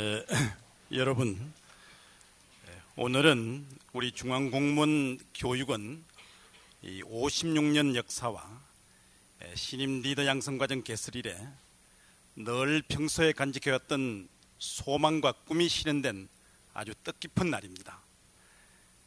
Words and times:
에, 0.00 0.24
여러분, 0.92 1.52
오늘은 2.96 3.66
우리 3.92 4.12
중앙공무원 4.12 5.18
교육원 5.34 6.02
56년 6.82 7.94
역사와 7.94 8.42
신임 9.54 10.00
리더 10.00 10.24
양성 10.24 10.56
과정 10.56 10.82
개설 10.82 11.16
이래 11.16 11.36
늘 12.34 12.80
평소에 12.88 13.32
간직해왔던 13.32 14.26
소망과 14.58 15.32
꿈이 15.44 15.68
실현된 15.68 16.30
아주 16.72 16.94
뜻깊은 17.04 17.50
날입니다. 17.50 18.00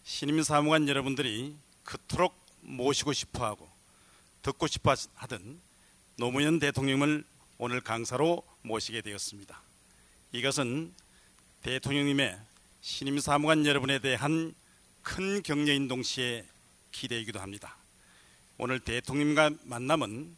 신임 0.03 0.43
사무관 0.43 0.87
여러분들이 0.87 1.55
그토록 1.83 2.35
모시고 2.61 3.13
싶어하고 3.13 3.67
듣고 4.43 4.67
싶어 4.67 4.93
하던 5.15 5.59
노무현 6.17 6.59
대통령을 6.59 7.23
오늘 7.57 7.81
강사로 7.81 8.43
모시게 8.61 9.01
되었습니다. 9.01 9.72
이것은 10.33 10.91
대통령님의 11.61 12.39
신임 12.81 13.19
사무관 13.19 13.67
여러분에 13.67 13.99
대한 13.99 14.55
큰 15.03 15.43
격려인 15.43 15.87
동시에 15.87 16.43
기대이기도 16.91 17.39
합니다. 17.39 17.77
오늘 18.57 18.79
대통령과 18.79 19.51
만남은 19.61 20.35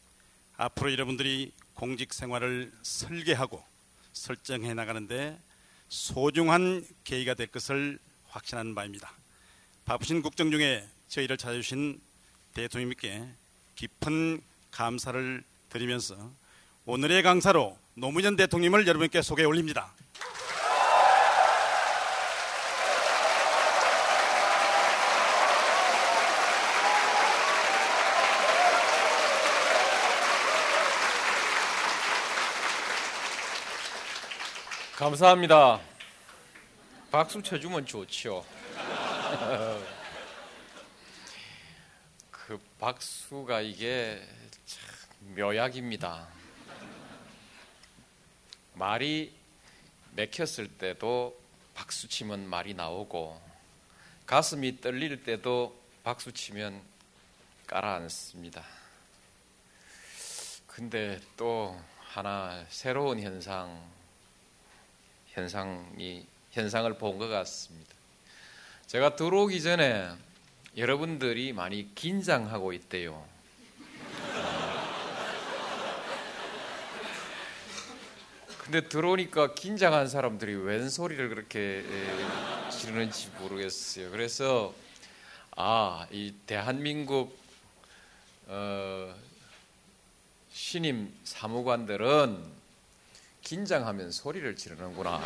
앞으로 0.58 0.92
여러분들이 0.92 1.54
공직 1.76 2.14
생활을 2.14 2.74
설계하고 2.82 3.64
설정해 4.12 4.74
나가는데 4.74 5.40
소중한 5.88 6.86
계기가 7.06 7.34
될 7.34 7.48
것을 7.48 7.98
확신하는 8.28 8.76
바입니다. 8.76 9.14
바쁘신 9.86 10.22
국정 10.22 10.52
중에 10.52 10.86
저희를 11.08 11.38
찾아주신 11.38 12.02
대통령님께 12.54 13.30
깊은 13.76 14.42
감사를 14.72 15.42
드리면서 15.70 16.34
오늘의 16.86 17.24
강사로 17.24 17.85
노무현 17.98 18.36
대통령을 18.36 18.86
여러분께 18.86 19.22
소개해 19.22 19.46
올립니다. 19.48 19.94
감사합니다. 34.98 35.80
박수 37.12 37.42
쳐주면 37.42 37.86
좋죠. 37.86 38.46
그 42.30 42.60
박수가 42.78 43.62
이게 43.62 44.22
참 44.66 44.82
묘약입니다. 45.38 46.28
말이 48.76 49.34
맥혔을 50.16 50.68
때도 50.78 51.38
박수 51.74 52.08
치면 52.08 52.48
말이 52.48 52.74
나오고 52.74 53.42
가슴이 54.26 54.82
떨릴 54.82 55.24
때도 55.24 55.78
박수 56.04 56.32
치면 56.32 56.82
깔아앉습니다. 57.68 58.64
근데 60.68 61.20
또 61.38 61.80
하나 62.10 62.66
새로운 62.70 63.20
현상 63.20 63.82
현상이 65.32 66.26
현상을 66.52 66.98
본 66.98 67.18
것 67.18 67.28
같습니다. 67.28 67.94
제가 68.88 69.16
들어오기 69.16 69.62
전에 69.62 70.10
여러분들이 70.78 71.54
많이 71.54 71.94
긴장하고 71.96 72.72
있대요. 72.74 73.26
근데 78.66 78.90
들어오니까 78.90 79.54
긴장한 79.54 80.08
사람들이 80.08 80.56
웬 80.56 80.90
소리를 80.90 81.30
그렇게 81.30 81.86
지르는지 82.72 83.30
모르겠어요. 83.38 84.10
그래서 84.10 84.74
아, 85.56 86.08
이 86.10 86.34
대한민국 86.48 87.38
어, 88.48 89.14
신임 90.52 91.16
사무관들은 91.24 92.44
긴장하면 93.44 94.12
소리를 94.12 94.56
지르는구나. 94.56 95.22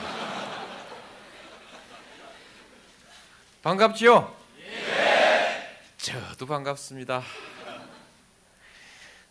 반갑지요? 3.64 4.36
예. 4.60 5.80
저도 5.98 6.46
반갑습니다. 6.46 7.24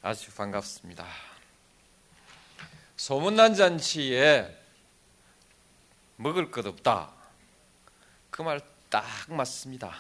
아주 0.01 0.31
반갑습니다. 0.35 1.28
소문난 2.99 3.55
잔치에 3.55 4.55
먹을 6.17 6.51
것 6.51 6.67
없다. 6.67 7.11
그 8.31 8.43
말 8.43 8.61
딱 8.91 9.05
맞습니다. 9.29 9.95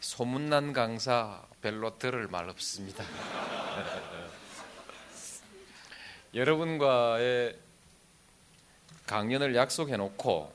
소문난 0.00 0.72
강사 0.72 1.40
별로 1.60 1.96
들을 1.96 2.26
말 2.26 2.48
없습니다. 2.48 3.04
여러분과의 6.34 7.56
강연을 9.06 9.54
약속해 9.54 9.96
놓고 9.96 10.52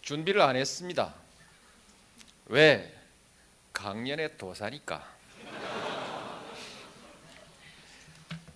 준비를 0.00 0.40
안 0.40 0.56
했습니다. 0.56 1.14
왜? 2.46 2.92
강연의 3.72 4.36
도사니까. 4.36 5.11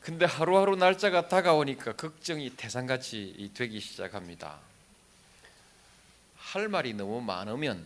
근데 0.07 0.25
하루하루 0.25 0.77
날짜가 0.77 1.27
다가오니까 1.27 1.97
걱정이 1.97 2.51
태산같이 2.51 3.51
되기 3.55 3.81
시작합니다. 3.81 4.57
할 6.39 6.69
말이 6.69 6.95
너무 6.95 7.21
많으면 7.21 7.85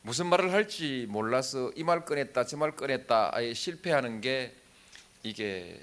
무슨 0.00 0.24
말을 0.28 0.52
할지 0.54 1.04
몰라서 1.10 1.70
이 1.76 1.82
말 1.82 2.06
꺼냈다 2.06 2.46
저 2.46 2.56
말 2.56 2.74
꺼냈다 2.74 3.36
아예 3.36 3.52
실패하는 3.52 4.22
게 4.22 4.54
이게 5.22 5.78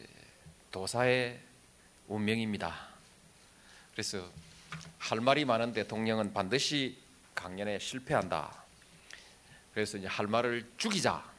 도사의 0.72 1.40
운명입니다. 2.08 2.76
그래서 3.92 4.28
할 4.98 5.22
말이 5.22 5.46
많은 5.46 5.74
대통령은 5.74 6.34
반드시 6.34 6.98
강연에 7.36 7.78
실패한다. 7.78 8.52
그래서 9.76 10.00
이제 10.00 10.08
할 10.08 10.26
말을 10.26 10.68
죽이자. 10.78 11.33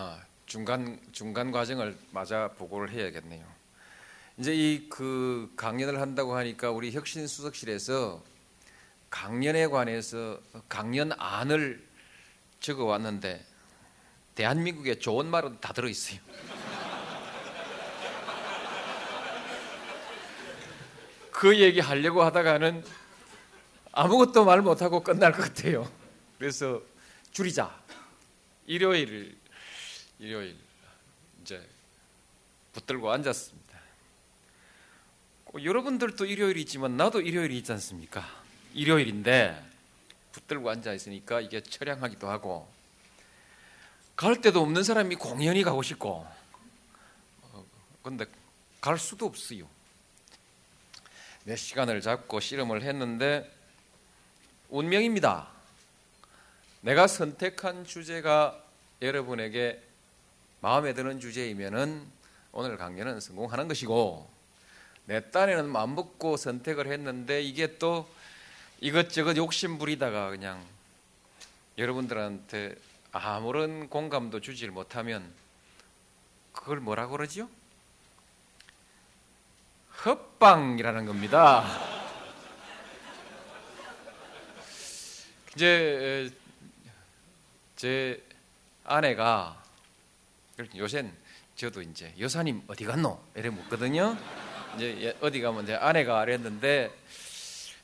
아, 0.00 0.18
중간 0.46 0.98
중간 1.12 1.52
과정을 1.52 1.94
맞아 2.10 2.48
보고를 2.56 2.90
해야겠네요. 2.90 3.44
이제 4.38 4.54
이 4.54 4.88
그 4.88 5.52
강연을 5.56 6.00
한다고 6.00 6.34
하니까 6.36 6.70
우리 6.70 6.90
혁신 6.90 7.26
수석실에서 7.26 8.24
강연에 9.10 9.66
관해서 9.66 10.40
강연안을 10.70 11.86
적어 12.60 12.84
왔는데 12.84 13.44
대한민국에 14.36 14.98
좋은 14.98 15.26
말은 15.26 15.58
다 15.60 15.74
들어 15.74 15.86
있어요. 15.86 16.18
그 21.30 21.60
얘기 21.60 21.80
하려고 21.80 22.22
하다가는 22.22 22.82
아무것도 23.92 24.46
말 24.46 24.62
못하고 24.62 25.02
끝날 25.02 25.32
것 25.32 25.42
같아요. 25.42 25.86
그래서 26.38 26.80
줄이자. 27.32 27.78
일요일, 28.66 29.36
일요일 30.20 30.54
이제 31.42 31.66
붙들고 32.74 33.10
앉았습니다. 33.10 33.80
여러분들도 35.64 36.26
일요일이지만 36.26 36.98
나도 36.98 37.22
일요일이 37.22 37.56
있지 37.56 37.72
않습니까? 37.72 38.28
일요일인데 38.74 39.64
붙들고 40.32 40.68
앉아 40.68 40.92
있으니까 40.92 41.40
이게 41.40 41.62
처량하기도 41.62 42.28
하고 42.28 42.70
갈 44.14 44.42
데도 44.42 44.60
없는 44.60 44.84
사람이 44.84 45.16
공연히 45.16 45.62
가고 45.62 45.82
싶고 45.82 46.26
근데 48.02 48.26
갈 48.82 48.98
수도 48.98 49.24
없어요. 49.24 49.66
몇 51.44 51.56
시간을 51.56 52.02
잡고 52.02 52.40
씨름을 52.40 52.82
했는데 52.82 53.50
운명입니다. 54.68 55.48
내가 56.82 57.06
선택한 57.06 57.86
주제가 57.86 58.62
여러분에게 59.00 59.89
마음에 60.60 60.92
드는 60.92 61.20
주제이면은 61.20 62.06
오늘 62.52 62.76
강연은 62.76 63.20
성공하는 63.20 63.68
것이고 63.68 64.28
내 65.06 65.30
딴에는 65.30 65.68
마음 65.70 65.94
먹고 65.94 66.36
선택을 66.36 66.86
했는데 66.92 67.40
이게 67.42 67.78
또 67.78 68.08
이것저것 68.80 69.36
욕심 69.36 69.78
부리다가 69.78 70.30
그냥 70.30 70.62
여러분들한테 71.78 72.74
아무런 73.12 73.88
공감도 73.88 74.40
주질 74.40 74.70
못하면 74.70 75.32
그걸 76.52 76.80
뭐라 76.80 77.06
그러지요? 77.08 77.48
헛방이라는 80.04 81.06
겁니다. 81.06 81.64
이제 85.54 86.32
제 87.76 88.22
아내가 88.84 89.60
요샌 90.76 91.12
저도 91.56 91.82
이제 91.82 92.14
여사님 92.18 92.62
어디 92.66 92.84
갔노? 92.84 93.22
이래 93.34 93.50
묻거든요. 93.50 94.16
이제 94.76 95.16
어디 95.20 95.40
가면 95.40 95.66
제 95.66 95.74
아내가 95.74 96.22
이랬는데 96.24 96.90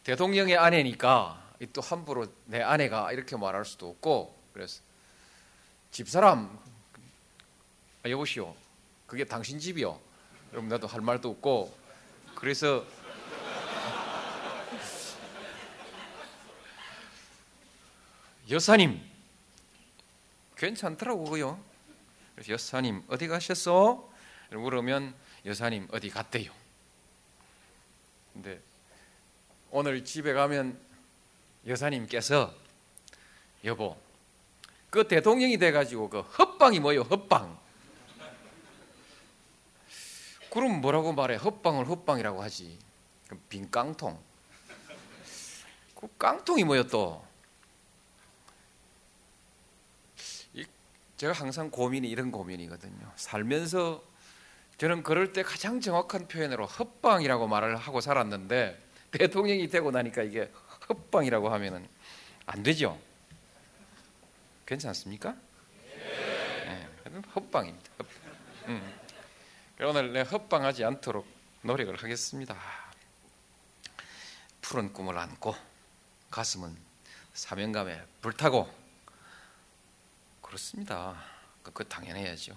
대통령의 0.04 0.56
아내니까 0.56 1.42
또 1.72 1.80
함부로 1.80 2.26
내 2.44 2.62
아내가 2.62 3.12
이렇게 3.12 3.36
말할 3.36 3.64
수도 3.64 3.90
없고 3.90 4.36
그래서 4.52 4.80
집사람 5.90 6.58
아, 8.02 8.08
여보시오 8.08 8.54
그게 9.06 9.24
당신 9.24 9.58
집이요. 9.58 9.98
그럼 10.50 10.68
나도 10.68 10.86
할 10.86 11.00
말도 11.00 11.30
없고 11.30 11.76
그래서 12.34 12.84
여사님 18.48 19.00
괜찮더라고요. 20.56 21.65
그래서 22.36 22.52
여사님 22.52 23.02
어디 23.08 23.26
가셨어? 23.28 24.08
물으면 24.50 25.14
여사님 25.46 25.88
어디 25.90 26.10
갔대요. 26.10 26.52
근데 28.34 28.60
오늘 29.70 30.04
집에 30.04 30.34
가면 30.34 30.78
여사님께서 31.66 32.54
여보 33.64 33.96
그 34.90 35.08
대통령이 35.08 35.56
돼가지고 35.56 36.10
그 36.10 36.20
헛방이 36.20 36.78
뭐요 36.78 37.02
헛방? 37.02 37.58
그럼 40.50 40.80
뭐라고 40.80 41.12
말해? 41.12 41.36
헛방을 41.36 41.88
헛방이라고 41.88 42.42
하지. 42.42 42.78
빈 43.48 43.70
깡통. 43.70 44.18
그 45.94 46.08
깡통이 46.18 46.64
뭐요 46.64 46.86
또 46.86 47.25
제가 51.16 51.32
항상 51.32 51.70
고민이 51.70 52.08
이런 52.08 52.30
고민이거든요 52.30 53.12
살면서 53.16 54.02
저는 54.78 55.02
그럴 55.02 55.32
때 55.32 55.42
가장 55.42 55.80
정확한 55.80 56.28
표현으로 56.28 56.66
헛방이라고 56.66 57.48
말을 57.48 57.76
하고 57.76 58.00
살았는데 58.00 58.82
대통령이 59.12 59.68
되고 59.68 59.90
나니까 59.90 60.22
이게 60.22 60.52
헛방이라고 60.88 61.48
하면은 61.48 61.88
안 62.44 62.62
되죠. 62.62 62.98
괜찮습니까? 64.66 65.34
네, 65.82 66.86
헛방입니다. 67.34 67.90
헛방. 67.98 68.08
음. 68.68 68.94
오늘 69.80 70.12
내 70.12 70.20
헛방하지 70.22 70.84
않도록 70.84 71.26
노력을 71.62 71.94
하겠습니다. 71.96 72.56
푸른 74.60 74.92
꿈을 74.92 75.16
안고 75.16 75.54
가슴은 76.30 76.76
사명감에 77.34 78.00
불타고 78.20 78.68
그렇습니다. 80.56 81.22
그, 81.62 81.70
그 81.70 81.86
당연해야죠. 81.86 82.56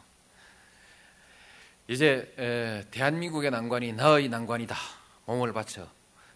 이제 1.90 2.34
에, 2.38 2.90
대한민국의 2.92 3.52
난관이 3.52 3.92
너의 3.94 4.30
난관이다. 4.30 4.76
몸을 5.26 5.52
바쳐 5.52 5.86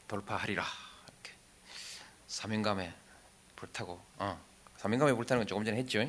돌파하리라. 0.09 0.61
이렇게 1.07 1.31
사명감에 2.27 2.93
불타고 3.55 4.01
어, 4.17 4.37
사명감에 4.77 5.13
불타는 5.13 5.41
건 5.41 5.47
조금 5.47 5.63
전에 5.63 5.77
했죠. 5.77 5.99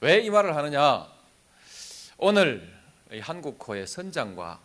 왜 0.00 0.24
이 0.24 0.30
말을 0.30 0.56
하느냐? 0.56 1.06
오늘 2.18 2.76
한국호의 3.20 3.86
선장과 3.86 4.58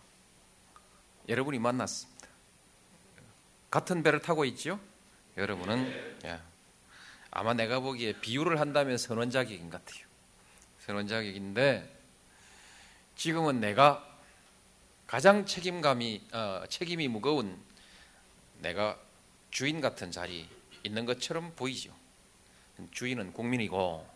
여러분이 1.30 1.60
만났습니다. 1.60 2.28
같은 3.69 4.02
배를 4.02 4.19
타고 4.22 4.46
있죠? 4.46 4.80
여러분은 5.38 6.22
예, 6.25 6.40
아마 7.38 7.54
내가 7.54 7.82
보기에 7.82 8.14
비유를 8.22 8.62
한다면 8.62 8.98
선원 8.98 9.30
자격인 9.30 9.70
것 9.70 9.84
같아요. 9.84 10.06
선원 10.86 11.06
자격인데 11.06 11.94
지금은 13.18 13.60
내가 13.60 14.08
가장 15.06 15.46
책임감이 15.46 16.22
어, 16.32 16.64
책임이 16.70 17.10
무거운 17.10 17.60
내가 18.62 18.98
주인 19.52 19.82
같은 19.82 20.12
자리 20.12 20.48
있는 20.84 21.06
것처럼 21.06 21.52
보이죠. 21.58 21.94
주인은 22.92 23.34
국민이고 23.34 24.08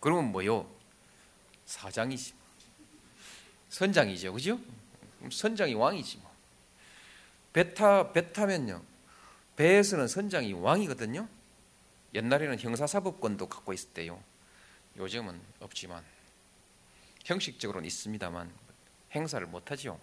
그러면 0.00 0.32
뭐요? 0.32 0.68
사장이지. 1.66 2.34
선장이죠, 3.70 4.32
그죠? 4.32 4.58
선장이 5.30 5.74
왕이지 5.74 6.16
뭐. 6.16 6.34
배타 7.52 8.12
배 8.12 8.32
타면요. 8.32 8.82
배에서는 9.54 10.08
선장이 10.08 10.52
왕이거든요. 10.54 11.28
옛날에는 12.14 12.58
형사사법권도 12.60 13.48
갖고 13.48 13.72
있었대요. 13.72 14.22
요즘은 14.96 15.40
없지만 15.60 16.04
형식적으로는 17.24 17.86
있습니다만 17.86 18.52
행사를 19.12 19.44
못 19.46 19.70
하지요. 19.70 19.98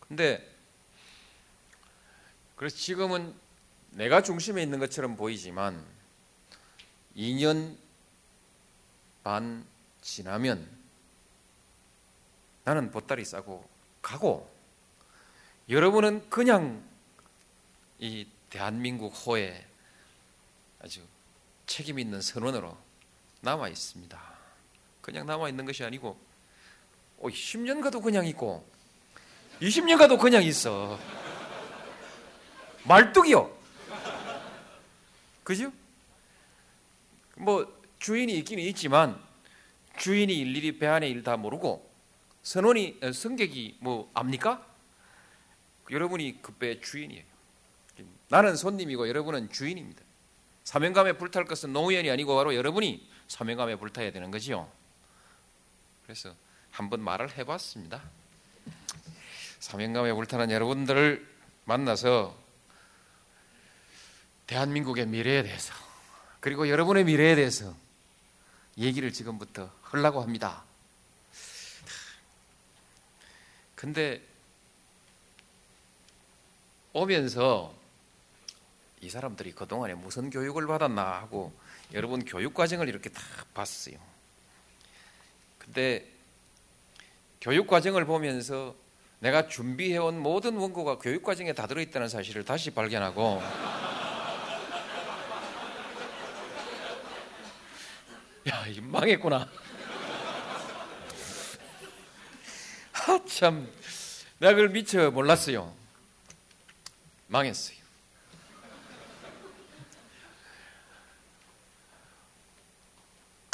근데 0.00 0.50
그래서 2.56 2.76
지금은 2.76 3.34
내가 3.90 4.22
중심에 4.22 4.62
있는 4.62 4.78
것처럼 4.78 5.16
보이지만 5.16 5.84
2년 7.16 7.76
반 9.22 9.64
지나면 10.02 10.68
나는 12.64 12.90
보따리 12.90 13.24
싸고 13.24 13.68
가고 14.02 14.50
여러분은 15.68 16.28
그냥 16.30 16.82
이 17.98 18.26
대한민국 18.50 19.08
호에 19.08 19.64
아주 20.84 21.00
책임 21.66 21.98
있는 21.98 22.20
선원으로 22.20 22.76
남아 23.40 23.68
있습니다. 23.68 24.20
그냥 25.00 25.26
남아 25.26 25.48
있는 25.48 25.64
것이 25.64 25.82
아니고 25.82 26.18
10년 27.22 27.82
가도 27.82 28.02
그냥 28.02 28.26
있고 28.26 28.68
20년 29.62 29.96
가도 29.96 30.18
그냥 30.18 30.42
있어. 30.42 30.98
말뚝이요. 32.84 33.50
그죠? 35.42 35.72
뭐 37.36 37.82
주인이 37.98 38.30
있기는 38.40 38.62
있지만 38.64 39.18
주인이 39.98 40.30
일일이 40.36 40.78
배 40.78 40.86
안에 40.86 41.08
일다 41.08 41.38
모르고 41.38 41.90
선원이 42.42 42.98
어, 43.02 43.10
승객이 43.10 43.78
뭐 43.80 44.10
압니까? 44.12 44.66
여러분이 45.90 46.42
그 46.42 46.52
배의 46.52 46.82
주인이에요. 46.82 47.24
나는 48.28 48.54
손님이고 48.54 49.08
여러분은 49.08 49.50
주인입니다. 49.50 50.03
사명감에 50.64 51.12
불탈 51.12 51.44
것은 51.44 51.72
노무현이 51.72 52.10
아니고 52.10 52.34
바로 52.34 52.54
여러분이 52.54 53.08
사명감에 53.28 53.76
불타야 53.76 54.10
되는 54.12 54.30
거지요. 54.30 54.70
그래서 56.04 56.34
한번 56.70 57.00
말을 57.00 57.36
해봤습니다. 57.36 58.02
사명감에 59.60 60.12
불타는 60.12 60.50
여러분들을 60.50 61.26
만나서 61.64 62.36
대한민국의 64.46 65.06
미래에 65.06 65.42
대해서 65.42 65.72
그리고 66.40 66.68
여러분의 66.68 67.04
미래에 67.04 67.34
대해서 67.34 67.74
얘기를 68.76 69.12
지금부터 69.12 69.70
하려고 69.82 70.20
합니다. 70.20 70.64
근데 73.74 74.20
오면서 76.92 77.74
이 79.04 79.10
사람들이 79.10 79.52
그동안에 79.52 79.92
무슨 79.94 80.30
교육을 80.30 80.66
받았나 80.66 81.02
하고 81.02 81.52
여러분 81.92 82.24
교육 82.24 82.54
과정을 82.54 82.88
이렇게 82.88 83.10
다 83.10 83.20
봤어요. 83.52 83.98
근데 85.58 86.10
교육 87.38 87.66
과정을 87.66 88.06
보면서 88.06 88.74
내가 89.18 89.46
준비해온 89.46 90.18
모든 90.18 90.56
원고가 90.56 90.96
교육 90.98 91.22
과정에 91.22 91.52
다 91.52 91.66
들어있다는 91.66 92.08
사실을 92.08 92.46
다시 92.46 92.70
발견하고 92.70 93.42
야, 98.48 98.66
이 98.66 98.80
망했구나. 98.80 99.46
아, 103.06 103.20
참. 103.26 103.70
내가 104.38 104.54
그걸 104.54 104.70
미처 104.70 105.10
몰랐어요. 105.10 105.74
망했어요. 107.26 107.83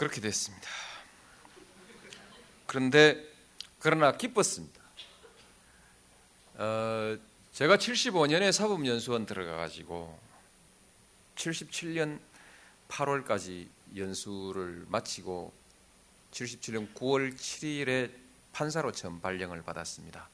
그렇게 0.01 0.23
됐습니다. 0.23 0.67
그런데 2.67 3.23
그러나 3.81 4.17
기뻤습니다. 4.17 4.81
어, 6.55 7.19
제가 7.53 7.77
75년에 7.77 8.51
사법연수원 8.51 9.27
들어가 9.27 9.59
가지고 9.59 10.19
77년 11.37 12.19
8월까지 12.89 13.69
연수를 13.95 14.87
마치고 14.89 15.53
77년 16.33 16.95
9월 16.95 17.37
7일에 17.37 18.11
판사로 18.53 18.93
처음 18.93 19.21
발령을 19.21 19.61
받았습니다. 19.63 20.31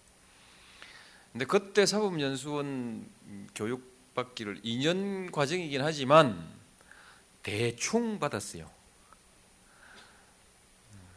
근데 1.32 1.44
그때 1.44 1.87
사법연수원 1.87 3.04
교육 3.52 4.14
받기를 4.14 4.62
2년 4.62 5.32
과정이긴 5.32 5.82
하지만 5.82 6.54
대충 7.42 8.20
받았어요. 8.20 8.75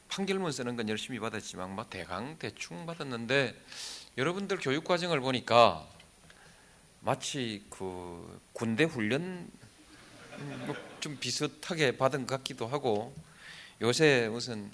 판결문 0.10 0.52
쓰는 0.52 0.76
건 0.76 0.90
열심히 0.90 1.20
받았지만 1.20 1.76
뭐 1.76 1.86
대강 1.88 2.38
대충 2.40 2.86
받았는데 2.86 3.56
여러분들 4.18 4.58
교육 4.58 4.84
과정을 4.84 5.22
보니까 5.22 5.88
마치 7.02 7.66
그 7.70 8.42
군대 8.52 8.84
훈련 8.84 9.50
좀 11.00 11.18
비슷하게 11.20 11.98
받은 11.98 12.28
것 12.28 12.38
같기도 12.38 12.68
하고 12.68 13.14
요새 13.82 14.28
무슨 14.30 14.72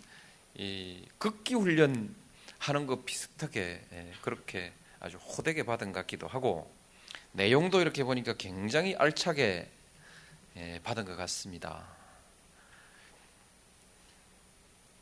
이 0.56 1.06
극기 1.18 1.54
훈련 1.54 2.16
하는 2.58 2.88
거 2.88 3.04
비슷하게 3.04 3.86
예, 3.92 4.14
그렇게 4.22 4.74
아주 5.00 5.18
호되게 5.18 5.64
받은 5.64 5.92
것 5.92 6.00
같기도 6.00 6.28
하고 6.28 6.74
내용도 7.34 7.82
이렇게 7.82 8.04
보니까 8.04 8.34
굉장히 8.34 8.96
알차게 8.96 9.70
예, 10.58 10.80
받은 10.84 11.06
것 11.06 11.16
같습니다. 11.18 11.95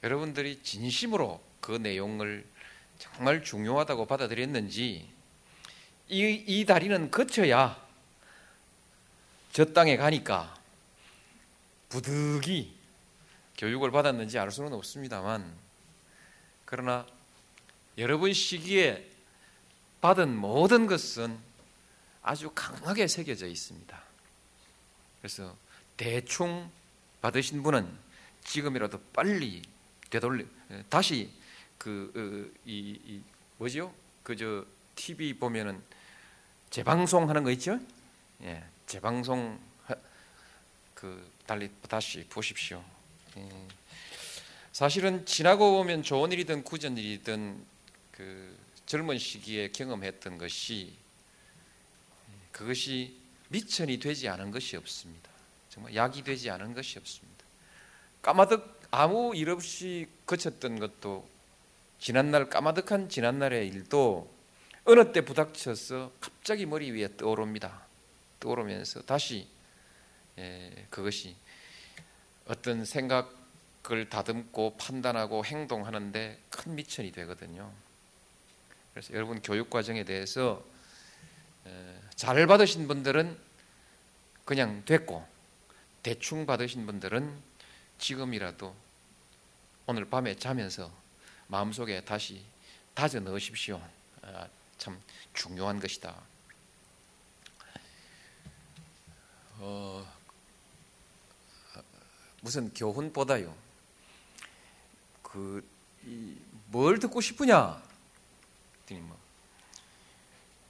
여러분들이 0.03 0.61
진심으로 0.61 1.41
그 1.61 1.71
내용을 1.71 2.45
정말 2.99 3.43
중요하다고 3.43 4.05
받아들였는지 4.05 5.07
이, 6.09 6.43
이 6.45 6.65
다리는 6.65 7.09
거쳐야 7.09 7.81
저 9.53 9.65
땅에 9.65 9.95
가니까 9.95 10.55
부득이 11.89 12.73
교육을 13.57 13.91
받았는지 13.91 14.37
알 14.37 14.51
수는 14.51 14.73
없습니다만 14.73 15.49
그러나 16.65 17.05
여러분 17.97 18.33
시기에 18.33 19.07
받은 20.01 20.35
모든 20.35 20.85
것은 20.87 21.37
아주 22.21 22.51
강하게 22.53 23.07
새겨져 23.07 23.47
있습니다. 23.47 24.01
그래서 25.21 25.55
대충 25.95 26.69
받으신 27.21 27.63
분은 27.63 27.87
지금이라도 28.43 28.99
빨리 29.13 29.61
되돌려 30.13 30.45
다시 30.89 31.27
그이 31.79 32.51
이, 32.67 33.21
뭐죠? 33.57 33.91
그저 34.21 34.63
TV 34.93 35.33
보면은 35.33 35.81
재방송 36.69 37.27
하는 37.29 37.43
거 37.43 37.49
있죠? 37.51 37.79
예, 38.43 38.63
재방송 38.85 39.59
하, 39.87 39.95
그 40.93 41.31
달리 41.47 41.67
다시 41.89 42.23
보십시오. 42.29 42.83
예. 43.37 43.49
사실은 44.71 45.25
지나고 45.25 45.77
보면 45.77 46.03
좋은 46.03 46.31
일이든 46.31 46.63
굳은 46.63 46.95
일이든 46.95 47.65
그 48.11 48.55
젊은 48.85 49.17
시기에 49.17 49.69
경험했던 49.69 50.37
것이 50.37 50.93
그것이 52.51 53.17
미천이 53.49 53.97
되지 53.97 54.29
않은 54.29 54.51
것이 54.51 54.77
없습니다. 54.77 55.31
정말 55.71 55.95
약이 55.95 56.23
되지 56.23 56.51
않은 56.51 56.75
것이 56.75 56.99
없습니다. 56.99 57.43
까마득 58.21 58.82
아무 58.95 59.35
일 59.35 59.49
없이 59.49 60.07
거쳤던 60.27 60.77
것도 60.77 61.27
지난날 61.97 62.47
까마득한 62.47 63.09
지난날의 63.09 63.67
일도 63.69 64.31
어느 64.85 65.11
때 65.11 65.21
부닥쳐서 65.21 66.11
갑자기 66.19 66.67
머리 66.67 66.91
위에 66.91 67.17
떠오릅니다. 67.17 67.87
떠오르면서 68.39 69.01
다시 69.01 69.47
예, 70.37 70.85
그것이 70.91 71.35
어떤 72.45 72.85
생각을 72.85 74.09
다듬고 74.11 74.77
판단하고 74.77 75.43
행동하는데 75.43 76.39
큰 76.51 76.75
미천이 76.75 77.11
되거든요. 77.13 77.71
그래서 78.93 79.11
여러분 79.15 79.41
교육 79.41 79.71
과정에 79.71 80.03
대해서 80.03 80.63
잘 82.15 82.45
받으신 82.45 82.87
분들은 82.87 83.35
그냥 84.45 84.83
됐고 84.85 85.25
대충 86.03 86.45
받으신 86.45 86.85
분들은 86.85 87.53
지금이라도 87.97 88.82
오늘 89.85 90.09
밤에 90.09 90.35
자면서 90.35 90.91
마음속에 91.47 92.03
다시 92.05 92.43
다져 92.93 93.19
넣으십시오. 93.19 93.81
아, 94.21 94.47
참 94.77 94.99
중요한 95.33 95.79
것이다. 95.79 96.15
어, 99.59 100.07
무슨 102.41 102.73
교훈보다요. 102.73 103.55
그 105.21 105.73
뭘 106.73 106.97
듣고 106.99 107.21
싶으냐? 107.21 107.81
뭐, 108.89 109.17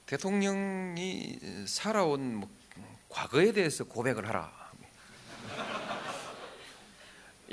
대통령이 0.06 1.38
살아온 1.66 2.36
뭐 2.36 2.50
과거에 3.08 3.52
대해서 3.52 3.84
고백을 3.84 4.28
하라. 4.28 4.63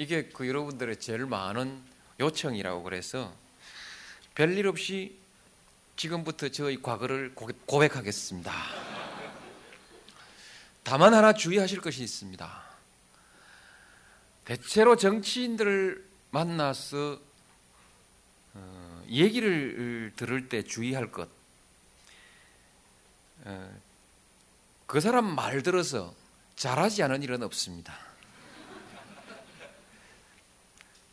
이게 0.01 0.23
그 0.23 0.47
여러분들의 0.47 0.99
제일 0.99 1.27
많은 1.27 1.79
요청이라고 2.19 2.81
그래서 2.81 3.31
별일 4.33 4.65
없이 4.65 5.15
지금부터 5.95 6.49
저희 6.49 6.81
과거를 6.81 7.35
고백하겠습니다. 7.67 8.51
다만 10.81 11.13
하나 11.13 11.33
주의하실 11.33 11.81
것이 11.81 12.01
있습니다. 12.01 12.63
대체로 14.45 14.95
정치인들을 14.95 16.03
만나서 16.31 17.21
어, 18.55 19.03
얘기를 19.07 20.13
들을 20.15 20.49
때 20.49 20.63
주의할 20.63 21.11
것. 21.11 21.29
어, 23.43 23.79
그 24.87 24.99
사람 24.99 25.35
말 25.35 25.61
들어서 25.61 26.15
잘하지 26.55 27.03
않은 27.03 27.21
일은 27.21 27.43
없습니다. 27.43 28.10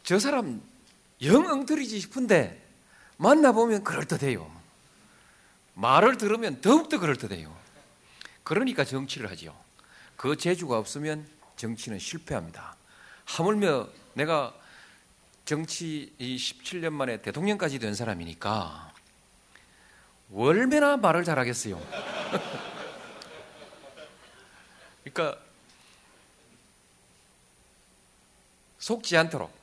저 0.09 0.19
사람 0.19 0.61
영 1.21 1.47
엉터리지 1.47 2.01
싶은데 2.01 2.67
만나보면 3.19 3.85
그럴듯해요. 3.85 4.51
말을 5.75 6.17
들으면 6.17 6.63
더욱더 6.63 6.99
그럴듯해요. 6.99 7.55
그러니까 8.43 8.87
정치를 8.87 9.31
하죠. 9.33 9.55
그 10.17 10.39
재주가 10.39 10.79
없으면 10.79 11.29
정치는 11.57 11.99
실패합니다. 11.99 12.75
하물며 13.27 13.91
내가 14.15 14.55
정치 15.45 16.11
17년 16.19 16.95
만에 16.95 17.21
대통령까지 17.21 17.79
된 17.79 17.95
사람이니까 17.95 18.95
얼마나 20.35 20.97
말을 20.97 21.25
잘하겠어요. 21.25 21.77
그러니까 25.05 25.39
속지 28.79 29.15
않도록 29.15 29.58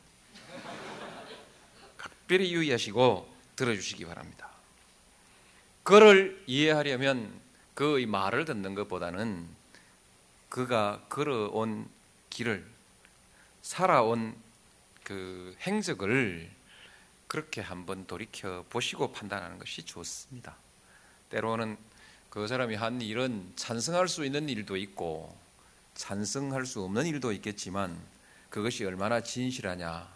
각별히 2.25 2.53
유의하시고 2.53 3.31
들어주시기 3.55 4.05
바랍니다. 4.05 4.49
그를 5.83 6.41
이해하려면 6.47 7.31
그의 7.75 8.07
말을 8.07 8.45
듣는 8.45 8.73
것보다는 8.73 9.47
그가 10.49 11.03
걸어온 11.07 11.87
길을 12.31 12.65
살아온 13.61 14.35
그 15.03 15.55
행적을 15.61 16.49
그렇게 17.27 17.61
한번 17.61 18.07
돌이켜 18.07 18.65
보시고 18.71 19.11
판단하는 19.11 19.59
것이 19.59 19.83
좋습니다. 19.83 20.55
때로는 21.29 21.77
그 22.31 22.47
사람이 22.47 22.73
한 22.73 23.01
일은 23.01 23.51
찬성할 23.55 24.07
수 24.07 24.25
있는 24.25 24.49
일도 24.49 24.77
있고 24.77 25.37
찬성할 25.93 26.65
수 26.65 26.81
없는 26.81 27.05
일도 27.05 27.31
있겠지만 27.33 27.95
그것이 28.49 28.83
얼마나 28.83 29.21
진실하냐 29.21 30.14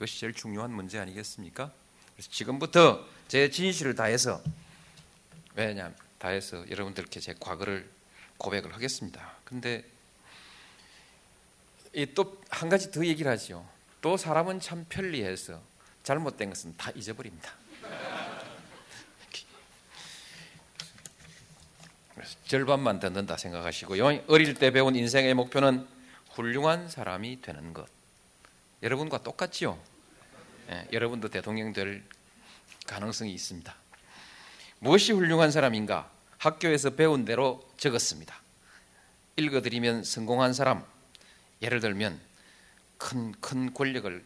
그것이 0.00 0.18
제일 0.18 0.32
중요한 0.32 0.72
문제 0.72 0.98
아니겠습니까? 0.98 1.70
그래서 2.14 2.30
지금부터 2.30 3.06
제 3.28 3.50
진실을 3.50 3.94
다해서 3.94 4.42
왜냐 5.54 5.92
다해서 6.18 6.64
여러분들께 6.70 7.20
제 7.20 7.34
과거를 7.38 7.86
고백을 8.38 8.72
하겠습니다. 8.74 9.34
근데 9.44 9.84
또 12.14 12.40
한 12.48 12.70
가지 12.70 12.90
더 12.90 13.04
얘기를 13.04 13.30
하죠. 13.32 13.68
또 14.00 14.16
사람은 14.16 14.60
참 14.60 14.86
편리해서 14.88 15.60
잘못된 16.02 16.48
것은 16.48 16.78
다 16.78 16.90
잊어버립니다. 16.94 17.52
절반만 22.46 23.00
듣는다 23.00 23.36
생각하시고요. 23.36 24.24
어릴 24.28 24.54
때 24.54 24.70
배운 24.70 24.96
인생의 24.96 25.34
목표는 25.34 25.86
훌륭한 26.30 26.88
사람이 26.88 27.42
되는 27.42 27.74
것. 27.74 27.99
여러분과 28.82 29.22
똑같지요? 29.22 29.78
예, 30.70 30.86
여러분도 30.92 31.28
대통령 31.28 31.72
될 31.72 32.02
가능성이 32.86 33.32
있습니다. 33.34 33.74
무엇이 34.78 35.12
훌륭한 35.12 35.50
사람인가? 35.50 36.10
학교에서 36.38 36.90
배운 36.90 37.24
대로 37.24 37.62
적었습니다. 37.76 38.40
읽어드리면 39.36 40.04
성공한 40.04 40.54
사람, 40.54 40.84
예를 41.60 41.80
들면 41.80 42.18
큰, 42.96 43.32
큰 43.40 43.74
권력을, 43.74 44.24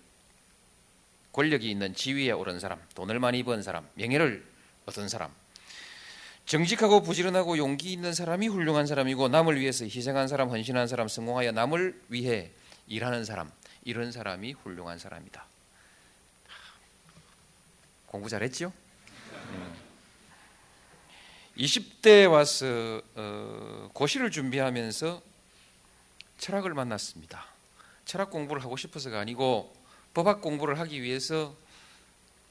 권력이 1.32 1.68
있는 1.68 1.94
지위에 1.94 2.30
오른 2.30 2.61
사람, 2.61 2.80
돈을 2.94 3.18
많이 3.18 3.42
번 3.42 3.62
사람, 3.62 3.88
명예를 3.94 4.44
얻은 4.87 5.08
사람, 5.08 5.32
정직하고 6.46 7.02
부지런하고 7.02 7.58
용기 7.58 7.92
있는 7.92 8.12
사람이 8.12 8.49
훌륭한 8.49 8.87
사람이고 8.87 9.28
남을 9.28 9.58
위해서 9.58 9.84
희생한 9.84 10.28
사람, 10.28 10.50
헌신한 10.50 10.87
사람, 10.87 11.08
성공하여 11.08 11.52
남을 11.52 12.02
위해 12.08 12.52
일하는 12.87 13.25
사람, 13.25 13.50
이런 13.85 14.12
사람이 14.12 14.53
훌륭한 14.53 14.99
사람이다. 14.99 15.47
공부 18.07 18.29
잘했죠? 18.29 18.73
20대 21.57 22.31
와서 22.31 23.00
어, 23.14 23.91
고시를 23.93 24.31
준비하면서 24.31 25.23
철학을 26.38 26.75
만났습니다. 26.75 27.47
철학 28.05 28.31
공부를 28.31 28.62
하고 28.62 28.76
싶어서가 28.76 29.21
아니고 29.21 29.75
법학 30.14 30.41
공부를 30.41 30.79
하기 30.81 31.03
위해서 31.03 31.57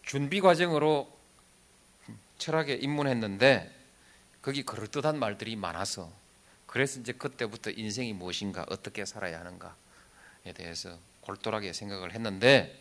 준비 0.03 0.41
과정으로 0.41 1.11
철학에 2.37 2.73
입문했는데 2.75 3.73
거기 4.41 4.63
그럴듯한 4.63 5.17
말들이 5.17 5.55
많아서 5.55 6.11
그래서 6.65 6.99
이제 6.99 7.13
그때부터 7.13 7.71
인생이 7.71 8.13
무엇인가 8.13 8.65
어떻게 8.69 9.05
살아야 9.05 9.39
하는가에 9.39 10.53
대해서 10.53 10.97
골똘하게 11.23 11.73
생각을 11.73 12.13
했는데 12.13 12.79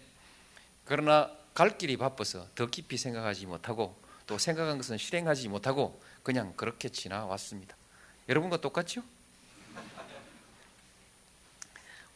그러나 0.84 1.30
갈 1.54 1.78
길이 1.78 1.96
바빠서 1.96 2.46
더 2.54 2.66
깊이 2.66 2.96
생각하지 2.96 3.46
못하고 3.46 4.00
또 4.26 4.38
생각한 4.38 4.78
것은 4.78 4.98
실행하지 4.98 5.48
못하고 5.48 6.00
그냥 6.22 6.54
그렇게 6.56 6.88
지나왔습니다. 6.88 7.76
여러분과 8.28 8.60
똑같죠? 8.60 9.02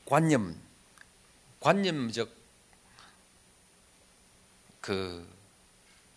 관념, 0.04 0.56
관념적 1.60 2.30
그 4.80 5.28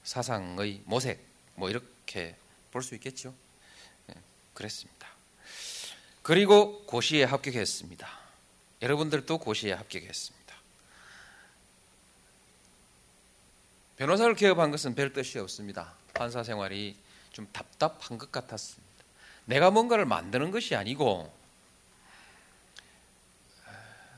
사상의 0.04 0.82
모색, 0.86 1.24
뭐 1.56 1.70
이렇게 1.70 2.36
볼 2.72 2.84
수 2.84 2.94
있겠죠? 2.96 3.34
네, 4.08 4.16
그랬습니다. 4.54 5.08
그리고 6.22 6.84
고시에 6.86 7.24
합격했습니다. 7.24 8.19
여러분들도 8.82 9.38
고시에 9.40 9.74
합격했습니다. 9.74 10.56
변호사를 13.98 14.34
개업한 14.36 14.72
것은 14.72 14.96
별 14.96 15.12
뜻이 15.12 15.40
없습니다. 15.40 15.94
판사 16.14 16.44
생활이 16.44 16.96
좀 17.34 17.48
답답한 17.52 18.18
것 18.18 18.32
같았습니다. 18.32 18.90
내가 19.46 19.72
뭔가를 19.72 20.06
만드는 20.06 20.52
것이 20.52 20.76
아니고 20.76 21.34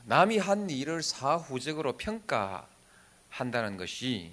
남이 0.04 0.38
한 0.38 0.70
일을 0.70 1.02
사후적으로 1.02 1.96
평가한다는 1.96 3.76
것이 3.76 4.32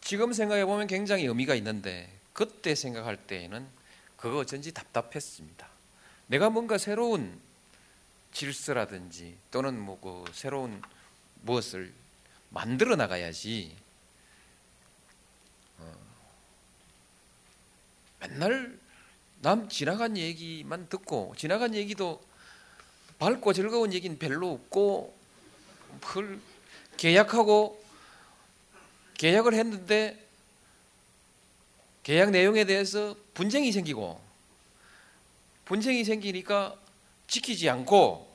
지금 0.00 0.32
생각해 0.32 0.64
보면 0.64 0.86
굉장히 0.86 1.26
의미가 1.26 1.54
있는데 1.56 2.12
그때 2.32 2.74
생각할 2.74 3.16
때에는 3.16 3.66
그거 4.16 4.44
전지 4.44 4.72
답답했습니다. 4.72 5.68
내가 6.26 6.50
뭔가 6.50 6.78
새로운 6.78 7.40
질서라든지 8.32 9.36
또는 9.50 9.78
뭐 9.78 10.00
그 10.00 10.24
새로운 10.32 10.82
무엇을 11.42 11.92
만들어 12.50 12.96
나가야지. 12.96 13.76
맨날 18.20 18.78
남 19.40 19.68
지나간 19.68 20.16
얘기만 20.16 20.88
듣고 20.88 21.34
지나간 21.36 21.74
얘기도 21.74 22.22
밝고 23.18 23.52
즐거운 23.52 23.92
얘기는 23.92 24.18
별로 24.18 24.52
없고 24.52 25.16
그걸 26.00 26.40
계약하고 26.96 27.82
계약을 29.14 29.54
했는데 29.54 30.26
계약 32.02 32.30
내용에 32.30 32.64
대해서 32.64 33.16
분쟁이 33.34 33.72
생기고 33.72 34.20
분쟁이 35.64 36.04
생기니까 36.04 36.76
지키지 37.26 37.68
않고 37.70 38.29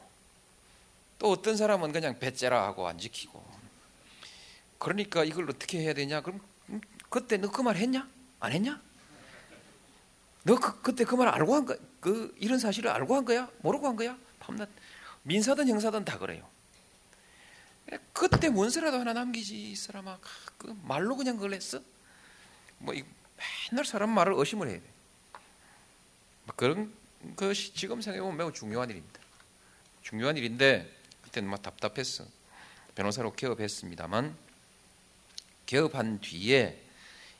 또 1.19 1.31
어떤 1.31 1.55
사람은 1.57 1.91
그냥 1.91 2.19
배째라 2.19 2.63
하고 2.65 2.87
안 2.87 2.97
지키고 2.97 3.43
그러니까 4.77 5.23
이걸 5.23 5.49
어떻게 5.49 5.79
해야 5.79 5.93
되냐 5.93 6.21
그럼 6.21 6.41
그때 7.09 7.37
너 7.37 7.49
그 7.49 7.61
말 7.63 7.77
했냐 7.77 8.07
안 8.39 8.51
했냐 8.51 8.81
너 10.43 10.55
그, 10.59 10.81
그때 10.81 11.03
그 11.05 11.15
말 11.15 11.27
알고 11.29 11.55
한 11.55 11.65
거, 11.65 11.77
그 11.99 12.35
이런 12.39 12.59
사실을 12.59 12.89
알고 12.91 13.15
한 13.15 13.25
거야? 13.25 13.49
모르고 13.61 13.87
한 13.87 13.95
거야? 13.95 14.17
밤낮 14.39 14.69
민사든 15.23 15.67
형사든 15.67 16.05
다 16.05 16.19
그래요. 16.19 16.47
그때 18.13 18.49
문서라도 18.49 18.99
하나 18.99 19.13
남기지 19.13 19.71
이 19.71 19.75
사람아. 19.75 20.19
그 20.57 20.75
말로 20.83 21.15
그냥 21.15 21.35
그걸 21.35 21.53
했어? 21.53 21.79
뭐 22.79 22.93
맨날 22.93 23.85
사람 23.85 24.09
말을 24.11 24.33
의심을 24.35 24.67
해야 24.67 24.77
돼. 24.77 24.83
뭐 26.45 26.55
그런 26.55 26.93
것이 27.35 27.73
지금 27.73 28.01
생각해 28.01 28.21
보면 28.21 28.37
매우 28.37 28.53
중요한 28.53 28.89
일입니다. 28.89 29.19
중요한 30.03 30.37
일인데 30.37 30.91
그때는 31.35 31.49
막 31.49 31.61
답답했어. 31.61 32.25
변호사로 32.95 33.33
개업했습니다만 33.33 34.35
개업한 35.65 36.21
뒤에 36.21 36.81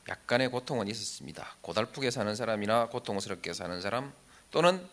약간의 0.10 0.50
고통은 0.50 0.88
있었습니다. 0.88 1.56
고달프게 1.62 2.12
사는 2.12 2.36
사람이나 2.36 2.88
고통스럽게 2.90 3.54
사는 3.54 3.80
사람 3.82 4.14
또는 4.52 4.86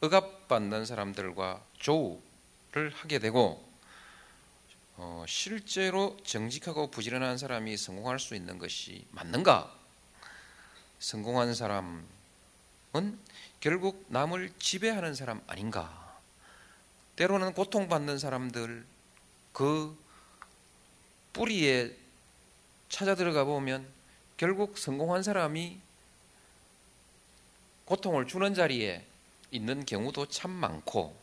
억압받는 0.00 0.86
사람들과 0.86 1.62
조우를 1.78 2.92
하게 2.94 3.20
되고 3.20 3.64
어, 4.96 5.24
실제로 5.28 6.16
정직하고 6.24 6.90
부지런한 6.90 7.38
사람이 7.38 7.76
성공할 7.76 8.18
수 8.18 8.34
있는 8.34 8.58
것이 8.58 9.06
맞는가? 9.10 9.72
성공한 10.98 11.54
사람은 11.54 12.04
결국 13.60 14.06
남을 14.08 14.52
지배하는 14.58 15.14
사람 15.14 15.40
아닌가? 15.46 16.05
때로는 17.16 17.54
고통받는 17.54 18.18
사람들 18.18 18.84
그 19.52 19.96
뿌리에 21.32 21.94
찾아 22.88 23.14
들어가 23.14 23.44
보면 23.44 23.86
결국 24.36 24.76
성공한 24.76 25.22
사람이 25.22 25.78
고통을 27.86 28.26
주는 28.26 28.54
자리에 28.54 29.04
있는 29.50 29.86
경우도 29.86 30.26
참 30.26 30.50
많고 30.50 31.16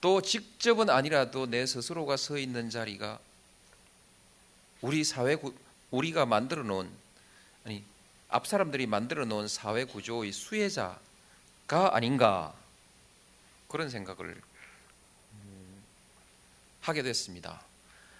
또 0.00 0.22
직접은 0.22 0.90
아니라도 0.90 1.46
내 1.46 1.66
스스로가 1.66 2.16
서 2.16 2.38
있는 2.38 2.70
자리가 2.70 3.18
우리 4.80 5.02
사회 5.02 5.36
우리가 5.90 6.24
만들어 6.26 6.62
놓은 6.62 6.88
아니 7.64 7.82
앞 8.28 8.46
사람들이 8.46 8.86
만들어 8.86 9.24
놓은 9.24 9.48
사회 9.48 9.84
구조의 9.84 10.30
수혜자가 10.32 11.00
아닌가 11.96 12.54
그런 13.66 13.90
생각을 13.90 14.28
음, 14.28 14.47
하게 16.88 17.02
됐습니다. 17.02 17.62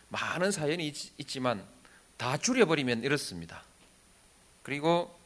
많은 0.08 0.50
사연이 0.50 0.86
있, 0.88 1.26
지만 1.26 1.64
다 2.16 2.36
줄여버리면 2.36 3.02
이렇습니다. 3.02 3.62
그리고 4.62 5.16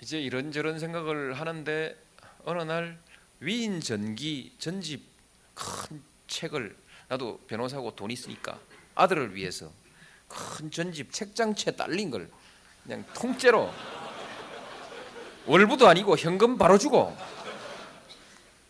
이제 0.00 0.20
이런저런 0.20 0.78
생각을 0.78 1.34
하는데 1.34 1.96
어느 2.44 2.62
날 2.62 2.98
위인 3.40 3.80
전기 3.80 4.54
전집 4.58 5.02
큰 5.54 6.02
책을 6.26 6.76
나도 7.08 7.38
변호사고 7.46 7.94
돈 7.94 8.10
있으니까 8.10 8.58
아들을 8.94 9.34
위해서 9.34 9.70
큰 10.28 10.70
전집 10.70 11.12
책장채 11.12 11.76
딸린 11.76 12.10
걸 12.10 12.30
그냥 12.82 13.04
통째로 13.14 13.72
월부도 15.46 15.86
아니고 15.86 16.16
현금 16.16 16.56
바로 16.56 16.78
주고 16.78 17.14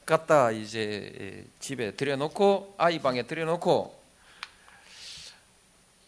갖다 0.07 0.51
이제 0.51 1.47
집에 1.61 1.95
들여놓고 1.95 2.75
아이 2.79 2.99
방에 3.01 3.23
들여놓고 3.23 4.03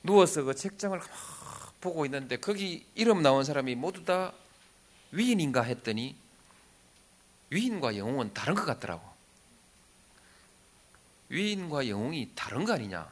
누워서 0.02 0.42
그 0.44 0.54
책장을 0.54 1.00
보고 1.80 2.04
있는데 2.04 2.36
거기 2.36 2.86
이름 2.94 3.22
나온 3.22 3.44
사람이 3.44 3.74
모두 3.74 4.04
다 4.04 4.32
위인인가 5.12 5.62
했더니 5.62 6.14
위인과 7.50 7.96
영웅은 7.96 8.34
다른 8.34 8.54
것 8.54 8.64
같더라고. 8.64 9.02
위인과 11.28 11.88
영웅이 11.88 12.32
다른 12.34 12.64
거 12.64 12.72
아니냐? 12.72 13.10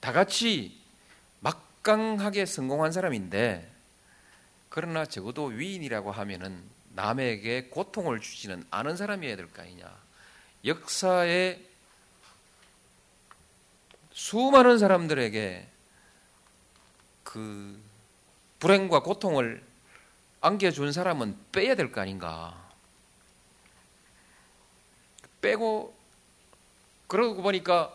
다 0.00 0.12
같이 0.12 0.78
막강하게 1.40 2.46
성공한 2.46 2.92
사람인데 2.92 3.72
그러나 4.68 5.06
적어도 5.06 5.46
위인이라고 5.46 6.12
하면은 6.12 6.75
남에게 6.96 7.64
고통을 7.68 8.20
주지는 8.20 8.64
않은 8.70 8.96
사람이어야 8.96 9.36
될 9.36 9.48
거 9.52 9.62
아니냐. 9.62 9.86
역사에 10.64 11.60
수많은 14.12 14.78
사람들에게 14.78 15.68
그 17.22 17.80
불행과 18.58 19.02
고통을 19.02 19.62
안겨준 20.40 20.92
사람은 20.92 21.36
빼야 21.52 21.74
될 21.74 21.92
거 21.92 22.00
아닌가. 22.00 22.66
빼고 25.42 25.94
그러고 27.06 27.42
보니까 27.42 27.94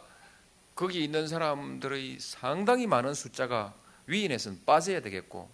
거기 0.75 1.03
있는 1.03 1.27
사람들의 1.27 2.19
상당히 2.19 2.87
많은 2.87 3.13
숫자가 3.13 3.73
위인에서는 4.05 4.63
빠져야 4.65 5.01
되겠고 5.01 5.49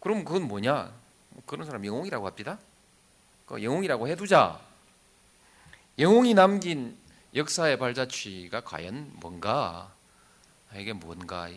그럼 0.00 0.24
그건 0.24 0.42
뭐냐? 0.42 0.92
그런 1.46 1.66
사람 1.66 1.84
영웅이라고 1.86 2.26
합니다. 2.26 2.58
그 3.52 3.62
영웅이라고 3.62 4.08
해두자. 4.08 4.58
영웅이 5.98 6.32
남긴 6.32 6.96
역사의 7.34 7.78
발자취가 7.78 8.62
과연 8.62 9.12
뭔가? 9.16 9.92
아, 10.72 10.78
이게 10.78 10.94
뭔가? 10.94 11.50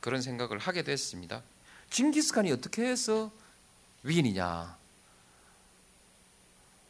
그런 0.00 0.22
생각을 0.22 0.58
하게 0.58 0.82
됐습니다. 0.82 1.42
징기스칸이 1.90 2.50
어떻게 2.52 2.86
해서 2.86 3.30
위인이냐? 4.02 4.78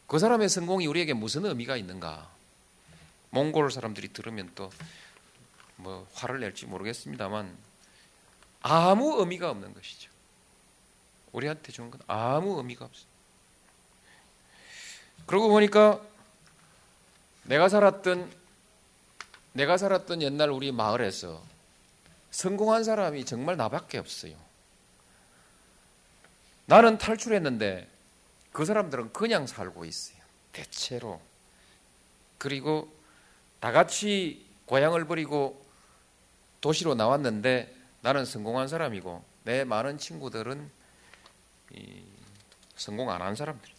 그 0.07 0.19
사람의 0.21 0.49
성공이 0.49 0.87
우리에게 0.87 1.13
무슨 1.13 1.45
의미가 1.45 1.77
있는가? 1.77 2.31
몽골 3.31 3.71
사람들이 3.73 4.13
들으면 4.13 4.53
또 4.55 4.71
뭐 5.77 6.09
화를 6.15 6.41
낼지 6.41 6.67
모르겠습니다만 6.67 7.57
아무 8.63 9.21
의미가 9.21 9.51
없는 9.51 9.75
것이죠. 9.75 10.11
우리한테 11.33 11.71
주는 11.71 11.91
건 11.91 12.01
아무 12.07 12.57
의미가 12.57 12.87
없어요. 12.87 13.16
그러고 15.27 15.49
보니까 15.49 16.01
내가 17.45 17.69
살았던 17.69 18.31
내가 19.53 19.77
살았던 19.77 20.23
옛날 20.23 20.51
우리 20.51 20.71
마을에서 20.71 21.43
성공한 22.31 22.85
사람이 22.85 23.25
정말 23.25 23.57
나밖에 23.57 23.99
없어요. 23.99 24.35
나는 26.67 26.99
탈출했는데 26.99 27.89
그 28.53 28.65
사람들은 28.65 29.13
그냥 29.13 29.47
살고 29.47 29.85
있어요. 29.85 30.17
대체로. 30.53 31.21
그리고 32.39 32.93
다 33.61 33.73
같이 33.73 34.45
고향을 34.67 35.07
버리고 35.07 35.65
도시로 36.61 36.95
나왔는데 36.95 37.75
나는 38.03 38.25
성공한 38.25 38.69
사람이고 38.69 39.25
내 39.45 39.65
많은 39.65 39.99
친구들은 39.99 40.71
성공 42.77 43.11
안 43.11 43.23
한 43.23 43.35
사람들. 43.35 43.76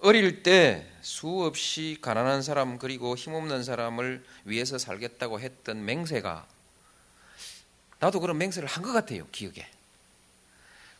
어릴 0.00 0.42
때 0.42 0.86
수없이 1.02 1.98
가난한 2.00 2.42
사람 2.42 2.78
그리고 2.78 3.16
힘없는 3.16 3.64
사람을 3.64 4.24
위해서 4.44 4.78
살겠다고 4.78 5.40
했던 5.40 5.84
맹세가 5.84 6.46
나도 7.98 8.20
그런 8.20 8.36
맹세를 8.38 8.68
한 8.68 8.82
것 8.82 8.92
같아요 8.92 9.26
기억에. 9.32 9.66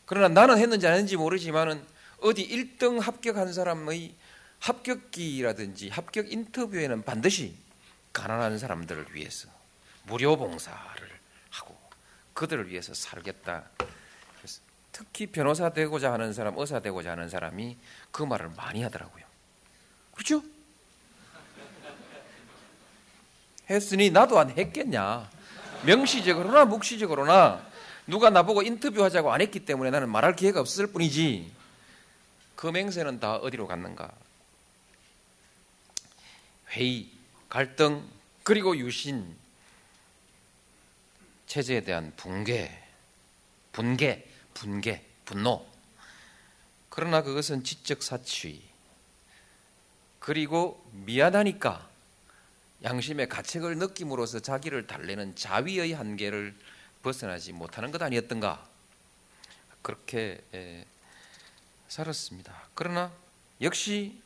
그러나 0.05 0.27
나는 0.29 0.57
했는지 0.57 0.87
안 0.87 0.93
했는지 0.93 1.15
모르지만은 1.15 1.83
어디 2.21 2.47
1등 2.47 2.99
합격한 2.99 3.53
사람의 3.53 4.15
합격기라든지 4.59 5.89
합격 5.89 6.31
인터뷰에는 6.31 7.03
반드시 7.03 7.55
가난한 8.13 8.57
사람들을 8.57 9.07
위해서 9.13 9.47
무료 10.05 10.35
봉사를 10.37 11.09
하고 11.51 11.77
그들을 12.33 12.69
위해서 12.69 12.93
살겠다. 12.93 13.69
특히 14.97 15.27
변호사 15.27 15.69
되고자 15.69 16.11
하는 16.11 16.33
사람, 16.33 16.57
의사 16.57 16.79
되고자 16.79 17.11
하는 17.11 17.29
사람이 17.29 17.77
그 18.09 18.23
말을 18.23 18.49
많이 18.57 18.81
하더라고요. 18.81 19.23
그렇죠? 20.11 20.41
했으니 23.69 24.09
나도 24.09 24.39
안 24.39 24.49
했겠냐. 24.49 25.29
명시적으로나 25.85 26.65
묵시적으로나 26.65 27.63
누가 28.07 28.31
나보고 28.31 28.63
인터뷰하자고 28.63 29.31
안 29.31 29.41
했기 29.41 29.63
때문에 29.65 29.91
나는 29.91 30.09
말할 30.09 30.35
기회가 30.35 30.61
없을 30.61 30.87
뿐이지. 30.87 31.51
그 32.55 32.65
맹세는 32.65 33.19
다 33.19 33.35
어디로 33.35 33.67
갔는가? 33.67 34.11
회의, 36.71 37.07
갈등, 37.49 38.03
그리고 38.41 38.75
유신, 38.75 39.35
체제에 41.45 41.81
대한 41.81 42.11
붕괴, 42.17 42.71
분개, 43.73 44.25
분개, 44.57 45.03
분노. 45.23 45.63
그러나 46.89 47.21
그것은 47.21 47.63
지적 47.63 48.01
사취. 48.01 48.67
그리고 50.19 50.83
미안하니까 50.91 51.87
양심의 52.83 53.29
가책을 53.29 53.77
느낌으로써 53.77 54.39
자기를 54.39 54.87
달래는 54.87 55.35
자위의 55.35 55.93
한계를 55.93 56.55
벗어나지 57.03 57.53
못하는 57.53 57.91
것 57.91 58.01
아니었던가? 58.01 58.67
그렇게 59.83 60.41
에, 60.55 60.85
살았습니다. 61.87 62.69
그러나 62.73 63.11
역시 63.61 64.19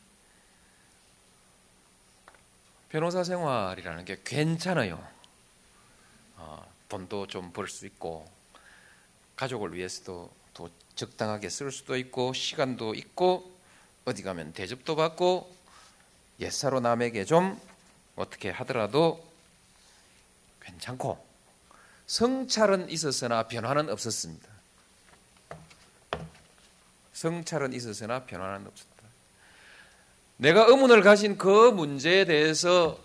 변호사 2.88 3.22
생활이라는 3.22 4.06
게 4.06 4.18
괜찮아요. 4.24 5.06
어, 6.36 6.66
돈도 6.88 7.26
좀 7.26 7.52
벌 7.52 7.68
수 7.68 7.84
있고 7.86 8.26
가족을 9.42 9.74
위해서도 9.74 10.30
또 10.54 10.70
적당하게 10.94 11.48
쓸 11.48 11.72
수도 11.72 11.96
있고 11.96 12.32
시간도 12.32 12.94
있고 12.94 13.50
어디 14.04 14.22
가면 14.22 14.52
대접도 14.52 14.94
받고 14.94 15.52
옛사로 16.38 16.78
남에게 16.78 17.24
좀 17.24 17.60
어떻게 18.14 18.50
하더라도 18.50 19.24
괜찮고 20.60 21.26
성찰은 22.06 22.88
있었으나 22.90 23.48
변화는 23.48 23.90
없었습니다. 23.90 24.48
성찰은 27.12 27.72
있었으나 27.72 28.24
변화는 28.24 28.68
없었다. 28.68 28.92
내가 30.36 30.66
의문을 30.66 31.02
가진 31.02 31.36
그 31.36 31.70
문제에 31.70 32.26
대해서 32.26 32.96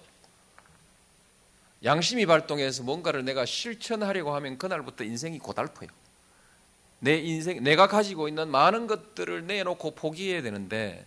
양심이 1.84 2.28
발동해서 2.28 2.84
뭔가를 2.84 3.26
내가 3.26 3.46
실천하려고 3.46 4.36
하면 4.36 4.60
그날부터 4.60 5.04
인생이 5.04 5.40
고달퍼요. 5.40 5.90
내 7.00 7.18
인생, 7.18 7.64
내가 7.64 7.88
가지고 7.88 8.28
있는 8.28 8.50
많은 8.50 8.88
것들을 8.88 9.46
내놓고 9.46 9.92
포기해야 9.92 10.42
되는데 10.42 11.06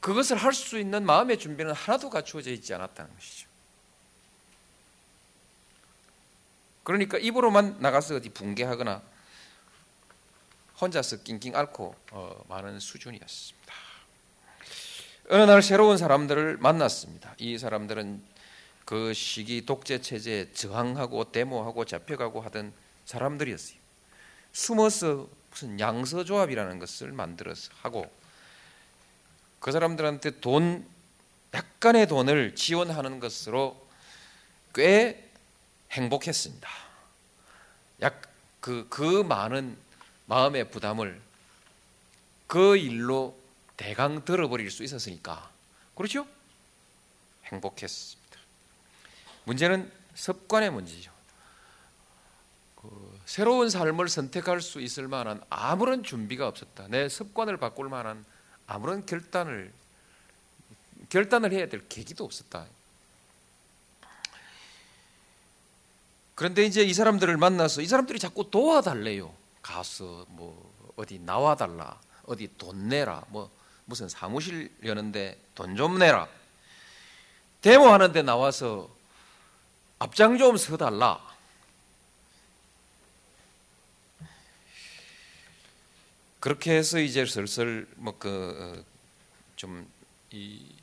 그것을 0.00 0.36
할 0.36 0.52
수 0.52 0.78
있는 0.78 1.04
마음의 1.04 1.38
준비는 1.38 1.72
하나도 1.72 2.10
갖추어져 2.10 2.50
있지 2.52 2.72
않았다는 2.72 3.14
것이죠. 3.14 3.48
그러니까 6.84 7.18
입으로만 7.18 7.78
나가서 7.80 8.16
어디 8.16 8.30
붕괴하거나 8.30 9.02
혼자서 10.80 11.22
낑낑 11.22 11.54
앓고 11.54 11.94
어, 12.12 12.44
많은 12.48 12.80
수준이었습니다. 12.80 13.74
어느 15.30 15.42
날 15.42 15.60
새로운 15.60 15.98
사람들을 15.98 16.56
만났습니다. 16.58 17.34
이 17.36 17.58
사람들은 17.58 18.22
그 18.86 19.12
시기 19.12 19.66
독재 19.66 20.00
체제에 20.00 20.52
저항하고 20.52 21.30
데모하고 21.30 21.84
잡혀가고 21.84 22.40
하던 22.40 22.72
사람들이었어요. 23.04 23.87
숨어서 24.58 25.28
무슨 25.50 25.78
양서 25.78 26.24
조합이라는 26.24 26.80
것을 26.80 27.12
만들어서 27.12 27.70
하고 27.80 28.10
그 29.60 29.70
사람들한테 29.70 30.40
돈 30.40 30.84
약간의 31.54 32.08
돈을 32.08 32.56
지원하는 32.56 33.20
것으로 33.20 33.88
꽤 34.74 35.30
행복했습니다. 35.92 36.68
약그그 38.02 38.88
그 38.90 39.22
많은 39.22 39.78
마음의 40.26 40.70
부담을 40.70 41.20
그 42.48 42.76
일로 42.76 43.38
대강 43.76 44.24
들어버릴 44.24 44.72
수 44.72 44.82
있었으니까 44.82 45.50
그렇죠? 45.94 46.26
행복했습니다. 47.44 48.38
문제는 49.44 49.90
습관의 50.16 50.72
문제죠. 50.72 51.17
그 53.28 53.32
새로운 53.32 53.68
삶을 53.68 54.08
선택할 54.08 54.62
수 54.62 54.80
있을 54.80 55.06
만한 55.06 55.42
아무런 55.50 56.02
준비가 56.02 56.48
없었다. 56.48 56.88
내 56.88 57.10
습관을 57.10 57.58
바꿀 57.58 57.90
만한 57.90 58.24
아무런 58.66 59.04
결단을 59.04 59.70
결단을 61.10 61.52
해야 61.52 61.68
될 61.68 61.86
계기도 61.88 62.24
없었다. 62.24 62.64
그런데 66.34 66.64
이제 66.64 66.82
이 66.82 66.94
사람들을 66.94 67.36
만나서 67.36 67.82
이 67.82 67.86
사람들이 67.86 68.18
자꾸 68.18 68.50
도와달래요. 68.50 69.34
가서 69.60 70.24
뭐 70.28 70.72
어디 70.96 71.18
나와달라, 71.18 72.00
어디 72.24 72.48
돈 72.56 72.88
내라, 72.88 73.24
뭐 73.28 73.50
무슨 73.84 74.08
사무실 74.08 74.74
여는데 74.82 75.38
돈 75.54 75.76
좀 75.76 75.98
내라. 75.98 76.28
데모하는데 77.60 78.22
나와서 78.22 78.88
앞장 79.98 80.38
좀 80.38 80.56
서달라. 80.56 81.37
그렇게 86.40 86.76
해서 86.76 86.98
이제 86.98 87.24
슬슬 87.26 87.86
뭐 87.96 88.18
그 88.18 88.84
좀 89.56 89.86
이 90.30 90.78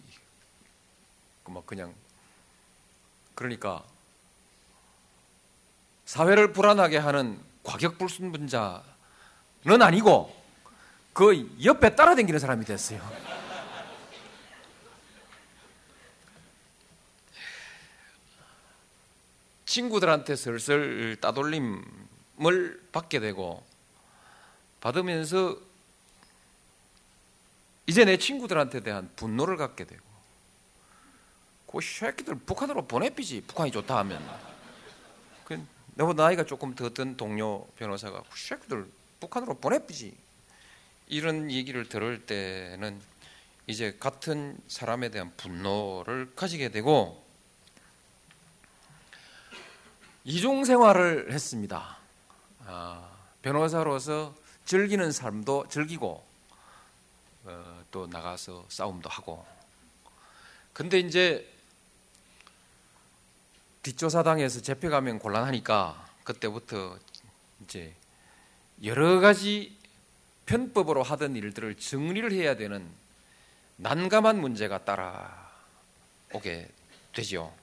뭐 1.48 1.64
그냥 1.66 1.94
그러니까 3.36 3.84
사회를 6.06 6.54
불안하게 6.54 6.98
하는 6.98 7.40
과격불순분자는 7.64 8.82
아니고 9.82 10.36
그 11.14 11.56
옆에 11.64 11.96
따라다니는 11.96 12.40
사람이 12.40 12.66
됐어요. 12.66 13.02
친구들한테 19.66 20.36
슬슬 20.36 21.18
따돌림을 21.20 22.82
받게 22.92 23.20
되고 23.20 23.64
받으면서 24.86 25.58
이제 27.88 28.06
내 28.06 28.18
친구들한테 28.18 28.82
대한 28.82 29.10
분노를 29.16 29.58
갖게 29.58 29.84
되고 29.84 30.04
그 31.66 31.82
새끼들 31.82 32.36
북한으로 32.36 32.86
보내피지 32.86 33.42
북한이 33.48 33.72
좋다 33.72 33.98
하면 33.98 34.24
그 35.44 35.66
내보다 35.96 36.24
나이가 36.26 36.44
조금 36.46 36.76
더 36.76 36.90
든 36.90 37.18
동료 37.18 37.66
변호사가 37.78 38.22
그 38.30 38.38
새끼들 38.40 38.88
북한으로 39.20 39.56
보내피지 39.56 40.16
이런 41.08 41.50
얘기를 41.50 41.90
들을 41.90 42.24
때는 42.24 43.02
이제 43.66 43.98
같은 44.00 44.56
사람에 44.68 45.10
대한 45.10 45.34
분노를 45.36 46.32
가지게 46.36 46.70
되고 46.70 47.26
이중 50.24 50.64
생활을 50.64 51.32
했습니다. 51.32 51.98
아, 52.68 53.10
변호사로서 53.42 54.45
즐기는 54.66 55.12
삶도 55.12 55.68
즐기고 55.70 56.26
어, 57.44 57.84
또 57.92 58.08
나가서 58.08 58.66
싸움도 58.70 59.10
하고. 59.10 59.46
근데 60.74 61.00
이제 61.00 61.48
뒷조사당에서 63.84 64.62
재패가면 64.62 65.20
곤란하니까 65.20 66.10
그때부터 66.24 66.98
이제 67.64 67.94
여러 68.84 69.20
가지 69.20 69.78
편법으로 70.48 71.04
하던 71.04 71.36
일들을 71.36 71.76
정리를 71.76 72.32
해야 72.32 72.56
되는 72.56 72.90
난감한 73.78 74.40
문제가 74.40 74.84
따라오게 74.84 76.68
되죠. 77.14 77.54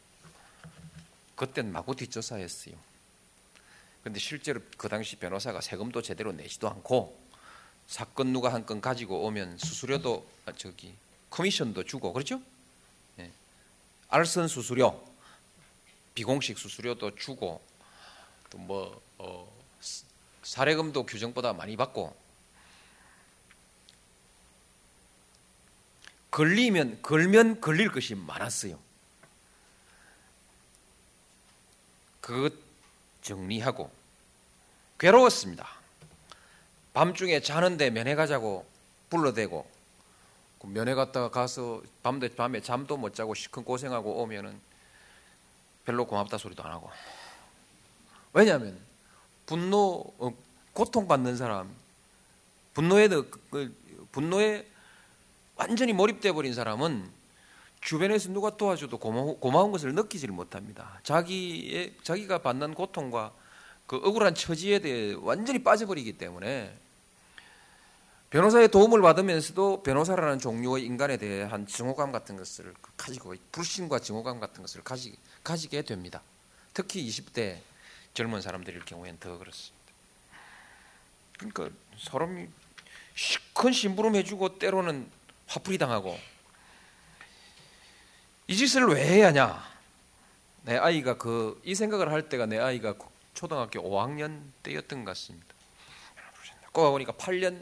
그땐 1.34 1.72
마구 1.72 1.96
뒷조사했어요. 1.96 2.91
근데 4.02 4.18
실제로 4.18 4.60
그 4.76 4.88
당시 4.88 5.16
변호사가 5.16 5.60
세금도 5.60 6.02
제대로 6.02 6.32
내지도 6.32 6.68
않고 6.68 7.20
사건 7.86 8.32
누가 8.32 8.52
한 8.52 8.66
건 8.66 8.80
가지고 8.80 9.24
오면 9.26 9.58
수수료도 9.58 10.26
아, 10.46 10.52
저기 10.52 10.94
커미션도 11.30 11.84
주고 11.84 12.12
그렇죠? 12.12 12.40
예. 13.18 13.30
알선 14.08 14.48
수수료, 14.48 15.02
비공식 16.14 16.58
수수료도 16.58 17.14
주고 17.16 17.60
또뭐 18.50 19.00
어, 19.18 19.52
사례금도 20.42 21.04
규정보다 21.06 21.52
많이 21.52 21.76
받고 21.76 22.14
걸리면 26.30 27.02
걸면 27.02 27.60
걸릴 27.60 27.90
것이 27.92 28.14
많았어요. 28.14 28.78
그것 32.20 32.52
정리하고 33.22 33.90
괴로웠습니다. 34.98 35.66
밤중에 36.92 37.40
자는데 37.40 37.90
면회 37.90 38.14
가자고 38.14 38.66
불러대고 39.08 39.66
그 40.60 40.66
면회 40.66 40.94
갔다가 40.94 41.30
가서 41.30 41.82
밤에 42.02 42.28
밤에 42.28 42.60
잠도 42.60 42.96
못 42.96 43.14
자고 43.14 43.34
시큰 43.34 43.64
고생하고 43.64 44.22
오면은 44.22 44.60
별로 45.84 46.06
고맙다 46.06 46.38
소리도 46.38 46.62
안 46.62 46.72
하고 46.72 46.90
왜냐하면 48.32 48.78
분노 49.46 50.04
어, 50.18 50.32
고통받는 50.72 51.36
사람 51.36 51.74
분노에 52.74 53.08
그, 53.08 53.74
분노에 54.12 54.66
완전히 55.56 55.92
몰입돼 55.92 56.32
버린 56.32 56.54
사람은 56.54 57.21
주변에서 57.82 58.30
누가 58.30 58.56
도와줘도 58.56 58.96
고마, 58.98 59.34
고마운 59.40 59.72
것을 59.72 59.94
느끼지를 59.94 60.32
못합니다. 60.34 61.00
자기의 61.02 61.94
자기가 62.02 62.38
받는 62.38 62.74
고통과 62.74 63.32
그 63.86 63.96
억울한 63.96 64.34
처지에 64.34 64.78
대해 64.78 65.14
완전히 65.20 65.62
빠져버리기 65.62 66.16
때문에 66.16 66.78
변호사의 68.30 68.68
도움을 68.68 69.02
받으면서도 69.02 69.82
변호사라는 69.82 70.38
종류의 70.38 70.84
인간에 70.84 71.18
대한 71.18 71.66
증오감 71.66 72.12
같은 72.12 72.36
것을 72.36 72.72
가지고 72.96 73.34
불신과 73.50 73.98
증오감 73.98 74.40
같은 74.40 74.62
것을 74.62 74.82
가지, 74.82 75.14
가지게 75.44 75.82
됩니다. 75.82 76.22
특히 76.72 77.06
20대 77.06 77.58
젊은 78.14 78.40
사람들일 78.40 78.84
경우에는 78.84 79.18
더 79.18 79.36
그렇습니다. 79.36 79.76
그러니까 81.36 81.68
사람이 81.98 82.46
큰 83.52 83.72
심부름 83.72 84.14
해주고 84.14 84.58
때로는 84.58 85.10
화풀이 85.48 85.76
당하고 85.76 86.16
이 88.46 88.56
짓을 88.56 88.86
왜 88.88 89.02
해야 89.04 89.28
하냐? 89.28 89.72
내 90.62 90.76
아이가 90.76 91.16
그 91.16 91.60
이 91.64 91.74
생각을 91.74 92.10
할 92.12 92.28
때가 92.28 92.46
내 92.46 92.58
아이가 92.58 92.94
초등학교 93.34 93.80
5학년 93.82 94.42
때였던 94.62 95.04
것 95.04 95.12
같습니다. 95.12 95.46
꼬아 96.72 96.90
보니까 96.90 97.12
8년 97.12 97.60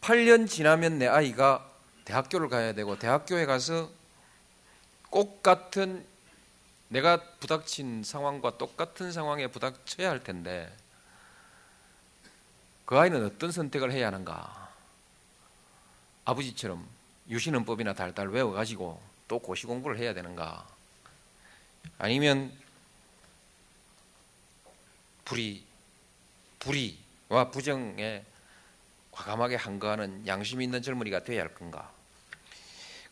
8년 0.00 0.48
지나면 0.48 0.98
내 0.98 1.06
아이가 1.06 1.68
대학교를 2.04 2.48
가야 2.48 2.72
되고 2.72 2.98
대학교에 2.98 3.46
가서 3.46 3.90
꼭 5.10 5.42
같은 5.42 6.04
내가 6.88 7.22
부닥친 7.40 8.02
상황과 8.02 8.58
똑같은 8.58 9.12
상황에 9.12 9.46
부닥쳐야 9.48 10.10
할 10.10 10.22
텐데 10.24 10.74
그 12.84 12.98
아이는 12.98 13.24
어떤 13.24 13.52
선택을 13.52 13.92
해야 13.92 14.08
하는가? 14.08 14.70
아버지처럼 16.24 16.86
유신헌법이나 17.28 17.94
달달 17.94 18.28
외워가지고 18.28 19.00
또 19.30 19.38
고시 19.38 19.66
공부를 19.66 19.96
해야 19.96 20.12
되는가? 20.12 20.66
아니면 21.98 22.52
불의, 25.24 25.62
불의와 26.58 27.52
부정에 27.52 28.24
과감하게 29.12 29.54
한거하는 29.54 30.26
양심 30.26 30.60
있는 30.60 30.82
젊은이가 30.82 31.22
되어야 31.22 31.42
할 31.42 31.54
건가? 31.54 31.92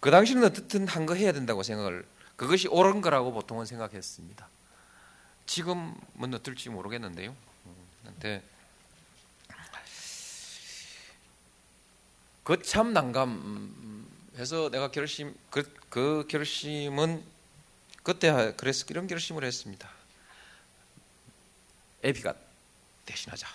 그 0.00 0.11
당시는 0.11 0.42
어떻든 0.42 0.88
한 0.88 1.07
거 1.07 1.14
해야 1.14 1.31
된다고 1.31 1.62
생각을 1.62 2.04
그것이 2.35 2.66
옳은 2.66 3.00
거라고 3.00 3.33
보통은 3.33 3.64
생각했습니다. 3.64 4.48
지금은 5.46 6.35
어떨지 6.35 6.68
모르겠는데요. 6.68 7.33
근데 8.04 8.42
그 12.42 12.61
참 12.64 12.92
난감 12.92 13.97
해서 14.38 14.70
내가 14.70 14.90
결심 14.90 15.35
그, 15.51 15.64
그 15.90 16.27
결심은 16.29 17.24
그때 18.05 18.55
그래서 18.57 18.87
이런 18.88 19.07
결심을 19.07 19.44
했습니다. 19.44 19.90
애비가 22.05 22.35
대신하자. 23.05 23.48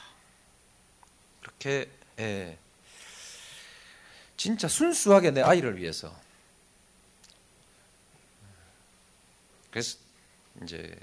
그렇게 1.41 1.89
예. 2.19 2.57
진짜 4.35 4.67
순수하게 4.67 5.31
내 5.31 5.41
아이를 5.41 5.77
위해서. 5.77 6.13
그래서 9.71 9.97
이제 10.63 10.95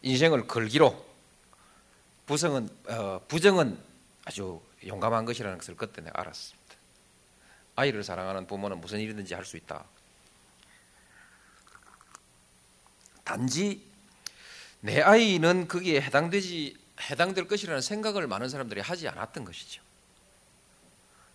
인생을 0.00 0.46
걸기로 0.48 1.04
부정은 2.26 2.68
어, 2.86 3.20
부정은 3.28 3.78
아주 4.24 4.60
용감한 4.86 5.26
것이라는 5.26 5.58
것을 5.58 5.76
그때 5.76 6.00
내가 6.00 6.20
알았습니다. 6.20 6.61
아이를 7.82 8.04
사랑하는 8.04 8.46
부모는 8.46 8.80
무슨 8.80 9.00
일이든지 9.00 9.34
할 9.34 9.44
수 9.44 9.56
있다. 9.56 9.84
단지 13.24 13.84
내 14.80 15.00
아이는 15.00 15.68
거기에 15.68 16.00
해당되지 16.00 16.76
해당될 17.00 17.48
것이라는 17.48 17.80
생각을 17.80 18.26
많은 18.26 18.48
사람들이 18.48 18.80
하지 18.80 19.08
않았던 19.08 19.44
것이죠. 19.44 19.82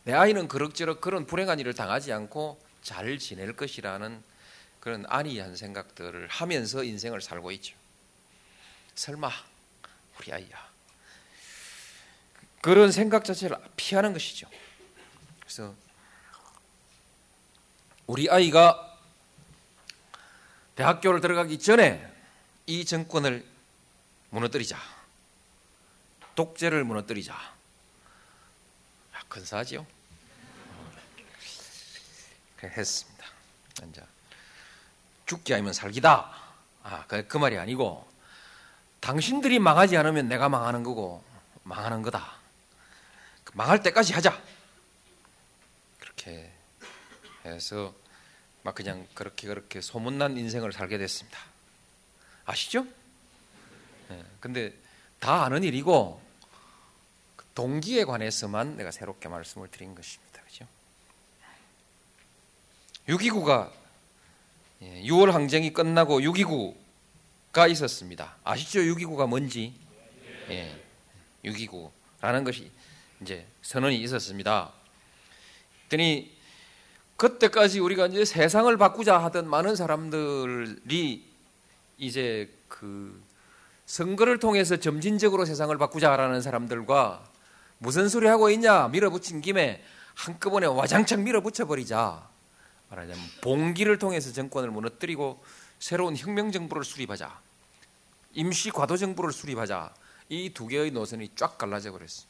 내 0.03 0.13
아이는 0.13 0.47
그럭저럭 0.47 1.01
그런 1.01 1.25
불행한 1.25 1.60
일을 1.60 1.73
당하지 1.73 2.13
않고 2.13 2.62
잘 2.81 3.17
지낼 3.19 3.53
것이라는 3.53 4.23
그런 4.79 5.05
안이한 5.07 5.55
생각들을 5.55 6.27
하면서 6.27 6.83
인생을 6.83 7.19
살고 7.21 7.51
있죠. 7.51 7.75
설마 8.95 9.29
우리 10.19 10.31
아이야. 10.31 10.67
그런 12.62 12.91
생각 12.91 13.25
자체를 13.25 13.57
피하는 13.75 14.13
것이죠. 14.13 14.49
그래서 15.41 15.75
우리 18.07 18.29
아이가 18.29 18.97
대학교를 20.75 21.19
들어가기 21.19 21.59
전에 21.59 22.09
이 22.65 22.85
정권을 22.85 23.45
무너뜨리자. 24.29 24.77
독재를 26.35 26.85
무너뜨리자. 26.85 27.33
아, 29.13 29.19
근사하지요? 29.27 29.85
그래 32.55 32.73
했습니다. 32.75 33.25
이제 33.89 34.01
죽기 35.25 35.53
아니면 35.53 35.73
살기다. 35.73 36.33
아, 36.83 37.05
그, 37.07 37.27
그 37.27 37.37
말이 37.37 37.57
아니고 37.57 38.07
당신들이 39.01 39.59
망하지 39.59 39.97
않으면 39.97 40.29
내가 40.29 40.47
망하는 40.47 40.83
거고 40.83 41.23
망하는 41.63 42.01
거다. 42.03 42.37
그 43.43 43.51
망할 43.55 43.83
때까지 43.83 44.13
하자. 44.13 44.41
그렇게 45.99 46.56
해서 47.49 47.93
막 48.63 48.75
그냥 48.75 49.07
그렇게 49.13 49.47
그렇게 49.47 49.81
소문난 49.81 50.38
인생을 50.38 50.73
살게 50.73 50.97
됐습니다. 50.97 51.39
아시죠? 52.45 52.86
예, 54.12 54.23
근데 54.39 54.73
다 55.19 55.43
아는 55.43 55.63
일이고 55.63 56.21
그 57.36 57.45
동기에 57.55 58.05
관해서만 58.05 58.77
내가 58.77 58.91
새롭게 58.91 59.29
말씀을 59.29 59.69
드린 59.69 59.95
것입니다. 59.95 60.41
그죠? 60.43 60.65
6.29가 63.07 63.71
6월 64.81 65.31
항쟁이 65.31 65.73
끝나고 65.73 66.19
6.29가 66.19 67.71
있었습니다. 67.71 68.36
아시죠? 68.43 68.79
6.29가 68.79 69.27
뭔지? 69.27 69.73
예. 70.49 70.79
6.29라는 71.45 72.43
것이 72.45 72.71
이제 73.21 73.45
선언이 73.62 73.97
있었습니다. 74.01 74.71
그랬더니 75.88 76.37
그때까지 77.17 77.80
우리가 77.80 78.08
이제 78.08 78.25
세상을 78.25 78.75
바꾸자 78.77 79.17
하던 79.23 79.49
많은 79.49 79.75
사람들이 79.75 81.25
이제 81.97 82.53
그 82.67 83.19
선거를 83.88 84.39
통해서 84.39 84.77
점진적으로 84.77 85.45
세상을 85.45 85.75
바꾸자라는 85.77 86.41
사람들과 86.41 87.23
무슨 87.80 88.08
소리 88.10 88.27
하고 88.27 88.49
있냐 88.51 88.88
밀어붙인 88.89 89.41
김에 89.41 89.84
한꺼번에 90.13 90.67
와장창 90.67 91.23
밀어붙여 91.23 91.65
버리자. 91.65 92.27
말하자면 92.89 93.23
봉기를 93.41 93.97
통해서 93.99 94.32
정권을 94.32 94.71
무너뜨리고 94.71 95.43
새로운 95.80 96.15
혁명 96.15 96.51
정부를 96.51 96.84
수립하자. 96.84 97.39
임시 98.34 98.69
과도 98.71 98.95
정부를 98.97 99.32
수립하자. 99.34 99.93
이 100.30 100.49
두 100.53 100.67
개의 100.67 100.91
노선이 100.91 101.32
쫙 101.36 101.58
갈라져 101.58 101.91
버렸어요. 101.91 102.27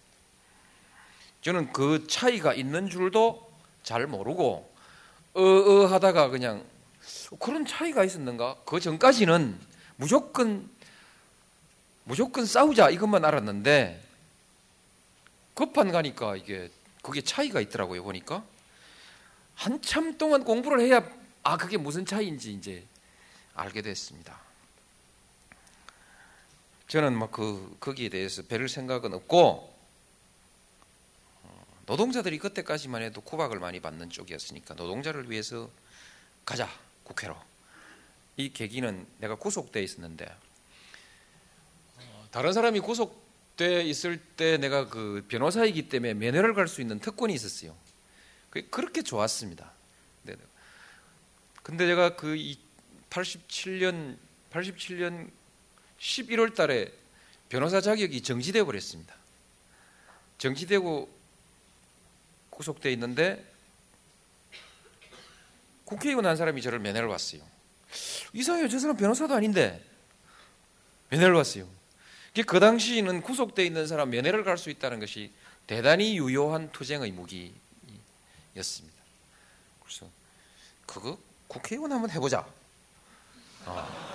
저는 1.41 1.73
그 1.73 2.07
차이가 2.07 2.53
있는 2.53 2.89
줄도 2.89 3.49
잘 3.83 4.05
모르고 4.07 4.71
어어 5.37 5.85
하다가 5.85 6.29
그냥 6.29 6.65
그런 7.39 7.63
차이가 7.63 8.03
있었는가? 8.03 8.57
그 8.65 8.79
전까지는 8.79 9.59
무조건 9.95 10.67
무조건 12.05 12.47
싸우자 12.47 12.89
이것만 12.89 13.23
알았는데 13.23 14.03
급한 15.53 15.91
가니까 15.91 16.35
이게 16.37 16.71
그게 17.03 17.21
차이가 17.21 17.61
있더라고요 17.61 18.01
보니까 18.01 18.43
한참 19.53 20.17
동안 20.17 20.43
공부를 20.43 20.79
해야 20.81 21.07
아 21.43 21.55
그게 21.55 21.77
무슨 21.77 22.03
차이인지 22.03 22.53
이제 22.53 22.83
알게 23.53 23.83
됐습니다. 23.83 24.39
저는 26.87 27.15
뭐그 27.15 27.77
거기에 27.79 28.09
대해서 28.09 28.41
별 28.41 28.67
생각은 28.67 29.13
없고 29.13 29.39
어, 29.39 29.76
노동자들이 31.87 32.37
그때까지만 32.37 33.01
해도 33.01 33.21
구박을 33.21 33.59
많이 33.59 33.79
받는 33.79 34.09
쪽이었으니까 34.09 34.75
노동자를 34.75 35.31
위해서 35.31 35.69
가자 36.45 36.69
국회로 37.03 37.35
이 38.35 38.51
계기는 38.53 39.07
내가 39.19 39.35
구속돼 39.35 39.81
있었는데 39.81 40.25
어, 41.97 42.27
다른 42.31 42.51
사람이 42.53 42.81
구속돼 42.81 43.83
있을 43.83 44.17
때 44.19 44.57
내가 44.57 44.89
그 44.89 45.25
변호사이기 45.29 45.87
때문에 45.89 46.13
면회를 46.13 46.53
갈 46.53 46.67
수 46.67 46.81
있는 46.81 46.99
특권이 46.99 47.33
있었어요. 47.33 47.75
그- 48.49 48.67
그렇게 48.69 49.01
좋았습니다. 49.01 49.71
네. 50.23 50.35
근데 51.63 51.87
제가 51.87 52.15
그 52.17 52.35
87년 53.09 54.17
87년 54.51 55.29
11월 55.99 56.53
달에 56.53 56.91
변호사 57.49 57.79
자격이 57.81 58.21
정지돼 58.21 58.63
버렸습니다. 58.63 59.15
정지되고 60.37 61.16
구속돼 62.57 62.91
있는데 62.93 63.45
국회의원 65.85 66.25
한 66.25 66.35
사람이 66.35 66.59
저를 66.63 66.79
면회를 66.79 67.07
왔어요. 67.07 67.41
이상해요. 68.33 68.67
저 68.67 68.79
사람 68.79 68.97
변호사도 68.97 69.35
아닌데 69.35 69.83
면회를 71.09 71.35
왔어요. 71.35 71.67
그 72.47 72.59
당시에는 72.59 73.21
구속돼 73.21 73.63
있는 73.63 73.85
사람 73.87 74.09
면회를 74.09 74.43
갈 74.43 74.57
수 74.57 74.71
있다는 74.71 74.99
것이 74.99 75.31
대단히 75.67 76.17
유효한 76.17 76.71
투쟁의 76.71 77.11
무기였습니다. 77.11 78.97
그래서 79.83 80.09
그거 80.87 81.19
국회의원 81.47 81.91
한번 81.91 82.09
해보자. 82.09 82.45
어. 83.65 84.07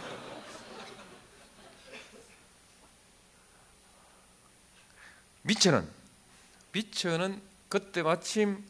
미처는 5.42 5.88
미처는 6.72 7.51
그때 7.72 8.02
마침 8.02 8.62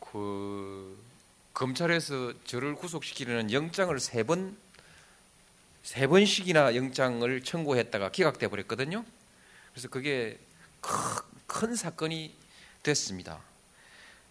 그 0.00 1.02
검찰에서 1.54 2.34
저를 2.44 2.74
구속시키려는 2.74 3.52
영장을 3.52 3.98
세 3.98 4.22
번 4.22 4.68
세 5.82 6.06
번씩이나 6.06 6.76
영장을 6.76 7.42
청구했다가 7.42 8.10
기각돼 8.10 8.48
버렸거든요. 8.48 9.06
그래서 9.72 9.88
그게 9.88 10.38
큰, 10.82 10.92
큰 11.46 11.74
사건이 11.74 12.34
됐습니다. 12.82 13.38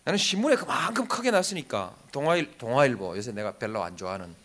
나는 0.04 0.20
신문에 0.20 0.56
그만큼 0.56 1.08
크게 1.08 1.32
났으니까 1.32 1.96
동아일 2.12 2.56
동아일보 2.60 3.18
요새 3.18 3.32
내가 3.32 3.54
별로 3.54 3.84
안 3.84 3.98
좋아하는 3.98 4.36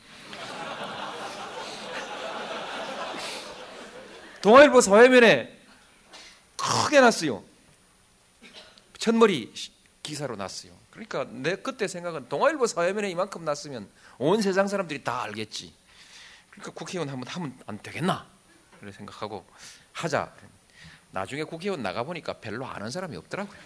동아일보 4.40 4.80
사회면에 4.80 5.54
크게 6.56 6.98
났어요. 7.00 7.44
첫머리 9.02 9.52
기사로 10.04 10.36
났어요. 10.36 10.70
그러니까 10.92 11.26
내 11.28 11.56
그때 11.56 11.88
생각은 11.88 12.28
동아일보 12.28 12.68
사회면에 12.68 13.10
이만큼 13.10 13.44
났으면 13.44 13.88
온 14.18 14.40
세상 14.40 14.68
사람들이 14.68 15.02
다 15.02 15.24
알겠지. 15.24 15.74
그러니까 16.50 16.70
국회의원 16.70 17.08
한번 17.08 17.26
하면 17.26 17.58
안 17.66 17.82
되겠나? 17.82 18.24
그래 18.78 18.92
생각하고 18.92 19.44
하자. 19.92 20.32
나중에 21.10 21.42
국회의원 21.42 21.82
나가 21.82 22.04
보니까 22.04 22.34
별로 22.34 22.64
아는 22.64 22.92
사람이 22.92 23.16
없더라고요. 23.16 23.58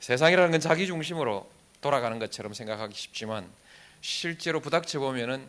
세상이라는 0.00 0.50
건 0.50 0.60
자기 0.60 0.86
중심으로 0.86 1.50
돌아가는 1.80 2.18
것처럼 2.18 2.52
생각하기 2.52 2.94
쉽지만 2.94 3.50
실제로 4.02 4.60
부닥쳐 4.60 4.98
보면은 4.98 5.48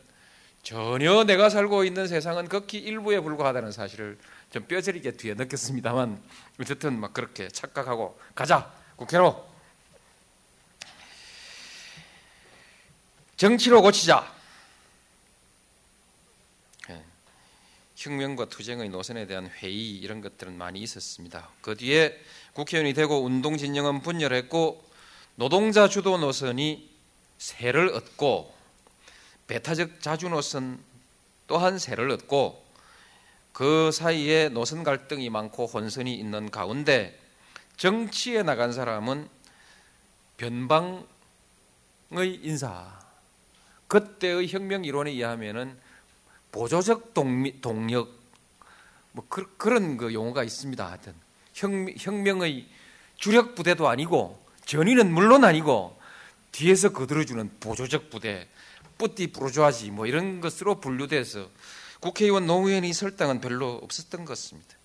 전혀 0.63 1.25
내가 1.25 1.49
살고 1.49 1.83
있는 1.83 2.07
세상은 2.07 2.47
극히 2.47 2.77
일부에 2.77 3.19
불과하다는 3.19 3.73
사실을 3.73 4.17
좀 4.55 4.63
뼈저리게 4.67 5.11
뒤에 5.17 5.33
느꼈습니다만 5.33 6.23
어쨌든 6.61 6.97
막 6.97 7.13
그렇게 7.13 7.49
착각하고 7.49 8.17
가자 8.33 8.73
국회로 8.95 9.45
정치로 13.35 13.81
고치자 13.81 14.33
예. 16.89 17.03
혁명과 17.97 18.45
투쟁의 18.45 18.87
노선에 18.87 19.27
대한 19.27 19.47
회의 19.47 19.97
이런 19.97 20.21
것들은 20.21 20.57
많이 20.57 20.79
있었습니다. 20.79 21.49
그 21.59 21.75
뒤에 21.75 22.17
국회의원이 22.53 22.93
되고 22.93 23.21
운동 23.21 23.57
진영은 23.57 24.03
분열했고 24.03 24.89
노동자 25.35 25.89
주도 25.89 26.17
노선이 26.17 26.89
세를 27.39 27.89
얻고 27.89 28.55
배타적 29.47 29.99
자주 29.99 30.29
노선 30.29 30.81
또한 31.45 31.77
세를 31.77 32.09
얻고 32.11 32.64
그 33.55 33.89
사이에 33.89 34.49
노선 34.49 34.83
갈등이 34.83 35.29
많고 35.29 35.65
혼선이 35.65 36.13
있는 36.13 36.51
가운데 36.51 37.17
정치에 37.77 38.43
나간 38.43 38.73
사람은 38.73 39.29
변방의 40.35 41.05
인사 42.43 42.99
그때의 43.87 44.49
혁명 44.49 44.83
이론에 44.83 45.11
의하면은 45.11 45.77
보조적 46.51 47.13
동미, 47.13 47.61
동력 47.61 48.09
뭐 49.13 49.25
그, 49.29 49.55
그런 49.55 49.95
그 49.95 50.13
용어가 50.13 50.43
있습니다. 50.43 50.85
하여튼 50.85 51.13
혁, 51.53 51.71
혁명 51.97 52.41
의 52.41 52.67
주력 53.15 53.55
부대도 53.55 53.87
아니고 53.87 54.37
전위는 54.65 55.13
물론 55.13 55.45
아니고 55.45 55.97
뒤에서 56.51 56.91
거들어주는 56.91 57.51
보조적 57.61 58.09
부대 58.09 58.49
뿌띠 58.97 59.27
부르주아지 59.31 59.91
뭐 59.91 60.07
이런 60.07 60.41
것으로 60.41 60.81
분류돼서 60.81 61.47
국회의원 61.99 62.45
노무현이 62.45 62.93
설 62.93 63.15
땅은 63.15 63.41
별로 63.41 63.79
없었던 63.83 64.25
것 64.25 64.29
같습니다. 64.29 64.75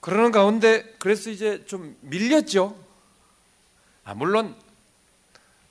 그러는 0.00 0.32
가운데 0.32 0.82
그래서 0.98 1.30
이제 1.30 1.64
좀 1.66 1.96
밀렸죠. 2.02 2.78
아, 4.04 4.14
물론 4.14 4.54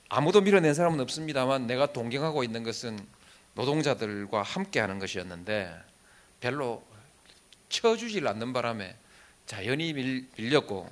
아무도 0.08 0.40
밀어낸 0.40 0.74
사람은 0.74 1.00
없습니다만 1.00 1.66
내가 1.66 1.92
동경하고 1.92 2.42
있는 2.42 2.64
것은 2.64 2.98
노동자들과 3.54 4.42
함께하는 4.42 4.98
것이었는데 4.98 5.72
별로 6.40 6.84
쳐주질 7.68 8.26
않는 8.28 8.52
바람에 8.52 8.96
자연히 9.46 9.92
밀, 9.92 10.28
밀렸고 10.36 10.90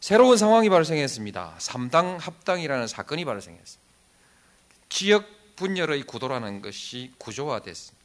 새로운 0.00 0.36
상황이 0.36 0.68
발생했습니다. 0.68 1.56
삼당 1.58 2.18
합당이라는 2.18 2.86
사건이 2.86 3.24
발생했습니다. 3.24 3.92
지역 4.88 5.41
분열의 5.56 6.02
구도라는 6.04 6.62
것이 6.62 7.12
구조화됐습니다. 7.18 8.02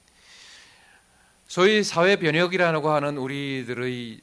소위 1.47 1.83
사회 1.83 2.17
변혁이라고 2.17 2.89
하는 2.89 3.17
우리들의 3.17 4.19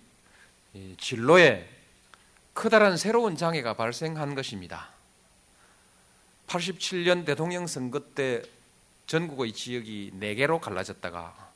진로에 0.98 1.68
커다란 2.52 2.96
새로운 2.96 3.36
장애가 3.36 3.74
발생한 3.74 4.34
것입니다. 4.34 4.90
87년 6.46 7.24
대통령 7.24 7.66
선거 7.66 8.00
때 8.00 8.42
전국의 9.06 9.52
지역이 9.52 10.12
4개로 10.20 10.60
갈라졌다가 10.60 11.52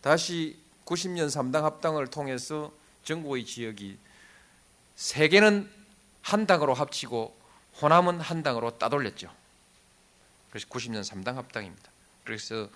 다시 0.00 0.58
90년 0.84 1.26
3당 1.26 1.62
합당을 1.62 2.08
통해서 2.08 2.72
전국의 3.04 3.44
지역이 3.44 3.98
3개는 4.96 5.68
한 6.22 6.46
당으로 6.46 6.74
합치고 6.74 7.36
호남은 7.80 8.20
한 8.20 8.42
당으로 8.42 8.78
따돌렸죠. 8.78 9.30
그래서 10.56 10.68
90년 10.68 11.02
3당 11.04 11.34
합당입니다. 11.34 11.90
그래서 12.24 12.70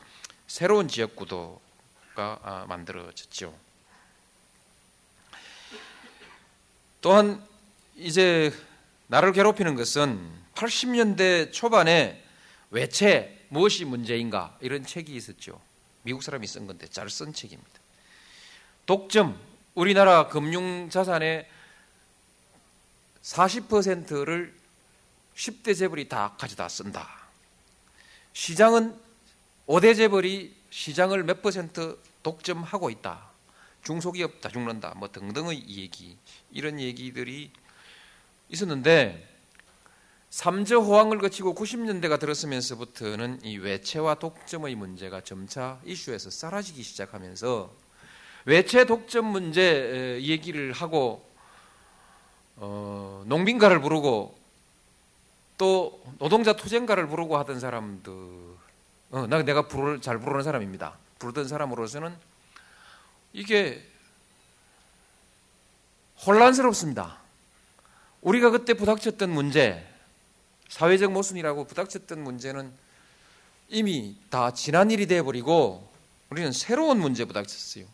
새로운 0.46 0.86
지역 0.86 1.16
구도가 1.16 2.38
아, 2.42 2.66
만들어졌죠. 2.68 3.58
또한 7.00 7.42
이제 7.96 8.52
나를 9.06 9.32
괴롭히는 9.32 9.76
것은 9.76 10.30
80년대 10.54 11.54
초반에 11.54 12.22
외채 12.70 13.46
무엇이 13.48 13.86
문제인가 13.86 14.58
이런 14.60 14.84
책이 14.84 15.16
있었죠. 15.16 15.58
미국 16.02 16.22
사람이 16.22 16.46
쓴 16.46 16.66
건데 16.66 16.86
잘 16.86 17.08
쓴 17.08 17.32
책입니다. 17.32 17.80
독점 18.84 19.40
우리나라 19.74 20.28
금융 20.28 20.90
자산의 20.90 21.48
40%를 23.22 24.54
10대 25.34 25.74
재벌이 25.74 26.10
다 26.10 26.34
가져다 26.38 26.68
쓴다. 26.68 27.19
시장은 28.32 28.94
5대 29.66 29.96
재벌이 29.96 30.54
시장을 30.70 31.24
몇 31.24 31.42
퍼센트 31.42 31.98
독점하고 32.22 32.90
있다. 32.90 33.30
중소기업 33.82 34.40
다 34.40 34.48
죽는다. 34.48 34.94
뭐 34.96 35.10
등등의 35.10 35.68
얘기 35.68 36.16
이런 36.50 36.78
얘기들이 36.78 37.50
있었는데 38.48 39.28
삼저 40.30 40.78
호황을 40.78 41.18
거치고 41.18 41.54
90년대가 41.54 42.20
들었으면서부터는 42.20 43.40
이 43.44 43.58
외채와 43.58 44.14
독점의 44.16 44.76
문제가 44.76 45.22
점차 45.22 45.80
이슈에서 45.84 46.30
사라지기 46.30 46.82
시작하면서 46.82 47.72
외채 48.44 48.84
독점 48.84 49.26
문제 49.26 50.18
얘기를 50.22 50.72
하고 50.72 51.28
어, 52.56 53.24
농민가를 53.26 53.80
부르고 53.80 54.39
또 55.60 56.02
노동자 56.18 56.54
투쟁가를 56.54 57.06
부르고 57.06 57.36
하던 57.36 57.60
사람들 57.60 58.12
어, 59.10 59.26
나 59.26 59.42
내가 59.42 59.68
부를, 59.68 60.00
잘 60.00 60.18
부르는 60.18 60.42
사람입니다. 60.42 60.96
부르던 61.18 61.48
사람으로서는 61.48 62.16
이게 63.34 63.86
혼란스럽습니다. 66.24 67.18
우리가 68.22 68.48
그때 68.48 68.72
부닥쳤던 68.72 69.28
문제, 69.28 69.86
사회적 70.70 71.12
모순이라고 71.12 71.66
부닥쳤던 71.66 72.24
문제는 72.24 72.72
이미 73.68 74.16
다 74.30 74.54
지난 74.54 74.90
일이 74.90 75.06
되어버리고 75.06 75.86
우리는 76.30 76.52
새로운 76.52 77.00
문제 77.00 77.26
부닥쳤어요. 77.26 77.84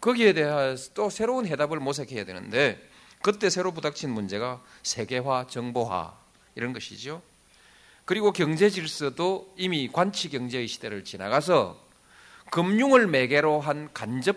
거기에 0.00 0.34
대해서 0.34 0.92
또 0.94 1.10
새로운 1.10 1.48
해답을 1.48 1.80
모색해야 1.80 2.24
되는데 2.24 2.80
그때 3.22 3.50
새로 3.50 3.72
부닥친 3.72 4.08
문제가 4.10 4.62
세계화, 4.84 5.48
정보화 5.48 6.23
이런 6.54 6.72
것이죠. 6.72 7.22
그리고 8.04 8.32
경제 8.32 8.68
질서도 8.68 9.54
이미 9.56 9.88
관치 9.90 10.28
경제의 10.28 10.68
시대를 10.68 11.04
지나가서 11.04 11.82
금융을 12.50 13.06
매개로 13.06 13.60
한 13.60 13.92
간접 13.92 14.36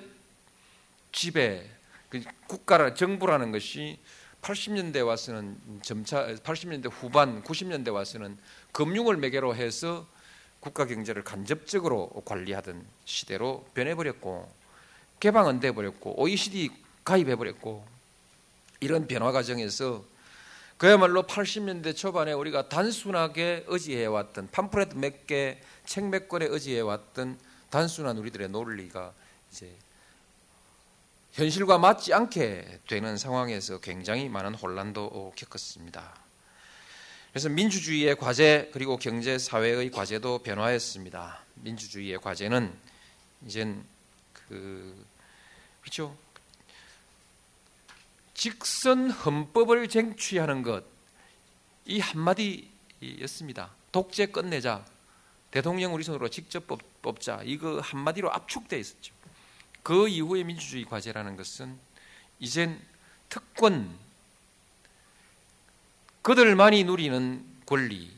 지배, 1.11 1.69
그 2.09 2.23
국가라 2.47 2.93
정부라는 2.93 3.51
것이 3.51 3.99
80년대 4.41 5.05
와서는 5.05 5.57
점차 5.81 6.27
80년대 6.27 6.89
후반 6.91 7.43
90년대 7.43 7.91
와서는 7.91 8.37
금융을 8.71 9.17
매개로 9.17 9.55
해서 9.55 10.07
국가 10.59 10.85
경제를 10.85 11.23
간접적으로 11.23 12.09
관리하던 12.25 12.85
시대로 13.05 13.65
변해버렸고 13.73 14.49
개방은 15.19 15.59
돼버렸고 15.59 16.21
OECD 16.21 16.69
가입해버렸고 17.03 17.85
이런 18.79 19.07
변화 19.07 19.31
과정에서 19.31 20.05
그야말로 20.77 21.23
80년대 21.23 21.95
초반에 21.95 22.33
우리가 22.33 22.69
단순하게 22.69 23.65
의지해왔던 23.67 24.49
팜프렛 24.51 24.95
몇 24.95 25.25
개, 25.25 25.59
책 25.85 26.03
몇 26.03 26.27
권에 26.29 26.45
의지해왔던 26.45 27.39
단순한 27.69 28.17
우리들의 28.17 28.49
논리가 28.49 29.13
이제 29.51 29.73
현실과 31.31 31.77
맞지 31.77 32.13
않게 32.13 32.81
되는 32.87 33.17
상황에서 33.17 33.79
굉장히 33.79 34.29
많은 34.29 34.53
혼란도 34.53 35.33
겪었습니다. 35.35 36.15
그래서 37.31 37.49
민주주의의 37.49 38.15
과제 38.15 38.69
그리고 38.73 38.97
경제 38.97 39.37
사회의 39.37 39.91
과제도 39.91 40.39
변화했습니다. 40.39 41.39
민주주의의 41.55 42.19
과제는 42.19 42.73
이젠 43.45 43.83
그 44.33 45.05
그렇죠. 45.81 46.15
직선 48.37 49.11
헌법을 49.11 49.89
쟁취하는 49.89 50.61
것 50.61 50.97
이 51.87 51.99
한마디였습니다. 51.99 53.71
독재 53.91 54.27
끝내자. 54.27 54.85
대통령 55.49 55.93
우리 55.93 56.03
손으로 56.03 56.29
직접 56.29 56.65
뽑자. 57.01 57.41
이거 57.45 57.79
한마디로 57.79 58.31
압축돼 58.31 58.77
있었죠. 58.77 59.13
그 59.83 60.09
이후의 60.09 60.43
민주주의 60.43 60.83
과제라는 60.83 61.37
것은 61.37 61.79
이젠 62.39 62.79
특권, 63.29 63.97
그들만이 66.21 66.83
누리는 66.83 67.45
권리, 67.65 68.11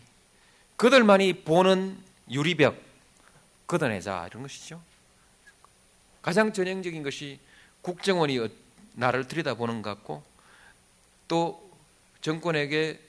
그들만이 0.76 1.43
보는 1.43 2.03
유리벽 2.32 2.76
걷어내자 3.67 4.28
이런 4.32 4.41
것이죠. 4.41 4.82
가장 6.24 6.51
전형적인 6.51 7.03
것이 7.03 7.39
국정원이 7.84 8.39
나를 9.00 9.28
들여다보는 9.28 9.82
것 9.82 9.95
같고 9.95 10.24
또 11.28 11.70
정권에게 12.22 13.00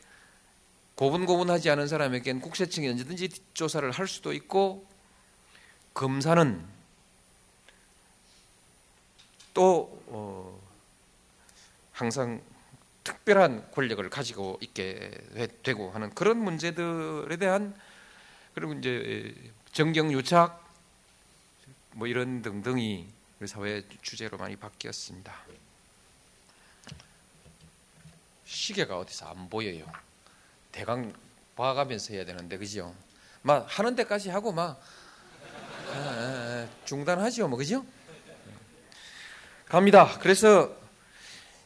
고분고분하지 0.94 1.68
않은 1.70 1.88
사람에겐 1.88 2.40
국세청이 2.40 2.88
언제든지 2.88 3.28
조사를 3.54 3.90
할 3.90 4.06
수도 4.06 4.32
있고 4.32 4.86
검사는 5.92 6.64
또 9.52 10.00
어, 10.06 10.60
항상 11.92 12.40
특별한 13.02 13.72
권력을 13.72 14.08
가지고 14.10 14.58
있게 14.60 15.10
되고 15.64 15.90
하는 15.90 16.10
그런 16.10 16.38
문제들에 16.38 17.36
대한 17.36 17.74
그리고 18.54 18.74
이제 18.74 19.34
정경 19.72 20.12
유착 20.12 20.64
뭐 21.94 22.06
이런 22.06 22.42
등등이 22.42 23.08
우리 23.40 23.48
사회 23.48 23.82
주제로 24.02 24.38
많이 24.38 24.54
바뀌었습니다. 24.54 25.59
시계가 28.50 28.98
어디서 28.98 29.28
안 29.28 29.48
보여요. 29.48 29.84
대강 30.72 31.14
봐가면서 31.54 32.14
해야 32.14 32.24
되는데 32.24 32.58
그죠? 32.58 32.92
막 33.42 33.66
하는 33.68 33.94
데까지 33.94 34.28
하고 34.30 34.52
막 34.52 34.80
아, 35.92 35.94
아, 35.94 35.96
아, 35.96 36.68
중단하죠, 36.84 37.46
뭐 37.46 37.56
그죠? 37.56 37.84
갑니다. 39.66 40.18
그래서 40.20 40.74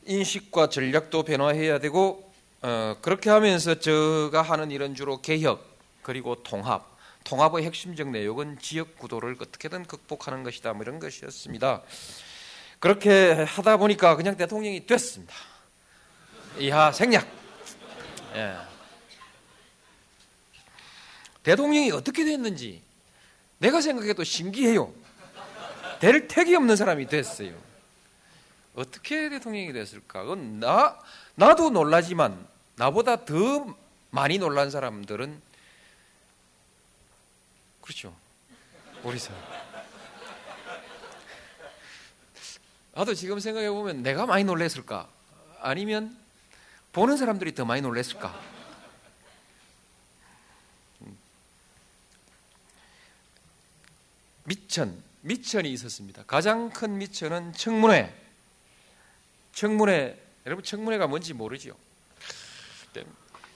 인식과 0.05 0.69
전략도 0.69 1.23
변화해야 1.23 1.79
되고 1.79 2.31
어, 2.61 2.97
그렇게 3.01 3.31
하면서 3.31 3.81
제가 3.81 4.43
하는 4.43 4.71
일은 4.71 4.95
주로 4.95 5.23
개혁 5.23 5.67
그리고 6.03 6.43
통합. 6.43 6.95
통합의 7.25 7.65
핵심적 7.65 8.11
내용은 8.11 8.59
지역 8.59 8.99
구도를 8.99 9.37
어떻게든 9.41 9.87
극복하는 9.87 10.43
것이다. 10.43 10.75
뭐 10.75 10.83
이런 10.83 10.99
것이었습니다. 10.99 11.83
그렇게 12.79 13.33
하다 13.33 13.79
보니까 13.79 14.17
그냥 14.17 14.37
대통령이 14.37 14.85
됐습니다. 14.85 15.35
이하 16.59 16.93
생략. 16.93 17.27
예. 18.35 18.57
대통령이 21.43 21.91
어떻게 21.93 22.25
됐는지 22.25 22.83
내가 23.59 23.81
생각해도 23.81 24.25
신기해요. 24.25 24.93
될 26.01 26.27
택이 26.29 26.55
없는 26.55 26.77
사람이 26.77 27.07
됐어요. 27.07 27.55
어떻게 28.75 29.29
대통령이 29.29 29.73
됐을까? 29.73 30.23
그건 30.23 30.61
나, 30.61 30.99
나도 31.35 31.71
놀라지만 31.71 32.47
나보다 32.77 33.25
더 33.25 33.75
많이 34.11 34.39
놀란 34.39 34.71
사람들은 34.71 35.41
그렇죠. 37.81 38.15
우리 39.03 39.19
사람. 39.19 39.41
나도 42.95 43.15
지금 43.15 43.41
생각해 43.41 43.71
보면 43.71 44.03
내가 44.03 44.25
많이 44.25 44.45
놀랐을까? 44.45 45.09
아니면 45.61 46.17
보는 46.95 47.17
사람들이 47.17 47.55
더 47.57 47.65
많이 47.65 47.83
놀랐을까? 47.83 48.41
미천, 54.45 55.03
미천이 55.23 55.73
있었습니다. 55.73 56.23
가장 56.25 56.71
큰 56.71 56.99
미천은 56.99 57.55
청문회. 57.55 58.15
청문회, 59.53 60.17
여러분 60.47 60.65
청문회가 60.65 61.09
뭔지? 61.09 61.35
그때 61.35 61.73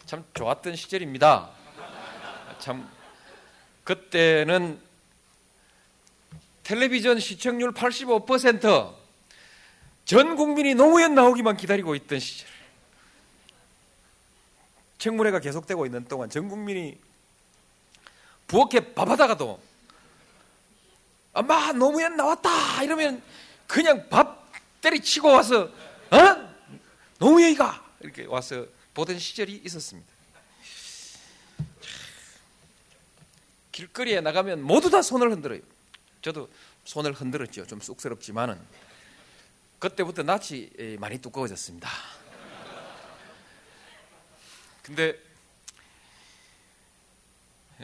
참 0.05 0.25
좋았던 0.35 0.75
시절입니다. 0.75 1.53
참 2.59 2.91
그때는 3.85 4.81
텔레비전 6.65 7.21
시청률 7.21 7.73
85%전 7.73 10.35
국민이 10.35 10.75
노무현 10.75 11.15
나오기만 11.15 11.57
기다리고 11.57 11.95
있던 11.95 12.19
시절. 12.19 12.48
청문회가 14.99 15.41
계속되고 15.41 15.87
있는 15.87 16.05
동안 16.07 16.29
전 16.29 16.49
국민이 16.49 16.99
부엌에 18.49 18.95
밥하다가도 18.95 19.61
아마 21.35 21.73
노무현 21.73 22.17
나왔다 22.17 22.83
이러면 22.83 23.23
그냥 23.67 24.09
밥 24.09 24.49
때리치고 24.81 25.29
와서 25.29 25.71
어 26.11 26.49
노무현이가 27.19 27.85
이렇게 28.01 28.25
와서 28.27 28.67
보던 28.95 29.19
시절이 29.19 29.63
있었습니다. 29.65 30.09
길거리에 33.71 34.21
나가면 34.21 34.63
모두 34.63 34.91
다 34.91 35.03
손을 35.03 35.31
흔들어요. 35.31 35.61
저도 36.23 36.49
손을 36.85 37.13
흔들었죠. 37.13 37.67
좀 37.67 37.81
쑥스럽지만은 37.81 38.59
그때부터 39.79 40.25
낯이 40.25 40.71
많이 40.99 41.19
두꺼워졌습니다. 41.19 41.89
근데 44.89 45.21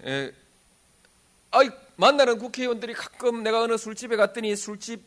에, 0.02 0.32
아이 1.50 1.68
만나는 1.96 2.38
국회의원들이 2.38 2.94
가끔 2.94 3.42
내가 3.42 3.60
어느 3.60 3.76
술집에 3.76 4.16
갔더니 4.16 4.56
술집 4.56 5.04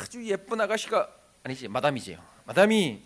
아주 0.00 0.24
예쁜 0.26 0.58
아가씨가 0.62 1.06
아니지 1.44 1.68
마담이지요. 1.68 2.18
마담이 2.46 3.02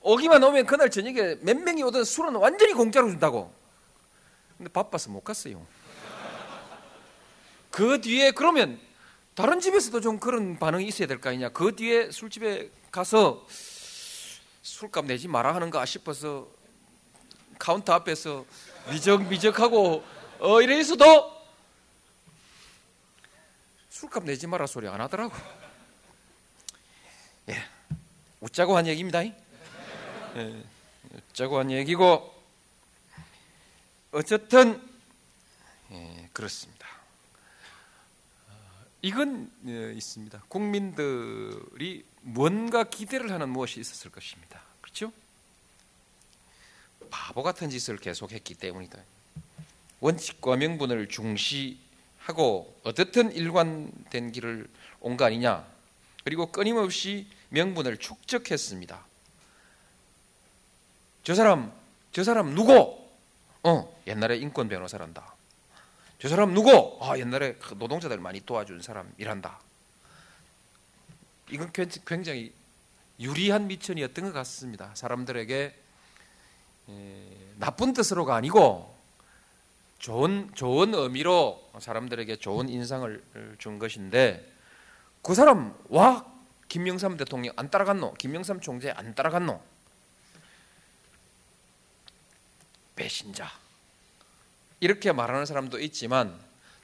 오기만 0.00 0.42
오면 0.42 0.64
그날 0.64 0.90
저녁에 0.90 1.36
몇 1.42 1.58
명이 1.58 1.82
오든 1.82 2.04
술은 2.04 2.36
완전히 2.36 2.72
공짜로 2.72 3.10
준다고. 3.10 3.52
근데 4.56 4.72
바빠서 4.72 5.10
못 5.10 5.20
갔어요. 5.22 5.64
그 7.70 8.00
뒤에 8.00 8.30
그러면 8.30 8.80
다른 9.34 9.60
집에서도 9.60 10.00
좀 10.00 10.18
그런 10.18 10.58
반응이 10.58 10.86
있어야 10.86 11.06
될 11.06 11.20
거 11.20 11.28
아니냐. 11.28 11.50
그 11.50 11.76
뒤에 11.76 12.10
술집에 12.10 12.70
가서 12.90 13.46
술값 14.62 15.04
내지 15.04 15.28
마라 15.28 15.54
하는가 15.54 15.84
싶어서 15.84 16.48
카운터 17.62 17.92
앞에서 17.92 18.44
미적미적하고 18.90 20.04
어 20.40 20.62
이래 20.62 20.80
있어도 20.80 21.32
술값 23.88 24.24
내지 24.24 24.48
마라 24.48 24.66
소리 24.66 24.88
안 24.88 25.00
하더라고. 25.00 25.32
예, 27.50 27.64
웃자고 28.40 28.76
한 28.76 28.88
얘기입니다. 28.88 29.22
예, 29.22 29.32
웃자고 31.14 31.60
한 31.60 31.70
얘기고 31.70 32.34
어쨌든 34.10 34.82
예, 35.92 36.28
그렇습니다. 36.32 36.88
이건 39.02 39.52
예, 39.68 39.92
있습니다. 39.92 40.42
국민들이 40.48 42.04
뭔가 42.22 42.82
기대를 42.82 43.30
하는 43.30 43.50
무엇이 43.50 43.78
있었을 43.78 44.10
것입니다. 44.10 44.60
그렇죠? 44.80 45.12
바보 47.12 47.42
같은 47.42 47.70
짓을 47.70 47.98
계속했기 47.98 48.54
때문이다. 48.54 48.98
원칙과 50.00 50.56
명분을 50.56 51.08
중시하고 51.08 52.80
어떻든 52.82 53.30
일관된 53.32 54.32
길을 54.32 54.66
온 55.00 55.16
거 55.16 55.26
아니냐. 55.26 55.64
그리고 56.24 56.50
끊임없이 56.50 57.26
명분을 57.50 57.98
축적했습니다. 57.98 59.04
저 61.22 61.34
사람, 61.34 61.72
저 62.12 62.24
사람 62.24 62.54
누구? 62.54 62.98
어, 63.62 64.02
옛날에 64.06 64.38
인권 64.38 64.68
변호사란다. 64.68 65.34
저 66.18 66.28
사람 66.28 66.54
누구? 66.54 66.98
아, 67.02 67.18
옛날에 67.18 67.56
노동자들 67.76 68.18
많이 68.18 68.40
도와준 68.40 68.80
사람이란다. 68.80 69.60
이건 71.50 71.70
굉장히 72.06 72.52
유리한 73.20 73.66
미천이었던 73.66 74.24
것 74.24 74.32
같습니다. 74.32 74.90
사람들에게 74.94 75.81
나쁜 77.58 77.92
뜻으로가 77.92 78.34
아니고 78.34 78.92
좋은 79.98 80.50
좋은 80.54 80.94
의미로 80.94 81.70
사람들에게 81.78 82.36
좋은 82.36 82.68
인상을 82.68 83.56
준 83.58 83.78
것인데 83.78 84.52
그 85.22 85.34
사람 85.34 85.76
와 85.88 86.26
김영삼 86.68 87.16
대통령 87.16 87.52
안 87.56 87.70
따라갔노? 87.70 88.14
김영삼 88.14 88.60
총재 88.60 88.90
안 88.90 89.14
따라갔노? 89.14 89.62
배신자 92.96 93.50
이렇게 94.80 95.12
말하는 95.12 95.46
사람도 95.46 95.78
있지만 95.80 96.36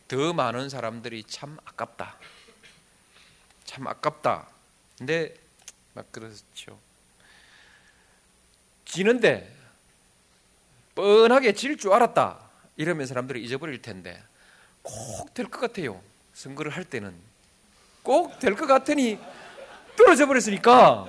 더 0.07 0.33
많은 0.33 0.69
사람들이 0.69 1.25
참 1.25 1.59
아깝다. 1.65 2.17
참 3.65 3.87
아깝다. 3.87 4.49
근데 4.97 5.35
막 5.95 6.11
그렇죠. 6.13 6.79
지는데 8.85 9.55
뻔하게 10.99 11.53
질 11.53 11.77
줄 11.77 11.93
알았다. 11.93 12.41
이러면 12.77 13.07
사람들이 13.07 13.41
잊어버릴 13.45 13.81
텐데 13.83 14.21
꼭 14.83 15.33
될 15.33 15.49
것 15.49 15.61
같아요. 15.61 16.01
선거를 16.35 16.73
할 16.73 16.83
때는 16.83 17.15
꼭 18.03 18.41
될 18.41 18.57
것 18.57 18.67
같으니 18.67 19.17
떨어져 19.97 20.27
버렸으니까 20.27 21.07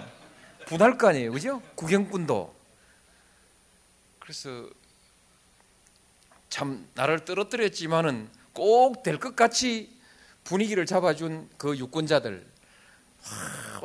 분할 0.67 0.95
거 0.99 1.07
아니에요. 1.07 1.31
그죠? 1.31 1.59
구경꾼도. 1.73 2.53
그래서 4.19 4.69
참 6.51 6.87
나를 6.93 7.25
떨어뜨렸지만은 7.25 8.29
꼭 8.53 9.01
될 9.01 9.17
것 9.19 9.35
같이 9.35 9.91
분위기를 10.43 10.85
잡아준 10.85 11.49
그 11.57 11.75
유권자들 11.75 12.45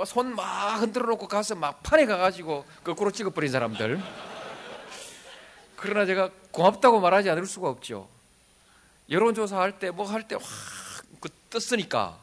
손 0.07 0.35
막 0.35 0.83
흔들어 0.83 1.07
놓고 1.07 1.29
가서 1.29 1.55
막 1.55 1.83
판에 1.83 2.05
가가지고 2.05 2.67
거꾸로 2.85 3.11
찍어버린 3.11 3.51
사람들 3.51 4.03
그러나 5.85 6.07
제가 6.07 6.31
고맙다고 6.51 6.99
말하지 7.01 7.29
않을 7.29 7.45
수가 7.45 7.69
없죠. 7.69 8.09
여론조사 9.11 9.61
할 9.61 9.79
때 9.79 9.91
뭐 9.93 10.09
할 10.09 10.27
때 10.27 10.35
확 10.37 10.43
그 11.21 11.29
떴으니까 11.51 12.19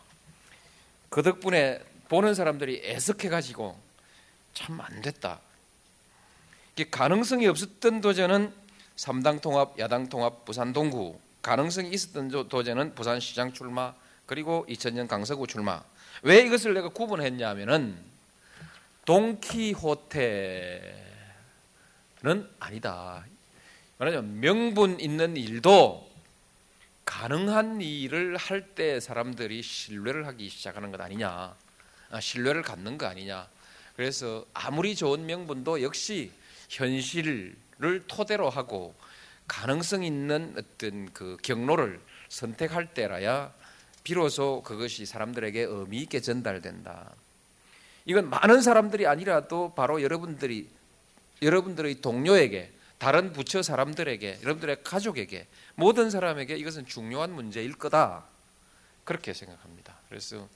그 1.10 1.22
덕분에 1.22 1.80
보는 2.10 2.34
사람들이 2.34 2.82
애석해가지고 2.84 3.78
참 4.56 4.82
안 4.82 5.04
됐다. 5.04 5.40
가능성이 6.90 7.46
없었던 7.46 8.02
도전은 8.02 8.52
삼당 8.96 9.42
통합, 9.42 9.78
야당 9.78 10.10
통합, 10.10 10.44
부산 10.44 10.74
동구 10.74 11.20
가능성이 11.44 11.92
있었던 11.92 12.50
도전은 12.50 12.96
부산시장 12.96 13.54
출마 13.54 13.94
그리고 14.26 14.66
2000년 14.68 15.08
강서구 15.08 15.46
출마. 15.46 15.84
왜 16.24 16.42
이것을 16.42 16.74
내가 16.74 16.90
구분했냐면은 16.90 17.96
동키호테는 19.06 19.86
아니다. 22.60 23.24
말하자면 24.02 24.40
명분 24.40 25.00
있는 25.00 25.38
일도 25.38 26.10
가능한 27.06 27.82
일을 27.82 28.36
할 28.36 28.74
때 28.74 29.00
사람들이 29.00 29.62
신뢰를 29.62 30.26
하기 30.26 30.50
시작하는 30.50 30.92
것 30.92 31.00
아니냐. 31.00 31.54
아, 32.10 32.20
신뢰를 32.20 32.64
갖는 32.64 32.98
거 32.98 33.06
아니냐. 33.06 33.48
그래서 33.96 34.44
아무리 34.56 34.96
좋은 34.96 35.28
명분도 35.28 35.84
역시 35.84 36.32
현실을 36.70 37.56
토대로 38.08 38.50
하고 38.50 38.96
가능성 39.48 40.04
있는 40.04 40.56
어떤 40.58 41.14
그 41.14 41.38
경로를 41.44 42.00
선택할 42.30 42.96
때라야 42.96 43.54
비로소 44.04 44.64
그것이 44.64 45.06
사람들에게 45.06 45.62
의미 45.62 46.00
있게 46.00 46.22
전달된다. 46.22 47.14
이건 48.06 48.32
많은 48.32 48.64
사람들이 48.64 49.06
아니라도 49.06 49.74
바로 49.76 50.02
여러분들이 50.02 50.68
여러분들의 51.44 52.02
동료에게 52.02 52.81
다른 53.02 53.34
부처 53.34 53.64
사람들에게 53.64 54.42
여러분들의 54.44 54.84
가족에게 54.84 55.48
모든 55.74 56.12
사람에게 56.12 56.56
이것은 56.56 56.86
중요한 56.86 57.34
문제일 57.34 57.74
거다 57.74 58.26
그렇게 59.06 59.34
생각합니다. 59.34 59.98
그래서 60.08 60.48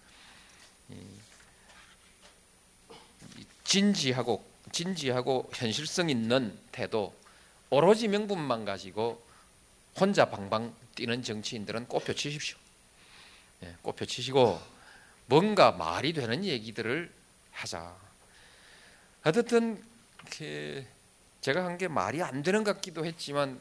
진지하고 3.63 4.45
진지하고 4.71 5.49
현실성 5.55 6.11
있는 6.11 6.55
태도 6.71 7.15
오로지 7.71 8.07
명분만 8.07 8.63
가지고 8.63 9.25
혼자 9.99 10.29
방방 10.29 10.71
뛰는 10.93 11.23
정치인들은 11.23 11.87
꼽혀 11.87 12.13
치십시오. 12.13 12.59
예, 13.63 13.75
꼽혀 13.81 14.05
치시고 14.05 14.61
뭔가 15.25 15.71
말이 15.71 16.13
되는 16.13 16.45
얘기들을 16.45 17.11
하자. 17.53 17.95
어쨌든 19.23 19.83
이렇게 20.21 20.85
제가 21.45 21.63
한 21.63 21.77
게 21.77 21.87
말이 21.87 22.23
안 22.23 22.41
되는 22.41 22.63
것 22.63 22.73
같기도 22.73 23.05
했지만 23.05 23.59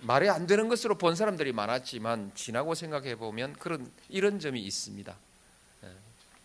말이 0.00 0.28
안 0.28 0.48
되는 0.48 0.68
것으로 0.68 0.98
본 0.98 1.14
사람들이 1.14 1.52
많았지만 1.52 2.32
지나고 2.34 2.74
생각해 2.74 3.14
보면 3.14 3.52
그런 3.52 3.88
이런 4.08 4.40
점이 4.40 4.60
있습니다. 4.60 5.14
예, 5.84 5.88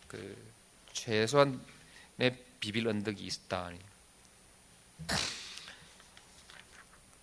그 0.07 0.51
최소한 0.91 1.59
내 2.17 2.37
비빌 2.59 2.87
언덕이 2.87 3.25
있다. 3.25 3.71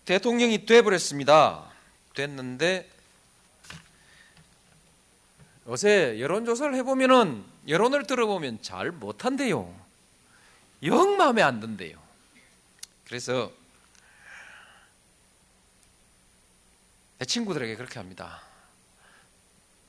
대통령이 0.03 0.65
돼버렸습니다. 0.65 1.71
됐는데 2.13 2.89
요새 5.67 6.19
여론조사를 6.19 6.75
해보면은 6.75 7.45
여론을 7.69 8.05
들어보면 8.05 8.61
잘 8.61 8.91
못한대요. 8.91 9.73
영 10.83 11.15
마음에 11.15 11.41
안 11.41 11.61
든대요. 11.61 12.00
그래서 13.11 13.51
내 17.19 17.25
친구들에게 17.25 17.75
그렇게 17.75 17.99
합니다. 17.99 18.41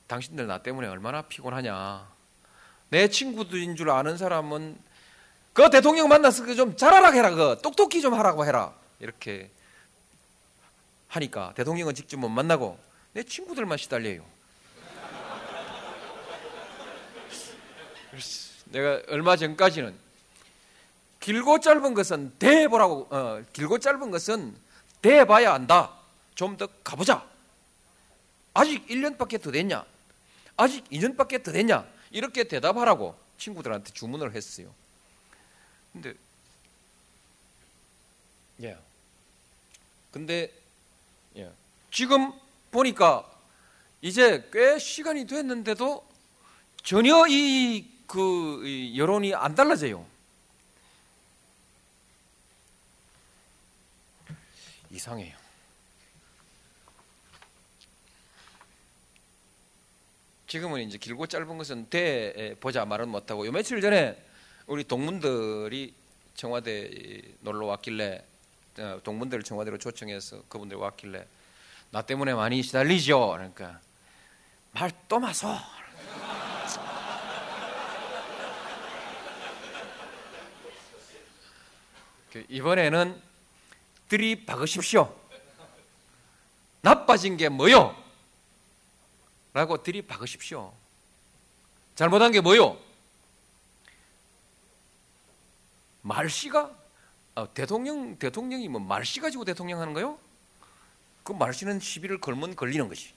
당신들 0.07 0.45
나 0.45 0.57
때문에 0.61 0.89
얼마나 0.89 1.21
피곤하냐. 1.21 2.05
내 2.89 3.07
친구들인 3.07 3.77
줄 3.77 3.91
아는 3.91 4.17
사람은 4.17 4.77
그 5.53 5.69
대통령 5.69 6.09
만나서 6.09 6.43
그좀 6.43 6.75
잘하라 6.75 7.11
해라. 7.11 7.29
그 7.29 7.61
똑똑히 7.63 8.01
좀 8.01 8.13
하라고 8.13 8.45
해라. 8.45 8.73
이렇게 8.99 9.49
하니까 11.07 11.53
대통령은 11.55 11.95
직접 11.95 12.17
못 12.17 12.27
만나고 12.27 12.77
내 13.13 13.23
친구들만 13.23 13.77
시달려요. 13.77 14.25
내가 18.65 19.01
얼마 19.07 19.37
전까지는 19.37 20.02
길고 21.23 21.61
짧은 21.61 21.93
것은 21.93 22.33
대보라고 22.37 23.07
어, 23.09 23.41
길고 23.53 23.79
짧은 23.79 24.11
것은 24.11 24.57
대봐야 25.01 25.53
한다. 25.53 25.97
좀 26.35 26.57
더 26.57 26.67
가보자. 26.83 27.25
아직 28.53 28.85
1년밖에 28.87 29.41
더 29.41 29.49
됐냐? 29.49 29.85
아직 30.57 30.83
2년밖에 30.89 31.41
더 31.41 31.53
됐냐? 31.53 31.87
이렇게 32.11 32.43
대답하라고 32.43 33.15
친구들한테 33.37 33.93
주문을 33.93 34.35
했어요. 34.35 34.75
근데 35.93 36.13
예. 38.61 38.77
근데 40.11 40.51
예. 41.37 41.49
지금 41.89 42.33
보니까 42.69 43.23
이제 44.01 44.49
꽤 44.51 44.77
시간이 44.77 45.25
됐는데도 45.25 46.05
전혀 46.83 47.25
이그 47.27 48.93
여론이 48.97 49.33
안 49.35 49.55
달라져요. 49.55 50.12
이상해요. 54.93 55.35
지금은 60.47 60.81
이제 60.81 60.99
길고 60.99 61.25
짧은 61.25 61.57
것은 61.57 61.89
대 61.89 62.55
보자 62.59 62.85
말은 62.85 63.09
못하고 63.09 63.47
요 63.47 63.51
며칠 63.51 63.81
전에 63.81 64.15
우리 64.67 64.83
동문들이 64.83 65.95
청와대 66.35 67.21
놀러 67.39 67.65
왔길래 67.65 68.23
어, 68.77 68.99
동문들을 69.03 69.43
청와대로 69.43 69.77
초청해서 69.79 70.43
그분들 70.49 70.77
왔길래 70.77 71.25
나 71.89 72.03
때문에 72.03 72.33
많이 72.35 72.61
시달리죠. 72.61 73.31
그러니까 73.31 73.79
말 74.71 74.91
또 75.07 75.19
마소. 75.19 75.47
그 82.31 82.43
이번에는 82.49 83.32
들이 84.13 84.45
박으십시오. 84.45 85.11
나빠진 86.81 87.35
게 87.35 87.49
뭐요? 87.49 87.99
라고 89.53 89.81
들이 89.81 90.03
박으십시오. 90.03 90.71
잘못한 91.95 92.31
게 92.31 92.39
뭐요? 92.39 92.77
말씨가 96.03 96.71
아, 97.33 97.47
대통령 97.55 98.19
대통령이 98.19 98.67
뭐 98.67 98.79
말씨 98.79 99.19
가지고 99.19 99.45
대통령 99.45 99.81
하는 99.81 99.93
거요? 99.93 100.19
그 101.23 101.31
말씨는 101.31 101.79
시비를 101.79 102.21
걸면 102.21 102.55
걸리는 102.55 102.87
것이. 102.87 103.15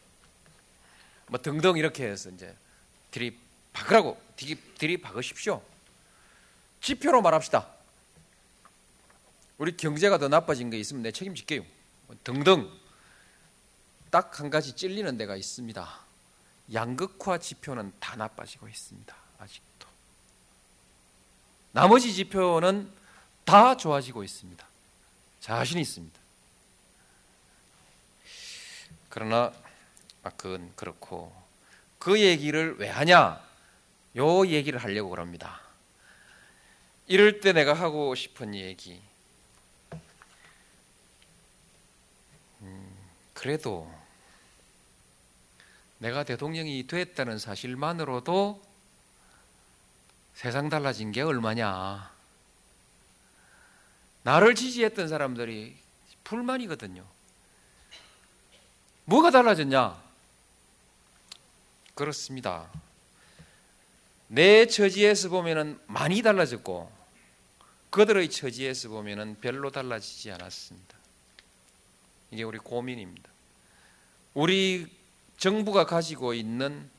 뭐 1.26 1.38
등등 1.42 1.76
이렇게 1.76 2.06
해서 2.06 2.30
이제 2.30 2.56
들이 3.10 3.38
박으라고 3.74 4.18
들이박으십시오. 4.78 5.60
지표로 6.80 7.20
말합시다. 7.20 7.75
우리 9.58 9.76
경제가 9.76 10.18
더 10.18 10.28
나빠진 10.28 10.70
게 10.70 10.78
있으면 10.78 11.02
내 11.02 11.10
책임질게요. 11.12 11.62
뭐 12.06 12.16
등등 12.24 12.70
딱 14.10 14.40
한 14.40 14.50
가지 14.50 14.74
찔리는 14.74 15.16
데가 15.16 15.36
있습니다. 15.36 16.00
양극화 16.72 17.38
지표는 17.38 17.92
다 18.00 18.16
나빠지고 18.16 18.68
있습니다. 18.68 19.14
아직도. 19.38 19.86
나머지 21.72 22.12
지표는 22.14 22.90
다 23.44 23.76
좋아지고 23.76 24.24
있습니다. 24.24 24.66
자신 25.40 25.78
있습니다. 25.78 26.18
그러나 29.08 29.52
아, 30.22 30.30
그건 30.30 30.72
그렇고 30.76 31.34
그 31.98 32.20
얘기를 32.20 32.76
왜 32.78 32.88
하냐? 32.88 33.40
요 34.16 34.46
얘기를 34.46 34.82
하려고 34.82 35.10
그럽니다. 35.10 35.60
이럴 37.06 37.40
때 37.40 37.52
내가 37.52 37.74
하고 37.74 38.14
싶은 38.14 38.54
얘기. 38.54 39.00
그래도 43.46 43.88
내가 45.98 46.24
대통령이 46.24 46.88
됐다는 46.88 47.38
사실만으로도 47.38 48.60
세상 50.34 50.68
달라진 50.68 51.12
게 51.12 51.22
얼마냐. 51.22 52.12
나를 54.24 54.56
지지했던 54.56 55.06
사람들이 55.06 55.76
불만이거든요. 56.24 57.06
뭐가 59.04 59.30
달라졌냐? 59.30 59.96
그렇습니다. 61.94 62.68
내 64.26 64.66
처지에서 64.66 65.28
보면은 65.28 65.78
많이 65.86 66.20
달라졌고 66.20 66.90
그들의 67.90 68.28
처지에서 68.28 68.88
보면은 68.88 69.38
별로 69.40 69.70
달라지지 69.70 70.32
않았습니다. 70.32 70.96
이게 72.32 72.42
우리 72.42 72.58
고민입니다. 72.58 73.35
우리 74.36 74.86
정부가 75.38 75.86
가지고 75.86 76.34
있는 76.34 76.90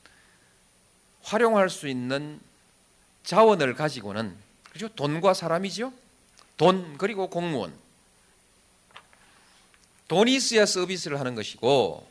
활용할 1.22 1.70
수 1.70 1.86
있는 1.86 2.40
자원을 3.22 3.74
가지고는 3.74 4.36
그죠? 4.72 4.88
돈과 4.88 5.34
사람이죠. 5.34 5.92
돈 6.56 6.98
그리고 6.98 7.30
공무원. 7.30 7.72
돈이 10.08 10.34
있어야 10.34 10.66
서비스를 10.66 11.20
하는 11.20 11.36
것이고 11.36 12.10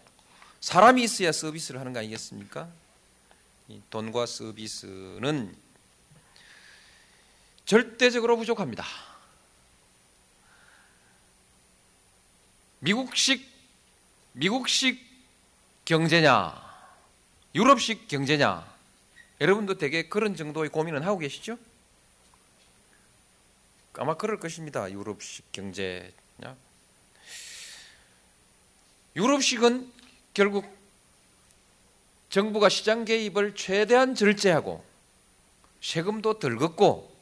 사람이 0.61 1.03
있어야 1.03 1.33
서비스를 1.33 1.81
하는 1.81 1.91
거 1.91 1.99
아니겠습니까? 1.99 2.69
돈과 3.89 4.27
서비스는 4.27 5.53
절대적으로 7.65 8.37
부족합니다. 8.37 8.85
미국식 12.79 13.45
미국식 14.31 15.06
경제냐, 15.87 16.53
유럽식 17.55 18.09
경제냐, 18.09 18.67
여러분도 19.39 19.77
되게 19.77 20.09
그런 20.09 20.35
정도의 20.35 20.69
고민은 20.69 21.03
하고 21.03 21.17
계시죠? 21.17 21.57
아마 23.93 24.17
그럴 24.17 24.37
것입니다. 24.37 24.91
유럽식 24.91 25.49
경제냐. 25.53 26.11
유럽식은 29.15 29.89
결국 30.33 30.65
정부가 32.27 32.67
시장 32.67 33.05
개입을 33.05 33.55
최대한 33.55 34.13
절제하고 34.13 34.83
세금도 35.79 36.39
덜 36.39 36.57
걷고 36.57 37.15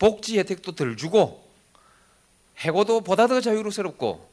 복지 0.00 0.36
혜택도 0.40 0.72
덜 0.74 0.96
주고 0.96 1.48
해고도 2.56 3.02
보다 3.02 3.28
더 3.28 3.40
자유롭고 3.40 4.28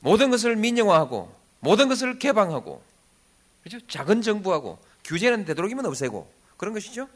모든 0.00 0.30
것을 0.30 0.56
민영화하고 0.56 1.45
모든 1.66 1.88
것을 1.88 2.20
개방하고 2.20 2.80
그죠? 3.64 3.80
작은 3.88 4.22
정부하고 4.22 4.78
규제는 5.02 5.44
되도록이면 5.44 5.84
없애고 5.86 6.32
그런 6.56 6.72
것이죠. 6.72 7.08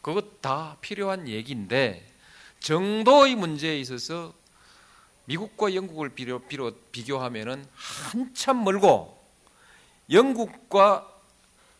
그것 0.00 0.40
다 0.40 0.76
필요한 0.80 1.26
얘기인데 1.26 2.06
정도의 2.60 3.34
문제에 3.34 3.80
있어서 3.80 4.32
미국과 5.24 5.74
영국을 5.74 6.10
비교, 6.10 6.38
비교하면은 6.92 7.64
한참 7.74 8.62
멀고 8.62 9.18
영국과 10.10 11.12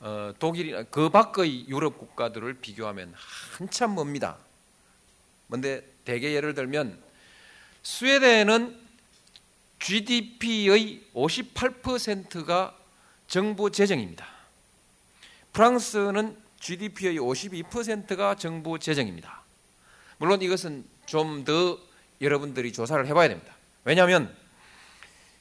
어, 0.01 0.35
독일 0.41 0.87
그 0.91 1.09
밖의 1.09 1.69
유럽 1.69 1.99
국가들을 1.99 2.55
비교하면 2.55 3.15
한참 3.57 3.95
멉니다. 3.95 4.37
근데 5.49 5.85
대개 6.05 6.35
예를 6.35 6.55
들면 6.55 7.01
스웨덴은 7.85 8.88
GDP의 9.79 11.03
58%가 11.15 12.77
정부 13.27 13.71
재정입니다. 13.71 14.27
프랑스는 15.53 16.37
GDP의 16.61 17.19
52%가 17.19 18.35
정부 18.35 18.79
재정입니다. 18.79 19.43
물론 20.19 20.43
이것은 20.43 20.85
좀 21.07 21.45
더 21.45 21.79
여러분들이 22.21 22.73
조사를 22.73 23.07
해봐야 23.07 23.29
됩니다. 23.29 23.55
왜냐하면 23.85 24.35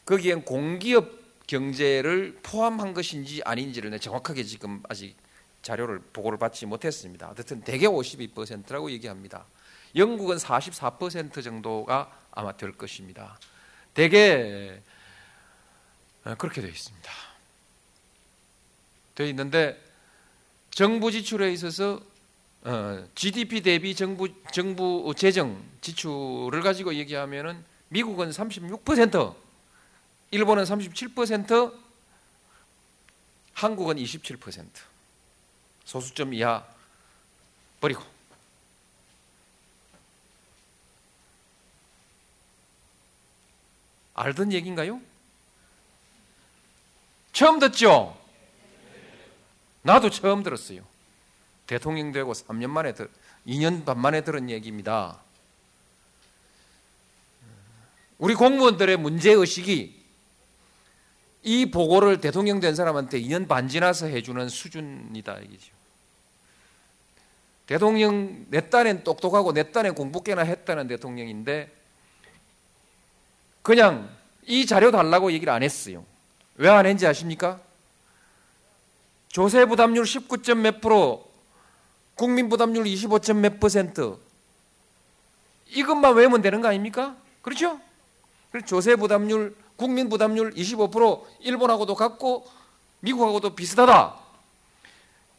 거기엔 0.05 0.43
공기업 0.43 1.09
경제를 1.47 2.39
포함한 2.43 2.93
것인지 2.93 3.41
아닌지를 3.43 3.97
정확하게 3.99 4.43
지금 4.43 4.81
아직 4.89 5.15
자료를 5.61 5.99
보고를 6.13 6.37
받지 6.37 6.65
못했습니다. 6.65 7.29
어쨌든 7.29 7.61
대개 7.61 7.87
52%라고 7.87 8.91
얘기합니다. 8.91 9.45
영국은 9.95 10.37
44% 10.37 11.43
정도가 11.43 12.11
아마 12.31 12.55
될 12.55 12.71
것입니다. 12.73 13.39
대개 13.97 14.79
어, 16.23 16.35
그렇게 16.35 16.61
되어 16.61 16.69
있습니다. 16.69 17.11
되어 19.15 19.25
있는데 19.25 19.83
정부 20.69 21.11
지출에 21.11 21.51
있어서 21.53 21.99
GDP 23.15 23.61
대비 23.61 23.95
정부 23.95 24.29
정부 24.51 25.11
재정 25.17 25.59
지출을 25.81 26.61
가지고 26.61 26.93
얘기하면은 26.93 27.65
미국은 27.87 28.29
36%, 28.29 29.35
일본은 30.29 30.63
37%, 30.63 31.73
한국은 33.53 33.95
27%. 33.95 34.67
소수점 35.85 36.35
이하 36.35 36.63
버리고 37.81 38.03
알던 44.17 44.51
얘기인가요? 44.51 44.99
처음 47.31 47.59
듣죠? 47.59 48.17
나도 49.83 50.09
처음 50.09 50.43
들었어요. 50.43 50.81
대통령 51.67 52.11
되고 52.11 52.33
3년 52.33 52.69
만에, 52.69 52.93
2년 53.45 53.85
반 53.85 53.99
만에 53.99 54.21
들은 54.21 54.49
얘기입니다. 54.49 55.19
우리 58.17 58.33
공무원들의 58.33 58.97
문제의식이 58.97 59.95
이 61.43 61.71
보고를 61.71 62.19
대통령 62.19 62.59
된 62.59 62.73
사람한테 62.73 63.21
2년 63.21 63.47
반 63.47 63.67
지나서 63.67 64.07
해주는 64.07 64.49
수준이다. 64.49 65.39
이기죠. 65.39 65.71
대통령 67.67 68.45
내 68.49 68.67
딴엔 68.69 69.03
똑똑하고 69.03 69.53
내 69.53 69.71
딴엔 69.71 69.93
공부 69.93 70.23
꽤나 70.23 70.41
했다는 70.41 70.87
대통령인데 70.87 71.71
그냥 73.67 74.09
이 74.45 74.65
자료 74.65 74.91
달라고 74.91 75.33
얘기를 75.33 75.51
안 75.51 75.61
했어요. 75.61 76.05
왜 76.55 76.69
안 76.69 76.85
했는지 76.85 77.05
아십니까? 77.05 77.59
조세 79.27 79.65
부담률 79.65 80.05
19점 80.05 80.59
몇 80.59 80.79
프로, 80.79 81.29
국민 82.15 82.47
부담률 82.47 82.85
25점 82.85 83.39
몇 83.39 83.59
퍼센트. 83.59 84.17
이것만 85.65 86.15
외우면 86.15 86.41
되는 86.41 86.61
거 86.61 86.69
아닙니까? 86.69 87.17
그렇죠? 87.41 87.77
조세 88.65 88.95
부담률, 88.95 89.53
국민 89.75 90.07
부담률 90.07 90.53
25% 90.53 91.25
일본하고도 91.41 91.93
같고 91.93 92.49
미국하고도 93.01 93.53
비슷하다. 93.53 94.15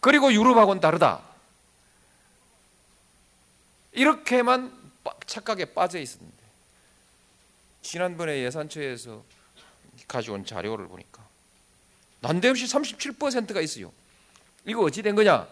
그리고 0.00 0.30
유럽하고는 0.30 0.82
다르다. 0.82 1.22
이렇게만 3.92 4.70
착각에 5.24 5.64
빠져 5.72 5.98
있었는데 5.98 6.37
지난번에 7.82 8.42
예산처에서 8.44 9.24
가져온 10.06 10.44
자료를 10.44 10.88
보니까 10.88 11.26
난데없이 12.20 12.66
37%가 12.66 13.60
있어요. 13.60 13.92
이거 14.64 14.82
어찌 14.82 15.02
된 15.02 15.14
거냐? 15.14 15.48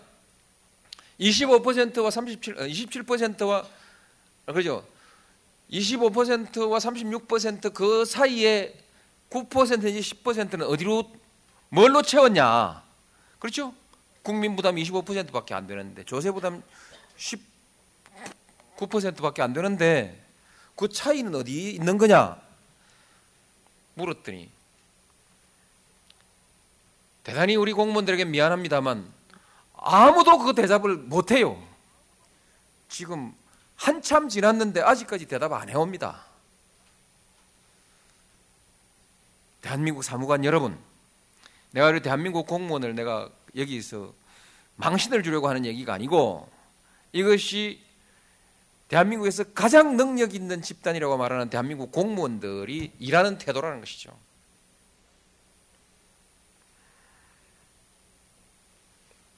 25%와 1.21 2.11
37, 2.11 2.57
27%와 2.57 3.67
그죠? 4.47 4.87
25%와 5.71 6.79
36%그 6.79 8.05
사이에 8.05 8.75
9% 9.31 9.81
내지 9.81 10.01
10%는 10.01 10.67
어디로 10.67 11.11
뭘로 11.69 12.03
채웠냐? 12.03 12.83
그렇죠? 13.39 13.75
국민 14.23 14.57
부담 14.57 14.77
25%밖에 14.77 15.55
안 15.55 15.67
되는데 15.67 16.05
조세 16.05 16.31
부담 16.31 16.63
19%밖에 18.77 19.43
안 19.43 19.53
되는데 19.53 20.26
그 20.77 20.89
차이는 20.89 21.35
어디 21.35 21.73
있는 21.73 21.99
거냐? 21.99 22.41
물었더니 23.95 24.51
대단히 27.25 27.57
우리 27.57 27.73
공무원들에게 27.73 28.27
미안합니다만 28.27 29.11
아무도 29.75 30.39
그 30.39 30.55
대답을 30.55 30.97
못 30.97 31.33
해요. 31.33 31.61
지금 32.89 33.35
한참 33.75 34.29
지났는데 34.29 34.81
아직까지 34.81 35.27
대답 35.27 35.53
안 35.53 35.69
해옵니다. 35.69 36.25
대한민국 39.61 40.05
사무관 40.05 40.45
여러분, 40.45 40.79
내가 41.73 41.89
우리 41.89 42.01
대한민국 42.01 42.47
공무원을 42.47 42.95
내가 42.95 43.29
여기서 43.57 44.13
망신을 44.77 45.23
주려고 45.23 45.49
하는 45.49 45.65
얘기가 45.65 45.95
아니고 45.95 46.49
이것이 47.13 47.86
대한민국에서 48.89 49.45
가장 49.45 49.97
능력 49.97 50.35
있는 50.35 50.63
집단이라고 50.63 51.17
말하는 51.17 51.51
대한민국 51.51 51.91
공무원들이 51.91 52.93
일하는 52.99 53.39
태도라는 53.39 53.81
것이죠. 53.81 54.17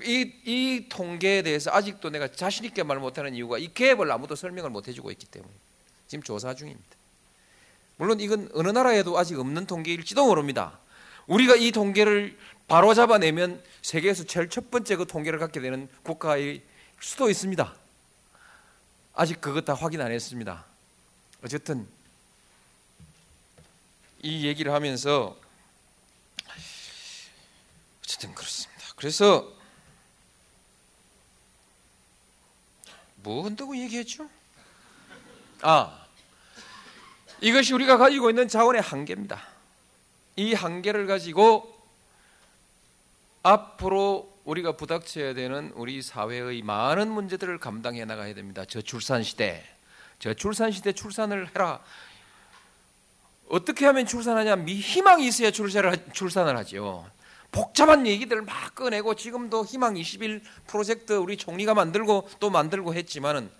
이, 0.02 0.32
이 0.44 0.86
통계에 0.88 1.42
대해서 1.42 1.72
아직도 1.72 2.10
내가 2.10 2.28
자신있게 2.28 2.82
말 2.84 2.98
못하는 2.98 3.34
이유가 3.34 3.58
이 3.58 3.68
갭을 3.68 4.10
아무도 4.10 4.36
설명을 4.36 4.70
못 4.70 4.86
해주고 4.86 5.10
있기 5.12 5.26
때문에 5.26 5.52
지금 6.06 6.22
조사 6.22 6.54
중입니다. 6.54 6.88
물론 7.96 8.20
이건 8.20 8.48
어느 8.54 8.68
나라에도 8.68 9.18
아직 9.18 9.38
없는 9.40 9.66
통계일지도 9.66 10.24
모릅니다. 10.26 10.78
우리가 11.26 11.56
이 11.56 11.72
통계를 11.72 12.38
바로 12.68 12.94
잡아내면 12.94 13.62
세계에서 13.82 14.24
제일 14.24 14.48
첫 14.48 14.70
번째 14.70 14.96
그 14.96 15.06
통계를 15.06 15.38
갖게 15.38 15.60
되는 15.60 15.88
국가일 16.04 16.62
수도 17.00 17.28
있습니다. 17.28 17.74
아직 19.20 19.40
그것 19.40 19.64
다 19.64 19.74
확인 19.74 20.00
안 20.00 20.12
했습니다. 20.12 20.64
어쨌든 21.42 21.88
이 24.22 24.46
얘기를 24.46 24.72
하면서 24.72 25.36
어쨌든 28.00 28.32
그렇습니다. 28.32 28.84
그래서 28.94 29.52
뭐 33.16 33.44
한다고 33.44 33.76
얘기했죠? 33.76 34.30
아, 35.62 36.06
이것이 37.40 37.74
우리가 37.74 37.96
가지고 37.96 38.30
있는 38.30 38.46
자원의 38.46 38.82
한계입니다. 38.82 39.42
이 40.36 40.54
한계를 40.54 41.08
가지고 41.08 41.76
앞으로 43.42 44.37
우리가 44.48 44.72
부닥쳐야 44.72 45.34
되는 45.34 45.72
우리 45.74 46.00
사회의 46.00 46.62
많은 46.62 47.10
문제들을 47.10 47.58
감당해 47.58 48.06
나가야 48.06 48.32
됩니다. 48.34 48.64
저출산 48.64 49.22
시대, 49.22 49.62
저출산 50.20 50.70
시대 50.70 50.92
출산을 50.92 51.50
해라. 51.50 51.80
어떻게 53.50 53.84
하면 53.84 54.06
출산하냐? 54.06 54.64
희망이 54.64 55.26
있어야 55.26 55.50
출산을, 55.50 56.12
출산을 56.12 56.56
하죠. 56.58 57.06
복잡한 57.52 58.06
얘기들을 58.06 58.42
막 58.42 58.74
꺼내고 58.74 59.16
지금도 59.16 59.66
희망 59.66 59.98
21 59.98 60.42
프로젝트 60.66 61.12
우리 61.12 61.36
총리가 61.36 61.74
만들고 61.74 62.28
또 62.40 62.48
만들고 62.48 62.94
했지만은 62.94 63.50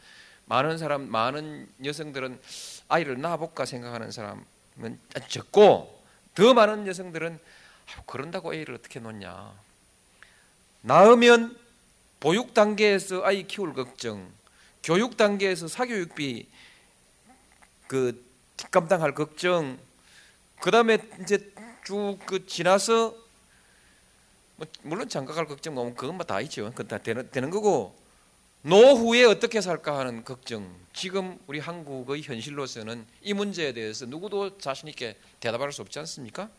많은 0.46 0.78
사람 0.78 1.10
많은 1.10 1.68
여성들은 1.84 2.40
아이를 2.88 3.20
낳아볼까 3.20 3.66
생각하는 3.66 4.10
사람은 4.10 4.98
적고 5.28 6.02
더 6.34 6.54
많은 6.54 6.86
여성들은 6.86 7.38
그런다고 8.06 8.54
애를 8.54 8.74
어떻게 8.74 9.00
놓냐 9.00 9.67
낳으면 10.88 11.56
보육 12.18 12.54
단계에서 12.54 13.22
아이 13.22 13.46
키울 13.46 13.74
걱정 13.74 14.32
교육 14.82 15.16
단계에서 15.18 15.68
사교육비 15.68 16.48
그 17.86 18.24
감당할 18.70 19.14
걱정 19.14 19.78
그 20.60 20.70
다음에 20.70 20.98
이제 21.20 21.52
쭉 21.84 22.18
그 22.26 22.46
지나서 22.46 23.14
뭐 24.56 24.66
물론 24.82 25.08
장가갈 25.08 25.46
걱정 25.46 25.74
뭐 25.74 25.94
그건 25.94 26.16
뭐다 26.16 26.40
있죠. 26.42 26.70
그건 26.70 26.88
다 26.88 26.98
되는, 26.98 27.30
되는 27.30 27.50
거고 27.50 27.96
노후에 28.62 29.24
어떻게 29.24 29.60
살까 29.60 29.98
하는 29.98 30.24
걱정. 30.24 30.74
지금 30.92 31.38
우리 31.46 31.60
한국의 31.60 32.22
현실로서는 32.22 33.06
이 33.22 33.32
문제에 33.32 33.72
대해서 33.72 34.04
누구도 34.04 34.58
자신 34.58 34.88
있게 34.88 35.16
대답할 35.40 35.72
수 35.72 35.82
없지 35.82 35.98
않습니까? 36.00 36.50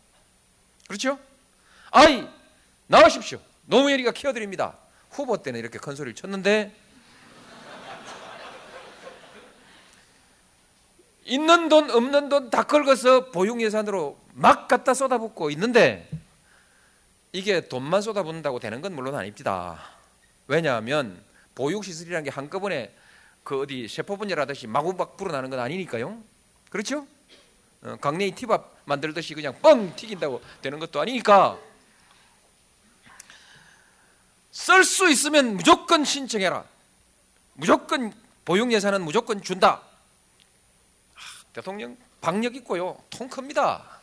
그렇죠? 0.88 1.20
아이 1.92 2.28
나오십시오. 2.88 3.40
노무현이가 3.70 4.12
키워드립니다. 4.12 4.78
후보 5.12 5.38
때는 5.38 5.60
이렇게 5.60 5.78
큰 5.78 5.96
소리를 5.96 6.16
쳤는데 6.16 6.76
있는 11.26 11.70
돈 11.70 11.92
없는 11.92 12.30
돈 12.30 12.50
다 12.50 12.64
긁어서 12.64 13.30
보육 13.30 13.62
예산으로 13.62 14.18
막 14.34 14.68
갖다 14.68 14.96
쏟아붓고 14.96 15.52
있는데 15.52 16.10
이게 17.32 17.68
돈만 17.68 18.02
쏟아붓는다고 18.02 18.60
되는 18.60 18.82
건 18.82 18.96
물론 18.96 19.14
아닙니다. 19.16 19.80
왜냐하면 20.48 21.22
보육 21.54 21.84
시설이라는 21.84 22.24
게 22.24 22.32
한꺼번에 22.32 22.92
그 23.44 23.62
어디 23.62 23.88
세포 23.88 24.18
분열하듯이 24.18 24.66
마구막 24.66 25.16
불어나는 25.16 25.52
건 25.52 25.60
아니니까요. 25.60 26.18
그렇죠? 26.72 27.06
어, 27.84 27.98
강냉이 28.02 28.32
티밥 28.34 28.80
만들듯이 28.86 29.36
그냥 29.36 29.54
뻥 29.62 29.96
튀긴다고 29.96 30.42
되는 30.62 30.80
것도 30.80 31.00
아니니까 31.00 31.60
쓸 34.52 34.84
수 34.84 35.10
있으면 35.10 35.56
무조건 35.56 36.04
신청해라. 36.04 36.66
무조건 37.54 38.14
보육 38.46 38.72
예산은 38.72 39.02
무조건 39.04 39.42
준다. 39.42 39.82
아, 41.16 41.20
대통령 41.54 41.98
박력 42.22 42.56
있고요. 42.56 43.02
통 43.10 43.30
큽니다. 43.30 44.02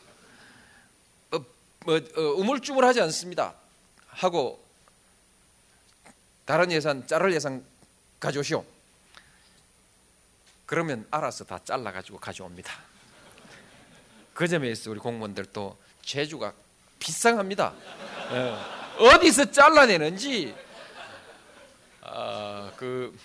어, 1.31 1.39
뭐, 1.85 1.95
어, 1.95 2.21
우물쭈물하지 2.37 3.01
않습니다. 3.01 3.53
하고 4.07 4.63
다른 6.45 6.71
예산 6.71 7.05
자를 7.07 7.33
예산 7.33 7.63
가져오시오. 8.19 8.63
그러면 10.65 11.07
알아서 11.11 11.45
다 11.45 11.59
잘라 11.63 11.91
가지고 11.91 12.19
가져옵니다. 12.19 12.73
그 14.33 14.47
점에 14.47 14.69
있어 14.69 14.91
우리 14.91 14.99
공무원들도 14.99 15.77
재주가 16.03 16.53
비상합니다. 16.99 17.73
예. 18.31 18.76
어디서 18.97 19.51
잘라내는지 19.51 20.55
아, 22.01 22.71
그 22.77 23.15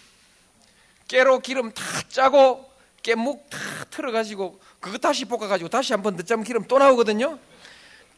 깨로 1.09 1.41
기름 1.41 1.73
다 1.73 1.83
짜고 2.09 2.71
깻묵 3.03 3.49
다 3.51 3.59
틀어가지고 3.91 4.61
그거 4.81 4.99
다시 4.99 5.25
볶아가지고 5.25 5.69
다시 5.69 5.93
한 5.93 6.03
번 6.03 6.17
늦자면 6.17 6.45
기름 6.45 6.65
또 6.69 6.79
나오거든요. 6.79 7.39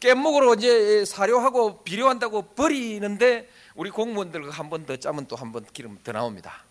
깻묵으로 0.00 0.59
이제 0.59 1.05
사료하고 1.05 1.82
비료한다고 1.84 2.42
버리는데 2.55 3.48
우리 3.74 3.90
공무원들 3.90 4.50
한 4.50 4.68
번 4.68 4.84
더 4.86 4.96
짜면 4.96 5.26
또 5.26 5.36
한 5.36 5.52
번 5.52 5.64
기름 5.72 5.98
더 6.05 6.12
나옵니다. 6.12 6.64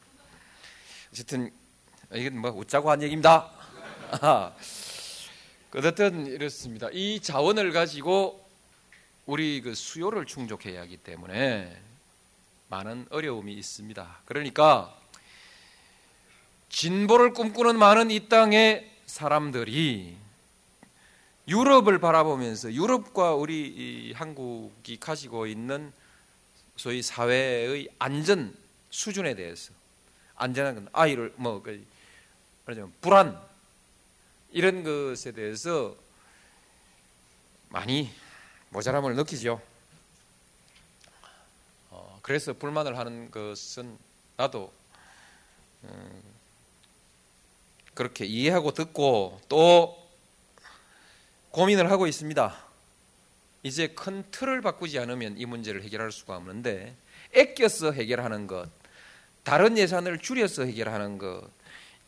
어쨌든 1.12 1.52
이건 2.14 2.38
뭐 2.40 2.52
웃자고 2.52 2.92
한 2.92 3.02
얘기입니다. 3.02 3.50
어쨌든 5.76 6.28
이렇습니다. 6.28 6.90
이 6.92 7.20
자원을 7.20 7.72
가지고 7.72 8.43
우리 9.26 9.62
그 9.62 9.74
수요를 9.74 10.26
충족해야 10.26 10.82
하기 10.82 10.98
때문에 10.98 11.82
많은 12.68 13.08
어려움이 13.10 13.54
있습니다. 13.54 14.22
그러니까 14.26 14.98
진보를 16.70 17.34
꿈꾸는 17.34 17.78
많은 17.78 18.12
이 18.12 18.28
땅의 18.28 18.92
사람들이 19.06 20.18
유럽을 21.48 22.00
바라보면서 22.00 22.74
유럽과 22.74 23.36
우리 23.36 24.14
한국이 24.16 25.00
가지고 25.00 25.46
있는 25.46 25.94
소위 26.76 27.02
사회의 27.02 27.88
안전 28.00 28.56
수준에 28.90 29.36
대해서 29.36 29.72
안전한 30.36 30.76
건 30.76 30.90
아이를 30.92 31.34
뭐 31.38 31.62
그, 31.62 31.86
말하자면 32.66 32.94
불안 33.02 33.40
이런 34.52 34.84
것에 34.84 35.32
대해서 35.32 35.96
많이 37.70 38.10
모자람을 38.74 39.16
느끼죠. 39.16 39.62
어, 41.92 42.20
그래서 42.24 42.54
불만을 42.54 42.98
하는 42.98 43.30
것은 43.30 43.96
나도 44.36 44.74
음, 45.84 46.24
그렇게 47.94 48.26
이해하고 48.26 48.72
듣고 48.72 49.40
또 49.48 49.96
고민을 51.52 51.92
하고 51.92 52.08
있습니다. 52.08 52.58
이제 53.62 53.88
큰 53.90 54.24
틀을 54.32 54.62
바꾸지 54.62 54.98
않으면 54.98 55.38
이 55.38 55.46
문제를 55.46 55.84
해결할 55.84 56.12
수가 56.12 56.36
없는데 56.36 56.96
애껴서 57.32 57.92
해결하는 57.92 58.48
것, 58.48 58.68
다른 59.44 59.78
예산을 59.78 60.18
줄여서 60.18 60.66
해결하는 60.66 61.20
것 61.20 61.48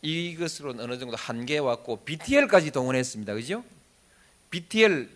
이것으로는 0.02 0.82
어느 0.82 0.98
정도 0.98 1.16
한계에 1.16 1.58
왔고 1.58 2.04
BTL까지 2.04 2.72
동원했습니다. 2.72 3.34
그죠? 3.34 3.64
BTL 4.50 5.08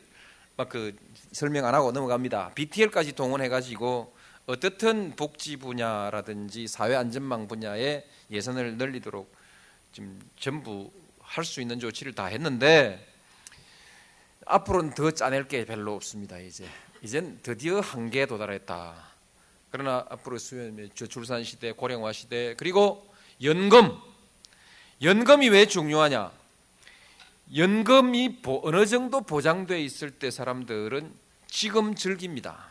막 0.61 0.69
그 0.69 0.95
설명 1.33 1.65
안 1.65 1.75
하고 1.75 1.91
넘어갑니다. 1.93 2.53
BTL까지 2.55 3.15
동원해 3.15 3.49
가지고 3.49 4.15
어떻든 4.47 5.15
복지 5.17 5.57
분야라든지 5.57 6.67
사회 6.67 6.97
안전망 6.97 7.49
분야에 7.49 8.05
예산을 8.31 8.77
늘리도록 8.77 9.33
지금 9.93 10.21
전부 10.39 10.91
할 11.23 11.45
수 11.45 11.61
있는 11.61 11.79
조치를 11.79 12.13
다 12.15 12.27
했는데 12.27 13.07
앞으로는 14.47 14.95
더 14.95 15.13
짜낼 15.13 15.47
게 15.47 15.65
별로 15.65 15.95
없습니다. 15.95 16.39
이제 16.39 16.67
이젠 17.03 17.39
드디어 17.43 17.81
한계에 17.81 18.27
도달했다. 18.27 18.95
그러나 19.71 20.05
앞으로 20.11 20.39
수면 20.39 20.91
저출산 20.95 21.45
시대, 21.45 21.71
고령화 21.73 22.13
시대 22.13 22.55
그리고 22.57 23.07
연금 23.43 23.97
연금이 25.01 25.49
왜 25.49 25.67
중요하냐? 25.67 26.33
연금이 27.57 28.39
어느 28.45 28.87
정도 28.87 29.23
보장돼 29.23 29.83
있을 29.83 30.11
때 30.13 30.31
사람들은 30.31 31.13
지금 31.49 31.97
즐깁니다. 31.97 32.65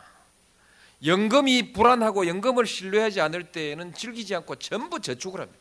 연금이 1.04 1.72
불안하고 1.72 2.26
연금을 2.26 2.66
신뢰하지 2.66 3.20
않을 3.20 3.52
때에는 3.52 3.94
즐기지 3.94 4.34
않고 4.36 4.56
전부 4.56 5.00
저축을 5.00 5.40
합니다. 5.40 5.60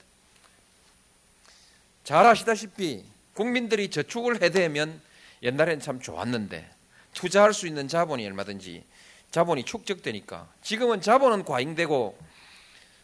잘 2.03 2.25
아시다시피 2.25 3.03
국민들이 3.33 3.89
저축을 3.89 4.41
해대면 4.41 5.01
옛날엔 5.43 5.79
참 5.81 5.99
좋았는데 5.99 6.69
투자할 7.13 7.53
수 7.53 7.67
있는 7.67 7.87
자본이 7.87 8.25
얼마든지 8.25 8.83
자본이 9.31 9.63
축적되니까 9.63 10.47
지금은 10.61 11.01
자본은 11.01 11.43
과잉되고 11.43 12.17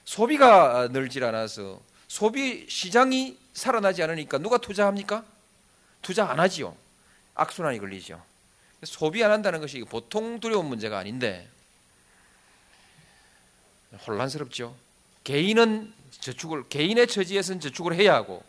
소비가 0.06 0.88
늘질 0.92 1.24
않아서 1.26 1.82
소비 2.08 2.66
시장이 2.70 3.38
살아나지 3.54 4.02
않으니까 4.04 4.38
누가 4.38 4.58
투자합니까? 4.58 5.24
투자 6.06 6.30
안 6.30 6.40
하지요. 6.40 6.78
악순환이 7.34 7.80
걸리죠. 7.80 8.24
소비 8.84 9.24
안 9.24 9.32
한다는 9.32 9.60
것이 9.60 9.80
보통 9.80 10.40
두려운 10.40 10.68
문제가 10.68 11.00
아닌데 11.00 11.50
혼란스럽죠. 14.06 14.76
개인은 15.24 15.92
저축을 16.20 16.70
개인의 16.70 17.08
처지에서는 17.08 17.60
저축을 17.60 17.96
해야 17.96 18.14
하고 18.14 18.44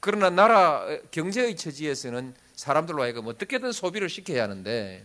그러나 0.00 0.28
나라 0.28 0.86
경제의 1.10 1.56
처지에서는 1.56 2.34
사람들로 2.54 3.02
하여금 3.02 3.28
어떻게든 3.28 3.72
소비를 3.72 4.10
시켜야 4.10 4.42
하는데 4.42 5.02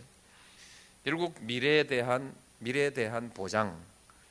결국 1.02 1.34
미래에 1.40 1.84
대한 1.84 2.34
미래에 2.58 2.90
대한 2.90 3.30
보장 3.32 3.74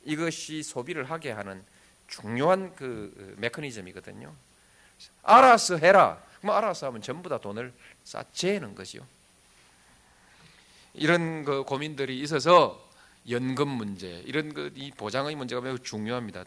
이것이 0.04 0.62
소비를 0.62 1.10
하게 1.10 1.32
하는 1.32 1.64
중요한 2.06 2.76
그 2.76 3.34
메커니즘이거든요. 3.38 4.32
알아서 5.24 5.78
해라. 5.78 6.29
그럼 6.40 6.56
알아서 6.56 6.86
하면 6.86 7.02
전부 7.02 7.28
다 7.28 7.38
돈을 7.38 7.72
쌓재는 8.04 8.74
거죠. 8.74 9.06
이런 10.94 11.44
그 11.44 11.62
고민들이 11.64 12.20
있어서 12.20 12.88
연금 13.28 13.68
문제, 13.68 14.22
이런 14.26 14.52
그 14.54 14.72
이 14.74 14.90
보장의 14.90 15.36
문제가 15.36 15.60
매우 15.60 15.78
중요합니다. 15.78 16.44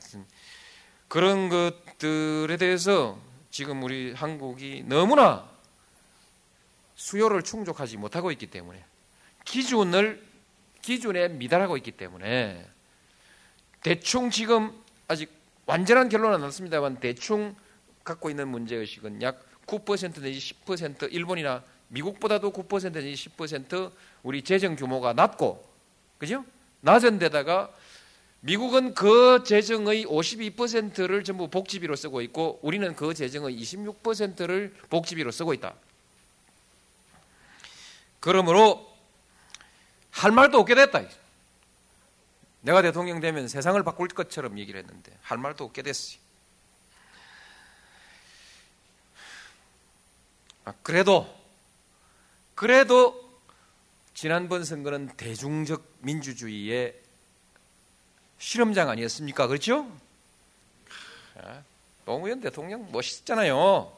그런 1.08 1.50
것들에 1.50 2.58
대해서 2.58 3.20
지금 3.52 3.84
우리 3.84 4.14
한국이 4.14 4.84
너무나 4.88 5.48
수요를 6.96 7.44
충족하지 7.44 7.98
못하고 7.98 8.32
있기 8.32 8.48
때문에 8.48 8.84
기준을 9.46 10.24
기준에 10.82 11.28
미달하고 11.28 11.78
있기 11.78 11.91
때문에 11.91 12.66
대충 13.84 14.30
지금 14.32 14.74
아직 15.08 15.32
완전한 15.66 16.10
결론은 16.10 16.36
안 16.36 16.41
났습니다만 16.41 17.00
대충 17.00 17.56
갖고 18.04 18.30
있는 18.30 18.48
문제 18.48 18.76
의식은 18.76 19.22
약 19.22 19.46
9% 19.66 20.22
내지 20.22 20.55
10% 20.66 21.11
일본이나 21.11 21.64
미국보다도 21.89 22.51
9% 22.51 22.91
내지 22.91 23.30
10% 23.30 23.91
우리 24.24 24.41
재정 24.41 24.76
규모가 24.76 25.14
낮고 25.14 25.64
그죠? 26.18 26.45
낮은 26.82 27.20
데다가 27.20 27.72
미국은 28.41 28.93
그 28.93 29.43
재정의 29.45 30.05
52%를 30.05 31.24
전부 31.24 31.47
복지비로 31.47 31.95
쓰고 31.95 32.22
있고 32.24 32.59
우리는 32.61 32.93
그 32.93 33.14
재정의 33.14 33.57
26%를 33.57 34.76
복지비로 34.89 35.32
쓰고 35.32 35.53
있다. 35.53 35.74
그러므로 38.20 38.93
할 40.11 40.32
말도 40.32 40.59
없게 40.59 40.76
됐다. 40.76 41.03
내가 42.61 42.82
대통령 42.82 43.20
되면 43.20 43.47
세상을 43.47 43.82
바꿀 43.84 44.07
것처럼 44.09 44.57
얘기를 44.59 44.80
했는데 44.80 45.11
할 45.22 45.38
말도 45.38 45.64
없게 45.66 45.82
됐어요. 45.82 46.22
그래도 50.82 51.28
그래도 52.55 53.22
지난번 54.14 54.64
선거는 54.64 55.09
대중적 55.18 55.84
민주주의의 55.99 56.95
실험장 58.38 58.89
아니었습니까? 58.89 59.47
그렇죠? 59.47 59.89
아, 61.36 61.64
노무현 62.05 62.41
대통령 62.41 62.91
멋있잖아요. 62.91 63.91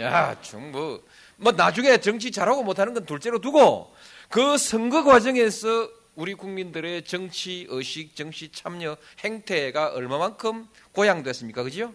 야, 0.00 0.40
정뭐 0.42 1.02
뭐 1.36 1.52
나중에 1.52 1.98
정치 1.98 2.30
잘하고 2.30 2.62
못하는 2.62 2.92
건 2.94 3.06
둘째로 3.06 3.40
두고 3.40 3.94
그 4.28 4.58
선거 4.58 5.04
과정에서 5.04 5.90
우리 6.16 6.34
국민들의 6.34 7.04
정치 7.04 7.66
의식, 7.68 8.16
정치 8.16 8.50
참여 8.50 8.96
행태가 9.20 9.92
얼마만큼 9.92 10.66
고양됐습니까, 10.92 11.62
그죠? 11.62 11.92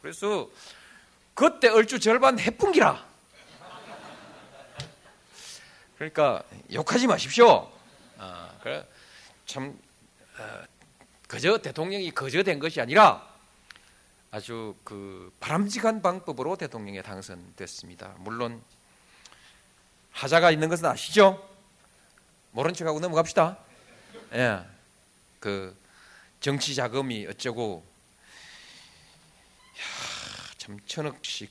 그래서 0.00 0.48
그때 1.34 1.68
얼추 1.68 2.00
절반 2.00 2.38
해풍기라. 2.38 3.06
그러니까 5.96 6.42
욕하지 6.72 7.06
마십시오. 7.06 7.70
아, 8.18 8.50
그래 8.62 8.86
참 9.46 9.78
어, 10.38 10.62
그저 11.28 11.58
대통령이 11.58 12.10
거저된 12.10 12.58
것이 12.58 12.80
아니라 12.80 13.26
아주 14.30 14.74
그 14.82 15.32
바람직한 15.40 16.02
방법으로 16.02 16.56
대통령에 16.56 17.02
당선됐습니다. 17.02 18.14
물론 18.18 18.62
하자가 20.10 20.50
있는 20.50 20.68
것은 20.68 20.86
아시죠? 20.86 21.48
모른 22.50 22.74
척하고 22.74 23.00
넘어갑시다. 23.00 23.58
예, 24.34 24.60
그 25.38 25.76
정치 26.40 26.74
자금이 26.74 27.26
어쩌고 27.26 27.84
야, 27.84 27.91
참 30.62 30.78
천억씩 30.86 31.50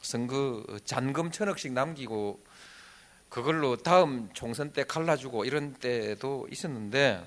선거 0.00 0.64
잔금 0.86 1.30
천억씩 1.32 1.72
남기고 1.72 2.42
그걸로 3.28 3.76
다음 3.76 4.32
총선 4.32 4.72
때 4.72 4.84
갈라주고 4.84 5.44
이런 5.44 5.74
때도 5.74 6.48
있었는데 6.50 7.22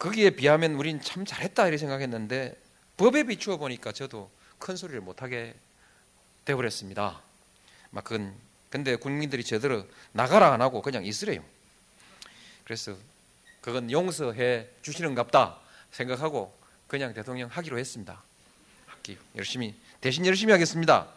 거기에 0.00 0.30
비하면 0.30 0.74
우린 0.74 1.00
참 1.00 1.24
잘했다 1.24 1.68
이렇게 1.68 1.78
생각했는데 1.78 2.60
법에 2.96 3.22
비추어 3.22 3.56
보니까 3.56 3.92
저도 3.92 4.32
큰 4.58 4.74
소리를 4.74 5.00
못하게 5.00 5.54
되어버렸습니다. 6.44 7.22
막 7.90 8.02
그건 8.02 8.34
근데 8.68 8.96
국민들이 8.96 9.44
제대로 9.44 9.86
나가라 10.10 10.52
안 10.52 10.60
하고 10.60 10.82
그냥 10.82 11.04
있으래요. 11.04 11.44
그래서 12.64 12.96
그건 13.60 13.92
용서해 13.92 14.68
주시는갑다 14.82 15.60
생각하고 15.92 16.58
그냥 16.88 17.14
대통령 17.14 17.48
하기로 17.48 17.78
했습니다. 17.78 18.24
하기 19.02 19.18
열심히 19.36 19.74
대신 20.00 20.24
열심히 20.24 20.52
하겠습니다. 20.52 21.08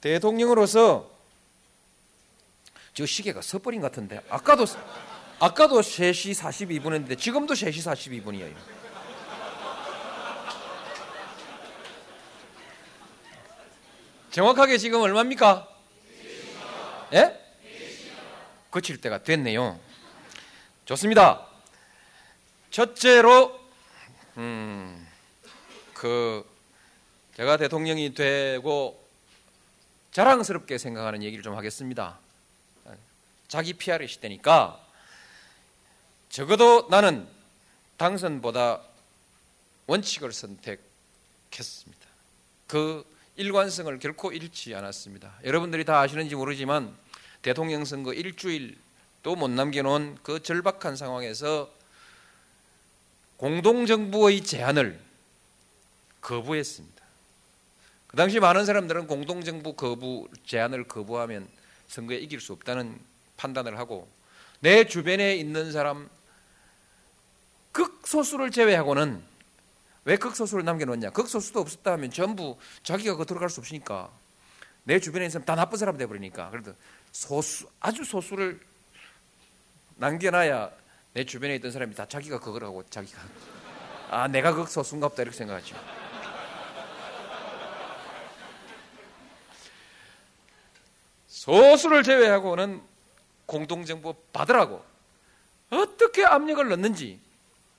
대통령으로서 0.00 1.10
저 2.94 3.04
시계가 3.04 3.42
서버린 3.42 3.80
같은데 3.80 4.20
아까도 4.30 4.64
아까도 5.38 5.80
3시 5.80 6.34
42분인데 6.34 7.18
지금도 7.18 7.54
3시 7.54 8.22
42분이에요. 8.22 8.54
정확하게 14.30 14.78
지금 14.78 15.00
얼마입니까? 15.00 15.68
예? 17.14 17.36
거칠 18.70 19.00
때가 19.00 19.24
됐네요. 19.24 19.78
좋습니다. 20.84 21.46
첫째로 22.70 23.60
음, 24.36 24.99
그 26.00 26.46
제가 27.36 27.58
대통령이 27.58 28.14
되고 28.14 29.06
자랑스럽게 30.12 30.78
생각하는 30.78 31.22
얘기를 31.22 31.42
좀 31.42 31.54
하겠습니다. 31.54 32.18
자기 33.48 33.74
PR의 33.74 34.08
시대니까 34.08 34.80
적어도 36.30 36.88
나는 36.88 37.28
당선보다 37.98 38.80
원칙을 39.88 40.32
선택했습니다. 40.32 42.08
그 42.66 43.04
일관성을 43.36 43.98
결코 43.98 44.32
잃지 44.32 44.74
않았습니다. 44.74 45.34
여러분들이 45.44 45.84
다 45.84 46.00
아시는지 46.00 46.34
모르지만 46.34 46.96
대통령 47.42 47.84
선거 47.84 48.14
일주일도 48.14 49.36
못 49.36 49.50
남겨놓은 49.50 50.16
그 50.22 50.42
절박한 50.42 50.96
상황에서 50.96 51.70
공동정부의 53.36 54.44
제안을 54.44 55.09
거부했습니다. 56.20 57.00
그 58.06 58.16
당시 58.16 58.40
많은 58.40 58.64
사람들은 58.64 59.06
공동정부 59.06 59.74
거부 59.74 60.28
제안을 60.44 60.84
거부하면 60.84 61.48
선거에 61.86 62.18
이길 62.18 62.40
수 62.40 62.52
없다는 62.52 62.98
판단을 63.36 63.78
하고 63.78 64.08
내 64.60 64.84
주변에 64.84 65.36
있는 65.36 65.72
사람 65.72 66.08
극소수를 67.72 68.50
제외하고는 68.50 69.22
왜 70.04 70.16
극소수를 70.16 70.64
남겨놓냐? 70.64 71.10
극소수도 71.10 71.60
없었다 71.60 71.92
하면 71.92 72.10
전부 72.10 72.58
자기가 72.82 73.16
그 73.16 73.26
들어갈 73.26 73.48
수 73.48 73.60
없으니까 73.60 74.10
내 74.84 74.98
주변에 74.98 75.26
있는 75.26 75.30
사람 75.30 75.44
다 75.44 75.54
나쁜 75.54 75.78
사람 75.78 75.96
돼버리니까 75.96 76.50
그래도 76.50 76.74
소수 77.12 77.68
아주 77.80 78.04
소수를 78.04 78.60
남겨놔야 79.96 80.70
내 81.12 81.24
주변에 81.24 81.56
있던 81.56 81.70
사람이 81.70 81.94
다 81.94 82.06
자기가 82.06 82.40
그걸 82.40 82.64
하고 82.64 82.82
자기가 82.88 83.20
아 84.10 84.26
내가 84.26 84.54
극소수인가 84.54 85.08
보다 85.08 85.22
이렇게 85.22 85.36
생각하죠. 85.36 85.76
소수를 91.30 92.02
제외하고는 92.02 92.82
공동정부 93.46 94.14
받으라고 94.32 94.84
어떻게 95.70 96.24
압력을 96.24 96.68
넣는지 96.68 97.20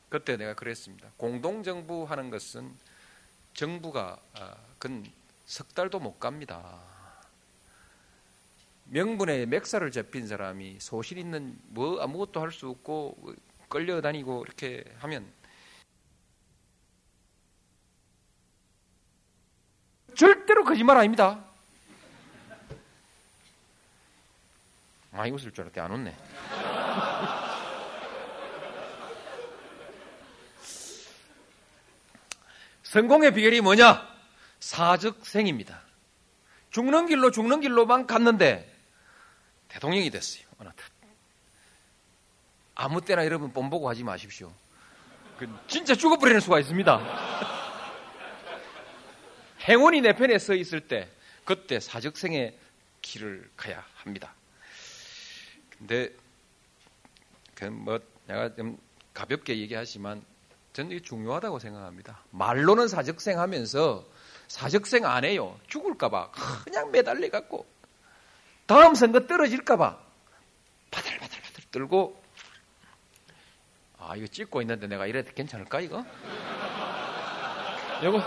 그때 0.09 0.37
내가 0.37 0.53
그랬습니다. 0.53 1.09
공동정부 1.17 2.05
하는 2.05 2.29
것은 2.29 2.73
정부가 3.53 4.17
아, 4.35 4.55
그석 4.79 5.75
달도 5.75 5.99
못 5.99 6.17
갑니다. 6.17 6.79
명분에 8.85 9.45
맥살을 9.45 9.91
잡힌 9.91 10.27
사람이 10.27 10.77
소실 10.79 11.17
있는 11.17 11.57
뭐 11.67 12.01
아무것도 12.01 12.39
할 12.41 12.51
수 12.51 12.69
없고 12.69 13.35
끌려다니고 13.67 14.43
이렇게 14.45 14.85
하면 14.99 15.29
절대로 20.15 20.63
거짓말 20.63 20.97
아닙니다. 20.97 21.50
많이 25.11 25.31
웃을 25.31 25.51
줄 25.51 25.63
알았더니 25.65 25.85
안 25.85 25.91
웃네. 25.91 26.15
성공의 32.83 33.33
비결이 33.33 33.61
뭐냐? 33.61 34.09
사적생입니다. 34.59 35.81
죽는 36.71 37.05
길로 37.07 37.31
죽는 37.31 37.61
길로만 37.61 38.07
갔는데 38.07 38.69
대통령이 39.67 40.09
됐어요. 40.09 40.43
어느 40.57 40.67
날. 40.67 40.75
아무 42.75 43.01
때나 43.01 43.25
여러분 43.25 43.53
뽐보고 43.53 43.87
하지 43.89 44.03
마십시오. 44.03 44.51
그 45.37 45.47
진짜 45.67 45.95
죽어버리는 45.95 46.39
수가 46.39 46.59
있습니다. 46.59 47.01
행운이 49.67 50.01
내 50.01 50.13
편에 50.13 50.39
서 50.39 50.53
있을 50.53 50.87
때 50.87 51.09
그때 51.45 51.79
사적생의 51.79 52.57
길을 53.01 53.49
가야 53.55 53.85
합니다. 53.95 54.33
근데 55.81 56.15
그뭐 57.55 57.99
내가 58.27 58.53
좀 58.55 58.77
가볍게 59.13 59.57
얘기하지만 59.57 60.23
저는 60.73 60.91
이게 60.91 61.01
중요하다고 61.01 61.59
생각합니다. 61.59 62.19
말로는 62.29 62.87
사적생 62.87 63.39
하면서 63.39 64.05
사적생 64.47 65.05
안 65.05 65.25
해요. 65.25 65.59
죽을까봐 65.67 66.31
그냥 66.63 66.91
매달려 66.91 67.29
갖고 67.29 67.65
다음 68.67 68.93
선거 68.95 69.25
떨어질까봐 69.25 69.99
바들바들바들 70.91 71.63
떨고 71.71 72.21
아 73.97 74.15
이거 74.15 74.27
찍고 74.27 74.61
있는데 74.61 74.87
내가 74.87 75.07
이래도 75.07 75.31
괜찮을까 75.33 75.81
이거? 75.81 76.05
여보 78.03 78.19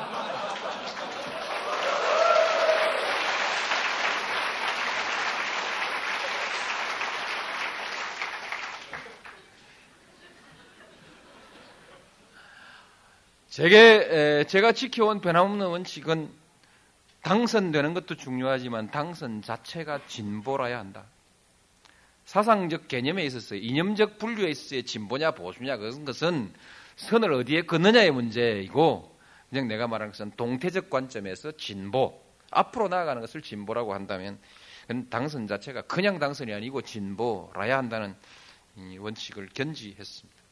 제게 13.54 14.44
제가 14.48 14.72
지켜온 14.72 15.20
변함없는 15.20 15.68
원칙은 15.68 16.28
당선되는 17.22 17.94
것도 17.94 18.16
중요하지만 18.16 18.90
당선 18.90 19.42
자체가 19.42 20.08
진보라야 20.08 20.76
한다. 20.76 21.04
사상적 22.24 22.88
개념에 22.88 23.24
있어서 23.26 23.54
이념적 23.54 24.18
분류에 24.18 24.50
있어서 24.50 24.82
진보냐 24.82 25.30
보수냐 25.36 25.76
그런 25.76 26.04
것은 26.04 26.52
선을 26.96 27.32
어디에 27.32 27.62
긋느냐의 27.62 28.10
문제이고 28.10 29.16
그냥 29.50 29.68
내가 29.68 29.86
말하는 29.86 30.10
것은 30.10 30.32
동태적 30.36 30.90
관점에서 30.90 31.52
진보 31.52 32.20
앞으로 32.50 32.88
나아가는 32.88 33.20
것을 33.20 33.40
진보라고 33.40 33.94
한다면 33.94 34.36
당선 35.10 35.46
자체가 35.46 35.82
그냥 35.82 36.18
당선이 36.18 36.52
아니고 36.52 36.82
진보라야 36.82 37.78
한다는 37.78 38.16
원칙을 38.98 39.50
견지했습니다. 39.54 40.42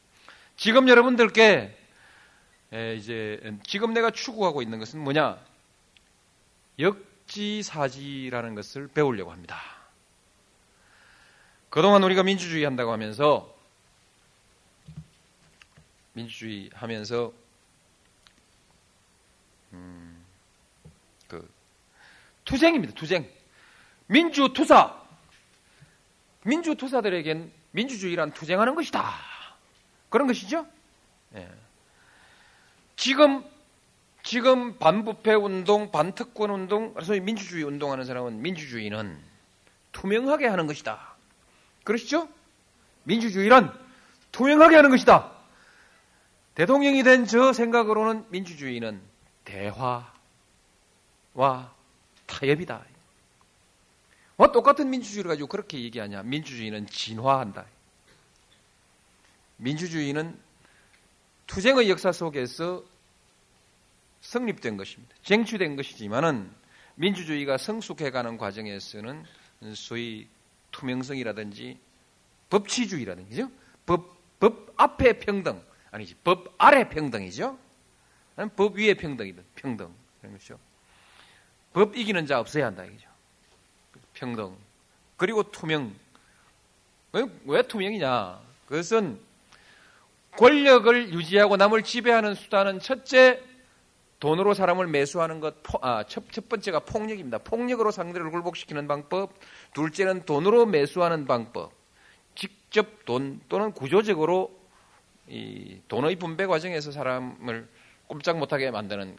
지금 0.55 0.87
여러분들께 0.87 1.43
에, 1.43 1.82
이제 2.97 3.39
지금 3.63 3.93
내가 3.93 4.09
추구하고 4.09 4.63
있는 4.63 4.79
것은 4.79 4.99
뭐냐? 4.99 5.39
역지사지라는 6.79 8.55
것을 8.55 8.87
배우려고 8.87 9.31
합니다. 9.31 9.61
그동안 11.69 12.03
우리가 12.03 12.23
민주주의 12.23 12.63
한다고 12.63 12.91
하면서 12.91 13.55
민주주의 16.13 16.69
하면서 16.73 17.31
음, 19.73 20.23
그 21.27 21.51
투쟁입니다. 22.45 22.93
투쟁. 22.93 23.29
민주 24.07 24.51
투사. 24.53 24.99
민주 26.43 26.75
투사들에겐 26.75 27.51
민주주의란 27.71 28.33
투쟁하는 28.33 28.75
것이다. 28.75 29.15
그런 30.09 30.27
것이죠. 30.27 30.67
예. 31.35 31.62
지금 32.95 33.43
지금 34.23 34.77
반부패 34.79 35.33
운동, 35.33 35.91
반특권 35.91 36.49
운동, 36.49 36.95
소위 37.01 37.19
민주주의 37.19 37.63
운동하는 37.63 38.05
사람은 38.05 38.41
민주주의는 38.41 39.19
투명하게 39.91 40.47
하는 40.47 40.65
것이다. 40.65 41.15
그러시죠? 41.83 42.29
민주주의란 43.03 43.77
투명하게 44.31 44.77
하는 44.77 44.89
것이다. 44.89 45.31
대통령이 46.55 47.03
된 47.03 47.25
저 47.25 47.51
생각으로는 47.51 48.25
민주주의는 48.29 49.01
대화와 49.43 50.03
타협이다. 52.25 52.85
와, 54.37 54.51
똑같은 54.51 54.89
민주주의를 54.89 55.29
가지고 55.29 55.47
그렇게 55.47 55.81
얘기하냐. 55.81 56.23
민주주의는 56.23 56.87
진화한다. 56.87 57.65
민주주의는 59.57 60.37
투쟁의 61.47 61.89
역사 61.89 62.11
속에서 62.11 62.83
성립된 64.21 64.77
것입니다. 64.77 65.15
쟁취된 65.23 65.75
것이지만은 65.75 66.49
민주주의가 66.95 67.57
성숙해가는 67.57 68.37
과정에서는 68.37 69.25
소위 69.75 70.27
투명성이라든지 70.71 71.77
법치주의라든지 72.49 73.45
법, 73.85 74.15
법 74.39 74.73
앞에 74.77 75.19
평등 75.19 75.61
아니지 75.91 76.15
법 76.23 76.53
아래 76.57 76.87
평등이죠. 76.89 77.57
법 78.55 78.75
위에 78.75 78.93
평등이든 78.95 79.43
평등 79.55 79.93
그런 80.19 80.33
것이죠. 80.33 80.59
법 81.73 81.95
이기는 81.95 82.25
자 82.25 82.39
없어야 82.39 82.67
한다 82.67 82.85
이거죠. 82.85 83.07
평등 84.13 84.55
그리고 85.17 85.43
투명 85.51 85.93
왜, 87.13 87.25
왜 87.45 87.61
투명이냐? 87.61 88.41
그것은 88.67 89.19
권력을 90.37 91.13
유지하고 91.13 91.57
남을 91.57 91.83
지배하는 91.83 92.35
수단은 92.35 92.79
첫째 92.79 93.41
돈으로 94.19 94.53
사람을 94.53 94.87
매수하는 94.87 95.41
것, 95.41 95.55
아, 95.81 96.05
첫, 96.07 96.23
첫 96.31 96.47
번째가 96.47 96.81
폭력입니다. 96.81 97.39
폭력으로 97.39 97.91
상대를 97.91 98.31
굴복시키는 98.31 98.87
방법. 98.87 99.33
둘째는 99.73 100.23
돈으로 100.23 100.65
매수하는 100.65 101.25
방법. 101.25 101.73
직접 102.33 103.03
돈 103.05 103.41
또는 103.49 103.73
구조적으로 103.73 104.57
이 105.27 105.79
돈의 105.89 106.15
분배 106.15 106.45
과정에서 106.45 106.91
사람을 106.91 107.67
꼼짝 108.07 108.37
못하게 108.37 108.71
만드는 108.71 109.17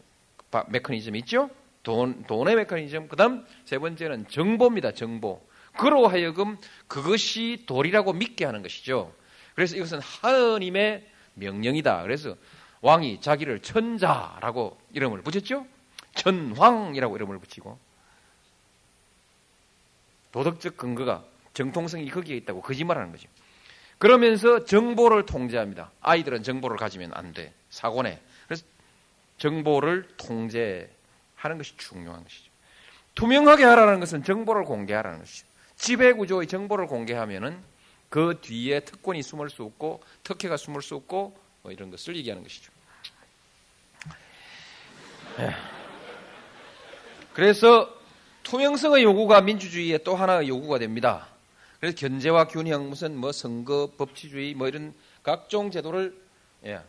메커니즘이 0.69 1.19
있죠. 1.21 1.51
돈, 1.83 2.25
돈의 2.25 2.57
메커니즘. 2.57 3.09
그 3.09 3.17
다음 3.17 3.45
세 3.67 3.79
번째는 3.79 4.29
정보입니다. 4.29 4.93
정보. 4.93 5.43
그로 5.77 6.07
하여금 6.07 6.57
그것이 6.87 7.65
도리라고 7.67 8.15
믿게 8.15 8.45
하는 8.47 8.63
것이죠. 8.63 9.13
그래서 9.55 9.77
이것은 9.77 10.01
하느님의 10.01 11.07
명령이다. 11.35 12.03
그래서 12.03 12.37
왕이 12.81 13.21
자기를 13.21 13.61
천자라고 13.61 14.79
이름을 14.93 15.23
붙였죠. 15.23 15.67
천황이라고 16.15 17.17
이름을 17.17 17.39
붙이고 17.39 17.79
도덕적 20.33 20.77
근거가 20.77 21.25
정통성이 21.55 22.11
거기에 22.11 22.37
있다고 22.37 22.61
거짓말하는 22.61 23.13
거죠. 23.13 23.29
그러면서 23.99 24.65
정보를 24.65 25.25
통제합니다. 25.25 25.93
아이들은 26.01 26.43
정보를 26.43 26.77
가지면 26.77 27.13
안 27.15 27.33
돼. 27.33 27.53
사고내. 27.71 28.21
그래서 28.47 28.65
정보를 29.39 30.09
통제하는 30.17 30.89
것이 31.57 31.77
중요한 31.77 32.23
것이죠. 32.25 32.51
투명하게 33.15 33.65
하라는 33.65 34.01
것은 34.01 34.25
정보를 34.25 34.65
공개하라는 34.65 35.21
것이죠. 35.21 35.47
지배 35.77 36.13
구조의 36.13 36.49
정보를 36.49 36.87
공개하면은 36.87 37.59
그 38.15 38.39
뒤에 38.41 38.79
특권이 38.79 39.25
숨을 39.25 39.51
수 39.51 39.65
없고 39.65 40.01
특혜가 40.23 40.57
숨을 40.57 40.83
수 40.83 40.95
없고 40.95 41.37
뭐 41.63 41.73
이런 41.73 41.91
것을 41.91 42.15
얘기하는 42.15 42.45
것이죠. 42.45 42.71
예. 45.41 45.51
그래서 47.33 47.93
투명성의 48.45 49.03
요구가 49.03 49.41
민주주의의 49.41 50.05
또 50.05 50.15
하나의 50.15 50.47
요구가 50.47 50.79
됩니다. 50.79 51.27
그래서 51.81 51.97
견제와 51.97 52.47
균형, 52.47 52.89
무슨 52.89 53.17
뭐 53.17 53.33
선거, 53.33 53.91
법치주의 53.99 54.55
뭐 54.55 54.69
이런 54.69 54.95
각종 55.25 55.73
제도를 55.73 56.17
예. 56.67 56.81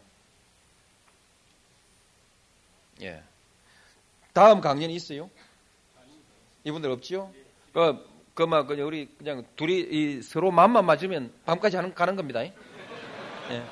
예. 3.01 3.23
다음 4.31 4.61
강연이 4.61 4.93
있어요? 4.93 5.31
이분들 6.65 6.91
없지요? 6.91 7.33
그, 7.73 8.14
그, 8.35 8.43
막, 8.43 8.67
그냥 8.67 8.85
우리 8.85 9.07
그냥 9.17 9.43
둘이 9.55 10.21
서로 10.21 10.51
마음만 10.51 10.85
맞으면 10.85 11.31
밤까지 11.45 11.77
하는, 11.77 11.95
가는 11.95 12.17
겁니다. 12.17 12.43
예. 12.43 12.53
예. 13.49 13.63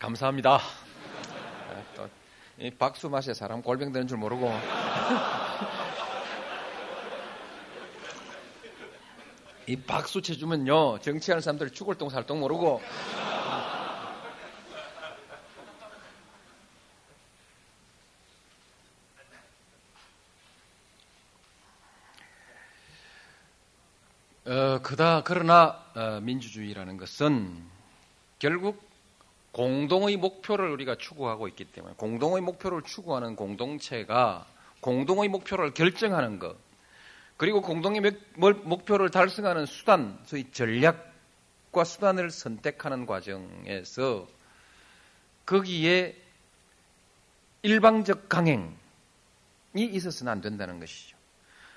감사합니다. 0.00 0.58
또, 1.94 2.08
이 2.58 2.68
박수 2.68 3.08
맛에 3.08 3.32
사람 3.32 3.62
골병 3.62 3.92
되는 3.92 4.08
줄 4.08 4.18
모르고. 4.18 4.52
이 9.70 9.76
박수 9.76 10.20
쳐주면요, 10.20 10.98
정치하는 10.98 11.40
사람들 11.40 11.70
죽을 11.70 11.94
똥 11.94 12.10
살 12.10 12.26
똥 12.26 12.40
모르고. 12.40 12.82
어, 24.46 24.82
그다, 24.82 25.22
그러나, 25.22 25.84
어, 25.94 26.18
민주주의라는 26.20 26.96
것은 26.96 27.64
결국 28.40 28.82
공동의 29.52 30.16
목표를 30.16 30.68
우리가 30.72 30.96
추구하고 30.96 31.46
있기 31.46 31.66
때문에 31.66 31.94
공동의 31.96 32.42
목표를 32.42 32.82
추구하는 32.82 33.36
공동체가 33.36 34.46
공동의 34.80 35.28
목표를 35.28 35.74
결정하는 35.74 36.40
것 36.40 36.56
그리고 37.40 37.62
공동의 37.62 38.02
목표를 38.34 39.08
달성하는 39.08 39.64
수단, 39.64 40.20
소위 40.26 40.50
전략과 40.50 41.84
수단을 41.84 42.30
선택하는 42.30 43.06
과정에서 43.06 44.28
거기에 45.46 46.20
일방적 47.62 48.28
강행이 48.28 48.74
있어서는 49.72 50.30
안 50.30 50.42
된다는 50.42 50.80
것이죠. 50.80 51.16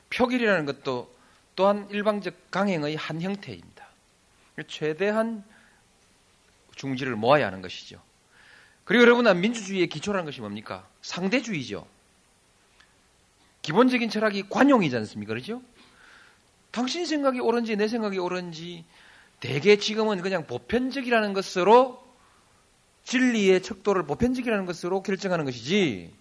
표결이라는 0.09 0.65
것도 0.65 1.15
또한 1.55 1.87
일방적 1.91 2.51
강행의 2.51 2.97
한 2.97 3.21
형태입니다. 3.21 3.87
최대한 4.67 5.45
중지를 6.75 7.15
모아야 7.15 7.47
하는 7.47 7.61
것이죠. 7.61 8.01
그리고 8.83 9.03
여러분, 9.03 9.39
민주주의의 9.39 9.87
기초라는 9.87 10.25
것이 10.25 10.41
뭡니까? 10.41 10.85
상대주의죠. 11.01 11.87
기본적인 13.63 14.09
철학이 14.09 14.49
관용이지 14.49 14.95
않습니까? 14.97 15.33
그렇죠? 15.33 15.61
당신 16.71 17.05
생각이 17.05 17.39
옳은지 17.39 17.75
내 17.75 17.87
생각이 17.87 18.19
옳은지 18.19 18.85
대개 19.39 19.77
지금은 19.77 20.21
그냥 20.21 20.45
보편적이라는 20.45 21.33
것으로 21.33 22.03
진리의 23.03 23.61
척도를 23.61 24.05
보편적이라는 24.05 24.65
것으로 24.65 25.01
결정하는 25.01 25.45
것이지 25.45 26.13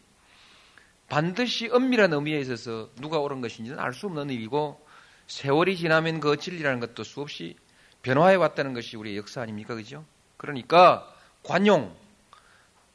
반드시 1.08 1.68
엄밀한 1.68 2.12
의미에 2.12 2.40
있어서 2.40 2.90
누가 3.00 3.18
옳은 3.18 3.40
것인지는 3.40 3.78
알 3.78 3.92
수 3.92 4.06
없는 4.06 4.30
일이고 4.30 4.84
세월이 5.26 5.76
지나면 5.76 6.20
그 6.20 6.36
진리라는 6.36 6.80
것도 6.80 7.04
수없이 7.04 7.56
변화해 8.02 8.34
왔다는 8.34 8.74
것이 8.74 8.96
우리의 8.96 9.16
역사 9.16 9.42
아닙니까? 9.42 9.74
그죠? 9.74 10.04
그러니까 10.36 11.08
관용 11.42 11.94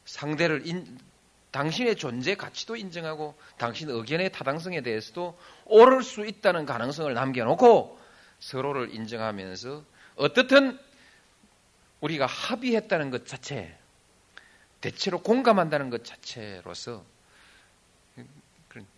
상대를 0.05 0.67
인, 0.67 0.97
당신의 1.51 1.95
존재 1.95 2.35
가치도 2.35 2.75
인정하고 2.75 3.35
당신 3.57 3.89
의견의 3.89 4.31
타당성에 4.31 4.81
대해서도 4.81 5.37
옳을 5.65 6.03
수 6.03 6.25
있다는 6.25 6.65
가능성을 6.65 7.13
남겨놓고 7.13 7.99
서로를 8.39 8.93
인정하면서 8.93 9.83
어떻든 10.17 10.77
우리가 12.01 12.25
합의했다는 12.25 13.09
것 13.09 13.25
자체, 13.25 13.75
대체로 14.81 15.19
공감한다는 15.19 15.89
것 15.89 16.03
자체로서 16.03 17.03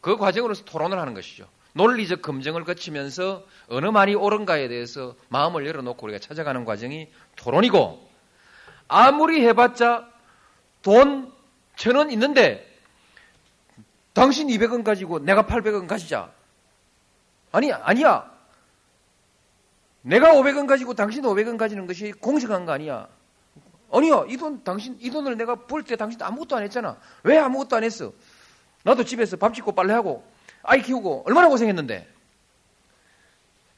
그 0.01 0.17
과정으로서 0.17 0.65
토론을 0.65 0.99
하는 0.99 1.13
것이죠. 1.13 1.47
논리적 1.73 2.21
검증을 2.21 2.65
거치면서 2.65 3.45
어느 3.67 3.85
말이 3.85 4.15
옳은가에 4.15 4.67
대해서 4.67 5.15
마음을 5.29 5.65
열어놓고 5.65 6.03
우리가 6.07 6.19
찾아가는 6.19 6.65
과정이 6.65 7.09
토론이고 7.35 8.09
아무리 8.87 9.45
해봤자 9.45 10.09
돈 10.81 11.31
천 11.79 11.95
원 11.95 12.11
있는데 12.11 12.67
당신 14.13 14.47
200원 14.49 14.83
가지고 14.83 15.19
내가 15.19 15.43
800원 15.43 15.87
가지자. 15.87 16.29
아니, 17.53 17.71
아니야. 17.71 18.29
내가 20.01 20.33
500원 20.33 20.67
가지고 20.67 20.93
당신 20.93 21.23
500원 21.23 21.57
가지는 21.57 21.87
것이 21.87 22.11
공정한 22.11 22.65
거 22.65 22.73
아니야. 22.73 23.07
아니야. 23.91 24.25
이 24.27 24.35
돈, 24.35 24.61
당신, 24.63 24.97
이 24.99 25.09
돈을 25.09 25.37
내가 25.37 25.55
벌 25.55 25.83
때 25.83 25.95
당신 25.95 26.21
아무것도 26.21 26.57
안 26.57 26.63
했잖아. 26.63 26.97
왜 27.23 27.37
아무것도 27.37 27.77
안 27.77 27.83
했어? 27.85 28.11
나도 28.83 29.05
집에서 29.05 29.37
밥 29.37 29.53
짓고 29.53 29.71
빨래하고 29.71 30.23
아이 30.63 30.81
키우고 30.81 31.23
얼마나 31.27 31.47
고생했는데. 31.47 32.07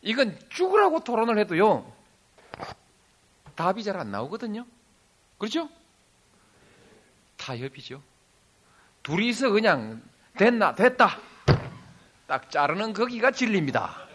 이건 0.02 0.40
죽으라고 0.50 1.02
토론을 1.02 1.38
해도요. 1.38 1.86
답이 3.56 3.84
잘 3.84 3.96
안 3.98 4.10
나오거든요. 4.10 4.66
그렇죠? 5.38 5.70
타협이죠. 7.42 8.02
둘이서 9.04 9.50
그냥 9.50 10.02
됐나 10.38 10.76
됐다 10.76 11.18
딱 12.28 12.52
자르는 12.52 12.94
거기가 12.94 13.32
진리입니다. 13.32 14.08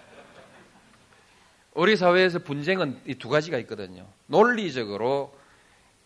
우리 1.75 1.97
사회에서 1.97 2.39
분쟁은 2.39 3.03
이 3.07 3.15
두 3.17 3.29
가지가 3.29 3.59
있거든요. 3.59 4.07
논리적으로 4.27 5.37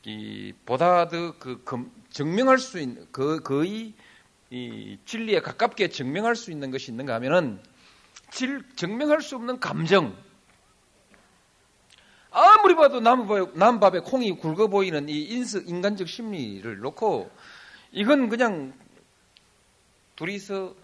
이 0.04 0.52
보다 0.64 1.06
더 1.08 1.34
그 1.38 1.62
증명할 2.10 2.58
수 2.58 2.80
있는 2.80 3.06
그 3.12 3.40
거의 3.40 3.92
이 4.50 4.98
진리에 5.04 5.40
가깝게 5.40 5.88
증명할 5.88 6.34
수 6.34 6.50
있는 6.50 6.70
것이 6.72 6.90
있는가 6.90 7.14
하면은 7.14 7.60
질, 8.30 8.64
증명할 8.74 9.20
수 9.20 9.36
없는 9.36 9.60
감정. 9.60 10.16
아무리 12.30 12.76
봐도 12.76 13.00
남밥에, 13.00 14.00
콩이 14.00 14.38
굵어 14.38 14.68
보이는 14.68 15.08
이 15.08 15.22
인스, 15.24 15.64
인간적 15.66 16.08
심리를 16.08 16.78
놓고 16.78 17.30
이건 17.92 18.28
그냥 18.28 18.72
둘이서 20.16 20.74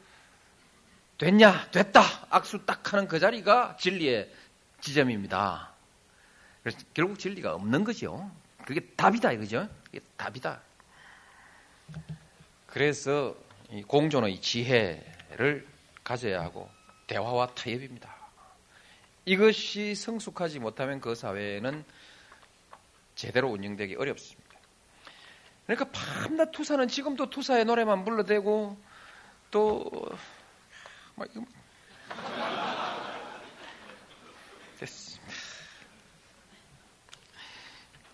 됐냐, 1.18 1.70
됐다, 1.70 2.02
악수 2.30 2.66
딱 2.66 2.92
하는 2.92 3.06
그 3.06 3.18
자리가 3.18 3.76
진리의 3.78 4.30
지점입니다. 4.80 5.72
그래서 6.62 6.78
결국 6.92 7.18
진리가 7.18 7.54
없는 7.54 7.84
거죠. 7.84 8.30
그게 8.64 8.80
답이다, 8.96 9.32
이거죠. 9.32 9.68
그게 9.84 10.00
답이다. 10.16 10.60
그래서 12.66 13.36
이 13.70 13.82
공존의 13.82 14.40
지혜를 14.40 15.66
가져야 16.02 16.42
하고 16.42 16.68
대화와 17.06 17.54
타협입니다. 17.54 18.15
이것이 19.26 19.94
성숙하지 19.94 20.58
못하면 20.60 21.00
그 21.00 21.14
사회는 21.14 21.84
제대로 23.14 23.50
운영되기 23.50 23.96
어렵습니다. 23.96 24.46
그러니까 25.66 25.90
밤낮 25.92 26.50
투사는 26.52 26.88
지금도 26.88 27.28
투사의 27.28 27.66
노래만 27.66 28.04
불러대고 28.04 28.78
또 29.50 29.90
막 31.16 31.26
이거 31.34 31.44
됐습니다. 34.78 35.32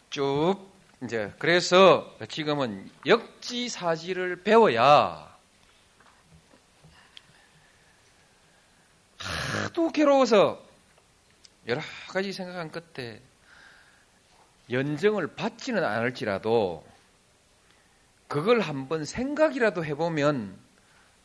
쭉 0.09 0.57
이제 1.03 1.35
그래서 1.39 2.17
지금은 2.29 2.89
역지사지를 3.05 4.45
배워야 4.45 5.37
하도 9.19 9.91
괴로워서 9.91 10.65
여러 11.67 11.81
가지 12.09 12.33
생각한 12.33 12.71
끝에 12.71 13.21
연정을 14.71 15.35
받지는 15.35 15.85
않을지라도 15.85 16.87
그걸 18.29 18.61
한번 18.61 19.05
생각이라도 19.05 19.85
해보면 19.85 20.59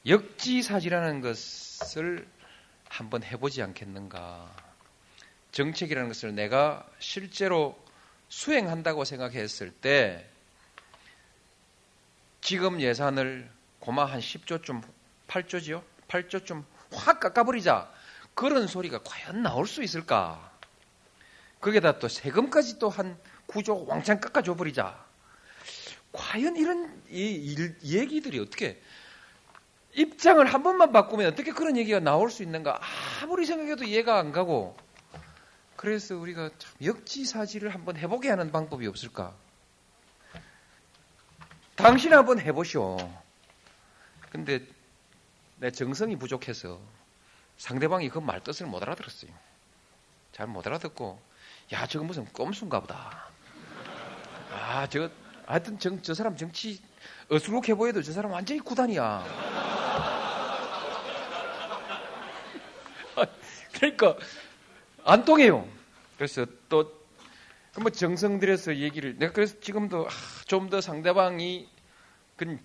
역지사지라는 0.06 1.22
것을 1.22 2.28
한번 2.90 3.24
해보지 3.24 3.62
않겠는가. 3.62 4.54
정책이라는 5.52 6.10
것을 6.10 6.36
내가 6.36 6.88
실제로 7.00 7.78
수행한다고 8.30 9.06
생각했을 9.06 9.72
때 9.72 10.28
지금 12.42 12.80
예산을 12.80 13.50
고마 13.80 14.06
한 14.06 14.20
10조쯤 14.20 14.84
8조지요? 15.28 15.84
8조쯤 16.08 16.64
확 16.94 17.20
깎아버리자. 17.20 17.92
그런 18.38 18.68
소리가 18.68 19.00
과연 19.04 19.42
나올 19.42 19.66
수 19.66 19.82
있을까? 19.82 20.52
거기다 21.60 21.98
또 21.98 22.08
세금까지 22.08 22.78
또한 22.78 23.18
9조 23.48 23.88
왕창 23.88 24.20
깎아줘 24.20 24.54
버리자. 24.54 25.04
과연 26.12 26.56
이런 26.56 27.02
이, 27.10 27.56
이, 27.82 27.98
얘기들이 27.98 28.40
어떻게 28.40 28.80
입장을 29.96 30.46
한 30.46 30.62
번만 30.62 30.92
바꾸면 30.92 31.34
어떻게 31.34 31.52
그런 31.52 31.78
얘기가 31.78 32.00
나올 32.00 32.30
수 32.30 32.44
있는가? 32.44 32.80
아무리 33.24 33.48
생각해도 33.48 33.86
이해가 33.86 34.20
안 34.20 34.32
가고 34.32 34.78
그래서 35.76 36.16
우리가 36.16 36.52
참 36.60 36.72
역지사지를 36.84 37.74
한번 37.74 37.98
해보게 37.98 38.30
하는 38.30 38.52
방법이 38.52 38.86
없을까? 38.86 39.34
당신 41.76 42.14
한번 42.14 42.40
해보시오. 42.40 42.98
근데 44.30 44.64
내 45.56 45.72
정성이 45.72 46.16
부족해서 46.16 46.80
상대방이 47.58 48.10
그 48.10 48.20
말 48.20 48.42
뜻을 48.44 48.68
못 48.68 48.82
알아들었어요. 48.84 49.32
잘 50.32 50.48
못 50.48 50.66
알아듣고, 50.68 51.20
야, 51.74 51.88
저거 51.88 52.06
무슨 52.06 52.26
꼼수인가 52.26 52.80
보다. 52.82 53.30
아, 54.52 54.88
저, 54.88 55.10
하여튼 55.46 55.80
저, 55.80 56.00
저 56.02 56.14
사람 56.14 56.36
정치 56.38 56.80
어수룩해 57.30 57.74
보여도 57.76 58.02
저 58.02 58.12
사람 58.12 58.32
완전히 58.32 58.60
구단이야. 58.60 59.26
그러니까, 63.74 64.18
안 65.04 65.26
통해요. 65.26 65.68
그래서 66.18 66.46
또, 66.70 66.96
뭐 67.80 67.92
정성 67.92 68.40
들여서 68.40 68.78
얘기를, 68.78 69.18
내가 69.18 69.32
그래서 69.34 69.60
지금도 69.60 70.08
아, 70.08 70.10
좀더 70.48 70.82
상대방이 70.82 71.70
그 72.36 72.58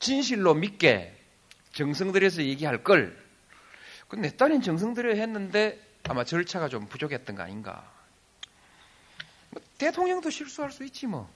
진실로 0.00 0.54
믿게 0.54 1.16
정성 1.72 2.10
들여서 2.12 2.42
얘기할 2.42 2.82
걸. 2.82 3.21
근데 4.12 4.28
내 4.28 4.36
딸은 4.36 4.60
정성 4.60 4.92
들여 4.92 5.14
했는데 5.14 5.80
아마 6.02 6.22
절차가 6.22 6.68
좀 6.68 6.86
부족했던 6.86 7.34
거 7.34 7.44
아닌가. 7.44 7.90
뭐 9.48 9.62
대통령도 9.78 10.28
실수할 10.28 10.70
수 10.70 10.84
있지 10.84 11.06
뭐. 11.06 11.32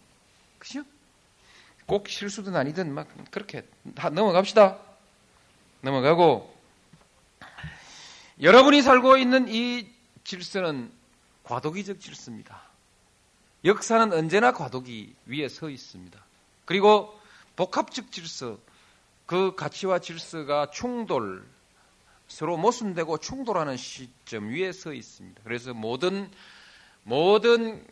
그죠? 0.59 0.83
꼭 1.87 2.07
실수든 2.07 2.55
아니든 2.55 2.93
막 2.93 3.09
그렇게 3.31 3.67
다 3.95 4.11
넘어갑시다. 4.11 4.79
넘어가고 5.81 6.55
여러분이 8.43 8.83
살고 8.83 9.17
있는 9.17 9.49
이 9.49 9.91
질서는 10.25 10.93
과도기적 11.45 11.99
질서입니다. 11.99 12.61
역사는 13.65 14.13
언제나 14.13 14.53
과도기 14.53 15.15
위에 15.25 15.49
서 15.49 15.71
있습니다. 15.71 16.23
그리고 16.67 17.19
복합적 17.57 18.13
질서, 18.13 18.59
그 19.25 19.55
가치와 19.55 20.01
질서가 20.01 20.71
충돌, 20.71 21.56
서로 22.29 22.57
모순되고 22.57 23.19
충돌하는 23.19 23.77
시점 23.77 24.49
위에 24.49 24.73
서 24.73 24.93
있습니다. 24.93 25.43
그래서 25.45 25.75
모든, 25.75 26.29
모든 27.05 27.85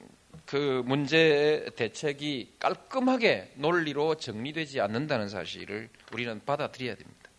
그 0.47 0.83
문제의 0.85 1.71
대책이 1.77 2.55
깔끔하게 2.59 3.53
논리로 3.55 4.17
정리되지 4.17 4.81
않는다는 4.81 5.29
사실을 5.29 5.89
우리는 6.13 6.41
받아들여야 6.45 6.97
됩니다. 6.97 7.31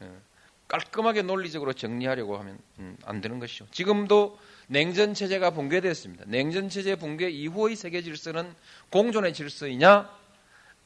어, 0.00 0.20
깔끔하게 0.68 1.22
논리적으로 1.22 1.72
정리하려고 1.72 2.36
하면 2.38 2.58
음, 2.78 2.96
안 3.04 3.20
되는 3.20 3.38
것이죠. 3.38 3.66
지금도 3.70 4.38
냉전 4.68 5.14
체제가 5.14 5.50
붕괴됐습니다. 5.50 6.24
냉전 6.26 6.68
체제 6.68 6.94
붕괴 6.94 7.30
이후의 7.30 7.74
세계 7.74 8.02
질서는 8.02 8.54
공존의 8.90 9.32
질서이냐 9.32 10.10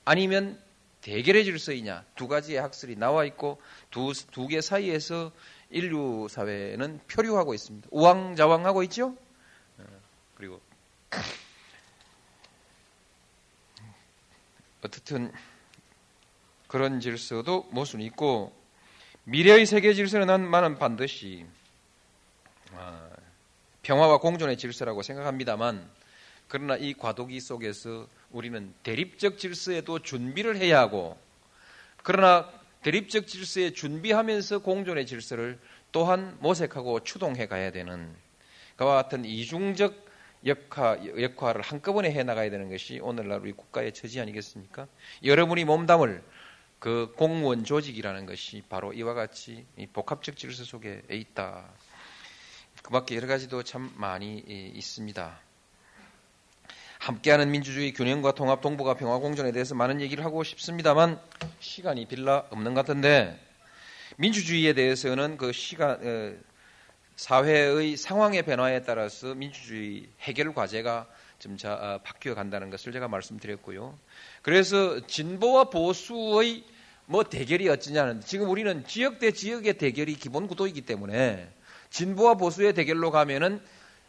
아니면 0.04 0.58
대결의 1.02 1.44
질서이냐 1.44 2.04
두 2.14 2.28
가지의 2.28 2.60
학설이 2.60 2.96
나와 2.96 3.24
있고 3.26 3.60
두 3.90 4.12
두 4.32 4.46
개 4.48 4.60
사이에서 4.60 5.32
인류 5.70 6.28
사회는 6.30 7.00
표류하고 7.08 7.54
있습니다. 7.54 7.88
우왕좌왕하고 7.90 8.82
있죠. 8.84 9.16
어, 9.78 9.84
그리고 10.36 10.60
어떻든 14.82 15.32
그런 16.68 17.00
질서도 17.00 17.68
모순이 17.70 18.04
있고 18.06 18.52
미래의 19.24 19.66
세계 19.66 19.94
질서는 19.94 20.50
나는 20.50 20.78
반드시 20.78 21.46
아, 22.74 23.08
평화와 23.82 24.18
공존의 24.18 24.56
질서라고 24.56 25.02
생각합니다만 25.02 25.88
그러나 26.48 26.76
이 26.76 26.94
과도기 26.94 27.40
속에서 27.40 28.06
우리는 28.32 28.74
대립적 28.82 29.38
질서에도 29.38 30.00
준비를 30.00 30.56
해야 30.56 30.80
하고 30.80 31.18
그러나 32.02 32.50
대립적 32.82 33.26
질서에 33.26 33.72
준비하면서 33.72 34.60
공존의 34.60 35.06
질서를 35.06 35.58
또한 35.92 36.36
모색하고 36.40 37.04
추동해 37.04 37.46
가야 37.46 37.70
되는 37.70 38.14
그와 38.76 38.94
같은 38.94 39.24
이중적 39.24 40.10
역할, 40.46 41.22
역할을 41.22 41.62
한꺼번에 41.62 42.10
해 42.10 42.24
나가야 42.24 42.50
되는 42.50 42.68
것이 42.68 42.98
오늘날 42.98 43.40
우리 43.40 43.52
국가의 43.52 43.92
처지 43.92 44.20
아니겠습니까? 44.20 44.88
여러분이 45.22 45.64
몸담을 45.64 46.22
그 46.80 47.12
공무원 47.16 47.62
조직이라는 47.62 48.26
것이 48.26 48.64
바로 48.68 48.92
이와 48.92 49.14
같이 49.14 49.64
이 49.76 49.86
복합적 49.86 50.36
질서 50.36 50.64
속에 50.64 51.02
있다. 51.08 51.70
그밖에 52.82 53.14
여러 53.14 53.28
가지도 53.28 53.62
참 53.62 53.92
많이 53.96 54.38
있습니다. 54.38 55.51
함께하는 57.02 57.50
민주주의 57.50 57.92
균형과 57.92 58.30
통합 58.30 58.60
동북아 58.60 58.94
평화 58.94 59.18
공존에 59.18 59.50
대해서 59.50 59.74
많은 59.74 60.00
얘기를 60.00 60.24
하고 60.24 60.44
싶습니다만 60.44 61.18
시간이 61.58 62.06
빌라 62.06 62.44
없는 62.50 62.74
것 62.74 62.86
같은데 62.86 63.36
민주주의에 64.18 64.72
대해서는 64.72 65.36
그 65.36 65.50
시간 65.50 65.98
어, 66.00 66.32
사회의 67.16 67.96
상황의 67.96 68.44
변화에 68.44 68.82
따라서 68.84 69.34
민주주의 69.34 70.08
해결 70.20 70.54
과제가 70.54 71.08
좀 71.40 71.56
자, 71.56 71.74
어, 71.74 72.00
바뀌어 72.04 72.36
간다는 72.36 72.70
것을 72.70 72.92
제가 72.92 73.08
말씀드렸고요. 73.08 73.98
그래서 74.42 75.04
진보와 75.04 75.70
보수의 75.70 76.62
뭐 77.06 77.24
대결이 77.24 77.68
어찌냐는 77.68 78.20
지금 78.20 78.48
우리는 78.48 78.86
지역 78.86 79.18
대 79.18 79.32
지역의 79.32 79.76
대결이 79.76 80.14
기본 80.14 80.46
구도이기 80.46 80.82
때문에 80.82 81.52
진보와 81.90 82.34
보수의 82.34 82.74
대결로 82.74 83.10
가면은 83.10 83.60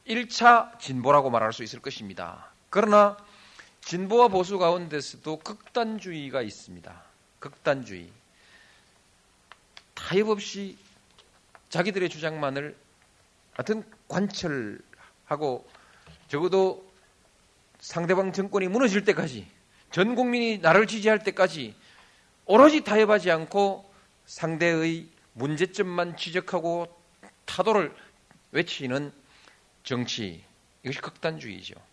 1차 0.07 0.77
진보라고 0.79 1.31
말할 1.31 1.53
수 1.53 1.63
있을 1.63 1.79
것입니다. 1.79 2.52
그러나 2.73 3.15
진보와 3.81 4.29
보수 4.29 4.57
가운데서도 4.57 5.37
극단주의가 5.41 6.41
있습니다. 6.41 7.03
극단주의. 7.37 8.09
타협 9.93 10.29
없이 10.29 10.75
자기들의 11.69 12.09
주장만을 12.09 12.75
하여튼 13.51 13.83
관철하고 14.07 15.69
적어도 16.27 16.91
상대방 17.79 18.33
정권이 18.33 18.69
무너질 18.69 19.05
때까지 19.05 19.47
전 19.91 20.15
국민이 20.15 20.57
나를 20.57 20.87
지지할 20.87 21.23
때까지 21.23 21.75
오로지 22.45 22.83
타협하지 22.83 23.29
않고 23.29 23.87
상대의 24.25 25.09
문제점만 25.33 26.17
지적하고 26.17 26.87
타도를 27.45 27.95
외치는 28.51 29.13
정치 29.83 30.43
이것이 30.81 31.01
극단주의죠. 31.01 31.92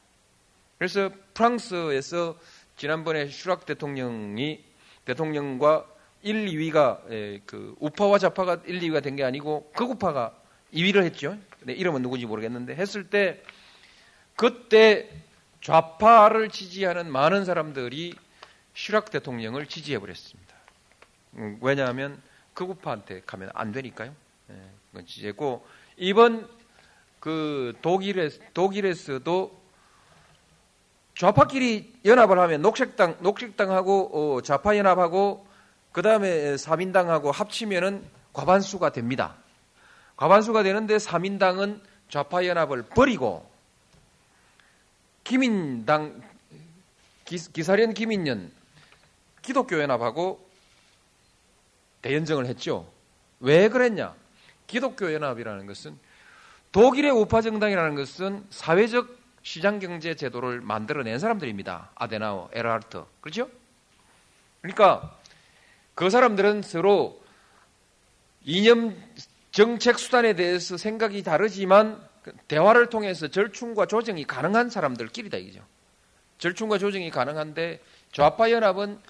그래서 0.81 1.11
프랑스에서 1.35 2.39
지난번에 2.79 3.27
슈락 3.29 3.67
대통령이 3.67 4.65
대통령과 5.05 5.87
1, 6.23 6.47
2위가 6.47 7.43
그 7.45 7.75
우파와 7.81 8.19
좌파가 8.19 8.63
1, 8.65 8.81
2위가 8.81 9.03
된 9.03 9.15
게 9.15 9.23
아니고 9.23 9.73
극우파가 9.77 10.35
2위를 10.73 11.03
했죠. 11.03 11.37
네, 11.65 11.75
이름은 11.75 12.01
누군지 12.01 12.25
모르겠는데 12.25 12.77
했을 12.77 13.11
때 13.11 13.43
그때 14.37 15.11
좌파를 15.61 16.49
지지하는 16.49 17.13
많은 17.13 17.45
사람들이 17.45 18.15
슈락 18.73 19.11
대통령을 19.11 19.67
지지해 19.67 19.99
버렸습니다. 19.99 20.55
음, 21.35 21.59
왜냐하면 21.61 22.23
극우파한테 22.55 23.21
가면 23.27 23.51
안 23.53 23.73
되니까요. 23.73 24.15
네, 24.47 24.55
그건 24.93 25.05
지지했고 25.05 25.67
이번 25.99 26.49
그 27.19 27.75
독일에 27.83 28.31
독일에서도 28.55 29.60
좌파끼리 31.21 31.93
연합을 32.07 32.39
하면 32.39 32.63
녹색당 32.63 33.19
녹색당하고 33.21 34.37
어, 34.37 34.41
좌파 34.41 34.75
연합하고 34.79 35.47
그 35.93 36.01
다음에 36.01 36.55
3인당하고 36.55 37.31
합치면은 37.31 38.03
과반수가 38.33 38.93
됩니다. 38.93 39.37
과반수가 40.17 40.63
되는데 40.63 40.97
3인당은 40.97 41.83
좌파 42.09 42.47
연합을 42.47 42.85
버리고 42.85 43.47
기민당 45.23 46.23
기, 47.27 47.37
기사련 47.37 47.93
기민련 47.93 48.51
기독교 49.43 49.79
연합하고 49.79 50.41
대연정을 52.01 52.47
했죠. 52.47 52.91
왜 53.41 53.69
그랬냐? 53.69 54.15
기독교 54.67 55.13
연합이라는 55.13 55.67
것은 55.67 55.99
독일의 56.73 57.11
우파 57.11 57.43
정당이라는 57.43 57.95
것은 57.95 58.47
사회적 58.49 59.20
시장 59.43 59.79
경제 59.79 60.15
제도를 60.15 60.61
만들어낸 60.61 61.19
사람들입니다. 61.19 61.93
아데나우, 61.95 62.49
에르하르트. 62.53 63.05
그렇죠? 63.21 63.49
그러니까 64.61 65.17
그 65.95 66.11
사람들은 66.11 66.63
서로 66.63 67.23
이념 68.45 68.97
정책 69.51 69.99
수단에 69.99 70.35
대해서 70.35 70.77
생각이 70.77 71.23
다르지만 71.23 72.01
대화를 72.49 72.89
통해서 72.89 73.29
절충과 73.29 73.87
조정이 73.87 74.25
가능한 74.25 74.71
사람들끼리다 74.71 75.39
이거죠. 75.39 75.65
절충과 76.39 76.79
조정이 76.79 77.11
가능한데 77.11 77.81
좌파 78.13 78.51
연합은 78.51 79.01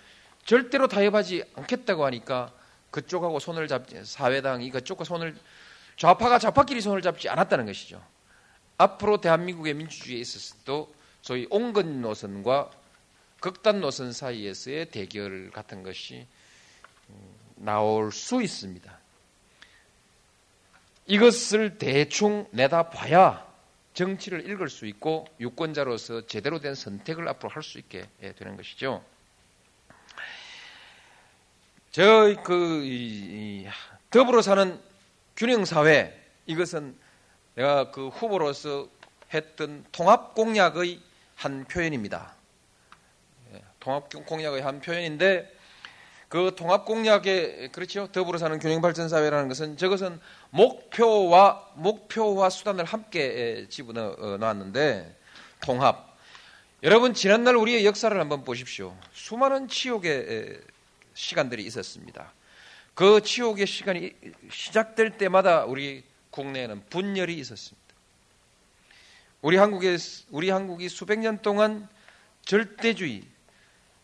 절대로 0.45 0.89
타협하지 0.89 1.45
않겠다고 1.55 2.05
하니까 2.07 2.53
그쪽하고 2.91 3.39
손을 3.39 3.69
잡지 3.69 4.05
사회당이 4.05 4.71
그쪽과 4.71 5.05
손을 5.05 5.37
좌파가 5.97 6.39
좌파끼리 6.39 6.81
손을 6.81 7.03
잡지 7.03 7.29
않았다는 7.29 7.67
것이죠. 7.67 8.03
앞으로 8.81 9.21
대한민국의 9.21 9.75
민주주의에 9.75 10.21
있어서도 10.21 10.95
소위 11.21 11.47
온건 11.51 12.01
노선과 12.01 12.71
극단 13.39 13.81
노선 13.81 14.13
사이에서의 14.13 14.87
대결 14.91 15.51
같은 15.51 15.83
것이 15.83 16.27
음, 17.11 17.35
나올 17.57 18.11
수 18.11 18.43
있습니다. 18.43 18.99
이것을 21.07 21.77
대충 21.77 22.47
내다봐야 22.53 23.47
정치를 23.93 24.49
읽을 24.49 24.71
수 24.71 24.87
있고 24.87 25.27
유권자로서 25.41 26.27
제대로 26.27 26.59
된 26.59 26.75
선택을 26.75 27.29
앞으로 27.29 27.51
할 27.51 27.63
수 27.63 27.79
있게 27.79 28.09
되는 28.37 28.57
것이죠. 28.57 29.05
저그 31.91 33.65
더불어 34.11 34.41
사는 34.41 34.81
균형 35.37 35.65
사회 35.65 36.17
이것은 36.47 36.97
내가 37.61 37.91
그 37.91 38.09
후보로서 38.09 38.89
했던 39.35 39.85
통합 39.93 40.35
공약의 40.35 40.99
한 41.37 41.65
표현입니다. 41.65 42.35
예, 43.53 43.63
통합 43.79 44.09
공약의 44.09 44.63
한 44.63 44.81
표현인데 44.81 45.55
그 46.31 46.55
통합 46.57 46.87
공약에 46.87 47.69
그렇죠. 47.69 48.11
더불어 48.13 48.39
사는 48.39 48.59
균형 48.59 48.81
발전 48.81 49.11
사회라는 49.11 49.49
것은 49.49 49.77
저것은 49.77 50.21
목표와 50.49 51.71
목표와 51.75 52.49
수단을 52.49 52.87
함께 52.87 53.67
집어넣어 53.69 54.39
놨는데 54.39 55.19
통합. 55.61 56.17
여러분 56.83 57.13
지난날 57.13 57.57
우리의 57.57 57.85
역사를 57.85 58.19
한번 58.19 58.43
보십시오. 58.43 58.97
수많은 59.13 59.69
치욕의 59.69 60.61
시간들이 61.13 61.63
있었습니다. 61.65 62.33
그 62.95 63.21
치욕의 63.21 63.67
시간이 63.67 64.15
시작될 64.51 65.19
때마다 65.19 65.65
우리 65.65 66.09
국내에는 66.31 66.85
분열이 66.89 67.35
있었습니다. 67.39 67.81
우리 69.43 69.57
한국에 69.57 69.97
우리 70.31 70.51
한국이 70.51 70.89
수백 70.89 71.19
년 71.19 71.41
동안 71.43 71.89
절대주의 72.45 73.25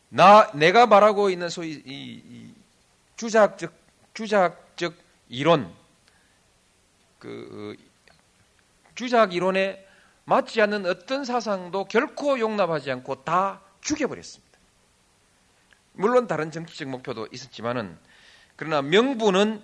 나 0.08 0.50
내가 0.52 0.86
말하고 0.86 1.30
있는 1.30 1.48
소위 1.48 1.72
이, 1.72 2.22
이 2.24 2.54
주자학적 3.16 3.72
주자학적 4.14 4.94
이론 5.28 5.72
그 7.18 7.76
주자학 8.94 9.34
이론에 9.34 9.84
맞지 10.24 10.60
않는 10.62 10.86
어떤 10.86 11.24
사상도 11.24 11.84
결코 11.84 12.38
용납하지 12.38 12.90
않고 12.90 13.24
다 13.24 13.60
죽여버렸습니다. 13.80 14.58
물론 15.92 16.26
다른 16.26 16.50
정치적 16.50 16.88
목표도 16.88 17.28
있었지만은 17.30 17.96
그러나 18.56 18.82
명분은 18.82 19.62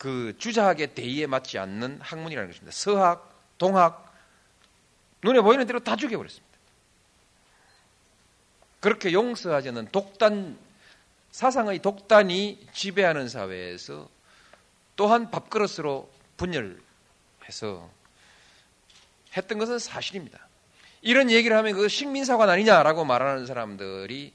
그 0.00 0.34
주자학의 0.38 0.94
대의에 0.94 1.26
맞지 1.26 1.58
않는 1.58 2.00
학문이라는 2.00 2.48
것입니다. 2.48 2.72
서학, 2.72 3.38
동학, 3.58 4.10
눈에 5.22 5.42
보이는 5.42 5.66
대로 5.66 5.78
다 5.80 5.94
죽여버렸습니다. 5.94 6.58
그렇게 8.80 9.12
용서하지 9.12 9.68
않는 9.68 9.88
독단, 9.92 10.58
사상의 11.32 11.80
독단이 11.80 12.66
지배하는 12.72 13.28
사회에서 13.28 14.08
또한 14.96 15.30
밥그릇으로 15.30 16.10
분열해서 16.38 17.90
했던 19.36 19.58
것은 19.58 19.78
사실입니다. 19.78 20.48
이런 21.02 21.30
얘기를 21.30 21.54
하면 21.58 21.74
그 21.74 21.90
식민사관 21.90 22.48
아니냐라고 22.48 23.04
말하는 23.04 23.44
사람들이 23.44 24.32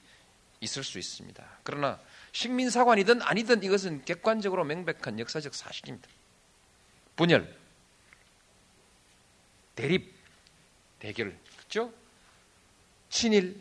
있을 0.59 0.83
수 0.83 0.99
있습니다. 0.99 1.43
그러나 1.63 1.99
식민사관이든 2.35 3.21
아니든 3.21 3.63
이것은 3.63 4.03
객관적으로 4.03 4.65
명백한 4.65 5.19
역사적 5.19 5.55
사실입니다. 5.55 6.09
분열, 7.15 7.55
대립, 9.73 10.13
대결, 10.99 11.37
그렇죠? 11.55 11.93
친일, 13.09 13.57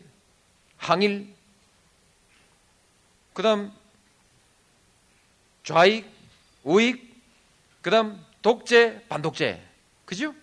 항일, 0.75 1.33
그다음 3.33 3.71
좌익, 5.63 6.05
우익, 6.65 7.15
그다음 7.81 8.25
독재, 8.41 9.05
반독재. 9.07 9.63
그죠? 10.03 10.35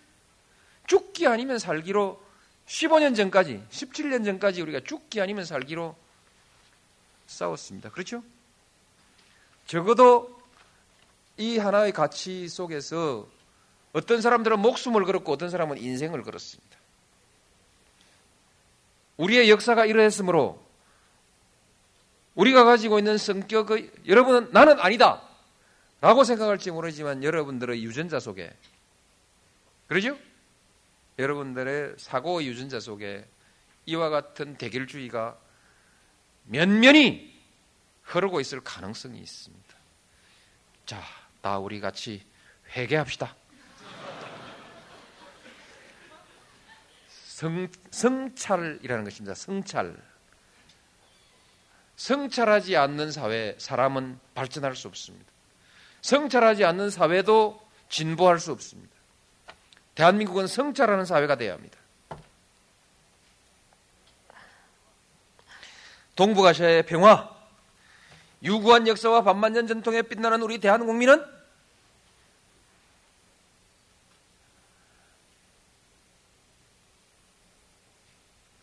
죽기 0.87 1.27
아니면 1.27 1.59
살기로 1.59 2.25
15년 2.65 3.15
전까지, 3.15 3.63
17년 3.69 4.25
전까지 4.25 4.63
우리가 4.63 4.81
죽기 4.81 5.21
아니면 5.21 5.45
살기로 5.45 6.02
싸웠습니다. 7.33 7.91
그렇죠? 7.91 8.23
적어도 9.67 10.41
이 11.37 11.59
하나의 11.59 11.93
가치 11.93 12.49
속에서 12.49 13.27
어떤 13.93 14.21
사람들은 14.21 14.59
목숨을 14.61 15.05
걸었고 15.05 15.33
어떤 15.33 15.51
사람은 15.51 15.79
인생을 15.79 16.23
걸었습니다. 16.23 16.77
우리의 19.17 19.51
역사가 19.51 19.87
이러했으므로 19.87 20.63
우리가 22.35 22.65
가지고 22.65 22.99
있는 22.99 23.19
성격의 23.19 23.91
여러분은 24.07 24.53
나는 24.53 24.81
아니다 24.81 25.23
라고 26.01 26.25
생각할지 26.25 26.71
모르지만 26.71 27.23
여러분들의 27.23 27.83
유전자 27.85 28.19
속에 28.19 28.51
그러죠? 29.87 30.17
여러분들의 31.19 31.95
사고의 31.99 32.49
유전자 32.49 32.81
속에 32.81 33.27
이와 33.87 34.09
같은 34.09 34.57
대결주의가 34.57 35.37
면면히 36.45 37.33
흐르고 38.03 38.41
있을 38.41 38.61
가능성이 38.61 39.19
있습니다. 39.21 39.75
자, 40.87 41.03
다 41.41 41.59
우리 41.59 41.81
같이 41.81 42.25
회개합시다. 42.77 43.35
성, 47.09 47.69
성찰이라는 47.91 49.05
것입니다. 49.05 49.35
성찰. 49.35 49.97
성찰하지 51.97 52.77
않는 52.77 53.13
사회, 53.13 53.55
사람은 53.59 54.19
발전할 54.35 54.77
수 54.77 54.89
없습니다. 54.89 55.31
성찰하지 56.01 56.65
않는 56.65 56.91
사회도 56.91 57.61
진보할 57.89 58.39
수 58.39 58.53
없습니다. 58.53 58.93
대한민국은 59.95 60.47
성찰하는 60.47 61.05
사회가 61.05 61.37
되어야 61.37 61.55
합니다. 61.55 61.79
동북아시아의 66.17 66.87
평화, 66.87 67.31
유구한 68.43 68.87
역사와 68.87 69.23
반만년 69.23 69.67
전통에 69.67 70.03
빛나는 70.03 70.43
우리 70.43 70.59
대한국민은 70.59 71.25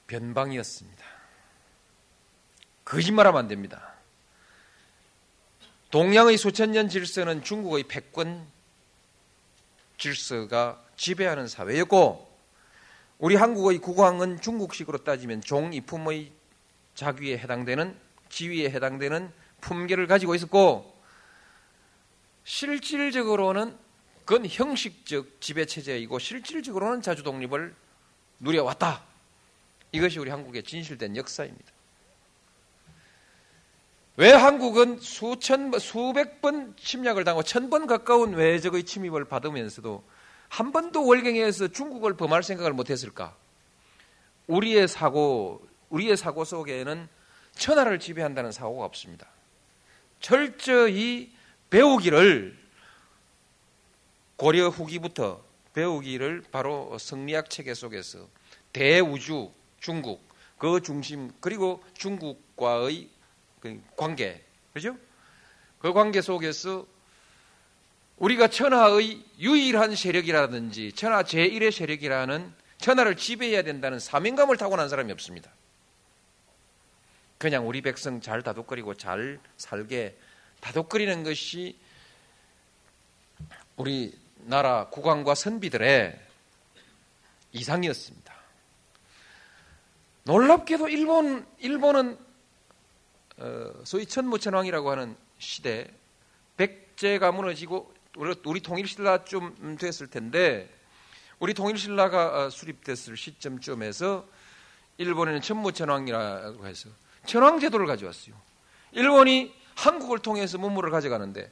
변방이었습니다. 0.08 1.06
거짓말하면 2.84 3.40
안 3.40 3.48
됩니다. 3.48 3.94
동양의 5.92 6.38
수천 6.38 6.72
년 6.72 6.90
질서는 6.90 7.44
중국의 7.44 7.84
패권 7.84 8.46
질서가 9.98 10.84
지배하는 10.98 11.48
사회였고 11.48 12.28
우리 13.20 13.36
한국의 13.36 13.80
국왕은 13.80 14.42
중국식으로 14.42 15.00
따지면 15.00 15.42
종이품의 15.42 16.39
자귀에 17.00 17.38
해당되는 17.38 17.96
지위에 18.28 18.70
해당되는 18.72 19.32
품계를 19.62 20.06
가지고 20.06 20.36
있었고 20.36 21.00
실질적으로는 22.44 23.76
그건 24.26 24.46
형식적 24.46 25.40
지배 25.40 25.66
체제이고 25.66 26.20
실질적으로는 26.20 27.02
자주 27.02 27.24
독립을 27.24 27.74
누려왔다. 28.42 29.04
이것이 29.94 30.20
우리 30.20 30.30
한국의 30.30 30.64
진실된 30.64 31.16
역사입니다. 31.16 31.72
왜 34.18 34.32
한국은 34.34 35.00
수천 35.00 35.80
수백 35.80 36.42
번 36.42 36.76
침략을 36.76 37.24
당하고 37.24 37.44
천 37.44 37.70
번 37.70 37.88
가까운 37.88 38.34
외적의 38.34 38.84
침입을 38.84 39.24
받으면서도 39.26 40.04
한 40.50 40.74
번도 40.74 41.06
월경에서 41.06 41.70
중국을 41.70 42.18
범할 42.18 42.44
생각을 42.44 42.74
못했을까? 42.74 43.36
우리의 44.48 44.88
사고, 44.88 45.66
우리의 45.90 46.18
사고 46.18 46.45
속에는 46.45 47.07
천하를 47.56 47.99
지배한다는 47.99 48.52
사고가 48.52 48.86
없습니다. 48.86 49.28
철저히 50.20 51.32
배우기를 51.70 52.57
고려 54.36 54.70
후기부터 54.70 55.44
배우기를 55.74 56.45
바로 56.52 56.98
성리학 56.98 57.49
체계 57.49 57.74
속에서 57.74 58.28
대우주 58.74 59.52
중국 59.80 60.22
그 60.57 60.82
중심 60.82 61.32
그리고 61.40 61.84
중국과의 61.94 63.10
그 63.60 63.82
관계 63.95 64.44
그죠? 64.74 64.98
그 65.80 65.94
관계 65.94 66.22
속에서 66.22 66.86
우리가 68.18 68.49
천하의 68.49 69.24
유일한 69.40 69.95
세력이라든지 69.95 70.91
천하 70.94 71.24
제1의 71.24 71.72
세력이라는 71.72 72.53
천하를 72.78 73.16
지배해야 73.16 73.64
된다는 73.64 73.99
사명감을 73.99 74.57
타고난 74.57 74.90
사람이 74.90 75.11
없습니다. 75.14 75.52
그냥 77.40 77.68
우리 77.68 77.82
백성 77.82 78.20
잘 78.20 78.44
다독거리고 78.44 78.95
잘 78.95 79.40
살게 79.56 80.16
다독거리는 80.60 81.24
것이 81.24 81.80
우리 83.78 84.14
나라 84.40 84.90
국왕과 84.90 85.36
선비들의 85.36 86.20
이상이었습니다. 87.53 88.36
놀랍게도 90.24 90.90
일본 90.90 91.48
일본은 91.60 92.18
어, 93.38 93.72
소위 93.86 94.06
천무천왕이라고 94.06 94.91
하는 94.91 95.16
시대 95.38 95.88
백제가 96.57 97.32
무너지고 97.32 97.94
우리, 98.18 98.36
우리 98.44 98.60
통일신라쯤 98.60 99.78
됐을 99.78 100.07
텐데 100.07 100.70
우리 101.40 101.53
통일신라가 101.53 102.48
어, 102.48 102.49
수립됐을 102.49 103.16
시점쯤에서 103.16 104.28
일본에는 104.98 105.40
천무천왕이라고 105.40 106.68
해서 106.68 106.90
천왕제도를 107.26 107.86
가져왔어요. 107.88 108.36
일본이 108.91 109.54
한국을 109.76 110.20
통해서 110.20 110.58
문물을 110.58 110.91
가져가는데 110.91 111.52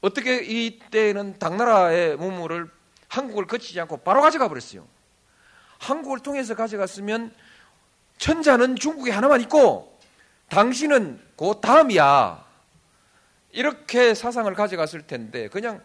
어떻게 0.00 0.36
이때는 0.44 1.38
당나라의 1.38 2.16
문물을 2.16 2.70
한국을 3.08 3.46
거치지 3.46 3.80
않고 3.80 3.98
바로 3.98 4.20
가져가 4.20 4.48
버렸어요. 4.48 4.86
한국을 5.78 6.20
통해서 6.20 6.54
가져갔으면 6.54 7.34
천자는 8.18 8.76
중국에 8.76 9.10
하나만 9.10 9.40
있고 9.42 9.98
당신은 10.48 11.20
그 11.36 11.54
다음이야. 11.60 12.44
이렇게 13.52 14.14
사상을 14.14 14.52
가져갔을 14.54 15.06
텐데 15.06 15.48
그냥 15.48 15.82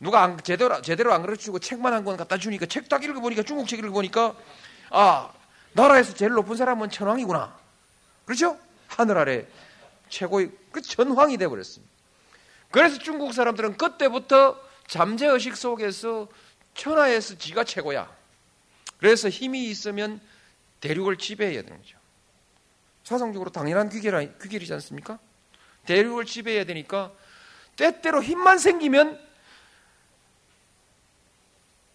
누가 0.00 0.22
안, 0.22 0.38
제대로 0.42 0.80
제대로 0.82 1.12
안 1.12 1.22
가르치고 1.22 1.58
책만 1.58 1.92
한 1.92 2.04
권 2.04 2.16
갖다 2.16 2.38
주니까 2.38 2.66
책 2.66 2.88
딱 2.88 3.02
읽어보니까 3.02 3.42
중국 3.42 3.66
책 3.66 3.80
읽어보니까 3.80 4.34
아 4.90 5.32
나라에서 5.72 6.14
제일 6.14 6.32
높은 6.32 6.56
사람은 6.56 6.90
천왕이구나. 6.90 7.58
그렇죠? 8.28 8.58
하늘 8.88 9.16
아래 9.16 9.46
최고의 10.10 10.50
그 10.70 10.82
전황이 10.82 11.38
되어버렸습니다. 11.38 11.90
그래서 12.70 12.98
중국 12.98 13.32
사람들은 13.32 13.78
그때부터 13.78 14.60
잠재의식 14.86 15.56
속에서 15.56 16.28
천하에서 16.74 17.38
지가 17.38 17.64
최고야. 17.64 18.14
그래서 18.98 19.30
힘이 19.30 19.70
있으면 19.70 20.20
대륙을 20.80 21.16
지배해야 21.16 21.62
되는 21.62 21.78
거죠. 21.78 21.96
사상적으로 23.02 23.50
당연한 23.50 23.88
귀결, 23.88 24.38
귀결이지 24.42 24.74
않습니까? 24.74 25.18
대륙을 25.86 26.26
지배해야 26.26 26.64
되니까 26.64 27.10
때때로 27.76 28.22
힘만 28.22 28.58
생기면 28.58 29.18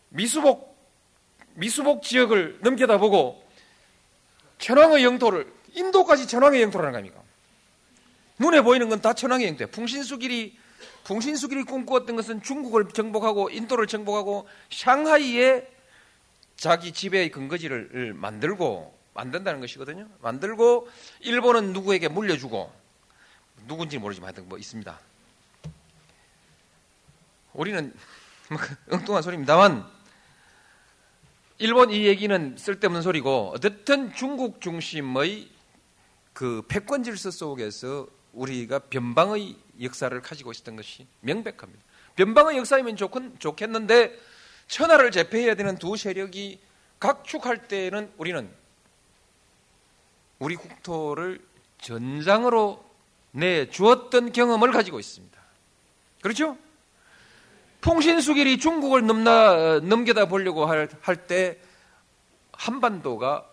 미수복, 0.10 0.76
미수복 1.54 2.02
지역을 2.02 2.58
넘겨다 2.62 2.98
보고 2.98 3.48
천황의 4.58 5.04
영토를, 5.04 5.62
인도까지 5.74 6.28
천황의 6.28 6.62
영토라는 6.62 6.94
겁니까? 6.94 7.22
눈에 8.40 8.62
보이는 8.62 8.90
건 8.90 9.02
다 9.02 9.14
천황의 9.14 9.48
영토야. 9.48 9.68
풍신수길이, 9.70 10.58
풍신수길이 11.04 11.64
꿈꾸었던 11.64 12.16
것은 12.16 12.42
중국을 12.42 12.90
정복하고 12.90 13.50
인도를 13.50 13.88
정복하고 13.88 14.48
샹하이에 14.72 15.68
자기 16.58 16.92
지배의 16.92 17.32
근거지를 17.32 18.14
만들고 18.16 18.94
만든다는 19.14 19.60
것이거든요. 19.60 20.08
만들고 20.22 20.90
일본은 21.20 21.74
누구에게 21.74 22.08
물려주고 22.08 22.72
누군지 23.68 23.98
모르지만 23.98 24.28
하여튼 24.28 24.50
뭐 24.50 24.58
있습니다. 24.58 25.00
우리는 27.54 27.94
엉뚱한 28.90 29.22
소리입니다만 29.22 29.86
일본 31.60 31.92
이 31.92 32.06
얘기는 32.06 32.58
쓸데없는 32.58 33.02
소리고 33.04 33.52
어쨌든 33.56 34.14
중국 34.14 34.60
중심의 34.60 35.50
그 36.34 36.64
패권 36.68 37.04
질서 37.04 37.32
속에서 37.32 38.08
우리가 38.34 38.80
변방의 38.80 39.56
역사를 39.82 40.20
가지고 40.22 40.52
있었던 40.52 40.76
것이 40.76 41.08
명백합니다. 41.22 41.84
변방의 42.16 42.58
역사이면 42.58 42.96
좋건, 42.96 43.38
좋겠는데 43.40 44.18
천하를 44.68 45.12
제패해야 45.12 45.56
되는 45.56 45.78
두 45.78 45.96
세력이 45.96 46.60
각축할 47.00 47.68
때는 47.68 48.12
우리는 48.18 48.50
우리 50.40 50.56
국토를 50.56 51.40
전장으로 51.80 52.84
내 53.32 53.70
주었던 53.70 54.32
경험을 54.32 54.72
가지고 54.72 55.00
있습니다. 55.00 55.40
그렇죠? 56.22 56.58
풍신수길이 57.82 58.58
중국을 58.60 59.06
넘나 59.06 59.80
넘겨다 59.80 60.26
보려고 60.28 60.66
할 60.66 60.88
때 61.28 61.60
한반도가 62.54 63.50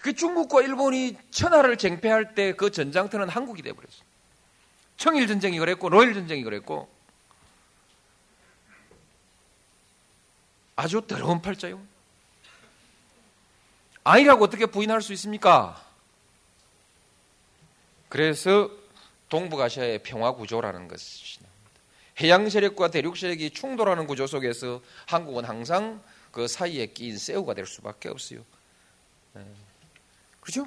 그 0.00 0.14
중국과 0.14 0.62
일본이 0.62 1.16
천하를 1.30 1.76
쟁패할 1.76 2.34
때 2.34 2.52
그 2.52 2.70
전장터는 2.70 3.28
한국이 3.28 3.62
돼 3.62 3.72
버렸어. 3.72 4.02
청일 4.96 5.26
전쟁이 5.26 5.58
그랬고 5.58 5.88
로일 5.88 6.14
전쟁이 6.14 6.42
그랬고 6.42 6.88
아주 10.76 11.02
더러운 11.06 11.42
팔자요. 11.42 11.80
아니라고 14.04 14.44
어떻게 14.44 14.66
부인할 14.66 15.02
수 15.02 15.12
있습니까? 15.12 15.82
그래서 18.08 18.70
동북아시아의 19.28 20.02
평화 20.02 20.32
구조라는 20.32 20.88
것이 20.88 21.38
나옵니다. 21.40 21.70
해양 22.20 22.48
세력과 22.48 22.90
대륙 22.90 23.16
세력이 23.16 23.50
충돌하는 23.50 24.06
구조 24.06 24.26
속에서 24.26 24.80
한국은 25.06 25.44
항상 25.44 26.02
그 26.32 26.48
사이에 26.48 26.86
끼인 26.86 27.18
새우가 27.18 27.54
될 27.54 27.66
수밖에 27.66 28.08
없어요. 28.08 28.40
네. 30.50 30.52
그렇죠? 30.52 30.66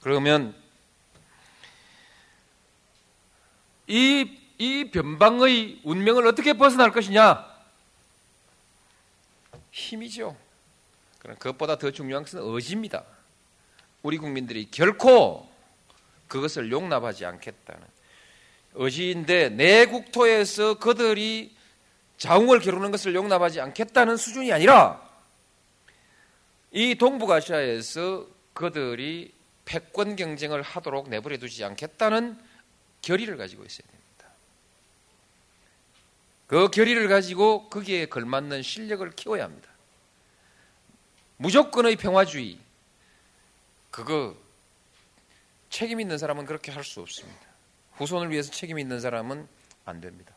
그러면 0.00 0.54
이, 3.88 4.38
이 4.58 4.90
변방의 4.92 5.80
운명을 5.82 6.26
어떻게 6.26 6.52
벗어날 6.52 6.92
것이냐? 6.92 7.44
힘이죠. 9.72 10.36
그럼 11.18 11.36
그것보다 11.36 11.76
더 11.76 11.90
중요한 11.90 12.22
것은 12.22 12.40
의지입니다. 12.42 13.04
우리 14.02 14.16
국민들이 14.16 14.70
결코 14.70 15.50
그것을 16.28 16.70
용납하지 16.70 17.26
않겠다는 17.26 17.86
의지인데 18.74 19.50
내 19.50 19.86
국토에서 19.86 20.78
그들이 20.78 21.54
자웅을 22.18 22.60
겨루는 22.60 22.92
것을 22.92 23.14
용납하지 23.14 23.60
않겠다는 23.60 24.16
수준이 24.16 24.52
아니라 24.52 25.10
이 26.70 26.94
동북아시아에서 26.94 28.39
그들이 28.54 29.32
패권 29.64 30.16
경쟁을 30.16 30.62
하도록 30.62 31.08
내버려 31.08 31.38
두지 31.38 31.64
않겠다는 31.64 32.38
결의를 33.02 33.36
가지고 33.36 33.64
있어야 33.64 33.86
됩니다. 33.86 34.00
그 36.46 36.68
결의를 36.68 37.08
가지고 37.08 37.68
거기에 37.68 38.06
걸맞는 38.06 38.62
실력을 38.62 39.08
키워야 39.12 39.44
합니다. 39.44 39.70
무조건의 41.36 41.96
평화주의, 41.96 42.58
그거 43.90 44.36
책임 45.70 46.00
있는 46.00 46.18
사람은 46.18 46.46
그렇게 46.46 46.72
할 46.72 46.84
수 46.84 47.00
없습니다. 47.00 47.40
후손을 47.94 48.30
위해서 48.30 48.50
책임 48.50 48.78
있는 48.78 49.00
사람은 49.00 49.46
안 49.84 50.00
됩니다. 50.00 50.34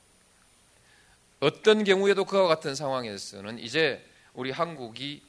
어떤 1.39 1.83
경우에도 1.83 2.23
그와 2.25 2.47
같은 2.47 2.75
상황에서는 2.75 3.59
이제 3.59 4.05
우리 4.33 4.51
한국이 4.51 5.21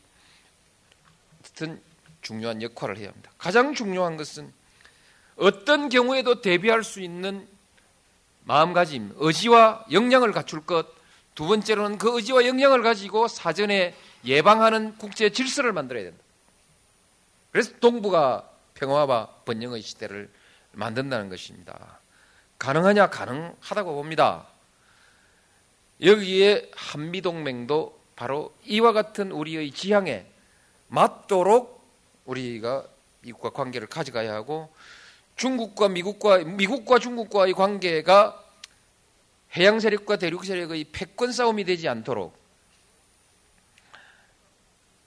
어떤 1.44 1.80
중요한 2.24 2.60
역할을 2.60 2.98
해야 2.98 3.08
합니다. 3.08 3.30
가장 3.38 3.74
중요한 3.74 4.16
것은 4.16 4.52
어떤 5.36 5.88
경우에도 5.88 6.40
대비할 6.40 6.82
수 6.82 7.00
있는 7.00 7.46
마음가짐, 8.44 9.12
의지와 9.16 9.86
역량을 9.92 10.32
갖출 10.32 10.66
것. 10.66 10.86
두 11.34 11.46
번째로는 11.46 11.98
그 11.98 12.16
의지와 12.16 12.46
역량을 12.46 12.82
가지고 12.82 13.28
사전에 13.28 13.94
예방하는 14.24 14.96
국제 14.98 15.30
질서를 15.30 15.72
만들어야 15.72 16.04
된다. 16.04 16.18
그래서 17.52 17.72
동북아 17.80 18.44
평화와 18.74 19.28
번영의 19.44 19.82
시대를 19.82 20.30
만든다는 20.72 21.28
것입니다. 21.28 21.98
가능하냐? 22.58 23.10
가능하다고 23.10 23.94
봅니다. 23.94 24.46
여기에 26.00 26.70
한미동맹도 26.74 28.00
바로 28.16 28.54
이와 28.64 28.92
같은 28.92 29.32
우리의 29.32 29.70
지향에 29.72 30.26
맞도록 30.88 31.73
우리가 32.24 32.84
미국과 33.20 33.50
관계를 33.50 33.86
가져가야 33.86 34.34
하고 34.34 34.72
중국과 35.36 35.88
미국과 35.88 36.38
미국과 36.38 36.98
중국과의 36.98 37.54
관계가 37.54 38.42
해양 39.56 39.80
세력과 39.80 40.16
대륙 40.16 40.44
세력의 40.44 40.86
패권 40.92 41.32
싸움이 41.32 41.64
되지 41.64 41.88
않도록 41.88 42.36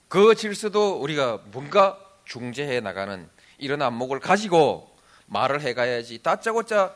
그 0.08 0.34
질서도 0.34 1.00
우리가 1.00 1.42
뭔가 1.52 1.98
중재해 2.24 2.80
나가는 2.80 3.28
이런 3.58 3.82
안목을 3.82 4.20
가지고 4.20 4.90
말을 5.26 5.60
해가야지 5.60 6.22
다짜고짜 6.22 6.94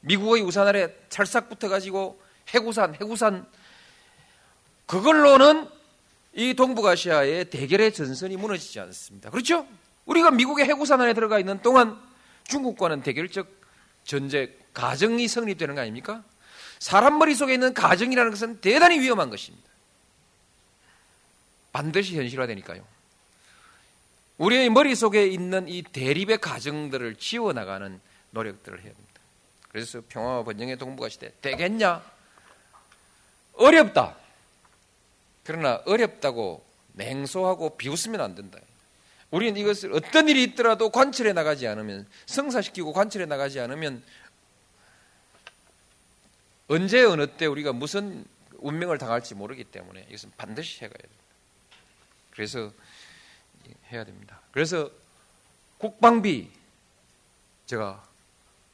미국의 0.00 0.42
우산 0.42 0.66
아래 0.66 0.94
찰싹 1.08 1.48
붙어가지고 1.48 2.20
해구산 2.48 2.94
해구산. 2.94 3.46
그걸로는 4.86 5.68
이 6.32 6.54
동북아시아의 6.54 7.50
대결의 7.50 7.92
전선이 7.92 8.36
무너지지 8.36 8.78
않습니다. 8.80 9.30
그렇죠? 9.30 9.66
우리가 10.06 10.30
미국의 10.30 10.66
해구산 10.66 11.00
안에 11.00 11.12
들어가 11.14 11.38
있는 11.38 11.60
동안 11.62 12.00
중국과는 12.48 13.02
대결적 13.02 13.48
전제 14.04 14.56
가정이 14.72 15.26
성립되는 15.28 15.74
거 15.74 15.80
아닙니까? 15.80 16.22
사람 16.78 17.18
머릿속에 17.18 17.54
있는 17.54 17.74
가정이라는 17.74 18.30
것은 18.30 18.60
대단히 18.60 18.98
위험한 19.00 19.30
것입니다. 19.30 19.68
반드시 21.72 22.16
현실화되니까요. 22.16 22.84
우리의 24.38 24.70
머릿속에 24.70 25.26
있는 25.26 25.68
이 25.68 25.82
대립의 25.82 26.38
가정들을 26.38 27.16
지워나가는 27.16 28.00
노력들을 28.30 28.78
해야 28.78 28.92
됩니다. 28.92 29.20
그래서 29.68 30.00
평화와 30.08 30.44
번영의 30.44 30.78
동북아 30.78 31.08
시대 31.08 31.32
되겠냐? 31.42 32.02
어렵다. 33.54 34.16
그러나 35.50 35.82
어렵다고 35.84 36.64
맹소하고 36.92 37.76
비웃으면 37.76 38.20
안 38.20 38.36
된다. 38.36 38.60
우리는 39.32 39.60
이것을 39.60 39.92
어떤 39.92 40.28
일이 40.28 40.44
있더라도 40.44 40.90
관철해 40.90 41.32
나가지 41.32 41.66
않으면 41.66 42.06
성사시키고 42.26 42.92
관철해 42.92 43.26
나가지 43.26 43.58
않으면 43.58 44.00
언제 46.68 47.02
어느 47.02 47.26
때 47.26 47.46
우리가 47.46 47.72
무슨 47.72 48.24
운명을 48.58 48.98
당할지 48.98 49.34
모르기 49.34 49.64
때문에 49.64 50.06
이것은 50.08 50.30
반드시 50.36 50.84
해가야 50.84 50.98
됩니다. 50.98 51.24
그래서 52.30 52.72
해야 53.90 54.04
됩니다. 54.04 54.38
그래서 54.52 54.88
국방비 55.78 56.48
제가 57.66 58.06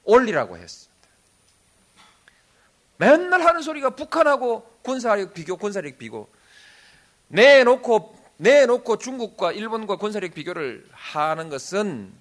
올리라고 0.04 0.58
했습니다. 0.58 1.08
맨날 2.98 3.40
하는 3.40 3.62
소리가 3.62 3.90
북한하고 3.90 4.78
군사력 4.82 5.32
비교, 5.32 5.56
군사력 5.56 5.96
비교. 5.96 6.28
내놓고 7.28 8.16
내놓고 8.38 8.98
중국과 8.98 9.52
일본과 9.52 9.96
군사력 9.96 10.34
비교를 10.34 10.86
하는 10.92 11.48
것은 11.48 12.12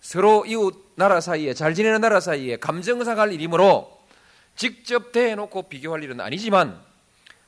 서로 0.00 0.44
이웃 0.46 0.92
나라 0.94 1.20
사이에 1.20 1.52
잘 1.52 1.74
지내는 1.74 2.00
나라 2.00 2.20
사이에 2.20 2.56
감정상할 2.56 3.32
일이므로 3.32 3.98
직접 4.56 5.12
대놓고 5.12 5.64
비교할 5.64 6.02
일은 6.02 6.20
아니지만 6.20 6.80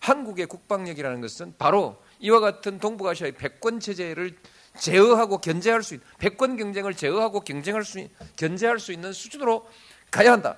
한국의 0.00 0.46
국방력이라는 0.46 1.20
것은 1.20 1.54
바로 1.58 2.02
이와 2.18 2.40
같은 2.40 2.78
동북아시아의 2.78 3.32
패권 3.32 3.80
체제를 3.80 4.36
제어하고 4.78 5.38
견제할 5.38 5.82
수 5.82 5.94
있는 5.94 6.06
패권 6.18 6.56
경쟁을 6.56 6.94
제어하고 6.94 7.40
경쟁할 7.40 7.84
수 7.84 8.06
견제할 8.36 8.80
수 8.80 8.92
있는 8.92 9.12
수준으로 9.12 9.68
가야 10.10 10.32
한다. 10.32 10.56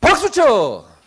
박수 0.00 0.30
쳐. 0.30 0.97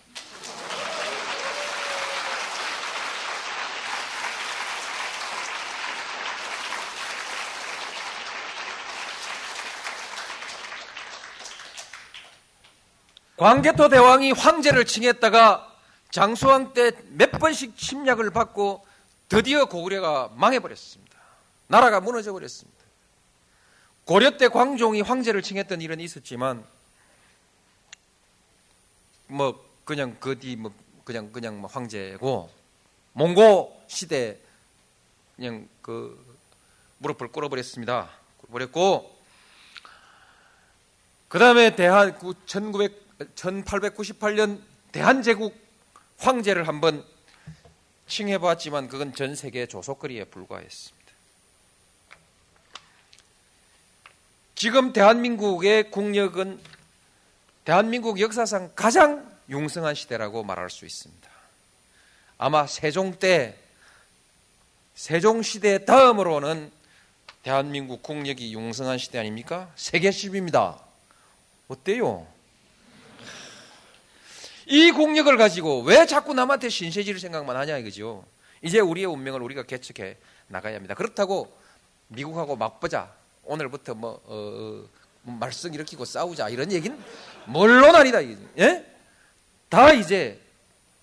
광개토 13.41 13.89
대왕이 13.89 14.33
황제를 14.33 14.85
칭했다가 14.85 15.67
장수왕 16.11 16.73
때 16.73 16.91
몇 17.17 17.31
번씩 17.31 17.75
침략을 17.75 18.29
받고 18.29 18.85
드디어 19.29 19.65
고구려가 19.65 20.29
망해버렸습니다. 20.35 21.17
나라가 21.65 21.99
무너져 22.01 22.33
버렸습니다. 22.33 22.79
고려 24.05 24.37
때 24.37 24.47
광종이 24.47 25.01
황제를 25.01 25.41
칭했던 25.41 25.81
일은 25.81 25.99
있었지만 25.99 26.63
뭐 29.25 29.67
그냥 29.85 30.17
그 30.19 30.37
뒤 30.37 30.55
뭐 30.55 30.71
그냥 31.03 31.31
그냥 31.31 31.59
뭐 31.59 31.67
황제고 31.67 32.47
몽고 33.13 33.85
시대 33.87 34.37
그냥 35.35 35.67
그 35.81 36.15
무릎을 36.99 37.29
꿇어버렸습니다. 37.29 38.07
버렸고 38.51 39.19
그 41.27 41.39
다음에 41.39 41.75
대한 41.75 42.19
1900 42.45 43.00
1898년 43.35 44.61
대한제국 44.91 45.55
황제를 46.17 46.67
한번 46.67 47.05
칭해봤지만 48.07 48.87
그건 48.87 49.13
전 49.13 49.35
세계 49.35 49.65
조속거리에 49.65 50.25
불과했습니다. 50.25 51.01
지금 54.55 54.93
대한민국의 54.93 55.89
국력은 55.89 56.59
대한민국 57.65 58.19
역사상 58.19 58.71
가장 58.75 59.31
융성한 59.49 59.95
시대라고 59.95 60.43
말할 60.43 60.69
수 60.69 60.85
있습니다. 60.85 61.29
아마 62.37 62.67
세종 62.67 63.17
때 63.17 63.57
세종 64.93 65.41
시대 65.41 65.85
다음으로는 65.85 66.71
대한민국 67.43 68.03
국력이 68.03 68.53
융성한 68.53 68.97
시대 68.99 69.17
아닙니까? 69.17 69.71
세계 69.75 70.09
10입니다. 70.09 70.79
어때요? 71.67 72.30
이 74.71 74.89
국력을 74.91 75.35
가지고 75.35 75.81
왜 75.81 76.05
자꾸 76.05 76.33
남한테 76.33 76.69
신세지를 76.69 77.19
생각만 77.19 77.57
하냐 77.57 77.77
이거죠. 77.79 78.25
이제 78.61 78.79
우리의 78.79 79.05
운명을 79.05 79.41
우리가 79.41 79.63
개척해 79.63 80.15
나가야 80.47 80.75
합니다. 80.75 80.95
그렇다고 80.95 81.53
미국하고 82.07 82.55
맞보자. 82.55 83.13
오늘부터 83.43 83.95
뭐, 83.95 84.11
어, 84.25 84.33
어, 84.33 84.89
뭐 85.23 85.35
말썽 85.35 85.73
일으키고 85.73 86.05
싸우자 86.05 86.47
이런 86.47 86.71
얘기는 86.71 86.97
물론 87.47 87.95
아니다. 87.95 88.23
예? 88.23 88.85
다 89.67 89.91
이제 89.91 90.39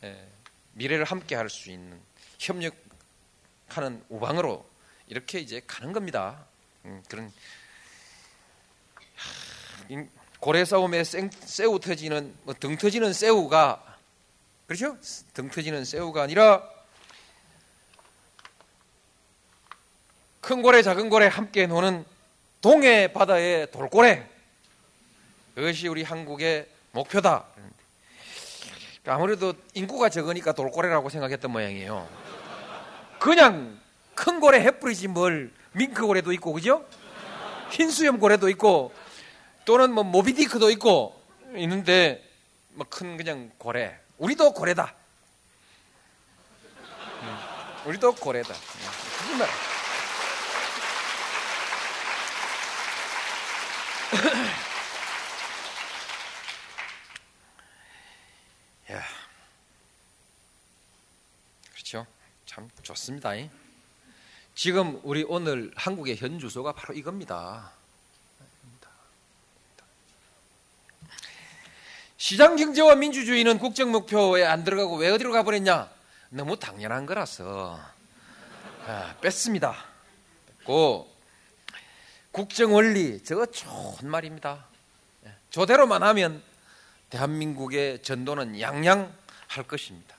예, 0.03 0.27
미래를 0.73 1.05
함께 1.05 1.35
할 1.35 1.51
수 1.51 1.71
있는 1.71 2.01
협력하는 2.39 4.03
우방으로 4.09 4.65
이렇게 5.09 5.41
이제 5.41 5.61
가는 5.67 5.93
겁니다. 5.93 6.43
음, 6.87 7.03
그런 7.11 7.31
하, 9.15 10.09
고래 10.41 10.65
싸움에 10.65 11.05
생, 11.05 11.31
새우 11.41 11.81
터지는 11.81 12.35
뭐 12.45 12.55
등 12.55 12.77
터지는 12.77 13.13
새우가 13.13 13.83
그렇죠? 14.67 14.97
등 15.35 15.51
터지는 15.51 15.85
새우가 15.85 16.23
아니라 16.23 16.63
큰 20.41 20.63
고래 20.63 20.83
작은 20.83 21.11
고래 21.11 21.27
함께 21.27 21.67
노는 21.67 22.05
동해 22.61 23.13
바다의 23.13 23.71
돌고래 23.71 24.29
그것이 25.55 25.89
우리 25.89 26.05
한국의 26.05 26.69
목표다. 26.93 27.45
그러니까 29.03 29.15
아무래도 29.15 29.53
인구가 29.75 30.09
적으니까 30.09 30.53
돌고래라고 30.53 31.09
생각했던 31.09 31.51
모양이에요. 31.51 32.09
그냥 33.19 33.79
큰 34.15 34.39
고래 34.39 34.61
해뿌리지 34.61 35.09
뭘 35.09 35.53
밍크 35.73 36.07
고래도 36.07 36.33
있고 36.33 36.53
그죠? 36.53 36.85
흰수염 37.71 38.19
고래도 38.21 38.49
있고 38.51 38.93
또는 39.69 39.93
뭐 39.93 40.03
모비디크도 40.03 40.71
있고 40.71 41.23
있는데 41.57 42.27
뭐 42.71 42.87
큰 42.89 43.19
그냥 43.19 43.53
고래. 43.59 44.01
우리도 44.17 44.55
고래다. 44.55 44.95
음, 47.21 47.39
우리도 47.85 48.15
고래다. 48.15 48.55
거짓말. 48.55 49.47
야, 58.93 59.03
그렇죠. 61.75 62.07
참 62.47 62.71
좋습니다. 62.83 63.33
지금 64.55 64.99
우리 65.03 65.27
오늘 65.29 65.71
한국의 65.77 66.17
현 66.17 66.39
주소가 66.39 66.73
바로 66.73 66.95
이겁니다. 66.95 67.77
시장 72.19 72.57
경제와 72.57 72.97
민주주의는 72.97 73.61
국정 73.61 73.93
목표에 73.93 74.45
안 74.45 74.65
들어가고 74.65 74.97
왜 74.97 75.09
어디로 75.09 75.31
가버렸냐? 75.33 75.89
너무 76.31 76.59
당연한 76.59 77.07
거라서 77.07 77.79
아, 78.89 79.15
뺐습니다. 79.21 79.77
뺐고 80.65 81.09
국정 82.33 82.75
원리 82.75 83.23
저거 83.23 83.47
좋은 83.47 84.11
말입니다. 84.11 84.65
예, 85.27 85.33
저대로만 85.51 86.03
하면 86.03 86.43
대한민국의 87.11 88.03
전도는 88.03 88.61
양양 88.61 89.13
할 89.47 89.65
것입니다. 89.65 90.17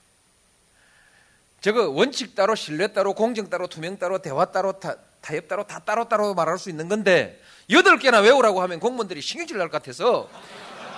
저거 1.60 1.90
원칙 1.90 2.34
따로 2.34 2.56
신뢰 2.56 2.88
따로 2.94 3.14
공정 3.14 3.50
따로 3.50 3.68
투명 3.68 4.00
따로 4.00 4.20
대화 4.20 4.46
따로 4.46 4.80
타, 4.80 4.96
타협 5.20 5.50
따로 5.50 5.68
다 5.68 5.80
따로 5.80 6.08
따로 6.08 6.34
말할 6.34 6.58
수 6.58 6.70
있는 6.70 6.88
건데 6.88 7.42
여덟 7.70 8.00
개나 8.00 8.20
외우라고 8.22 8.62
하면 8.62 8.80
공무원들이 8.80 9.22
신경질 9.22 9.58
날 9.58 9.68
것 9.68 9.74
같아서 9.84 10.30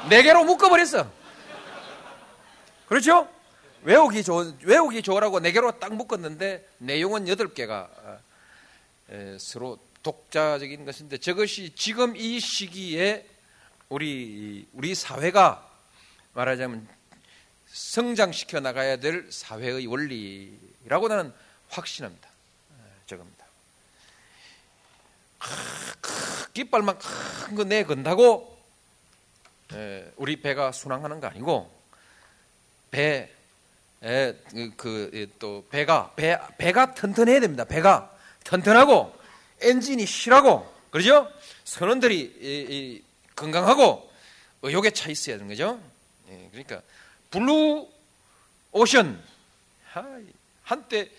네 0.09 0.23
개로 0.23 0.43
묶어버렸어. 0.43 1.09
그렇죠? 2.87 3.29
외우기 3.83 4.23
좋 4.23 4.53
외우기 4.61 5.01
좋으라고 5.01 5.39
네 5.39 5.51
개로 5.51 5.71
딱 5.79 5.93
묶었는데 5.93 6.67
내용은 6.79 7.27
여덟 7.27 7.53
개가 7.53 7.89
서로 9.39 9.79
독자적인 10.03 10.85
것인데 10.85 11.17
저것이 11.17 11.73
지금 11.75 12.15
이 12.15 12.39
시기에 12.39 13.25
우리 13.89 14.67
우리 14.73 14.95
사회가 14.95 15.67
말하자면 16.33 16.87
성장시켜 17.67 18.59
나가야 18.59 18.97
될 18.97 19.27
사회의 19.31 19.85
원리라고 19.85 21.07
나는 21.07 21.33
확신합니다. 21.69 22.29
저겁니다. 23.05 23.45
깃발만 26.53 26.97
큰 26.97 27.55
거 27.55 27.63
내건다고 27.63 28.60
우리 30.17 30.41
배가 30.41 30.71
순항하는 30.71 31.19
거 31.19 31.27
아니고 31.27 31.71
배, 32.91 33.29
그또 34.77 35.65
배가 35.69 36.11
배 36.15 36.37
배가 36.57 36.93
튼튼해야 36.93 37.39
됩니다. 37.39 37.63
배가 37.63 38.11
튼튼하고 38.43 39.15
엔진이 39.61 40.05
실하고 40.05 40.71
그러죠? 40.89 41.31
선원들이 41.63 42.19
이, 42.19 42.65
이, 42.69 43.03
건강하고 43.35 44.11
의욕에 44.61 44.91
차 44.91 45.09
있어야 45.09 45.37
되는 45.37 45.47
거죠. 45.47 45.79
예, 46.29 46.49
그러니까 46.51 46.81
블루 47.31 47.87
오션 48.71 49.23
한때 50.63 51.09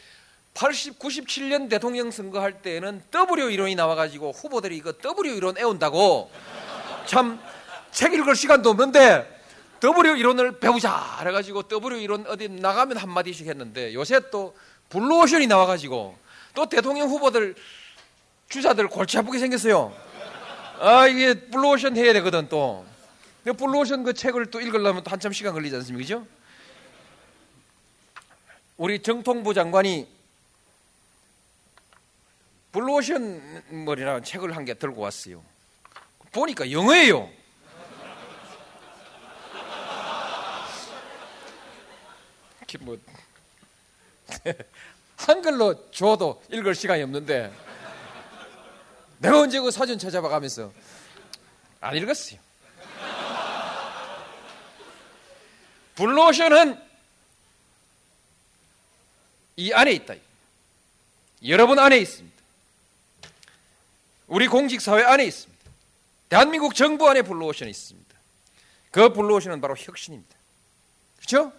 80, 0.55 0.99
97년 0.99 1.71
대통령 1.71 2.11
선거할 2.11 2.61
때에는 2.61 3.03
W 3.11 3.51
이론이 3.51 3.75
나와가지고 3.75 4.33
후보들이 4.33 4.77
이거 4.77 4.93
W 4.93 5.35
이론 5.35 5.57
외운다고 5.57 6.31
참 7.07 7.41
책 7.93 8.13
읽을 8.15 8.35
시간도 8.35 8.71
없는데 8.71 9.41
W 9.81 10.17
이론을 10.17 10.59
배우자 10.59 11.17
그래가지고 11.19 11.63
W 11.65 12.01
이론 12.01 12.27
어디 12.27 12.49
나가면 12.49 12.97
한 12.97 13.11
마디씩 13.11 13.47
했는데 13.47 13.95
요새 13.95 14.21
또 14.31 14.57
블루 14.89 15.23
오션이 15.23 15.47
나와가지고 15.47 16.17
또 16.55 16.69
대통령 16.69 17.09
후보들 17.09 17.55
주자들 18.49 18.89
골치 18.89 19.19
아프게 19.19 19.39
생겼어요. 19.39 19.95
아 20.81 21.07
이게 21.07 21.35
블루 21.35 21.71
오션 21.71 21.97
해야 21.97 22.13
되거든 22.15 22.49
또. 22.49 22.85
블루오션 23.45 24.05
그 24.05 24.15
책을 24.15 24.53
또 24.53 24.61
읽으려면 24.61 25.03
또 25.03 25.11
한참 25.11 25.33
시간 25.33 25.53
걸리지 25.53 25.75
않습니까? 25.75 26.03
그죠? 26.05 26.27
우리 28.77 29.03
정통부 29.03 29.53
장관이 29.53 30.07
블루오션 32.71 33.65
뭐라는 33.85 34.23
책을 34.23 34.55
한 34.55 34.65
개 34.65 34.75
들고 34.75 35.01
왔어요. 35.03 35.43
보니까 36.31 36.71
영어예요. 36.71 37.29
뭐 42.79 42.99
한글로 45.17 45.91
줘도 45.91 46.43
읽을 46.51 46.75
시간이 46.75 47.03
없는데 47.03 47.53
내가 49.19 49.41
언제 49.41 49.61
그 49.61 49.71
사전 49.71 49.99
찾아봐 49.99 50.29
가면서 50.29 50.73
안 51.81 51.97
읽었어요. 51.97 52.41
블루오션은 55.95 56.81
이 59.57 59.73
안에 59.73 59.93
있다. 59.93 60.15
여러분 61.47 61.79
안에 61.79 61.99
있습니다. 61.99 62.43
우리 64.29 64.49
공직사회 64.49 65.05
안에 65.05 65.25
있습니다. 65.25 65.63
대한민국 66.29 66.75
정부 66.75 67.09
안에 67.09 67.23
블루오션이 67.23 67.71
있습니다. 67.71 68.17
그 68.91 69.13
블루오션은 69.13 69.61
바로 69.61 69.77
혁신입니다. 69.77 70.35
그렇죠? 71.17 71.53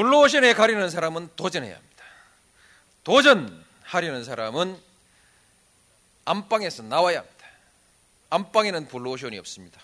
블루오션에 0.00 0.54
가려는 0.54 0.88
사람은 0.88 1.28
도전해야 1.36 1.76
합니다. 1.76 2.04
도전하려는 3.04 4.24
사람은 4.24 4.80
안방에서 6.24 6.84
나와야 6.84 7.18
합니다. 7.18 7.46
안방에는 8.30 8.88
블루오션이 8.88 9.38
없습니다. 9.40 9.78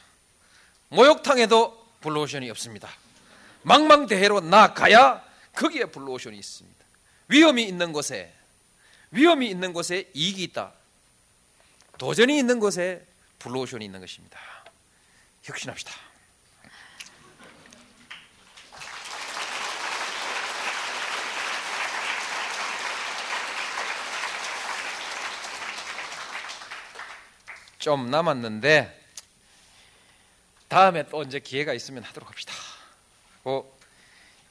목욕탕에도 0.89 1.87
블루오션이 2.01 2.49
없습니다. 2.49 2.89
망망대해로 3.61 4.41
나가야 4.41 5.23
거기에 5.55 5.85
블루오션이 5.85 6.39
있습니다. 6.39 6.85
위험이 7.29 7.65
있는 7.65 7.93
곳에 7.93 8.33
위험이 9.11 9.51
있는 9.51 9.75
곳에 9.75 10.11
이익이 10.15 10.43
있다. 10.45 10.73
도전이 11.99 12.39
있는 12.39 12.59
곳에 12.59 13.07
블루오션이 13.41 13.85
있는 13.85 14.01
것입니다. 14.01 14.41
혁신합시다. 15.43 16.06
좀 27.87 28.11
남았는데 28.11 29.01
다음에 30.67 31.07
또 31.09 31.23
이제 31.23 31.39
기회가 31.39 31.73
있으면 31.73 32.03
하도록 32.03 32.29
합시다. 32.29 32.53
하고 33.45 33.73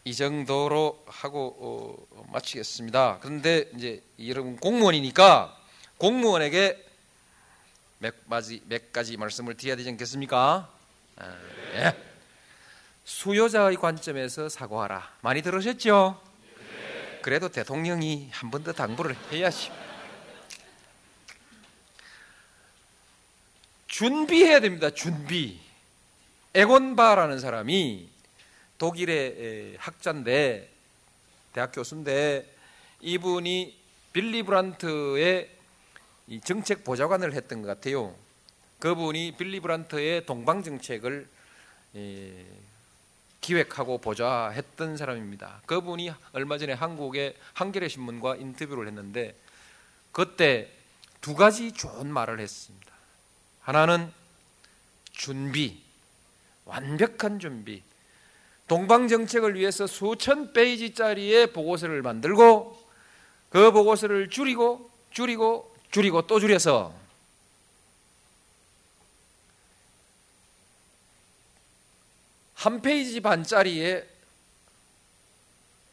이 0.05 0.15
정도로 0.15 1.03
하고 1.05 2.07
어, 2.13 2.23
마치겠습니다. 2.31 3.19
그런데 3.19 3.69
이제 3.75 4.01
여러분 4.25 4.55
공무원이니까 4.55 5.53
공무원에게 5.97 6.81
몇 7.99 8.29
가지 8.29 8.61
몇 8.67 8.93
가지 8.93 9.17
말씀을 9.17 9.57
드려야 9.57 9.75
되지 9.75 9.89
않겠습니까? 9.89 10.69
아, 11.17 11.37
예. 11.73 11.93
수요자의 13.03 13.75
관점에서 13.75 14.47
사고하라. 14.47 15.11
많이 15.19 15.41
들으셨죠? 15.41 16.21
그래도 17.21 17.49
대통령이 17.49 18.29
한 18.31 18.49
번 18.49 18.63
더 18.63 18.71
당부를 18.71 19.13
해야지. 19.33 19.71
준비해야 23.95 24.59
됩니다. 24.59 24.89
준비. 24.89 25.57
에곤바라는 26.53 27.39
사람이 27.39 28.09
독일의 28.77 29.77
학자인데 29.77 30.69
대학 31.53 31.71
교수인데 31.71 32.45
이분이 32.99 33.79
빌리 34.11 34.43
브란트의 34.43 35.49
정책 36.43 36.83
보좌관을 36.83 37.31
했던 37.31 37.61
것 37.61 37.69
같아요. 37.69 38.13
그분이 38.79 39.35
빌리 39.37 39.61
브란트의 39.61 40.25
동방 40.25 40.61
정책을 40.61 41.29
기획하고 43.39 43.99
보좌했던 43.99 44.97
사람입니다. 44.97 45.61
그분이 45.67 46.11
얼마 46.33 46.57
전에 46.57 46.73
한국의 46.73 47.33
한겨레 47.53 47.87
신문과 47.87 48.35
인터뷰를 48.35 48.87
했는데 48.87 49.37
그때 50.11 50.69
두 51.21 51.33
가지 51.33 51.71
좋은 51.71 52.11
말을 52.11 52.41
했습니다. 52.41 52.93
하나는 53.65 54.13
준비, 55.11 55.81
완벽한 56.65 57.39
준비. 57.39 57.81
동방 58.67 59.07
정책을 59.07 59.55
위해서 59.55 59.87
수천 59.87 60.53
페이지짜리의 60.53 61.51
보고서를 61.51 62.01
만들고 62.01 62.79
그 63.49 63.71
보고서를 63.71 64.29
줄이고 64.29 64.89
줄이고 65.11 65.75
줄이고 65.91 66.25
또 66.27 66.39
줄여서 66.39 66.93
한 72.55 72.81
페이지 72.81 73.19
반짜리의 73.19 74.07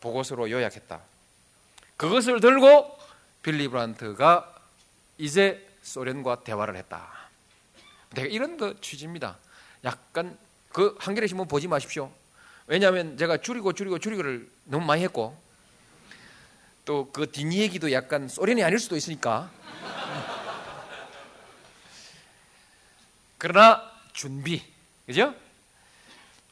보고서로 0.00 0.50
요약했다. 0.50 1.00
그것을 1.96 2.40
들고 2.40 2.98
빌리 3.42 3.68
브란트가 3.68 4.54
이제 5.18 5.68
소련과 5.82 6.44
대화를 6.44 6.76
했다. 6.76 7.21
내가 8.14 8.28
이런 8.28 8.56
거 8.56 8.74
취지입니다. 8.80 9.39
약간 9.84 10.36
그 10.70 10.97
한겨레 10.98 11.26
신문 11.26 11.48
보지 11.48 11.68
마십시오. 11.68 12.10
왜냐하면 12.66 13.16
제가 13.16 13.39
줄이고 13.39 13.72
줄이고 13.72 13.98
줄이고를 13.98 14.48
너무 14.64 14.86
많이 14.86 15.02
했고 15.02 15.36
또 16.84 17.09
그 17.12 17.30
뒷얘기도 17.30 17.93
약간 17.93 18.28
소련이 18.28 18.62
아닐 18.64 18.78
수도 18.78 18.97
있으니까 18.97 19.51
그러나 23.39 23.82
준비 24.12 24.62
그죠? 25.06 25.34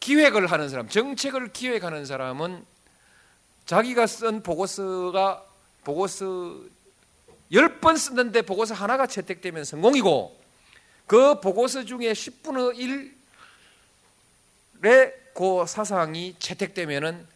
기획을 0.00 0.46
하는 0.46 0.68
사람 0.68 0.88
정책을 0.88 1.52
기획하는 1.52 2.04
사람은 2.04 2.64
자기가 3.66 4.06
쓴 4.06 4.42
보고서가 4.42 5.44
보고서 5.84 6.56
열번 7.52 7.96
쓰는데 7.96 8.42
보고서 8.42 8.74
하나가 8.74 9.06
채택되면 9.06 9.64
성공이고 9.64 10.39
그 11.10 11.40
보고서 11.40 11.84
중에 11.84 12.12
10분의 12.12 13.12
1의 14.80 15.12
그 15.34 15.64
사상이 15.66 16.36
채택되면은 16.38 17.26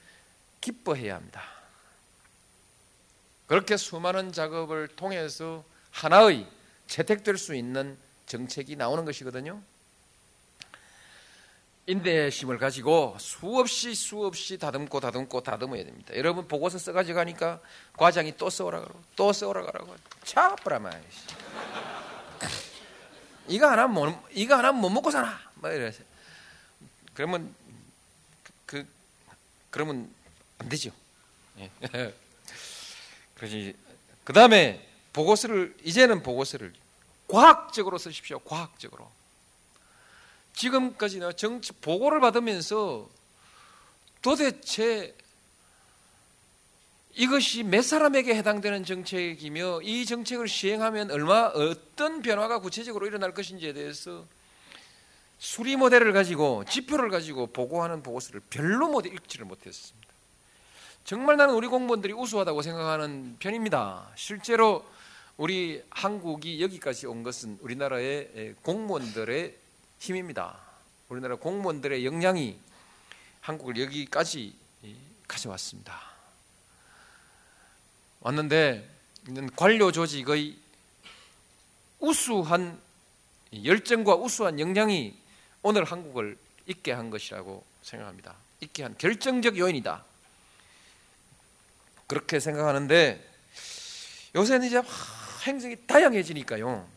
기뻐해야 0.60 1.16
합니다. 1.16 1.42
그렇게 3.48 3.76
수많은 3.76 4.30
작업을 4.30 4.86
통해서 4.86 5.64
하나의 5.90 6.46
채택될 6.86 7.36
수 7.36 7.56
있는 7.56 7.98
정책이 8.26 8.76
나오는 8.76 9.04
것이거든요. 9.04 9.60
인내심을 11.86 12.58
가지고 12.58 13.16
수없이 13.18 13.96
수없이 13.96 14.56
다듬고 14.56 15.00
다듬고 15.00 15.42
다듬어야 15.42 15.82
됩니다. 15.82 16.14
여러분 16.14 16.46
보고서 16.46 16.78
써가지고 16.78 17.16
가니까 17.16 17.60
과장이 17.96 18.36
또 18.36 18.48
써오라 18.50 18.82
그러고 18.82 19.02
또 19.16 19.32
써오라 19.32 19.62
그러고 19.62 19.96
차버라마 20.22 20.90
이 20.90 21.02
거 23.48 23.70
하나 23.70 23.86
못 23.86 24.14
이거 24.32 24.56
하나 24.56 24.72
못 24.72 24.90
먹고 24.90 25.10
사나 25.10 25.38
뭐 25.56 25.70
이래서 25.70 26.02
그러면 27.14 27.54
그 28.66 28.86
그러면 29.70 30.12
안 30.58 30.68
되죠. 30.68 30.90
예. 31.58 31.70
그러지 33.36 33.76
그 34.24 34.32
다음에 34.32 34.88
보고서를 35.12 35.76
이제는 35.84 36.22
보고서를 36.22 36.72
과학적으로 37.28 37.98
쓰십시오. 37.98 38.38
과학적으로. 38.40 39.10
지금까지는 40.54 41.36
정치 41.36 41.72
보고를 41.72 42.20
받으면서 42.20 43.08
도대체 44.22 45.14
이것이 47.16 47.62
몇 47.62 47.82
사람에게 47.82 48.34
해당되는 48.34 48.84
정책이며 48.84 49.82
이 49.82 50.04
정책을 50.04 50.48
시행하면 50.48 51.12
얼마 51.12 51.46
어떤 51.46 52.22
변화가 52.22 52.58
구체적으로 52.58 53.06
일어날 53.06 53.32
것인지에 53.32 53.72
대해서 53.72 54.26
수리 55.38 55.76
모델을 55.76 56.12
가지고 56.12 56.64
지표를 56.64 57.10
가지고 57.10 57.46
보고하는 57.46 58.02
보고서를 58.02 58.40
별로 58.50 58.88
못 58.88 59.06
읽지를 59.06 59.46
못했습니다. 59.46 60.08
정말 61.04 61.36
나는 61.36 61.54
우리 61.54 61.68
공무원들이 61.68 62.14
우수하다고 62.14 62.62
생각하는 62.62 63.36
편입니다. 63.38 64.10
실제로 64.16 64.84
우리 65.36 65.82
한국이 65.90 66.62
여기까지 66.62 67.06
온 67.06 67.22
것은 67.22 67.58
우리나라의 67.60 68.54
공무원들의 68.62 69.54
힘입니다. 69.98 70.58
우리나라 71.08 71.36
공무원들의 71.36 72.04
역량이 72.04 72.58
한국을 73.40 73.78
여기까지 73.80 74.54
가져왔습니다. 75.28 76.13
왔는데 78.24 78.88
관료 79.54 79.92
조직의 79.92 80.56
우수한 82.00 82.80
열정과 83.62 84.16
우수한 84.16 84.58
역량이 84.58 85.14
오늘 85.62 85.84
한국을 85.84 86.38
있게 86.66 86.92
한 86.92 87.10
것이라고 87.10 87.62
생각합니다. 87.82 88.34
있게 88.60 88.82
한 88.82 88.96
결정적 88.96 89.58
요인이다. 89.58 90.04
그렇게 92.06 92.40
생각하는데 92.40 93.22
요새는 94.34 94.66
이제 94.66 94.82
행정이 95.42 95.86
다양해지니까요. 95.86 96.88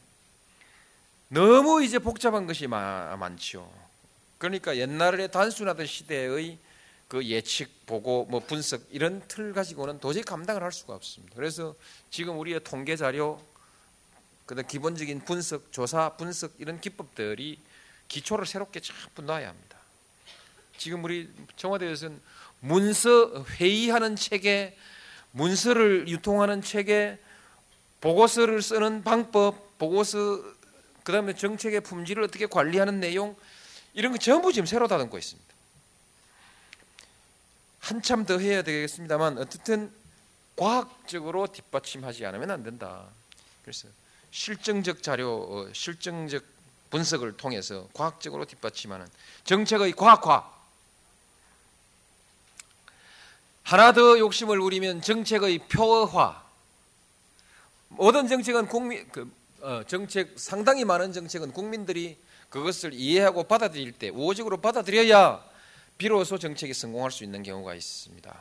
너무 1.27 1.83
이제 1.83 1.99
복잡한 1.99 2.47
것이 2.47 2.67
많죠. 2.67 3.69
그러니까 4.37 4.77
옛날에 4.77 5.27
단순하던 5.27 5.85
시대의 5.85 6.57
그 7.07 7.25
예측, 7.25 7.85
보고, 7.85 8.25
뭐 8.25 8.39
분석 8.41 8.81
이런 8.91 9.21
틀 9.27 9.53
가지고는 9.53 9.99
도저히 9.99 10.23
감당을 10.23 10.61
할 10.61 10.71
수가 10.71 10.93
없습니다. 10.93 11.35
그래서 11.35 11.75
지금 12.09 12.37
우리의 12.39 12.61
통계 12.63 12.95
자료, 12.95 13.41
그다음 14.45 14.67
기본적인 14.67 15.25
분석, 15.25 15.71
조사, 15.71 16.09
분석 16.17 16.53
이런 16.57 16.79
기법들이 16.81 17.59
기초를 18.07 18.45
새롭게 18.45 18.79
전부 18.79 19.21
놔야 19.21 19.47
합니다. 19.47 19.77
지금 20.77 21.03
우리 21.03 21.29
청와대에서는 21.55 22.21
문서 22.59 23.43
회의하는 23.43 24.15
체계, 24.15 24.77
문서를 25.31 26.07
유통하는 26.07 26.61
체계, 26.61 27.19
보고서를 28.01 28.61
쓰는 28.61 29.03
방법, 29.03 29.77
보고서 29.77 30.41
그다음에 31.03 31.35
정책의 31.35 31.81
품질을 31.81 32.23
어떻게 32.23 32.45
관리하는 32.45 32.99
내용 32.99 33.35
이런 33.93 34.11
거 34.11 34.17
전부 34.17 34.51
지금 34.53 34.65
새로 34.65 34.87
다듬고 34.87 35.17
있습니다. 35.17 35.56
한참 37.87 38.25
더 38.25 38.37
해야 38.37 38.63
되겠습니다만 38.63 39.37
어쨌든 39.37 39.89
과학적으로 40.57 41.47
뒷받침하지 41.47 42.25
않으면 42.25 42.51
안 42.51 42.61
된다. 42.61 43.05
그래서 43.61 43.87
실증적 44.29 45.01
자료, 45.01 45.37
어, 45.49 45.69
실증적 45.71 46.43
분석을 46.89 47.37
통해서 47.37 47.87
과학적으로 47.93 48.43
뒷받침하는 48.43 49.07
정책의 49.45 49.93
과학화. 49.93 50.51
하나 53.63 53.93
더 53.93 54.19
욕심을 54.19 54.59
부리면 54.59 55.01
정책의 55.01 55.59
표어화. 55.69 56.43
모든 57.87 58.27
정책은 58.27 58.67
국민 58.67 59.07
그 59.13 59.31
어, 59.61 59.83
정책 59.87 60.33
상당히 60.37 60.83
많은 60.83 61.13
정책은 61.13 61.53
국민들이 61.53 62.17
그것을 62.49 62.91
이해하고 62.93 63.45
받아들일 63.45 63.93
때 63.93 64.09
우호적으로 64.09 64.57
받아들여야 64.57 65.56
비로소 65.97 66.37
정책이 66.37 66.73
성공할 66.73 67.11
수 67.11 67.23
있는 67.23 67.43
경우가 67.43 67.73
있습니다. 67.73 68.37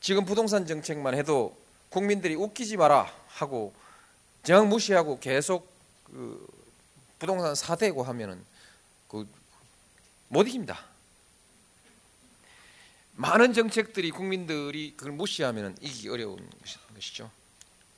지금 0.00 0.24
부동산 0.24 0.66
정책만 0.66 1.14
해도 1.14 1.56
국민들이 1.88 2.34
웃기지 2.34 2.76
마라 2.76 3.10
하고 3.28 3.74
정 4.42 4.68
무시하고 4.68 5.18
계속 5.18 5.70
그 6.04 6.46
부동산 7.18 7.54
사대고 7.54 8.02
하면은 8.02 8.44
그 9.08 9.26
못 10.28 10.48
이깁니다. 10.48 10.84
많은 13.12 13.52
정책들이 13.52 14.10
국민들이 14.10 14.94
그걸 14.96 15.12
무시하면은 15.12 15.76
이기기 15.80 16.08
어려운 16.08 16.50
것이죠. 16.94 17.30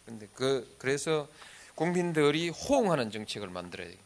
근데 0.04 0.28
그 0.34 0.76
그래서 0.78 1.28
국민들이 1.74 2.50
호응하는 2.50 3.10
정책을 3.10 3.48
만들어야 3.48 3.88
돼요. 3.88 3.98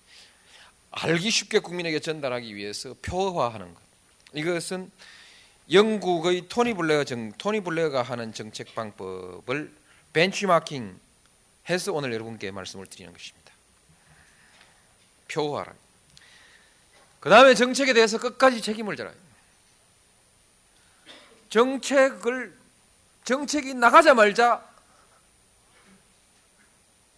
알기 0.93 1.31
쉽게 1.31 1.59
국민에게 1.59 2.01
전달하기 2.01 2.55
위해서 2.55 2.94
표화하는 3.03 3.74
것. 3.74 3.82
이것은 4.35 4.91
영국의 5.71 6.49
토니 6.49 6.75
블레어 6.75 7.05
정 7.05 7.33
토니 7.33 7.61
블레어가 7.61 8.03
하는 8.03 8.33
정책 8.33 8.75
방법을 8.75 9.73
벤치마킹 10.13 10.99
해서 11.71 11.93
오늘 11.93 12.13
여러분께 12.13 12.51
말씀을 12.51 12.87
드리는 12.87 13.13
것입니다. 13.13 13.53
표화라. 15.29 15.73
그 17.21 17.31
다음에 17.31 17.55
정책에 17.55 17.93
대해서 17.93 18.19
끝까지 18.19 18.61
책임을 18.61 18.97
져라. 18.97 19.13
정책을 21.49 22.57
정책이 23.25 23.75
나가자마자 23.75 24.67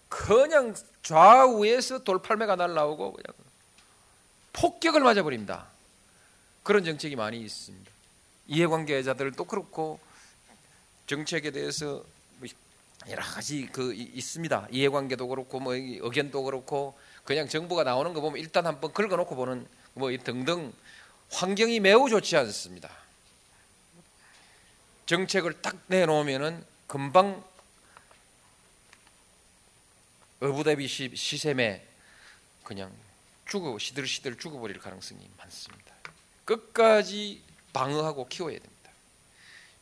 그냥 0.09 0.75
좌우에서 1.03 2.05
돌팔매가 2.05 2.57
날라오고 2.57 3.15
그냥 3.15 3.35
폭격을 4.53 5.01
맞아버립니다. 5.01 5.74
그런 6.65 6.83
정책이 6.83 7.15
많이 7.15 7.41
있습니다. 7.41 7.91
이해관계자들 8.49 9.33
도 9.33 9.45
그렇고 9.45 10.01
정책에 11.07 11.51
대해서 11.51 12.05
뭐 12.39 12.49
여러 13.09 13.23
가지 13.23 13.69
그 13.71 13.95
이- 13.95 14.11
있습니다. 14.15 14.69
이해관계도 14.71 15.29
그렇고 15.29 15.61
뭐이 15.61 15.99
의견도 16.03 16.43
그렇고 16.43 16.99
그냥 17.25 17.49
정부가 17.49 17.85
나오는 17.85 18.13
거 18.15 18.21
보면 18.21 18.41
일단 18.41 18.67
한번 18.67 18.93
긁어놓고 18.93 19.37
보는 19.37 19.67
뭐이 19.95 20.19
등등 20.19 20.73
환경이 21.31 21.81
매우 21.81 22.09
좋지 22.09 22.37
않습니다. 22.39 22.91
정책을 25.07 25.61
딱 25.61 25.77
내놓으면은 25.89 26.65
금방 26.87 27.45
어부대비 30.41 30.89
시, 30.89 31.15
시샘에 31.15 31.87
그냥 32.63 32.91
죽어 33.47 33.79
시들시들 33.79 34.39
죽어버릴 34.39 34.79
가능성이 34.79 35.29
많습니다. 35.37 35.94
끝까지 36.45 37.43
방어하고 37.73 38.29
키워야 38.29 38.59
됩니다. 38.59 38.91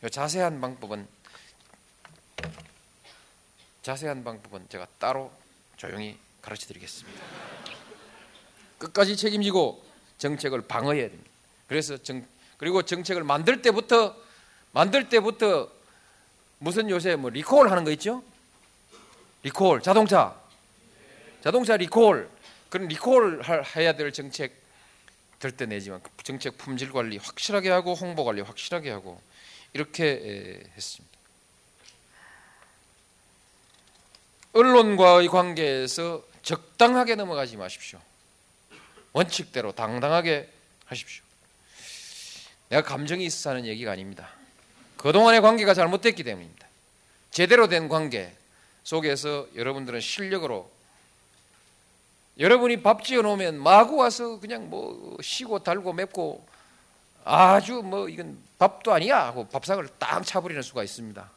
요 0.05 0.09
자세한 0.09 0.61
방법은 0.61 1.07
자세한 3.83 4.23
방법은 4.25 4.69
제가 4.69 4.87
따로 4.99 5.33
조용히 5.77 6.19
가르쳐 6.41 6.67
드리겠습니다. 6.67 7.21
끝까지 8.79 9.17
책임지고 9.17 9.85
정책을 10.19 10.63
방어해야 10.67 11.09
됩니다. 11.09 11.31
그래서 11.69 11.97
정 11.97 12.25
그리고 12.59 12.83
정책을 12.83 13.25
만들 13.25 13.61
때부터 13.63 14.17
만들 14.73 15.09
때부터 15.09 15.71
무슨 16.59 16.89
요새 16.91 17.17
뭐 17.17 17.31
리콜 17.31 17.69
하는 17.71 17.83
거 17.85 17.91
있죠? 17.93 18.23
리콜 19.43 19.83
자동차 19.83 20.41
자동차 21.43 21.77
리콜 21.77 22.31
그런 22.71 22.87
리콜 22.89 23.43
할- 23.43 23.65
해야 23.77 23.95
될 23.95 24.13
정책 24.13 24.62
들때 25.43 25.67
내지만 25.67 26.01
그 26.01 26.11
정책 26.23 26.57
품질 26.57 26.93
관리 26.93 27.17
확실하게 27.17 27.69
하고 27.69 27.95
홍보 27.95 28.25
관리 28.25 28.41
확실하게 28.43 28.91
하고 28.91 29.21
이렇게 29.73 30.05
에, 30.07 30.71
했습니다. 30.77 31.19
언론과의 34.53 35.27
관계에서 35.27 36.23
적당하게 36.43 37.17
넘어가지 37.17 37.57
마십시오. 37.57 38.01
원칙대로 39.13 39.73
당당하게 39.73 40.49
하십시오. 40.87 41.25
내가 42.69 42.83
감정이 42.83 43.25
있어서 43.25 43.51
하는 43.51 43.67
얘기가 43.67 43.91
아닙니다. 43.91 44.31
그동안의 44.97 45.41
관계가 45.41 45.75
잘못됐기 45.75 46.23
때문입니다. 46.23 46.69
제대로 47.33 47.67
된 47.67 47.89
관계 47.89 48.33
속에서 48.85 49.49
여러분들은 49.57 50.01
실력으로 50.01 50.71
여러분이 52.39 52.83
밥 52.83 53.05
지어 53.05 53.23
놓으면 53.23 53.59
마구 53.59 53.97
와서 53.97 54.41
그냥 54.41 54.71
뭐 54.71 55.17
쉬고 55.23 55.59
달고 55.59 55.93
맵고 55.93 56.47
아주 57.25 57.83
뭐 57.83 58.09
이건 58.09 58.43
밥도 58.59 58.93
아니야 58.93 59.27
하고 59.27 59.49
밥상을 59.49 59.87
딱 59.99 60.25
차버리는 60.25 60.63
수가 60.63 60.83
있습니다. 60.83 61.31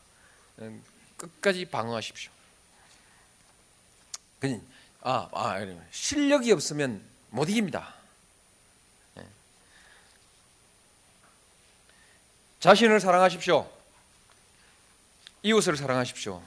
음, 0.59 0.83
끝까지 1.17 1.65
방어하십시오. 1.65 2.31
아, 5.01 5.29
아 5.33 5.59
실력이 5.91 6.51
없으면 6.51 7.03
못 7.29 7.49
이깁니다. 7.49 7.93
예. 9.17 9.25
자신을 12.59 12.99
사랑하십시오. 12.99 13.69
이웃을 15.43 15.77
사랑하십시오. 15.77 16.41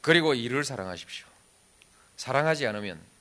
그리고 0.00 0.34
일을 0.34 0.64
사랑하십시오. 0.64 1.26
사랑하지 2.16 2.66
않으면 2.66 3.13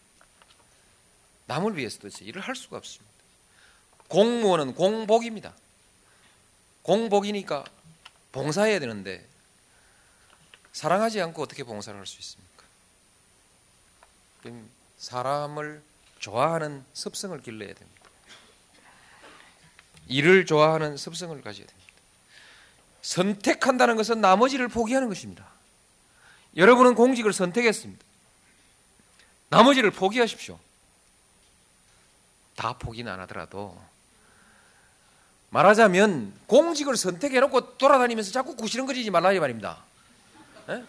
남을 1.46 1.78
위해서도 1.78 2.10
일을 2.22 2.42
할 2.42 2.56
수가 2.56 2.78
없습니다. 2.78 3.14
공무원은 4.08 4.76
공복입니다. 4.76 5.54
공복이니까 6.84 7.64
봉사해야 8.32 8.80
되는데 8.80 9.28
사랑하지 10.72 11.22
않고 11.22 11.42
어떻게 11.42 11.64
봉사를 11.64 11.98
할 11.98 12.06
수 12.06 12.20
있습니까? 12.20 12.64
사람을 14.98 15.82
좋아하는 16.20 16.86
습성을 16.94 17.40
길러야 17.42 17.74
됩니다. 17.74 18.10
일을 20.08 20.46
좋아하는 20.46 20.98
습성을 20.98 21.42
가져야 21.42 21.66
됩니다. 21.66 21.94
선택한다는 23.02 23.96
것은 23.96 24.22
나머지를 24.22 24.68
포기하는 24.68 25.10
것입니다. 25.10 25.48
여러분은 26.56 26.96
공직을 26.96 27.34
선택했습니다. 27.34 28.04
나머지를 29.50 29.92
포기하십시오. 29.92 30.60
다 32.56 32.74
포기는 32.78 33.12
안 33.12 33.20
하더라도 33.22 33.80
말하자면 35.50 36.34
공직을 36.48 36.98
선택해놓고 36.98 37.78
돌아다니면서 37.78 38.32
자꾸 38.32 38.56
구시렁거리지 38.56 39.12
말라 39.12 39.32
이 39.34 39.40
말입니다. 39.40 39.84
에? 40.70 40.84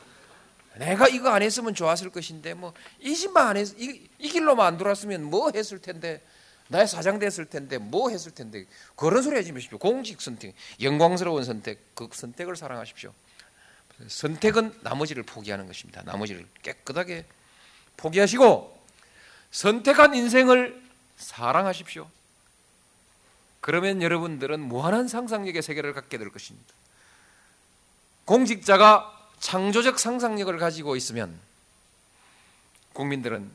내가 0.76 1.06
이거 1.08 1.28
안 1.30 1.42
했으면 1.42 1.74
좋았을 1.74 2.10
것인데 2.10 2.54
뭐 2.54 2.72
이 3.00 3.14
집만 3.14 3.46
안 3.46 3.56
했, 3.56 3.78
이, 3.78 4.08
이 4.18 4.28
길로만 4.28 4.66
안 4.66 4.78
돌았으면 4.78 5.22
뭐 5.22 5.50
했을 5.54 5.78
텐데 5.78 6.22
나의 6.68 6.88
사장 6.88 7.18
됐을 7.18 7.44
텐데 7.44 7.76
뭐 7.76 8.08
했을 8.08 8.32
텐데 8.32 8.64
그런 8.96 9.22
소리 9.22 9.36
하지 9.36 9.52
마십시오. 9.52 9.78
공직 9.78 10.22
선택, 10.22 10.54
영광스러운 10.80 11.44
선택, 11.44 11.94
그 11.94 12.08
선택을 12.10 12.56
사랑하십시오. 12.56 13.12
선택은 14.08 14.80
나머지를 14.80 15.22
포기하는 15.22 15.66
것입니다. 15.66 16.02
나머지를 16.04 16.46
깨끗하게 16.62 17.26
포기하시고 17.98 18.82
선택한 19.50 20.14
인생을 20.14 20.82
사랑하십시오. 21.16 22.08
그러면 23.60 24.02
여러분들은 24.02 24.60
무한한 24.60 25.08
상상력의 25.08 25.62
세계를 25.62 25.94
갖게 25.94 26.18
될 26.18 26.30
것입니다. 26.30 26.74
공직자가 28.26 29.10
창조적 29.40 29.98
상상력을 29.98 30.56
가지고 30.58 30.96
있으면 30.96 31.38
국민들은 32.92 33.50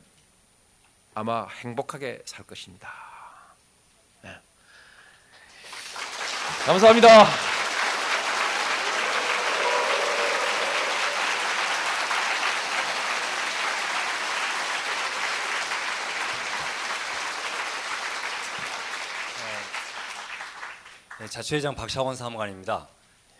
아마 1.14 1.48
행복하게 1.48 2.22
살 2.24 2.44
것입니다. 2.44 2.92
네. 4.22 4.36
감사합니다. 6.66 7.59
자초회장 21.28 21.74
박ሻ원 21.74 22.16
사무관입니다. 22.16 22.88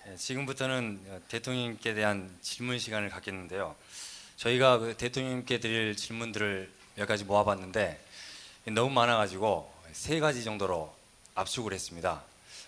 네, 0.05 0.17
지금부터는 0.17 1.01
어, 1.09 1.21
대통령님께 1.29 1.95
대한 1.95 2.37
질문 2.43 2.79
시간을 2.79 3.09
갖겠는데요. 3.09 3.75
저희가 4.37 4.79
그 4.79 4.97
대통령님께 4.97 5.61
드릴 5.61 5.97
질문들을 5.97 6.71
몇 6.97 7.07
가지 7.07 7.25
모아봤는데 7.25 7.99
너무 8.67 8.91
많아가지고 8.91 9.73
세 9.93 10.21
가지 10.21 10.45
정도로 10.45 10.95
압축을 11.35 11.73
했습니다. 11.73 12.23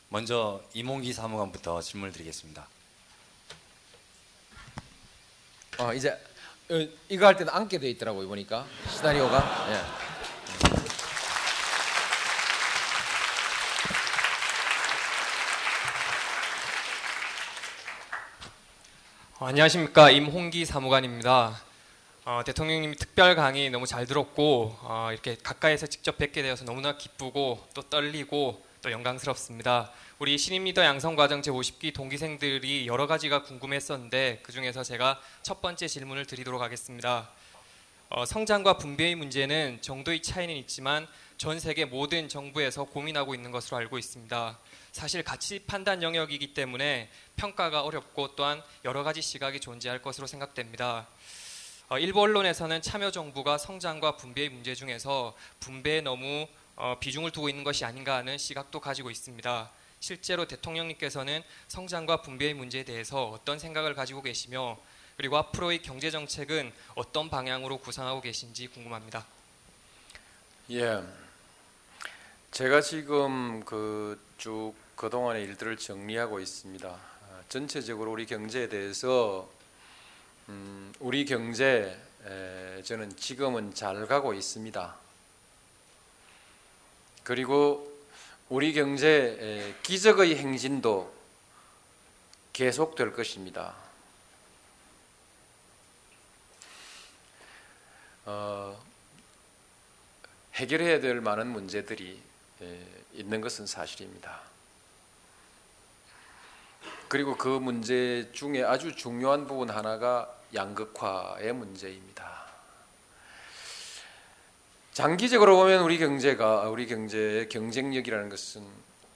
먼저 0.09 0.62
이몽기 0.72 1.12
사무관부터 1.12 1.82
질문을 1.82 2.12
드리겠습니다. 2.12 2.66
어, 5.78 5.93
이제 5.93 6.10
어, 6.70 6.89
이거 7.10 7.26
할 7.26 7.36
때는 7.36 7.52
앉게 7.52 7.78
돼 7.78 7.90
있더라고요 7.90 8.28
보니까 8.28 8.66
시나리오가. 8.89 9.68
예. 10.78 10.81
안녕하십니까 19.44 20.09
임홍기 20.12 20.64
사무관입니다. 20.64 21.60
어, 22.24 22.43
대통령님 22.47 22.94
특별 22.94 23.35
강의 23.35 23.70
너무 23.70 23.89
잘 23.89 24.06
들었고 24.06 24.77
어, 24.82 25.09
이렇게 25.10 25.36
가까이서 25.43 25.89
직접 25.89 26.16
뵙게 26.16 26.43
되어서 26.43 26.64
너무나 26.64 26.97
기쁘고 26.97 27.66
또 27.74 27.82
떨리고 27.82 28.64
또 28.82 28.93
영광스럽습니다. 28.93 29.90
우리 30.20 30.39
신임 30.39 30.62
리더 30.62 30.85
양성 30.85 31.16
과정 31.16 31.43
제 31.43 31.51
50기 31.51 31.93
동기생들이 31.93 32.86
여러 32.86 33.09
가지가 33.09 33.43
궁금했었는데 33.43 34.43
그 34.44 34.52
중에서 34.52 34.85
제가 34.85 35.20
첫 35.43 35.60
번째 35.60 35.89
질문을 35.89 36.24
드리도록 36.27 36.62
하겠습니다. 36.62 37.28
어, 38.10 38.24
성장과 38.24 38.77
분배의 38.77 39.16
문제는 39.16 39.78
정도의 39.81 40.23
차이는 40.23 40.55
있지만 40.55 41.09
전 41.36 41.59
세계 41.59 41.85
모든 41.85 42.28
정부에서 42.28 42.85
고민하고 42.85 43.35
있는 43.35 43.51
것으로 43.51 43.78
알고 43.78 43.98
있습니다. 43.98 44.59
사실 44.93 45.23
가치 45.23 45.59
판단 45.60 46.02
영역이기 46.02 46.52
때문에 46.52 47.10
평가가 47.36 47.82
어렵고 47.82 48.36
또한 48.36 48.62
여러 48.85 49.02
가지 49.02 49.23
시각이 49.23 49.59
존재할 49.59 50.02
것으로 50.02 50.27
생각됩니다. 50.27 51.09
어, 51.89 51.98
일부 51.98 52.20
언론에서는 52.20 52.82
참여정부가 52.82 53.59
성장과 53.59 54.16
분배의 54.16 54.51
문제 54.51 54.74
중에서 54.74 55.35
분배에 55.60 56.02
너무 56.02 56.47
어, 56.77 56.97
비중을 57.01 57.31
두고 57.32 57.48
있는 57.48 57.64
것이 57.64 57.85
아닌가 57.85 58.16
하는 58.16 58.36
시각도 58.36 58.81
가지고 58.81 59.10
있습니다. 59.10 59.70
실제로 59.98 60.47
대통령님께서는 60.47 61.43
성장과 61.69 62.23
분배의 62.23 62.55
문제에 62.55 62.85
대해서 62.85 63.31
어떤 63.31 63.59
생각을 63.59 63.94
가지고 63.94 64.20
계시며 64.23 64.78
그리고 65.16 65.39
앞으로의 65.39 65.82
경제 65.82 66.10
정책은 66.10 66.73
어떤 66.97 67.31
방향으로 67.31 67.78
구상하고 67.78 68.20
계신지 68.20 68.69
궁금합니다. 68.69 69.24
예. 70.70 71.02
제가 72.51 72.82
지금 72.82 73.64
그 73.64 74.32
쭉 74.43 74.74
그동안의 75.03 75.43
일들을 75.43 75.79
정리하고 75.79 76.39
있습니다. 76.39 76.89
아, 76.89 77.43
전체적으로 77.49 78.12
우리 78.12 78.24
경제에 78.24 78.69
대해서 78.69 79.51
음, 80.49 80.93
우리 81.01 81.24
경제 81.24 82.01
에, 82.24 82.83
저는 82.85 83.16
지금은 83.16 83.74
잘 83.74 84.07
가고 84.07 84.33
있습니다. 84.33 84.95
그리고 87.24 87.93
우리 88.49 88.73
경제 88.73 89.74
기적의 89.83 90.37
행진도 90.37 91.12
계속될 92.53 93.12
것입니다. 93.12 93.74
어, 98.24 98.81
해결해야 100.55 101.01
될 101.01 101.20
많은 101.20 101.49
문제들이 101.49 102.23
있는 103.15 103.41
것은 103.41 103.66
사실입니다. 103.66 104.52
그리고 107.09 107.36
그 107.36 107.48
문제 107.48 108.30
중에 108.32 108.62
아주 108.62 108.94
중요한 108.96 109.46
부분 109.46 109.70
하나가 109.70 110.32
양극화의 110.54 111.52
문제입니다. 111.52 112.42
장기적으로 114.92 115.56
보면 115.56 115.82
우리 115.82 115.98
경제가 115.98 116.68
우리 116.68 116.86
경제의 116.86 117.48
경쟁력이라는 117.48 118.28
것은 118.28 118.62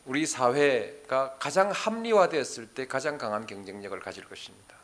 우리 0.06 0.24
사회가 0.24 1.36
가장 1.38 1.70
합리화되었을 1.70 2.68
때 2.68 2.86
가장 2.86 3.18
강한 3.18 3.46
경쟁력을 3.46 3.98
가질 4.00 4.24
것입니다. 4.24 4.76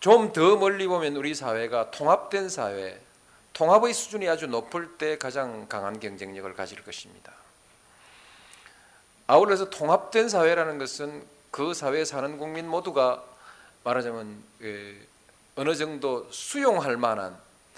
좀 0.00 0.32
더 0.32 0.56
멀리 0.56 0.86
보면 0.86 1.16
우리 1.16 1.34
사회가 1.34 1.90
통합된 1.90 2.48
사회, 2.48 3.00
통합의 3.52 3.92
수준이 3.92 4.28
아주 4.28 4.46
높을 4.46 4.98
때 4.98 5.18
가장 5.18 5.66
강한 5.68 5.98
경쟁력을 5.98 6.52
가질 6.54 6.84
것입니다. 6.84 7.32
아울러서 9.26 9.70
통합된 9.70 10.28
사회라는 10.28 10.78
것은 10.78 11.26
그 11.50 11.74
사회에 11.74 12.04
사는 12.04 12.38
국민 12.38 12.68
모두가 12.68 13.24
말하자면 13.84 14.42
그 14.58 15.06
어느 15.56 15.74
정도 15.74 16.28
수용할 16.30 16.96
만한 16.96 17.36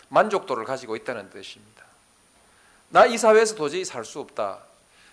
만족도를 0.09 0.65
가지고 0.65 0.97
있다는 0.97 1.31
뜻입니다. 1.31 1.85
나 2.91 3.07
이 3.07 3.19
사회에서 3.19 3.55
도저히 3.55 3.85
살 3.85 4.05
수 4.05 4.21
없다. 4.21 4.61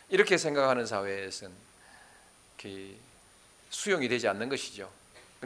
이렇게 0.09 0.37
생각하는 0.37 0.85
사회에서는 0.85 1.55
수용이 3.69 4.07
되지 4.07 4.27
않는 4.29 4.49
것이죠. 4.49 4.89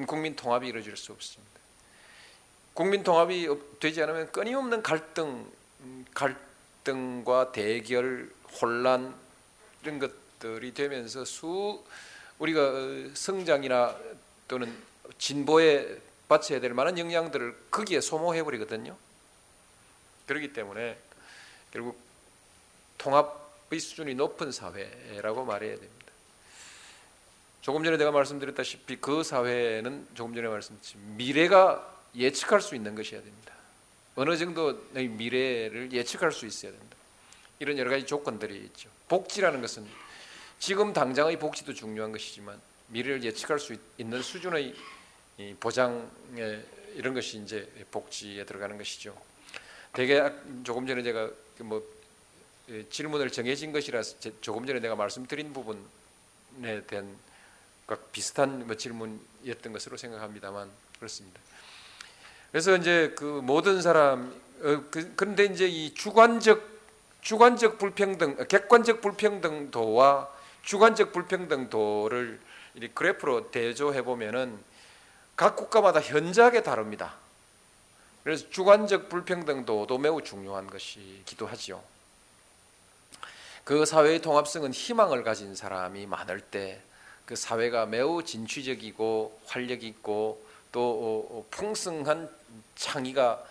국민 0.07 0.35
통합이 0.35 0.67
이루어질 0.67 0.95
수 0.95 1.11
없습니다. 1.11 1.59
국민 2.73 3.03
통합이 3.03 3.47
되지 3.79 4.03
않으면 4.03 4.31
끊임없는 4.31 4.83
갈등, 4.83 5.51
갈등과 6.13 7.51
대결, 7.51 8.31
혼란 8.61 9.15
이런 9.81 9.99
것 9.99 10.11
들이 10.39 10.73
되면서 10.73 11.25
수 11.25 11.83
우리가 12.39 12.61
어, 12.61 13.09
성장이나 13.13 13.95
또는 14.47 14.75
진보에 15.17 15.99
바쳐야 16.27 16.59
될 16.59 16.73
만한 16.73 16.97
영향들을 16.97 17.55
거기에 17.69 18.01
소모해 18.01 18.43
버리거든요. 18.43 18.95
그렇기 20.25 20.53
때문에 20.53 20.97
결국 21.71 21.99
통합의 22.97 23.79
수준이 23.79 24.15
높은 24.15 24.51
사회라고 24.51 25.43
말해야 25.43 25.75
됩니다. 25.75 25.99
조금 27.61 27.83
전에 27.83 27.97
내가 27.97 28.11
말씀드렸다시피 28.11 28.97
그 28.97 29.23
사회는 29.23 30.07
조금 30.13 30.33
전에 30.33 30.47
말씀드렸지 30.47 30.97
미래가 31.15 31.97
예측할 32.15 32.61
수 32.61 32.75
있는 32.75 32.95
것이어야 32.95 33.21
됩니다. 33.21 33.53
어느 34.15 34.37
정도의 34.37 35.07
미래를 35.07 35.91
예측할 35.91 36.31
수 36.31 36.45
있어야 36.45 36.71
된다. 36.71 36.97
이런 37.59 37.77
여러 37.77 37.89
가지 37.89 38.05
조건들이 38.05 38.57
있죠. 38.65 38.89
복지라는 39.07 39.61
것은 39.61 39.85
지금 40.60 40.91
당장의 40.91 41.40
복지도 41.40 41.73
중요한 41.73 42.11
것이지만 42.11 42.60
미래를 42.88 43.23
예측할 43.23 43.60
수 43.60 43.76
있는 43.98 44.22
수준의 44.22 44.76
보장에 45.60 46.61
이런 46.95 47.14
것이 47.14 47.38
이제 47.38 47.68
복지에 47.91 48.45
들어가는 48.45 48.77
것이죠. 48.77 49.15
대개 49.94 50.22
조금 50.64 50.86
전에 50.86 51.02
제가 51.02 51.31
그뭐 51.57 51.81
질문을 52.90 53.31
정해진 53.31 53.72
것이라서 53.72 54.18
조금 54.41 54.68
전에 54.68 54.80
내가 54.80 54.95
말씀드린 54.95 55.53
부분에 55.53 56.84
대한 56.88 57.18
비슷한 58.11 58.68
뭐 58.68 58.76
질문이었던 58.76 59.73
것으로 59.73 59.98
생각합니다만 59.98 60.69
그렇습니다. 60.98 61.40
그래서 62.52 62.76
이제 62.76 63.14
그 63.15 63.23
모든 63.23 63.81
사람 63.81 64.34
어, 64.61 64.84
그, 64.91 65.14
그런데 65.15 65.45
이제 65.45 65.68
이 65.68 65.94
주관적 65.94 66.80
주관적 67.22 67.77
불평등, 67.77 68.36
객관적 68.48 69.02
불평등도와 69.02 70.38
주관적 70.64 71.11
불평등도를 71.11 72.40
그래프로 72.94 73.52
대조해 73.52 74.02
보면은 74.02 74.57
각 75.36 75.56
국가마다 75.56 76.02
현저하게 76.02 76.64
다릅니다. 76.64 77.15
그래서 78.23 78.49
주관적 78.49 79.10
불평등도도 79.10 79.98
매우 79.98 80.22
중요한 80.22 80.68
것이기도 80.68 81.48
하지요. 81.48 81.81
그 83.64 83.86
사회의 83.86 84.22
통합성은 84.22 84.73
희망을 84.73 85.23
가진 85.23 85.56
사람이 85.56 86.06
많을 86.06 86.41
때 86.41 86.81
그 87.30 87.36
사회가 87.36 87.86
매우 87.86 88.23
진취적이고 88.23 89.41
활력 89.45 89.84
있고 89.84 90.44
또 90.72 90.81
어, 90.81 91.38
어, 91.38 91.45
풍성한 91.52 92.27
창의가 92.73 93.45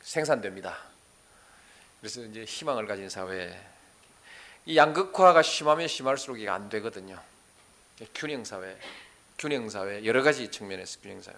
생산됩니다. 0.00 0.78
그래서 2.00 2.22
이제 2.24 2.42
희망을 2.42 2.88
가진 2.88 3.08
사회, 3.08 3.56
이 4.64 4.76
양극화가 4.76 5.42
심하면 5.42 5.88
심할수록 5.88 6.38
이게 6.38 6.48
안 6.48 6.68
되거든요. 6.68 7.20
균형 8.14 8.44
사회, 8.44 8.76
균형 9.38 9.68
사회 9.68 10.04
여러 10.04 10.22
가지 10.22 10.50
측면에서 10.50 11.00
균형 11.00 11.20
사회. 11.20 11.34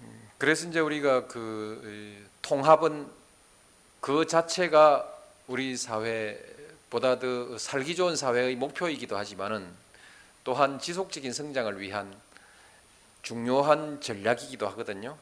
음, 0.00 0.28
그래서 0.36 0.68
이제 0.68 0.80
우리가 0.80 1.26
그 1.28 2.28
통합은 2.42 3.08
그 4.00 4.26
자체가 4.26 5.10
우리 5.46 5.76
사회보다 5.76 7.18
더 7.20 7.56
살기 7.56 7.94
좋은 7.94 8.16
사회의 8.16 8.56
목표이기도 8.56 9.16
하지만은 9.16 9.72
또한 10.42 10.78
지속적인 10.78 11.32
성장을 11.32 11.80
위한 11.80 12.14
중요한 13.22 14.00
전략이기도 14.00 14.68
하거든요. 14.70 15.16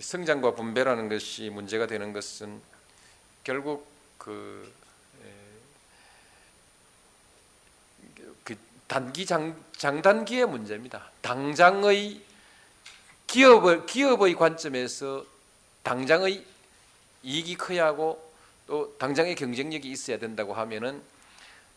성장과 0.00 0.54
분배라는 0.54 1.08
것이 1.08 1.48
문제가 1.50 1.86
되는 1.86 2.12
것은 2.12 2.60
결국 3.44 3.86
그, 4.16 4.72
그 8.42 8.56
단기 8.88 9.26
장, 9.26 9.62
장단기의 9.76 10.46
문제입니다. 10.46 11.10
당장의 11.20 12.22
기업의 13.26 13.86
기업의 13.86 14.34
관점에서 14.34 15.24
당장의 15.82 16.44
이익이 17.22 17.56
커야 17.56 17.86
하고 17.86 18.32
또 18.66 18.96
당장의 18.98 19.34
경쟁력이 19.34 19.90
있어야 19.90 20.18
된다고 20.18 20.54
하면은 20.54 21.02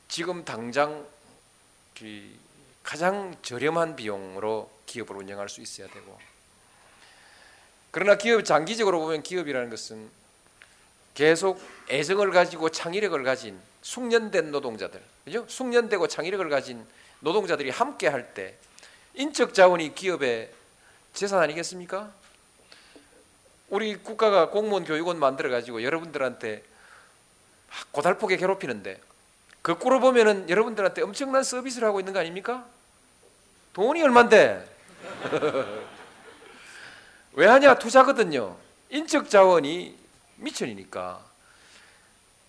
지금 0.07 0.45
당장 0.45 1.05
그 1.97 2.33
가장 2.81 3.35
저렴한 3.41 3.97
비용으로 3.97 4.71
기업을 4.85 5.17
운영할 5.17 5.49
수 5.49 5.59
있어야 5.61 5.89
되고 5.89 6.17
그러나 7.91 8.15
기업 8.15 8.45
장기적으로 8.45 9.01
보면 9.01 9.23
기업이라는 9.23 9.69
것은 9.69 10.09
계속 11.17 11.59
애정을 11.89 12.29
가지고 12.29 12.69
창의력을 12.69 13.23
가진 13.23 13.59
숙련된 13.81 14.51
노동자들, 14.51 15.01
그죠? 15.25 15.45
숙련되고 15.47 16.07
창의력을 16.07 16.47
가진 16.47 16.85
노동자들이 17.21 17.71
함께 17.71 18.07
할 18.07 18.35
때 18.35 18.55
인적 19.15 19.55
자원이 19.55 19.95
기업의 19.95 20.51
재산 21.15 21.39
아니겠습니까? 21.39 22.11
우리 23.69 23.95
국가가 23.95 24.51
공무원 24.51 24.85
교육원 24.85 25.17
만들어 25.17 25.49
가지고 25.49 25.81
여러분들한테 25.81 26.61
고달프게 27.89 28.37
괴롭히는데 28.37 29.01
거꾸로 29.63 29.99
보면은 29.99 30.47
여러분들한테 30.47 31.01
엄청난 31.01 31.43
서비스를 31.43 31.87
하고 31.87 31.99
있는 31.99 32.13
거 32.13 32.19
아닙니까? 32.19 32.63
돈이 33.73 34.03
얼만데? 34.03 34.77
왜 37.33 37.47
하냐? 37.47 37.79
투자거든요. 37.79 38.55
인적 38.91 39.31
자원이 39.31 40.06
미천이니까. 40.37 41.23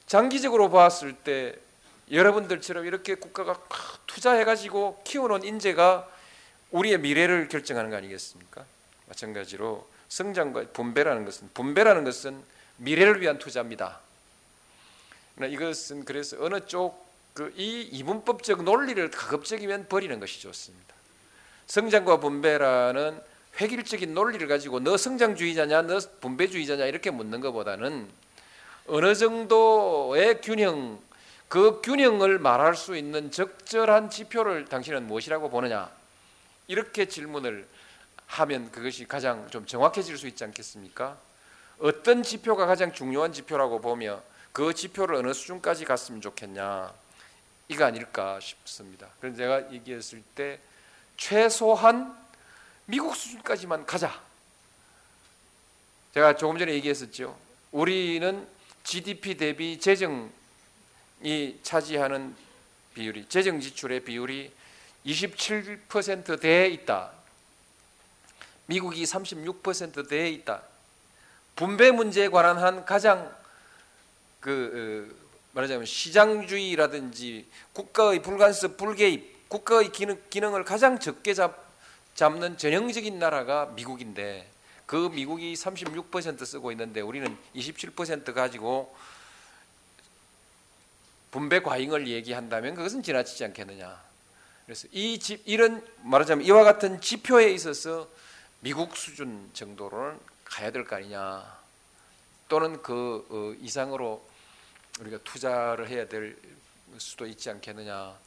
장기적으로 0.06 0.70
봤을 0.70 1.12
때 1.12 1.54
여러분들처럼 2.10 2.86
이렇게 2.86 3.14
국가가 3.14 3.60
투자해가지고 4.06 5.02
키워놓은 5.04 5.44
인재가 5.44 6.08
우리의 6.70 6.98
미래를 6.98 7.48
결정하는 7.48 7.90
거 7.90 7.96
아니겠습니까? 7.96 8.64
마찬가지로 9.06 9.88
성장과 10.08 10.66
분배라는 10.72 11.24
것은 11.24 11.50
분배라는 11.52 12.04
것은 12.04 12.42
미래를 12.76 13.20
위한 13.20 13.38
투자입니다. 13.38 14.00
이것은 15.40 16.04
그래서 16.04 16.36
어느 16.40 16.60
쪽그이 16.66 17.82
이분법적 17.92 18.64
논리를 18.64 19.10
가급적이면 19.10 19.88
버리는 19.88 20.18
것이 20.18 20.40
좋습니다. 20.40 20.94
성장과 21.66 22.18
분배라는 22.20 23.20
획일적인 23.60 24.14
논리를 24.14 24.46
가지고 24.46 24.80
너 24.80 24.96
성장주의자냐 24.96 25.82
너 25.82 25.98
분배주의자냐 26.20 26.86
이렇게 26.86 27.10
묻는 27.10 27.40
것보다는 27.40 28.08
어느 28.86 29.14
정도의 29.14 30.40
균형 30.40 31.00
그 31.48 31.80
균형을 31.82 32.38
말할 32.38 32.76
수 32.76 32.96
있는 32.96 33.30
적절한 33.30 34.10
지표를 34.10 34.66
당신은 34.66 35.06
무엇이라고 35.06 35.50
보느냐 35.50 35.90
이렇게 36.66 37.06
질문을 37.06 37.66
하면 38.26 38.70
그것이 38.70 39.06
가장 39.06 39.48
좀 39.50 39.64
정확해질 39.64 40.18
수 40.18 40.26
있지 40.28 40.44
않겠습니까? 40.44 41.16
어떤 41.78 42.22
지표가 42.22 42.66
가장 42.66 42.92
중요한 42.92 43.32
지표라고 43.32 43.80
보며 43.80 44.20
그 44.52 44.74
지표를 44.74 45.16
어느 45.16 45.32
수준까지 45.32 45.84
갔으면 45.84 46.20
좋겠냐 46.20 46.92
이거 47.68 47.84
아닐까 47.84 48.38
싶습니다. 48.40 49.08
그래서 49.20 49.38
제가 49.38 49.72
얘기했을 49.72 50.22
때 50.34 50.60
최소한 51.16 52.16
미국 52.90 53.14
수준까지만 53.14 53.84
가자. 53.84 54.18
제가 56.14 56.36
조금 56.36 56.58
전에 56.58 56.72
얘기했었죠. 56.72 57.38
우리는 57.70 58.48
GDP 58.82 59.36
대비 59.36 59.78
재정이 59.78 60.30
차지하는 61.62 62.34
비율이 62.94 63.26
재정 63.28 63.60
지출의 63.60 64.04
비율이 64.04 64.50
27%대에 65.04 66.68
있다. 66.68 67.12
미국이 68.64 69.04
36%대에 69.04 70.30
있다. 70.30 70.62
분배 71.56 71.90
문제에 71.90 72.28
관한 72.28 72.56
한 72.56 72.86
가장 72.86 73.30
그 74.40 75.12
어, 75.12 75.28
말하자면 75.52 75.84
시장주의라든지 75.84 77.46
국가의 77.74 78.22
불간섭 78.22 78.78
불개입, 78.78 79.50
국가의 79.50 79.92
기능, 79.92 80.18
기능을 80.30 80.64
가장 80.64 80.98
적게 80.98 81.34
잡, 81.34 81.67
잡는 82.18 82.58
전형적인 82.58 83.20
나라가 83.20 83.66
미국인데 83.76 84.50
그 84.86 85.08
미국이 85.14 85.54
36% 85.54 86.44
쓰고 86.44 86.72
있는데 86.72 87.00
우리는 87.00 87.38
27% 87.54 88.34
가지고 88.34 88.92
분배 91.30 91.60
과잉을 91.60 92.08
얘기한다면 92.08 92.74
그것은 92.74 93.04
지나치지 93.04 93.44
않겠느냐. 93.44 94.02
그래서 94.66 94.88
이 94.90 95.20
집, 95.20 95.42
이런 95.46 95.86
말하자면 96.02 96.44
이와 96.44 96.64
같은 96.64 97.00
지표에 97.00 97.52
있어서 97.52 98.08
미국 98.58 98.96
수준 98.96 99.48
정도로는 99.52 100.18
가야 100.44 100.72
될 100.72 100.84
거 100.84 100.96
아니냐. 100.96 101.56
또는 102.48 102.82
그 102.82 103.28
어, 103.30 103.62
이상으로 103.62 104.28
우리가 104.98 105.18
투자를 105.18 105.88
해야 105.88 106.08
될 106.08 106.36
수도 106.98 107.28
있지 107.28 107.48
않겠느냐. 107.48 108.18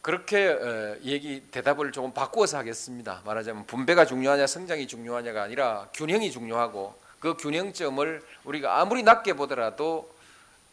음, 0.00 0.02
그렇게 0.02 0.46
어, 0.48 0.96
얘기 1.02 1.42
대답을 1.50 1.92
조금 1.92 2.12
바꾸어서 2.12 2.58
하겠습니다. 2.58 3.22
말하자면 3.24 3.66
분배가 3.66 4.06
중요하냐 4.06 4.46
성장이 4.46 4.86
중요하냐가 4.88 5.42
아니라 5.42 5.88
균형이 5.94 6.30
중요하고 6.30 6.98
그 7.20 7.36
균형점을 7.36 8.22
우리가 8.44 8.80
아무리 8.80 9.02
낮게 9.02 9.34
보더라도 9.34 10.12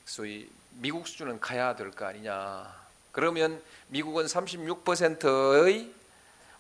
소위 0.06 0.50
미국 0.80 1.08
수준은 1.08 1.40
가야 1.40 1.76
될 1.76 1.92
거 1.92 2.06
아니냐. 2.06 2.74
그러면 3.12 3.62
미국은 3.90 4.26
36%의 4.26 5.92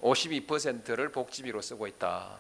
52%를 0.02 1.10
복지비로 1.11 1.61
쓰고 1.61 1.88
있다. 1.88 2.38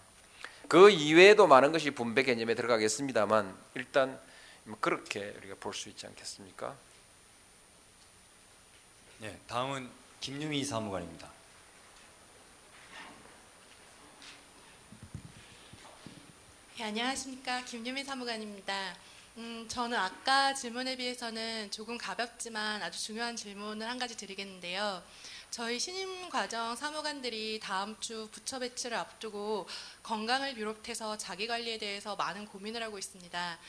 그 0.67 0.89
이외에도 0.89 1.47
많은 1.47 1.71
것이 1.71 1.91
분배 1.91 2.23
개념에 2.23 2.53
들어가겠습니다만 2.55 3.55
일단 3.75 4.19
뭐 4.65 4.77
그렇게 4.81 5.33
우리가 5.37 5.55
볼 5.59 5.73
수 5.73 5.87
있지 5.87 6.05
않겠습니까? 6.07 6.75
네, 9.19 9.37
다음은 9.47 9.89
김유미 10.19 10.65
사무관입니다. 10.65 11.29
네, 16.77 16.83
안녕하십니까 16.83 17.63
김유미 17.63 18.03
사무관입니다. 18.03 18.95
음, 19.37 19.67
저는 19.69 19.97
아까 19.97 20.53
질문에 20.53 20.95
비해서는 20.95 21.69
조금 21.69 21.97
가볍지만 21.97 22.81
아주 22.81 22.99
중요한 22.99 23.35
질문을 23.35 23.87
한 23.87 23.99
가지 23.99 24.17
드리겠는데요. 24.17 25.03
저희 25.51 25.79
신임 25.79 26.29
과정 26.29 26.75
사무관들이 26.75 27.59
다음 27.61 27.97
주 27.99 28.27
부처 28.31 28.59
배치를 28.59 28.97
앞두고 28.97 29.67
건강을 30.03 30.55
비롯해서 30.55 31.17
자기 31.17 31.47
관리에 31.47 31.77
대해서 31.77 32.15
많은 32.15 32.45
고민을 32.47 32.83
하고 32.83 32.97
있습니다. 32.97 33.59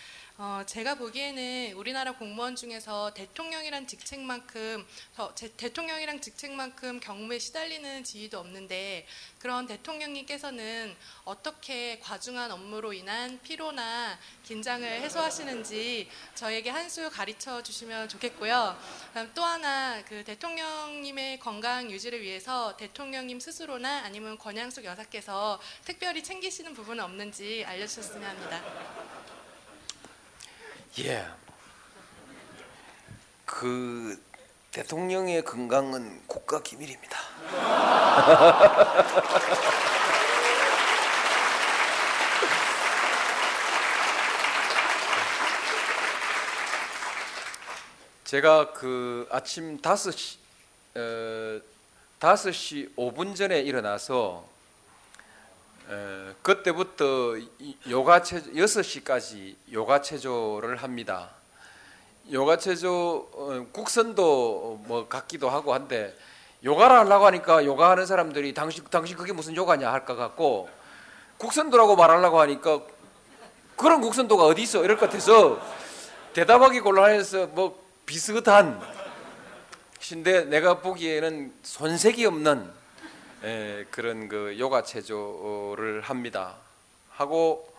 어, 0.41 0.63
제가 0.65 0.95
보기에는 0.95 1.73
우리나라 1.73 2.13
공무원 2.13 2.55
중에서 2.55 3.13
대통령이란 3.13 3.89
직책만큼 3.89 4.87
저, 5.17 5.35
제, 5.35 5.49
대통령이란 5.57 6.21
직책만큼 6.21 7.01
경무에 7.01 7.41
시달리는 7.41 8.05
지위도 8.05 8.39
없는데 8.39 9.05
그런 9.41 9.67
대통령님께서는 9.67 10.95
어떻게 11.25 11.99
과중한 11.99 12.53
업무로 12.53 12.93
인한 12.93 13.41
피로나 13.43 14.17
긴장을 14.45 14.87
해소하시는지 14.89 16.09
저에게 16.37 16.71
한 16.71 16.89
수 16.89 17.11
가르쳐 17.11 17.63
주시면 17.63 18.09
좋겠고요. 18.09 18.79
또 19.35 19.43
하나 19.45 20.03
그 20.05 20.25
대통령님의 20.25 21.39
건강 21.39 21.91
유지를 21.91 22.23
위해서 22.23 22.75
대통령님 22.79 23.41
스스로나 23.41 24.05
아니면 24.05 24.39
권양숙 24.39 24.85
여사께서 24.85 25.61
특별히 25.85 26.23
챙기시는 26.23 26.73
부분은 26.73 27.05
없는지 27.05 27.63
알려주셨으면 27.67 28.27
합니다. 28.27 29.38
예. 31.01 31.27
그 33.45 34.19
대통령의 34.73 35.45
건강은 35.45 36.23
국가 36.27 36.63
기밀입니다. 36.63 37.19
제가 48.25 48.73
그 48.75 49.27
아침 49.31 49.81
5시 49.81 50.37
어, 50.97 51.61
5시 52.21 52.95
5분 52.95 53.35
전에 53.35 53.61
일어나서 53.61 54.47
에, 55.91 56.35
그때부터 56.43 57.37
이 57.59 57.77
요가 57.89 58.23
체조 58.23 58.51
6시까지 58.51 59.57
요가 59.73 60.01
체조를 60.01 60.77
합니다. 60.77 61.31
요가 62.31 62.59
체조 62.59 63.29
어, 63.33 63.67
국선도 63.73 64.83
뭐 64.87 65.09
같기도 65.09 65.49
하고 65.49 65.73
한데 65.73 66.15
요가를 66.63 66.99
하려고 66.99 67.25
하니까 67.27 67.65
요가 67.65 67.91
하는 67.91 68.05
사람들이 68.05 68.53
당신 68.53 68.85
당신 68.91 69.17
그게 69.17 69.33
무슨 69.33 69.57
요가냐 69.57 69.91
할 69.91 70.05
것 70.05 70.17
같고 70.17 70.69
국선도라고 71.39 71.97
말하려고 71.97 72.41
하니까 72.41 72.81
그런 73.77 74.01
국선도가 74.01 74.45
어디 74.45 74.63
있어 74.63 74.85
이럴 74.85 74.99
것 74.99 75.07
같아서 75.07 75.59
대답하기 76.35 76.81
곤란해서 76.81 77.47
뭐 77.47 77.83
비슷한 78.05 78.81
신데 80.01 80.45
내가 80.45 80.81
보기에는 80.81 81.55
손색이 81.63 82.27
없는 82.27 82.78
에, 83.43 83.85
그런 83.91 84.29
그 84.29 84.59
요가 84.59 84.83
체조를 84.83 86.01
합니다. 86.01 86.57
하고 87.11 87.73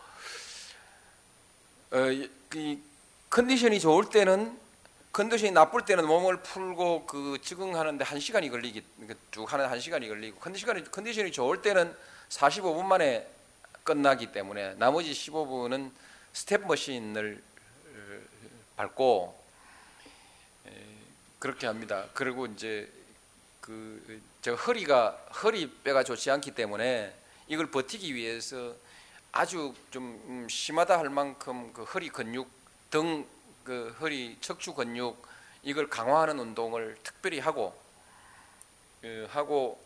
어, 1.92 2.10
이, 2.10 2.30
이 2.54 2.78
컨디션이 3.28 3.78
좋을 3.78 4.08
때는 4.08 4.58
컨디션이 5.12 5.52
나쁠 5.52 5.84
때는 5.84 6.06
몸을 6.06 6.38
풀고 6.42 7.06
그 7.06 7.38
적응하는데 7.42 8.04
한 8.04 8.20
시간이 8.20 8.48
걸리기 8.48 8.82
쭉 9.32 9.52
하는 9.52 9.68
한 9.68 9.80
시간이 9.80 10.08
걸리고 10.08 10.38
컨디션이 10.38 10.84
컨디션이 10.84 11.32
좋을 11.32 11.60
때는 11.62 11.94
45분 12.28 12.84
만에 12.84 13.28
끝나기 13.82 14.32
때문에 14.32 14.74
나머지 14.74 15.12
15분은 15.12 15.90
step 16.32 16.66
machine을 16.66 17.42
어, 17.86 18.20
밟고 18.76 19.42
에, 20.68 20.70
그렇게 21.38 21.66
합니다. 21.66 22.06
그리고 22.14 22.46
이제 22.46 22.90
그그 23.60 24.29
저 24.42 24.54
허리가 24.54 25.10
허리뼈가 25.42 26.02
좋지 26.04 26.30
않기 26.30 26.52
때문에 26.52 27.14
이걸 27.48 27.70
버티기 27.70 28.14
위해서 28.14 28.74
아주 29.32 29.74
좀 29.90 30.20
음, 30.26 30.48
심하다 30.48 30.98
할 30.98 31.08
만큼 31.10 31.72
그 31.72 31.84
허리 31.84 32.08
근육 32.08 32.48
등 32.90 33.40
그 33.64 33.94
허리 34.00 34.36
척추 34.40 34.74
근육 34.74 35.24
이걸 35.62 35.88
강화하는 35.88 36.38
운동을 36.38 36.96
특별히 37.02 37.38
하고 37.38 37.78
그 39.00 39.28
하고 39.30 39.80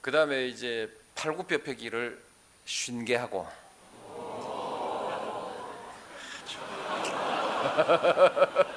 그 0.00 0.10
다음에 0.10 0.46
이제 0.46 0.94
팔굽혀 1.14 1.62
펴기를 1.62 2.22
쉰게 2.66 3.16
하고. 3.16 3.48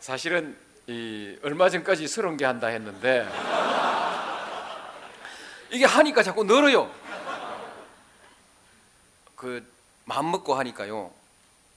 사실은 0.00 0.56
이 0.86 1.38
얼마 1.42 1.68
전까지 1.70 2.08
서른 2.08 2.36
개 2.36 2.44
한다 2.44 2.66
했는데 2.68 3.28
이게 5.70 5.84
하니까 5.84 6.22
자꾸 6.22 6.44
늘어요. 6.44 6.92
그 9.36 9.64
마음 10.04 10.30
먹고 10.30 10.54
하니까요. 10.54 11.12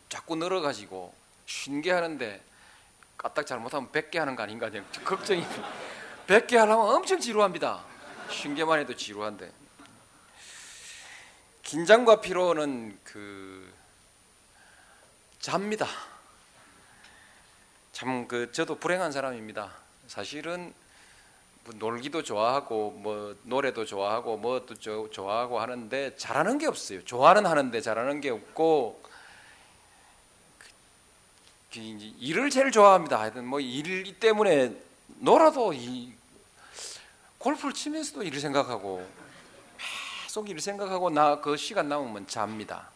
자꾸 0.10 0.36
늘어가지고 0.36 1.14
쉰 1.46 1.82
개 1.82 1.92
하는데 1.92 2.42
까딱 3.18 3.46
잘못하면 3.46 3.92
백 3.92 4.10
개 4.12 4.20
하는 4.20 4.36
거 4.36 4.44
아닌가 4.44 4.70
걱정이. 5.06 5.46
백 6.28 6.48
개 6.48 6.58
하려면 6.58 6.88
엄청 6.96 7.20
지루합니다. 7.20 7.84
쉰 8.30 8.56
개만 8.56 8.80
해도 8.80 8.96
지루한데. 8.96 9.52
긴장과 11.64 12.22
피로는 12.22 13.00
그 13.04 13.72
잡니다. 15.40 15.88
참 17.94 18.28
그 18.28 18.52
저도 18.52 18.76
불행한 18.80 19.12
사람입니다. 19.12 19.72
사실은 20.08 20.74
뭐 21.64 21.74
놀기도 21.78 22.24
좋아하고 22.24 22.92
뭐 22.92 23.36
노래도 23.44 23.86
좋아하고 23.86 24.38
저- 24.82 25.08
좋아하고 25.12 25.60
하는데 25.62 26.16
잘하는 26.18 26.58
게 26.58 26.68
없어요. 26.68 27.06
좋아는 27.06 27.46
하는데 27.46 27.80
잘하는 27.80 28.20
게 28.20 28.30
없고 28.32 29.02
그- 30.60 31.80
일을 31.80 32.50
제일 32.50 32.72
좋아합니다. 32.72 33.20
하여튼 33.20 33.46
뭐 33.46 33.60
일 33.62 34.20
때문에 34.20 34.76
놀아도 35.20 35.74
이 35.74 36.14
골프를 37.38 37.74
치면서도 37.74 38.24
일을 38.24 38.40
생각하고 38.40 39.08
계속 40.24 40.50
일을 40.50 40.60
생각하고 40.60 41.10
나 41.12 41.40
그 41.42 41.56
시간 41.58 41.88
남으면 41.90 42.28
잡니다. 42.28 42.90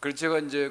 그래서 0.00 0.16
제가 0.16 0.38
이제 0.38 0.70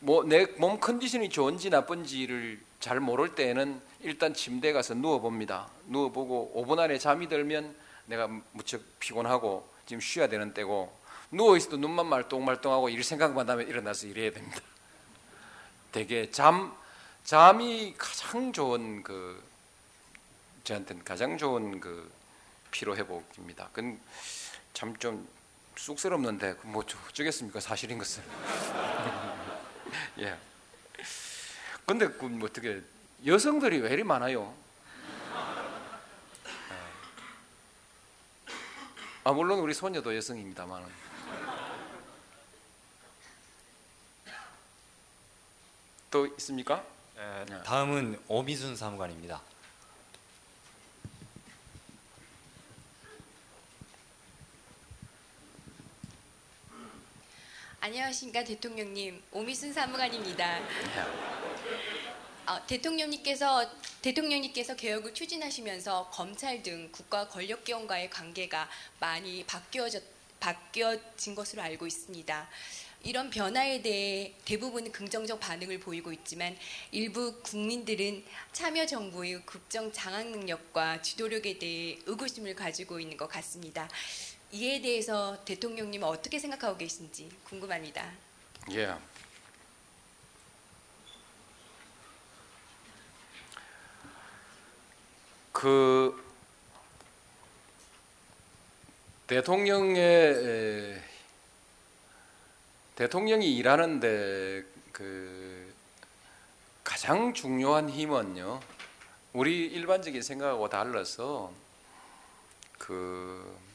그뭐내몸 0.00 0.80
컨디션이 0.80 1.28
좋은지 1.28 1.68
나쁜지를 1.68 2.58
잘 2.80 2.98
모를 2.98 3.34
때에는 3.34 3.80
일단 4.00 4.32
침대에 4.32 4.72
가서 4.72 4.94
누워 4.94 5.20
봅니다. 5.20 5.68
누워 5.86 6.10
보고 6.10 6.52
5분 6.56 6.78
안에 6.78 6.98
잠이 6.98 7.28
들면 7.28 7.76
내가 8.06 8.26
무척 8.52 8.80
피곤하고 9.00 9.68
지금 9.84 10.00
쉬어야 10.00 10.28
되는 10.28 10.54
때고 10.54 10.96
누워 11.30 11.58
있어도 11.58 11.76
눈만 11.76 12.06
말똥말똥하고 12.06 12.88
일 12.88 13.04
생각만 13.04 13.50
하면 13.50 13.68
일어나서 13.68 14.06
일해야 14.06 14.32
됩니다. 14.32 14.60
되게 15.92 16.30
잠 16.30 16.74
잠이 17.24 17.94
가장 17.98 18.50
좋은 18.52 19.02
그 19.02 19.42
저한테는 20.64 21.04
가장 21.04 21.36
좋은 21.36 21.80
그 21.80 22.10
피로 22.70 22.96
회복입니다. 22.96 23.68
그건 23.72 24.00
참 24.72 24.96
좀 24.98 25.28
쑥스럽는데 25.78 26.56
뭐 26.64 26.84
어쩌겠습니까 27.08 27.60
사실인 27.60 27.98
것은. 27.98 28.22
예. 30.18 30.36
근데 31.86 32.08
그뭐 32.08 32.44
어떻게 32.44 32.82
여성들이 33.24 33.78
왜 33.78 33.92
이리 33.92 34.02
많아요? 34.04 34.54
예. 36.70 36.74
아 39.24 39.32
물론 39.32 39.60
우리 39.60 39.72
소녀도 39.72 40.14
여성입니다만. 40.14 40.84
또 46.10 46.26
있습니까? 46.26 46.82
예, 47.18 47.44
다음은 47.64 48.18
오미순 48.28 48.76
사무관입니다. 48.76 49.40
안녕하십니까 57.80 58.42
대통령님 58.42 59.22
오미순 59.30 59.72
사무관입니다. 59.72 60.58
어, 62.48 62.66
대통령님께서 62.66 63.70
대통령님께서 64.02 64.74
개혁을 64.74 65.14
추진하시면서 65.14 66.10
검찰 66.10 66.60
등 66.64 66.88
국가 66.90 67.28
권력 67.28 67.62
기관과의 67.62 68.10
관계가 68.10 68.68
많이 68.98 69.44
바뀌어졌 69.44 70.02
바뀌어진 70.40 71.36
것으로 71.36 71.62
알고 71.62 71.86
있습니다. 71.86 72.48
이런 73.04 73.30
변화에 73.30 73.80
대해 73.80 74.34
대부분은 74.44 74.90
긍정적 74.90 75.38
반응을 75.38 75.78
보이고 75.78 76.12
있지만 76.12 76.56
일부 76.90 77.40
국민들은 77.42 78.24
참여 78.52 78.86
정부의 78.86 79.46
국정 79.46 79.92
장악 79.92 80.26
능력과 80.26 81.00
지도력에 81.00 81.58
대해 81.60 81.96
의구심을 82.06 82.56
가지고 82.56 82.98
있는 82.98 83.16
것 83.16 83.28
같습니다. 83.28 83.88
이에 84.50 84.80
대해서 84.80 85.42
대통령님은 85.44 86.08
어떻게 86.08 86.38
생각하고 86.38 86.78
계신지 86.78 87.28
궁금합니다. 87.44 88.10
예. 88.72 88.94
그 95.52 96.24
대통령의 99.26 100.02
에, 100.02 101.02
대통령이 102.94 103.54
일하는데 103.56 104.64
그 104.92 105.74
가장 106.82 107.34
중요한 107.34 107.90
힘은요. 107.90 108.60
우리 109.34 109.66
일반적인 109.66 110.22
생각하고 110.22 110.68
달라서 110.70 111.52
그 112.78 113.67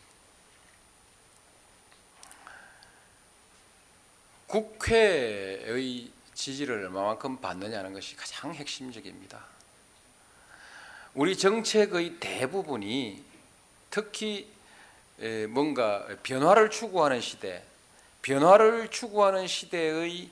국회의 4.54 6.12
지지를 6.36 6.84
얼마만큼 6.84 7.38
받느냐는 7.38 7.92
것이 7.92 8.16
가장 8.16 8.54
핵심적입니다. 8.54 9.44
우리 11.16 11.36
정책의 11.36 12.20
대부분이 12.20 13.24
특히 13.90 14.48
에, 15.20 15.48
뭔가 15.48 16.06
변화를 16.22 16.70
추구하는 16.70 17.20
시대, 17.20 17.64
변화를 18.22 18.92
추구하는 18.92 19.48
시대의 19.48 20.30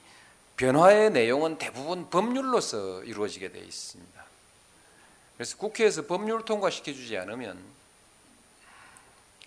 변화의 0.55 1.09
내용은 1.09 1.57
대부분 1.57 2.07
법률로서 2.11 3.03
이루어지게 3.03 3.51
되어 3.51 3.63
있습니다. 3.63 4.25
그래서 5.35 5.57
국회에서 5.57 6.05
법률 6.05 6.45
통과시켜 6.45 6.93
주지 6.93 7.17
않으면 7.17 7.59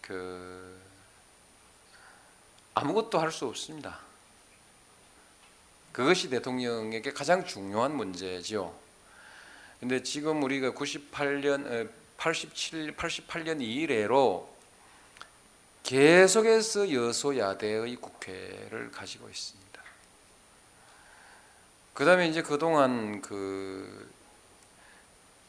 그 0.00 0.76
아무것도 2.74 3.20
할 3.20 3.30
수 3.30 3.46
없습니다. 3.46 4.13
그것이 5.94 6.28
대통령에게 6.28 7.12
가장 7.12 7.46
중요한 7.46 7.96
문제죠. 7.96 8.76
근데 9.78 10.02
지금 10.02 10.42
우리가 10.42 10.72
98년, 10.72 11.88
87, 12.16 12.96
88년 12.96 13.62
이래로 13.62 14.52
계속해서 15.84 16.92
여소야대의 16.92 17.94
국회를 17.96 18.90
가지고 18.90 19.28
있습니다. 19.28 19.82
그 21.92 22.04
다음에 22.04 22.26
이제 22.26 22.42
그동안 22.42 23.22
그 23.22 24.10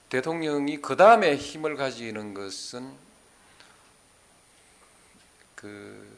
대통령이 0.09 0.79
그 0.79 0.95
다음에 0.95 1.35
힘을 1.35 1.75
가지는 1.75 2.35
것은 2.35 2.93
그 5.55 6.14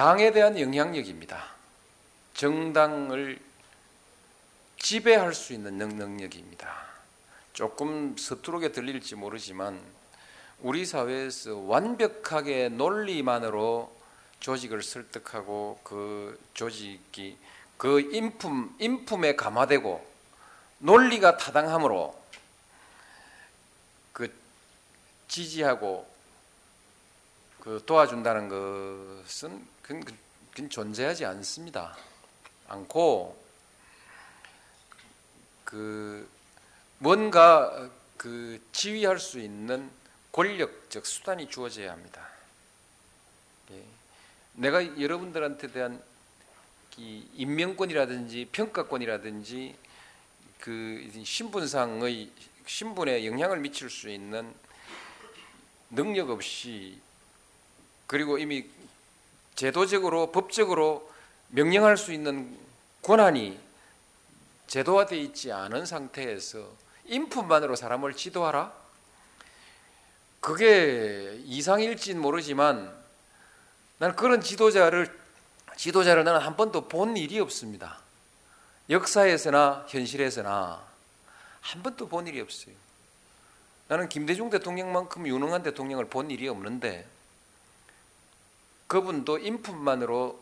당에 0.00 0.32
대한 0.32 0.58
영향력입니다. 0.58 1.44
정당을 2.32 3.38
지배할 4.78 5.34
수 5.34 5.52
있는 5.52 5.76
능력입니다. 5.76 6.74
조금 7.52 8.16
서투르게 8.16 8.72
들릴지 8.72 9.14
모르지만 9.16 9.78
우리 10.60 10.86
사회에서 10.86 11.54
완벽하게 11.54 12.70
논리만으로 12.70 13.94
조직을 14.40 14.82
설득하고 14.82 15.80
그 15.84 16.40
조직이 16.54 17.36
그 17.76 18.00
인품 18.00 18.74
인품에 18.78 19.36
감화되고 19.36 20.02
논리가 20.78 21.36
타당함으로 21.36 22.18
그 24.14 24.32
지지하고 25.28 26.08
그 27.60 27.82
도와준다는 27.84 28.48
것은 28.48 29.79
그건, 29.90 30.04
그건 30.52 30.70
존재하지 30.70 31.24
않습니다. 31.24 31.96
않고 32.68 33.36
그 35.64 36.30
뭔가 36.98 37.90
그 38.16 38.62
지휘할 38.70 39.18
수 39.18 39.40
있는 39.40 39.90
권력적 40.30 41.04
수단이 41.04 41.50
주어져야 41.50 41.90
합니다. 41.90 42.24
예. 43.72 43.82
내가 44.52 45.00
여러분들한테 45.00 45.72
대한 45.72 46.00
이 46.96 47.26
임명권이라든지 47.34 48.50
평가권이라든지 48.52 49.74
그 50.60 51.10
신분상의 51.24 52.30
신분에 52.64 53.26
영향을 53.26 53.58
미칠 53.58 53.90
수 53.90 54.08
있는 54.08 54.54
능력 55.90 56.30
없이 56.30 57.00
그리고 58.06 58.38
이미 58.38 58.70
제도적으로 59.54 60.32
법적으로 60.32 61.10
명령할 61.48 61.96
수 61.96 62.12
있는 62.12 62.56
권한이 63.02 63.58
제도화되어 64.66 65.18
있지 65.18 65.52
않은 65.52 65.84
상태에서 65.84 66.66
인풋만으로 67.06 67.76
사람을 67.76 68.14
지도하라? 68.14 68.72
그게 70.40 71.38
이상일진 71.44 72.20
모르지만 72.20 72.94
나는 73.98 74.16
그런 74.16 74.40
지도자를 74.40 75.18
지도자를 75.76 76.24
나는 76.24 76.40
한 76.40 76.56
번도 76.56 76.88
본 76.88 77.16
일이 77.16 77.40
없습니다. 77.40 77.98
역사에서나 78.88 79.86
현실에서나 79.88 80.82
한 81.60 81.82
번도 81.82 82.08
본 82.08 82.26
일이 82.26 82.40
없어요. 82.40 82.74
나는 83.88 84.08
김대중 84.08 84.50
대통령만큼 84.50 85.26
유능한 85.26 85.62
대통령을 85.62 86.06
본 86.06 86.30
일이 86.30 86.48
없는데 86.48 87.06
그분도 88.90 89.38
인풋만으로 89.38 90.36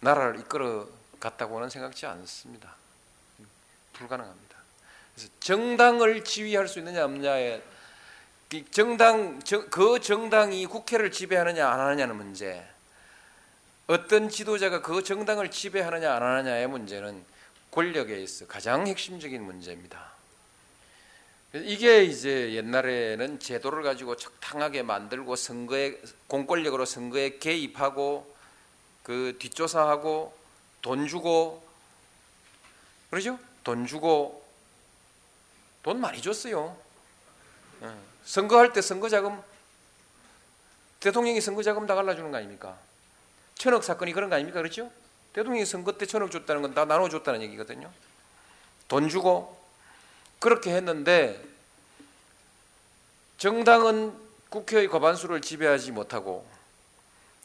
나라를 0.00 0.40
이끌어 0.40 0.88
갔다고는 1.20 1.70
생각지 1.70 2.04
않습니다. 2.04 2.74
불가능합니다. 3.92 4.56
그래서 5.14 5.30
정당을 5.38 6.24
지휘할 6.24 6.66
수 6.66 6.80
있느냐 6.80 7.04
없느냐에 7.04 7.62
정당 8.72 9.38
그 9.70 10.00
정당이 10.00 10.66
국회를 10.66 11.12
지배하느냐 11.12 11.68
안 11.70 11.78
하느냐는 11.78 12.16
문제. 12.16 12.68
어떤 13.86 14.28
지도자가 14.28 14.82
그 14.82 15.04
정당을 15.04 15.52
지배하느냐 15.52 16.16
안 16.16 16.22
하느냐의 16.24 16.66
문제는 16.66 17.24
권력에 17.70 18.20
있어 18.22 18.48
가장 18.48 18.88
핵심적인 18.88 19.40
문제입니다. 19.40 20.15
이게 21.54 22.04
이제 22.04 22.52
옛날에는 22.54 23.38
제도를 23.38 23.82
가지고 23.82 24.16
적당하게 24.16 24.82
만들고 24.82 25.36
선거에 25.36 26.00
공권력으로 26.26 26.84
선거에 26.84 27.38
개입하고 27.38 28.34
그 29.02 29.36
뒷조사하고 29.38 30.36
돈 30.82 31.06
주고 31.06 31.66
그러죠? 33.10 33.38
돈 33.64 33.86
주고 33.86 34.44
돈 35.82 36.00
많이 36.00 36.20
줬어요. 36.20 36.76
예. 37.82 37.90
선거할 38.24 38.72
때 38.72 38.82
선거 38.82 39.08
자금 39.08 39.40
대통령이 41.00 41.40
선거 41.40 41.62
자금 41.62 41.86
다 41.86 41.94
갈라주는 41.94 42.30
거 42.30 42.36
아닙니까? 42.36 42.76
천억 43.54 43.84
사건이 43.84 44.12
그런 44.12 44.28
거 44.28 44.34
아닙니까? 44.34 44.58
그렇죠? 44.58 44.90
대통령이 45.32 45.64
선거 45.64 45.92
때 45.92 46.06
천억 46.06 46.30
줬다는 46.30 46.62
건 46.62 46.74
다 46.74 46.84
나눠줬다는 46.84 47.40
얘기거든요. 47.42 47.90
돈 48.88 49.08
주고 49.08 49.56
그렇게 50.38 50.74
했는데 50.74 51.42
정당은 53.38 54.14
국회의 54.48 54.88
과반수를 54.88 55.40
지배하지 55.40 55.92
못하고 55.92 56.46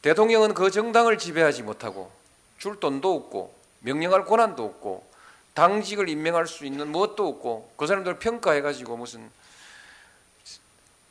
대통령은 0.02 0.54
그 0.54 0.70
정당을 0.70 1.18
지배하지 1.18 1.62
못하고 1.62 2.10
줄 2.58 2.78
돈도 2.80 3.14
없고 3.14 3.54
명령할 3.80 4.24
권한도 4.24 4.64
없고 4.64 5.06
당직을 5.54 6.08
임명할 6.08 6.46
수 6.46 6.64
있는 6.64 6.88
무엇도 6.88 7.28
없고 7.28 7.72
그 7.76 7.86
사람들 7.86 8.18
평가해 8.18 8.62
가지고 8.62 8.96
무슨 8.96 9.30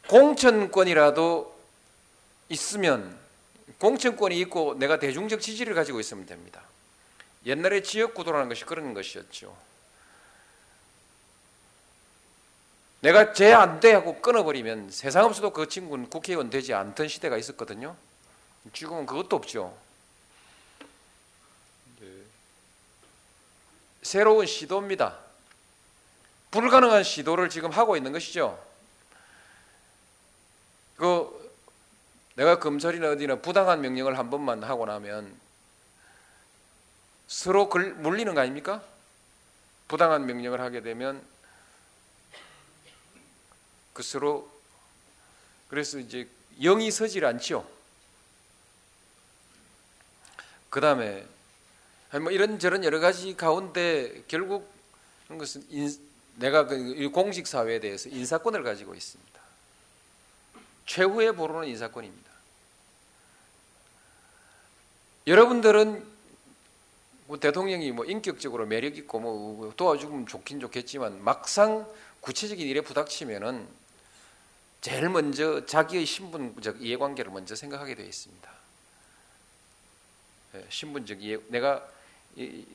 공천권이라도 0.07 1.59
있으면 2.49 3.17
공천권이 3.79 4.39
있고 4.41 4.75
내가 4.77 4.99
대중적 4.99 5.41
지지를 5.41 5.73
가지고 5.73 5.99
있으면 5.99 6.25
됩니다. 6.25 6.61
옛날에 7.45 7.81
지역구도라는 7.81 8.49
것이 8.49 8.65
그런 8.65 8.93
것이었죠. 8.93 9.55
내가 13.01 13.33
쟤 13.33 13.51
안 13.51 13.79
돼 13.79 13.93
하고 13.93 14.21
끊어버리면 14.21 14.91
세상 14.91 15.25
없어도 15.25 15.51
그 15.51 15.67
친구는 15.67 16.09
국회의원 16.09 16.49
되지 16.49 16.73
않던 16.73 17.07
시대가 17.07 17.35
있었거든요. 17.37 17.95
지금은 18.73 19.07
그것도 19.07 19.35
없죠. 19.35 19.75
네. 21.99 22.07
새로운 24.03 24.45
시도입니다. 24.45 25.17
불가능한 26.51 27.03
시도를 27.03 27.49
지금 27.49 27.71
하고 27.71 27.97
있는 27.97 28.11
것이죠. 28.11 28.63
그 30.97 31.41
내가 32.35 32.59
검찰이나 32.59 33.09
어디나 33.09 33.37
부당한 33.37 33.81
명령을 33.81 34.17
한 34.19 34.29
번만 34.29 34.63
하고 34.63 34.85
나면 34.85 35.35
서로 37.27 37.67
걸, 37.67 37.93
물리는 37.93 38.35
거 38.35 38.41
아닙니까? 38.41 38.83
부당한 39.87 40.27
명령을 40.27 40.61
하게 40.61 40.81
되면 40.81 41.30
그 44.01 44.03
서로 44.03 44.49
그래서 45.69 45.99
이제 45.99 46.27
영이 46.59 46.89
서질 46.89 47.23
않죠. 47.23 47.69
그 50.71 50.81
다음에 50.81 51.23
뭐 52.19 52.31
이런저런 52.31 52.83
여러 52.83 52.99
가지 52.99 53.37
가운데 53.37 54.23
결국 54.27 54.67
그런 55.25 55.37
것은 55.37 55.63
인, 55.69 55.95
내가 56.37 56.65
그 56.65 57.09
공직 57.11 57.45
사회에 57.45 57.79
대해서 57.79 58.09
인사권을 58.09 58.63
가지고 58.63 58.95
있습니다. 58.95 59.39
최후의 60.87 61.35
보루는 61.35 61.67
인사권입니다. 61.67 62.31
여러분들은 65.27 66.03
뭐 67.27 67.39
대통령이 67.39 67.91
뭐 67.91 68.05
인격적으로 68.05 68.65
매력 68.65 68.97
있고 68.97 69.19
뭐 69.19 69.73
도와주면 69.77 70.25
좋긴 70.25 70.59
좋겠지만 70.59 71.23
막상 71.23 71.87
구체적인 72.21 72.65
일에 72.65 72.81
부닥치면은 72.81 73.80
제일 74.81 75.09
먼저 75.09 75.63
자기의 75.65 76.05
신분적 76.07 76.81
이해관계를 76.81 77.31
먼저 77.31 77.55
생각하게 77.55 77.93
되어 77.95 78.05
있습니다. 78.05 78.51
예, 80.55 80.65
신분적 80.69 81.21
이해, 81.21 81.37
내가 81.47 81.87
이, 82.35 82.65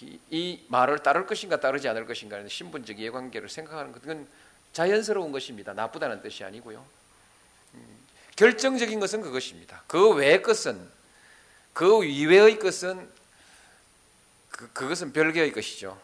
이, 0.00 0.18
이, 0.30 0.64
말을 0.68 1.00
따를 1.00 1.26
것인가 1.26 1.58
따르지 1.58 1.88
않을 1.88 2.06
것인가 2.06 2.36
하는 2.36 2.48
신분적 2.48 3.00
이해관계를 3.00 3.48
생각하는 3.48 3.92
것은 3.92 4.28
자연스러운 4.72 5.32
것입니다. 5.32 5.72
나쁘다는 5.72 6.22
뜻이 6.22 6.44
아니고요. 6.44 6.86
음, 7.74 7.98
결정적인 8.36 9.00
것은 9.00 9.20
그것입니다. 9.22 9.82
그 9.88 10.10
외의 10.10 10.42
것은 10.42 10.88
그 11.72 12.04
이외의 12.04 12.58
것은 12.60 13.10
그, 14.50 14.72
그것은 14.72 15.12
별개의 15.12 15.52
것이죠. 15.52 16.00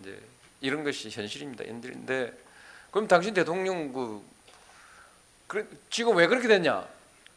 이제 0.00 0.20
이런 0.60 0.84
것이 0.84 1.08
현실입니다. 1.08 1.64
현실인데 1.64 2.47
그럼 2.90 3.06
당신 3.08 3.34
대통령 3.34 3.92
그, 3.92 4.22
그 5.46 5.80
지금 5.90 6.16
왜 6.16 6.26
그렇게 6.26 6.48
됐냐? 6.48 6.86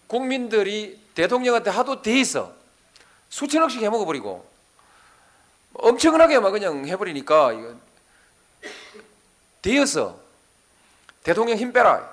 국민들이 0.08 1.00
대통령한테 1.16 1.70
하도 1.70 2.02
돼 2.02 2.20
있어 2.20 2.54
수천억씩 3.30 3.82
해먹어 3.82 4.06
버리고 4.06 4.50
엄청나게 5.74 6.40
막 6.40 6.52
그냥 6.52 6.86
해버리니까 6.88 7.54
이거 7.54 7.76
되어서 9.62 10.20
대통령 11.24 11.58
힘 11.58 11.72
빼라. 11.72 12.10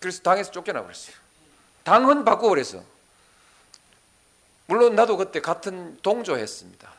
그래서 0.00 0.22
당에서 0.22 0.50
쫓겨나 0.50 0.82
버렸어요. 0.82 1.16
당헌 1.82 2.24
바꿔버렸어. 2.24 2.82
물론 4.66 4.94
나도 4.94 5.16
그때 5.16 5.40
같은 5.40 5.98
동조했습니다. 6.02 6.92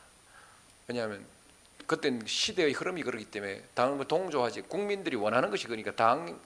왜냐하면 0.88 1.24
그때는 1.92 2.22
시대의 2.26 2.72
흐름이 2.72 3.02
그렇기 3.02 3.26
때문에 3.26 3.62
당을 3.74 4.06
동조하지 4.08 4.62
국민들이 4.62 5.14
원하는 5.14 5.50
것이 5.50 5.66
그러니까 5.66 5.94
당 5.94 6.40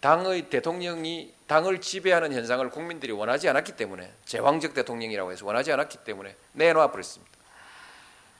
당의 0.00 0.48
대통령이 0.48 1.34
당을 1.46 1.82
지배하는 1.82 2.32
현상을 2.32 2.70
국민들이 2.70 3.12
원하지 3.12 3.50
않았기 3.50 3.76
때문에 3.76 4.10
제왕적 4.24 4.72
대통령이라고 4.72 5.30
해서 5.32 5.44
원하지 5.44 5.72
않았기 5.72 5.98
때문에 6.04 6.34
내놔 6.52 6.90
버렸습니다. 6.90 7.36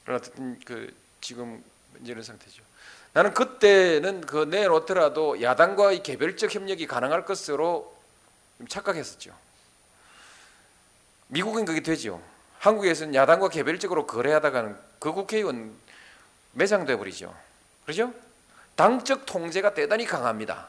그러나 0.06 0.24
그 0.64 0.94
지금 1.20 1.62
이런 2.02 2.22
상태죠. 2.22 2.62
나는 3.12 3.34
그때는 3.34 4.22
그 4.22 4.44
내놓더라도 4.44 5.42
야당과의 5.42 6.02
개별적 6.02 6.54
협력이 6.54 6.86
가능할 6.86 7.26
것으로 7.26 7.94
착각했었죠. 8.68 9.36
미국은 11.26 11.66
그게 11.66 11.80
되죠. 11.80 12.22
한국에서는 12.58 13.14
야당과 13.14 13.48
개별적으로 13.48 14.06
거래하다가는 14.06 14.76
그 14.98 15.12
국회의원 15.12 15.72
매장돼 16.52 16.96
버리죠. 16.96 17.34
그렇죠? 17.84 18.12
당적 18.74 19.26
통제가 19.26 19.74
대단히 19.74 20.04
강합니다. 20.04 20.68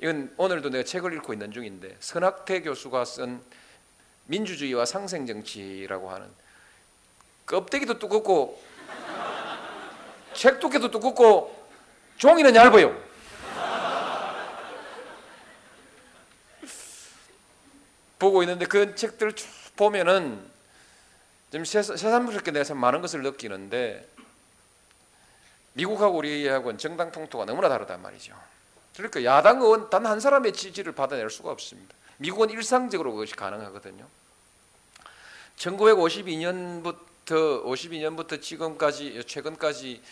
이건 0.00 0.32
오늘도 0.36 0.70
내가 0.70 0.84
책을 0.84 1.12
읽고 1.14 1.32
있는 1.32 1.50
중인데 1.52 1.96
선학태 2.00 2.62
교수가 2.62 3.04
쓴 3.04 3.40
민주주의와 4.26 4.84
상생정치라고 4.84 6.10
하는 6.10 6.28
껍데기도 7.46 7.98
두껍고 7.98 8.62
책 10.34 10.60
두께도 10.60 10.90
두껍고 10.90 11.56
종이는 12.18 12.54
얇아요. 12.54 12.96
보고 18.18 18.42
있는데 18.42 18.66
그 18.66 18.94
책들을 18.94 19.32
쭉 19.32 19.48
보면은 19.76 20.57
좀 21.52 21.62
새삼- 21.62 21.96
새삼스럽게 21.96 22.50
내가 22.50 22.64
참 22.64 22.78
많은 22.78 23.00
것을 23.00 23.22
느끼는데 23.22 24.06
미국하고 25.72 26.18
우리하고는 26.18 26.78
정당 26.78 27.10
풍토가 27.12 27.44
너무나 27.44 27.68
다르단 27.68 28.02
말이죠. 28.02 28.34
그러니까 28.96 29.22
야당 29.24 29.60
의원 29.62 29.88
단 29.90 30.04
한 30.06 30.18
사람의 30.20 30.52
지지를 30.52 30.92
받아낼 30.92 31.30
수가 31.30 31.50
없습니다. 31.50 31.94
미국은 32.18 32.50
일상적으로 32.50 33.12
그것이 33.12 33.34
가능하거든요. 33.36 34.06
1952년부터 35.56 37.64
52년부터 37.64 38.42
지금까지 38.42 39.22
최근까지 39.26 40.02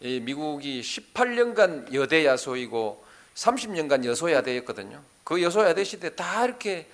이 0.00 0.20
미국이 0.20 0.82
18년간 0.82 1.94
여대 1.94 2.26
야소이고 2.26 3.02
30년간 3.34 4.04
여소야대였거든요. 4.04 5.00
그 5.24 5.42
여소야대 5.42 5.82
시대 5.84 6.14
다 6.14 6.44
이렇게 6.44 6.86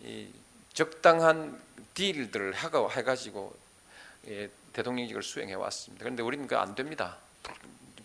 이 0.00 0.28
적당한 0.74 1.58
딜들을 1.94 2.54
해가지고 2.56 3.54
예, 4.28 4.50
대통령직을 4.72 5.22
수행해 5.22 5.54
왔습니다. 5.54 6.04
그런데 6.04 6.22
우리는 6.22 6.46
그 6.46 6.56
안 6.56 6.74
됩니다. 6.74 7.16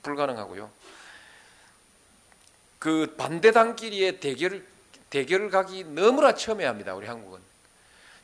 불 0.02 0.16
가능하고요. 0.16 0.72
그 2.80 3.16
반대당끼리의 3.18 4.20
대결 4.20 4.66
대결을 5.10 5.50
가기 5.50 5.86
너무나 5.86 6.36
첨예합니다. 6.36 6.94
우리 6.94 7.08
한국은 7.08 7.40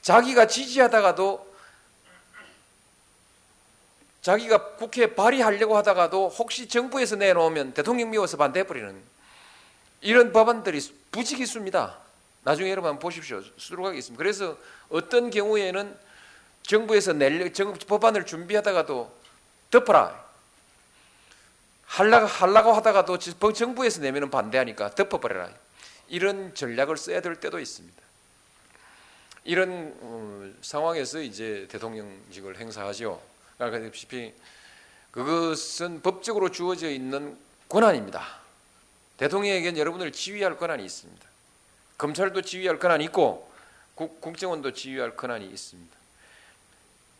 자기가 0.02 0.48
지지하다가도 0.48 1.52
자기가 4.22 4.76
국회에 4.76 5.16
발의하려고 5.16 5.76
하다가도 5.78 6.30
혹시 6.30 6.68
정부에서 6.68 7.16
내놓으면 7.16 7.74
대통령 7.74 8.12
미워서 8.12 8.38
반대해 8.38 8.66
버리는 8.68 9.02
이런 10.02 10.32
법안들이 10.32 10.80
부지기수입니다. 11.12 11.98
나중에 12.44 12.72
여러분 12.72 12.90
한번 12.90 13.00
보십시오. 13.00 13.42
수두룩하게 13.58 13.98
있습니다. 14.00 14.18
그래서 14.18 14.58
어떤 14.90 15.30
경우에는 15.30 15.96
정부에서 16.64 17.14
낼 17.14 17.54
정, 17.54 17.74
법안을 17.74 18.26
준비하다가도 18.26 19.20
덮어라. 19.70 20.32
할라고, 21.86 22.26
할라고 22.26 22.74
하다가도 22.74 23.18
정부에서 23.20 24.02
내면은 24.02 24.30
반대하니까 24.30 24.96
덮어버려라. 24.96 25.50
이런 26.08 26.54
전략을 26.56 26.98
써야 26.98 27.22
될 27.22 27.36
때도 27.36 27.60
있습니다. 27.60 28.02
이런 29.44 29.96
어, 30.02 30.52
상황에서 30.62 31.20
이제 31.20 31.68
대통령직을 31.70 32.58
행사하죠. 32.58 33.22
알다시피 33.58 34.34
그것은 35.12 36.02
법적으로 36.02 36.50
주어져 36.52 36.90
있는 36.90 37.38
권한입니다. 37.70 38.40
대통령에게는 39.18 39.78
여러분을 39.80 40.12
지휘할 40.12 40.58
권한이 40.58 40.84
있습니다. 40.86 41.31
검찰도 42.02 42.42
지휘할 42.42 42.80
권한이 42.80 43.06
있고 43.06 43.48
국, 43.94 44.22
국정원도 44.22 44.74
지휘할 44.74 45.16
권한이 45.16 45.46
있습니다. 45.46 45.96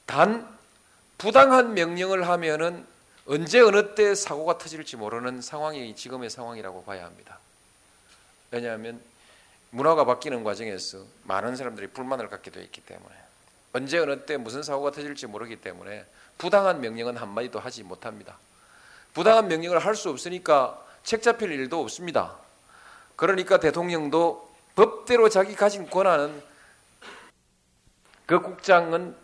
단 0.08 0.58
부당한 1.20 1.76
명령을 1.76 2.28
하면은 2.28 2.88
언제 3.28 3.60
어느 3.60 3.94
때 3.94 4.16
사고가 4.16 4.58
터질지 4.58 4.98
모르는 4.98 5.40
상황이 5.42 5.96
지금의 5.96 6.32
상황이라고 6.32 6.84
봐야 6.84 7.06
합니다. 7.06 7.38
왜냐하면 8.50 9.00
문화가 9.70 10.04
바뀌는 10.04 10.44
과정에서 10.44 11.06
많은 11.26 11.56
사람들이 11.56 11.86
불만을 11.92 12.28
갖게 12.30 12.50
되어 12.50 12.64
있기 12.64 12.82
때문에 12.82 13.14
언제 13.74 14.00
어느 14.00 14.26
때 14.26 14.38
무슨 14.38 14.64
사고가 14.64 14.90
터질지 14.90 15.28
모르기 15.28 15.58
때문에 15.58 16.08
부당한 16.40 16.82
명령은 16.82 17.18
한마디도 17.18 17.60
하지 17.60 17.84
못합니다. 17.84 18.40
부당한 19.14 19.48
명령을 19.48 19.78
할 19.78 19.94
수 19.94 20.10
없으니까 20.10 20.84
책 21.04 21.22
잡힐 21.22 21.52
일도 21.52 21.80
없습니다. 21.82 22.36
그러니까 23.16 23.60
대통령도 23.60 24.51
법대로 24.82 25.30
자기 25.30 25.56
가진 25.56 25.88
권한은 25.88 26.42
그 28.26 28.42
국장은 28.42 29.16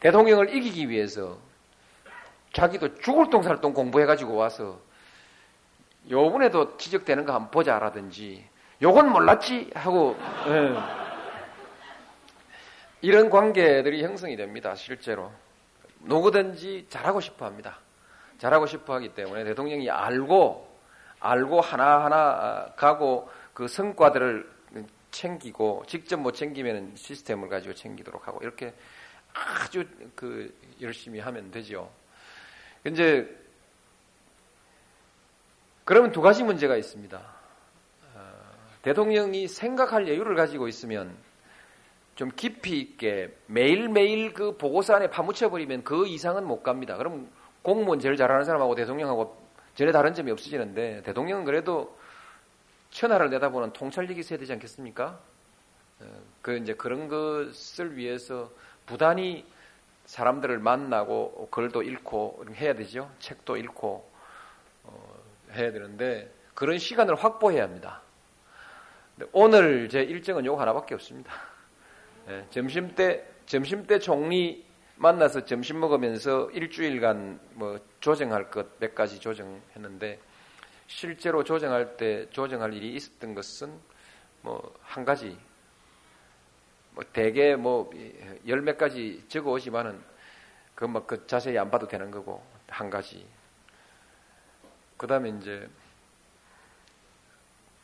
대통령을 0.00 0.56
이기기 0.56 0.88
위해서 0.88 1.36
자기도 2.54 2.94
죽을 2.94 3.28
똥살똥 3.28 3.74
공부해가지고 3.74 4.34
와서 4.34 4.80
요번에도 6.08 6.78
지적되는 6.78 7.26
거 7.26 7.34
한번 7.34 7.50
보자라든지 7.50 8.42
요건 8.80 9.12
몰랐지 9.12 9.70
하고 9.74 10.16
예. 10.46 10.74
이런 13.02 13.28
관계들이 13.28 14.02
형성이 14.02 14.36
됩니다. 14.36 14.74
실제로 14.74 15.30
누구든지 16.00 16.86
잘하고 16.88 17.20
싶어 17.20 17.44
합니다. 17.44 17.80
잘하고 18.38 18.64
싶어 18.64 18.94
하기 18.94 19.10
때문에 19.10 19.44
대통령이 19.44 19.90
알고 19.90 20.65
알고 21.30 21.60
하나하나 21.60 22.72
가고 22.76 23.28
그 23.54 23.68
성과들을 23.68 24.56
챙기고 25.10 25.84
직접 25.86 26.18
못 26.18 26.32
챙기면 26.32 26.92
시스템을 26.94 27.48
가지고 27.48 27.74
챙기도록 27.74 28.28
하고 28.28 28.38
이렇게 28.42 28.74
아주 29.32 29.84
그 30.14 30.54
열심히 30.80 31.20
하면 31.20 31.50
되죠. 31.50 31.90
이제 32.86 33.28
그러면 35.84 36.12
두 36.12 36.20
가지 36.20 36.42
문제가 36.42 36.76
있습니다. 36.76 37.18
어, 38.14 38.20
대통령이 38.82 39.48
생각할 39.48 40.08
여유를 40.08 40.34
가지고 40.34 40.68
있으면 40.68 41.16
좀 42.16 42.30
깊이 42.34 42.80
있게 42.80 43.34
매일매일 43.46 44.32
그 44.32 44.56
보고서 44.56 44.94
안에 44.94 45.08
파묻혀 45.10 45.48
버리면 45.48 45.84
그 45.84 46.06
이상은 46.06 46.44
못 46.46 46.62
갑니다. 46.62 46.96
그럼 46.96 47.30
공무원 47.62 48.00
제일 48.00 48.16
잘하는 48.16 48.44
사람하고 48.44 48.74
대통령하고 48.74 49.45
전혀 49.76 49.92
다른 49.92 50.14
점이 50.14 50.30
없어지는데 50.32 51.02
대통령은 51.02 51.44
그래도 51.44 51.96
천하를 52.90 53.30
내다보는 53.30 53.72
통찰력이 53.72 54.20
있어야 54.20 54.38
되지 54.38 54.52
않겠습니까? 54.54 55.18
어, 56.00 56.04
그 56.42 56.56
이제 56.56 56.74
그런 56.74 57.08
것을 57.08 57.96
위해서 57.96 58.50
부단히 58.86 59.44
사람들을 60.06 60.58
만나고 60.58 61.48
글도 61.50 61.82
읽고 61.82 62.46
해야 62.54 62.74
되죠. 62.74 63.10
책도 63.18 63.56
읽고 63.58 64.10
어, 64.84 65.22
해야 65.52 65.70
되는데 65.72 66.32
그런 66.54 66.78
시간을 66.78 67.14
확보해야 67.14 67.64
합니다. 67.64 68.00
오늘 69.32 69.88
제 69.88 70.02
일정은 70.02 70.44
요거 70.44 70.60
하나밖에 70.60 70.94
없습니다. 70.94 71.32
예, 72.28 72.44
점심 72.50 72.94
때 72.94 73.26
점심 73.46 73.86
때 73.86 73.98
총리 73.98 74.65
만나서 74.96 75.44
점심 75.44 75.80
먹으면서 75.80 76.50
일주일간 76.50 77.38
뭐 77.54 77.78
조정할 78.00 78.50
것 78.50 78.78
몇 78.78 78.94
가지 78.94 79.18
조정했는데 79.20 80.18
실제로 80.86 81.44
조정할 81.44 81.96
때 81.96 82.28
조정할 82.30 82.72
일이 82.72 82.94
있었던 82.94 83.34
것은 83.34 83.72
뭐 84.42 84.72
한 84.82 85.04
가지. 85.04 85.36
뭐 86.92 87.04
대개 87.12 87.56
뭐 87.56 87.90
열 88.46 88.62
몇 88.62 88.78
가지 88.78 89.22
적어 89.28 89.50
오지만은 89.52 90.00
그뭐그 90.74 91.26
자세히 91.26 91.58
안 91.58 91.70
봐도 91.70 91.86
되는 91.86 92.10
거고 92.10 92.42
한 92.68 92.88
가지. 92.88 93.26
그다음에 94.96 95.28
이제 95.28 95.68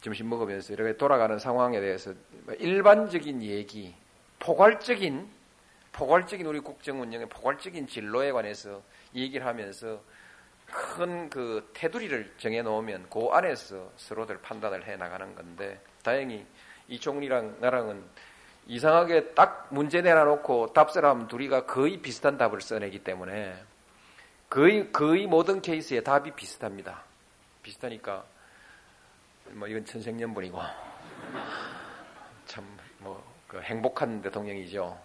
점심 0.00 0.30
먹으면서 0.30 0.72
이렇게 0.72 0.96
돌아가는 0.96 1.38
상황에 1.38 1.78
대해서 1.78 2.14
일반적인 2.58 3.42
얘기 3.42 3.94
포괄적인 4.38 5.28
포괄적인 5.92 6.46
우리 6.46 6.60
국정 6.60 7.00
운영의 7.00 7.28
포괄적인 7.28 7.86
진로에 7.86 8.32
관해서 8.32 8.82
얘기를 9.14 9.46
하면서 9.46 10.00
큰 10.66 11.28
그 11.28 11.70
테두리를 11.74 12.34
정해 12.38 12.62
놓으면 12.62 13.08
그 13.10 13.28
안에서 13.30 13.92
서로들 13.96 14.38
판단을 14.40 14.86
해 14.86 14.96
나가는 14.96 15.34
건데 15.34 15.80
다행히 16.02 16.46
이 16.88 16.98
총리랑 16.98 17.58
나랑은 17.60 18.02
이상하게 18.66 19.34
딱 19.34 19.68
문제 19.70 20.00
내놔놓고 20.00 20.72
답사람 20.72 21.28
둘이가 21.28 21.66
거의 21.66 21.98
비슷한 21.98 22.38
답을 22.38 22.60
써내기 22.60 23.00
때문에 23.00 23.54
거의 24.48 24.90
거의 24.92 25.26
모든 25.26 25.60
케이스에 25.60 26.02
답이 26.02 26.32
비슷합니다. 26.32 27.02
비슷하니까 27.62 28.24
뭐 29.50 29.68
이건 29.68 29.84
천생연분이고 29.84 30.58
참 32.46 32.64
뭐 33.00 33.32
그 33.52 33.60
행복한 33.60 34.22
대통령이죠. 34.22 34.98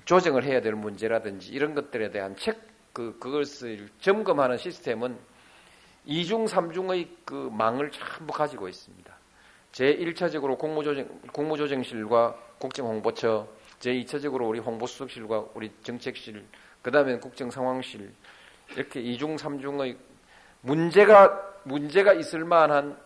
조정을 0.06 0.44
해야 0.44 0.60
될 0.62 0.74
문제라든지 0.74 1.52
이런 1.52 1.74
것들에 1.76 2.12
대한 2.12 2.36
책그 2.36 3.20
그것을 3.20 3.88
점검하는 4.02 4.58
시스템은 4.58 5.18
이중삼중의 6.06 7.18
그 7.26 7.50
망을 7.54 7.92
전부 7.92 8.34
가지고 8.34 8.68
있습니다. 8.68 9.19
제 9.72 9.96
1차적으로 9.96 10.58
국무조정, 10.58 11.08
국무조정실과 11.32 12.36
국정홍보처, 12.60 13.48
제2차적으로 13.80 14.48
우리 14.48 14.60
홍보수석실과 14.60 15.50
우리 15.54 15.72
정책실, 15.84 16.44
그 16.82 16.92
다음에 16.92 17.18
국정상황실 17.18 18.12
이렇게 18.72 19.00
이중 19.00 19.38
삼중의 19.38 19.98
문제가 20.62 21.48
문제가 21.64 22.14
있을 22.14 22.44
만한 22.44 22.98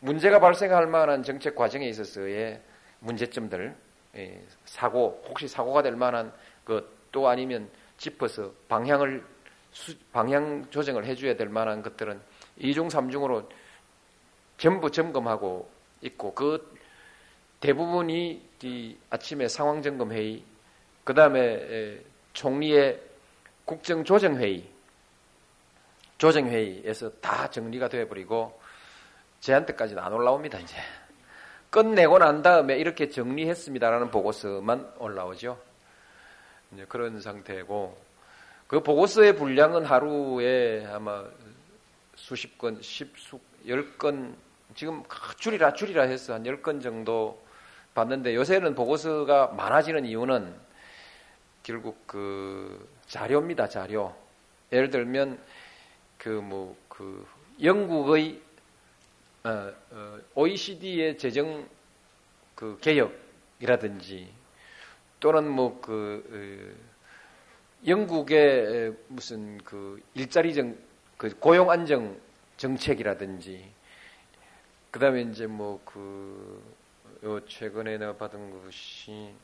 문제가 0.00 0.38
발생할 0.40 0.86
만한 0.86 1.22
정책 1.22 1.56
과정에 1.56 1.88
있어서의 1.88 2.60
문제점들, 3.00 3.74
예, 4.16 4.42
사고 4.64 5.22
혹시 5.28 5.48
사고가 5.48 5.82
될 5.82 5.96
만한 5.96 6.32
것 6.64 6.96
또 7.16 7.28
아니면 7.28 7.70
짚어서 7.96 8.52
방향을 8.68 9.24
수, 9.72 9.96
방향 10.12 10.68
조정을 10.68 11.06
해줘야 11.06 11.34
될 11.34 11.48
만한 11.48 11.80
것들은 11.80 12.20
이중 12.58 12.90
삼중으로 12.90 13.48
전부 14.58 14.90
점검하고 14.90 15.68
있고 16.02 16.34
그 16.34 16.76
대부분이 17.60 18.46
이 18.62 18.96
아침에 19.10 19.48
상황 19.48 19.82
점검 19.82 20.12
회의, 20.12 20.42
그 21.04 21.14
다음에 21.14 21.98
총리의 22.32 23.00
국정 23.64 24.04
조정 24.04 24.36
회의, 24.36 24.68
조정 26.18 26.48
회의에서 26.48 27.10
다 27.20 27.48
정리가 27.50 27.88
되어버리고 27.88 28.58
제한테까지는 29.40 30.02
안 30.02 30.12
올라옵니다 30.12 30.58
이제 30.58 30.76
끝내고 31.70 32.18
난 32.18 32.42
다음에 32.42 32.76
이렇게 32.78 33.10
정리했습니다라는 33.10 34.10
보고서만 34.10 34.94
올라오죠. 34.98 35.60
이제 36.72 36.86
그런 36.88 37.20
상태고 37.20 37.96
그 38.66 38.82
보고서의 38.82 39.36
분량은 39.36 39.84
하루에 39.84 40.86
아마 40.86 41.24
수십 42.14 42.58
건, 42.58 42.80
십수, 42.80 43.38
열 43.68 43.96
건, 43.98 44.36
지금 44.74 45.02
줄이라 45.38 45.74
줄이라 45.74 46.02
해서 46.02 46.34
한열건 46.34 46.80
정도 46.80 47.42
봤는데 47.94 48.34
요새는 48.34 48.74
보고서가 48.74 49.48
많아지는 49.48 50.04
이유는 50.04 50.54
결국 51.62 52.06
그 52.06 52.88
자료입니다, 53.06 53.68
자료. 53.68 54.14
예를 54.72 54.90
들면 54.90 55.38
그 56.18 56.40
뭐 56.40 56.74
그 56.96 57.26
영국의 57.62 58.40
어, 59.44 59.72
어, 59.90 60.18
OECD의 60.34 61.18
재정 61.18 61.68
그 62.54 62.78
개혁이라든지 62.80 64.32
또는 65.20 65.46
뭐그 65.48 66.24
어, 66.32 67.86
영국의 67.86 68.94
무슨 69.08 69.58
그 69.58 70.00
일자리 70.14 70.54
정, 70.54 70.74
그 71.18 71.38
고용 71.38 71.70
안정 71.70 72.18
정책이라든지 72.56 73.70
그다음에 74.96 75.22
이제 75.22 75.46
뭐그 75.46 77.44
최근에 77.46 77.98
내가 77.98 78.14
받은 78.14 78.50
것이 78.50 79.34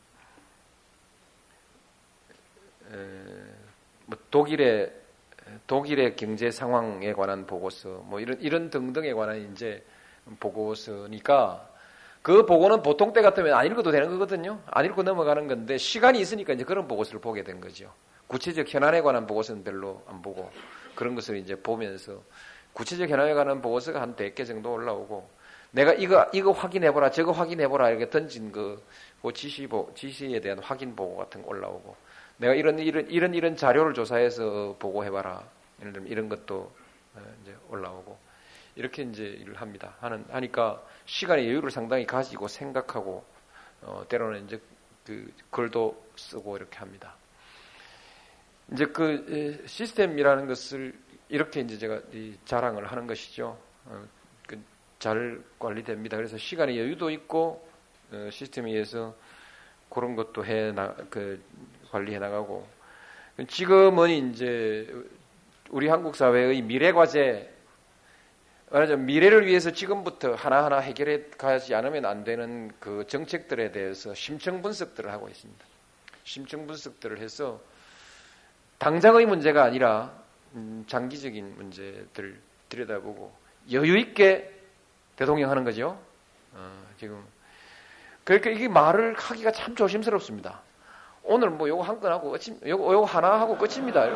에, 2.90 2.96
뭐 4.06 4.18
독일의 4.30 4.90
독일의 5.66 6.16
경제 6.16 6.50
상황에 6.50 7.12
관한 7.12 7.46
보고서 7.46 8.02
뭐 8.06 8.18
이런 8.18 8.40
이런 8.40 8.70
등등에 8.70 9.12
관한 9.12 9.52
이제 9.52 9.84
보고서니까 10.40 11.68
그 12.22 12.46
보고는 12.46 12.82
보통 12.82 13.12
때 13.12 13.20
같으면 13.20 13.52
안 13.52 13.66
읽어도 13.66 13.90
되는 13.90 14.08
거거든요. 14.08 14.58
안 14.66 14.86
읽고 14.86 15.02
넘어가는 15.02 15.48
건데 15.48 15.76
시간이 15.76 16.18
있으니까 16.18 16.54
이제 16.54 16.64
그런 16.64 16.88
보고서를 16.88 17.20
보게 17.20 17.42
된 17.44 17.60
거죠. 17.60 17.92
구체적 18.26 18.72
현안에 18.72 19.02
관한 19.02 19.26
보고서는 19.26 19.64
별로 19.64 20.02
안 20.06 20.22
보고 20.22 20.50
그런 20.94 21.14
것을 21.14 21.36
이제 21.36 21.54
보면서 21.56 22.22
구체적 22.72 23.10
현안에 23.10 23.34
관한 23.34 23.60
보고서가 23.60 24.00
한 24.00 24.16
100개 24.16 24.46
정도 24.46 24.72
올라오고 24.72 25.41
내가 25.72 25.92
이거 25.94 26.26
이거 26.32 26.52
확인해 26.52 26.92
보라 26.92 27.10
저거 27.10 27.32
확인해 27.32 27.66
보라 27.66 27.90
이렇게 27.90 28.08
던진 28.08 28.52
그, 28.52 28.82
그 29.20 29.32
지시 29.32 29.66
보 29.66 29.90
지시에 29.94 30.40
대한 30.40 30.58
확인 30.58 30.94
보고 30.94 31.16
같은 31.16 31.42
거 31.42 31.48
올라오고 31.48 31.96
내가 32.36 32.54
이런 32.54 32.78
이런 32.78 33.08
이런 33.08 33.34
이런 33.34 33.56
자료를 33.56 33.94
조사해서 33.94 34.76
보고해 34.78 35.10
봐라 35.10 35.42
예를 35.80 35.92
들면 35.92 36.10
이런 36.10 36.28
것도 36.28 36.72
어, 37.14 37.20
이제 37.42 37.56
올라오고 37.68 38.16
이렇게 38.76 39.02
이제 39.02 39.24
일을 39.24 39.60
합니다. 39.60 39.94
하는 40.00 40.24
하니까 40.30 40.82
시간의 41.06 41.46
여유를 41.48 41.70
상당히 41.70 42.06
가지고 42.06 42.48
생각하고 42.48 43.24
어, 43.82 44.04
때로는 44.08 44.44
이제 44.44 44.60
그 45.04 45.32
글도 45.50 46.10
쓰고 46.16 46.56
이렇게 46.56 46.78
합니다. 46.78 47.14
이제 48.72 48.86
그 48.86 49.62
시스템이라는 49.66 50.46
것을 50.46 50.94
이렇게 51.28 51.60
이제 51.60 51.78
제가 51.78 52.00
자랑을 52.44 52.86
하는 52.86 53.06
것이죠. 53.06 53.58
어, 55.02 55.12
그잘 55.12 55.42
관리됩니다. 55.58 56.16
그래서 56.16 56.38
시간의 56.38 56.78
여유도 56.78 57.10
있고 57.10 57.66
어, 58.12 58.28
시스템에 58.30 58.70
의해서 58.70 59.14
그런 59.90 60.14
것도 60.14 60.46
해 60.46 60.70
나, 60.70 60.94
그 61.10 61.42
관리해 61.90 62.18
나가고 62.18 62.66
지금은 63.48 64.10
이제 64.30 64.88
우리 65.70 65.88
한국 65.88 66.14
사회의 66.14 66.62
미래 66.62 66.92
과제 66.92 67.50
미래를 68.70 69.46
위해서 69.46 69.72
지금부터 69.72 70.34
하나하나 70.34 70.78
해결해 70.78 71.24
가지 71.36 71.74
않으면 71.74 72.06
안 72.06 72.24
되는 72.24 72.70
그 72.78 73.04
정책들에 73.06 73.72
대해서 73.72 74.14
심층 74.14 74.62
분석들을 74.62 75.10
하고 75.10 75.28
있습니다. 75.28 75.64
심층 76.24 76.66
분석들을 76.66 77.18
해서 77.18 77.60
당장의 78.78 79.26
문제가 79.26 79.64
아니라 79.64 80.12
음, 80.54 80.84
장기적인 80.86 81.56
문제들 81.56 82.40
들여다보고 82.68 83.32
여유 83.72 83.98
있게 83.98 84.61
대통령 85.16 85.50
하는 85.50 85.64
거죠. 85.64 85.98
어, 86.54 86.84
지금 86.98 87.22
그러니까 88.24 88.50
이게 88.50 88.68
말을 88.68 89.14
하기가 89.18 89.52
참 89.52 89.74
조심스럽습니다. 89.74 90.60
오늘 91.24 91.50
뭐 91.50 91.68
요거 91.68 91.82
한 91.82 92.00
건 92.00 92.12
하고 92.12 92.30
끝임, 92.32 92.58
요거, 92.66 92.92
요거 92.92 93.04
하나 93.06 93.40
하고 93.40 93.56
끝입니다. 93.56 94.06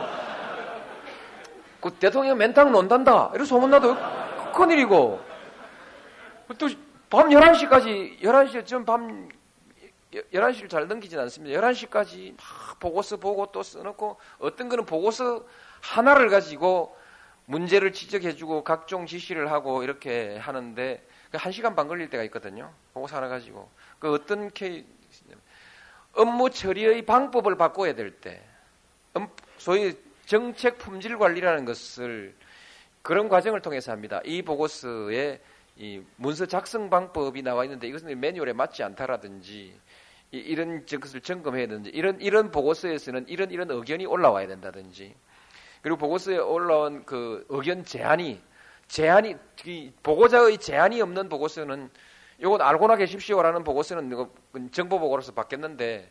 그 1.80 1.90
대통령 1.94 2.36
멘탕 2.38 2.72
논단다. 2.72 3.30
이런 3.34 3.46
소문나도 3.46 3.96
큰일이고 4.52 5.20
또 6.58 6.68
밤 7.08 7.28
11시까지 7.28 8.20
11시에 8.20 8.66
지밤 8.66 9.28
11시를 10.12 10.68
잘 10.68 10.88
넘기진 10.88 11.20
않습니다. 11.20 11.60
11시까지 11.60 12.34
막 12.36 12.80
보고서 12.80 13.16
보고 13.16 13.46
또 13.52 13.62
써놓고 13.62 14.16
어떤 14.40 14.68
거는 14.68 14.86
보고서 14.86 15.44
하나를 15.82 16.28
가지고 16.28 16.96
문제를 17.46 17.92
지적해주고 17.92 18.64
각종 18.64 19.06
지시를 19.06 19.50
하고 19.50 19.82
이렇게 19.82 20.36
하는데 20.36 21.04
그한 21.30 21.52
시간 21.52 21.74
반 21.74 21.88
걸릴 21.88 22.10
때가 22.10 22.22
있거든요. 22.24 22.72
보고서 22.92 23.16
하나 23.16 23.28
가지고 23.28 23.70
그 23.98 24.12
어떤 24.12 24.50
케이스 24.50 24.86
업무 26.16 26.50
처리의 26.50 27.02
방법을 27.02 27.56
바꿔야 27.56 27.94
될 27.94 28.10
때, 28.10 28.42
음, 29.16 29.28
소위 29.58 29.94
정책 30.24 30.78
품질 30.78 31.18
관리라는 31.18 31.64
것을 31.64 32.34
그런 33.02 33.28
과정을 33.28 33.60
통해서 33.60 33.92
합니다. 33.92 34.20
이 34.24 34.42
보고서에 34.42 35.40
이 35.76 36.02
문서 36.16 36.46
작성 36.46 36.90
방법이 36.90 37.42
나와 37.42 37.64
있는데 37.64 37.86
이것은 37.86 38.18
매뉴얼에 38.18 38.54
맞지 38.54 38.82
않다라든지 38.82 39.78
이런 40.32 40.84
것을 40.86 41.20
점검해야 41.20 41.66
되는지 41.68 41.90
이런 41.90 42.20
이런 42.20 42.50
보고서에서는 42.50 43.26
이런 43.28 43.50
이런 43.50 43.70
의견이 43.70 44.06
올라와야 44.06 44.48
된다든지 44.48 45.14
그리고 45.86 45.98
보고서에 45.98 46.38
올라온 46.38 47.04
그 47.04 47.46
의견 47.48 47.84
제한이 47.84 48.42
제한이 48.88 49.36
보고자의 50.02 50.58
제한이 50.58 51.00
없는 51.00 51.28
보고서는 51.28 51.90
이건 52.40 52.60
알고나 52.60 52.96
계십시오라는 52.96 53.62
보고서는 53.62 54.28
정보 54.72 54.98
보고로서 54.98 55.30
바뀌었는데 55.30 56.10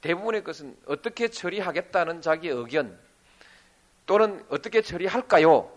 대부분의 0.00 0.42
것은 0.42 0.76
어떻게 0.86 1.28
처리하겠다는 1.28 2.20
자기 2.20 2.48
의견 2.48 2.98
또는 4.06 4.44
어떻게 4.48 4.82
처리할까요? 4.82 5.70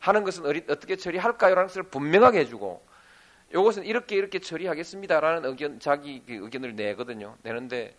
하는 0.00 0.22
것은 0.22 0.44
어떻게 0.68 0.96
처리할까요라는 0.96 1.68
것을 1.68 1.84
분명하게 1.84 2.40
해주고 2.40 2.82
이것은 3.52 3.86
이렇게 3.86 4.14
이렇게 4.14 4.40
처리하겠습니다라는 4.40 5.48
의견 5.48 5.80
자기 5.80 6.22
그 6.26 6.34
의견을 6.34 6.76
내거든요. 6.76 7.34
내는데 7.40 7.96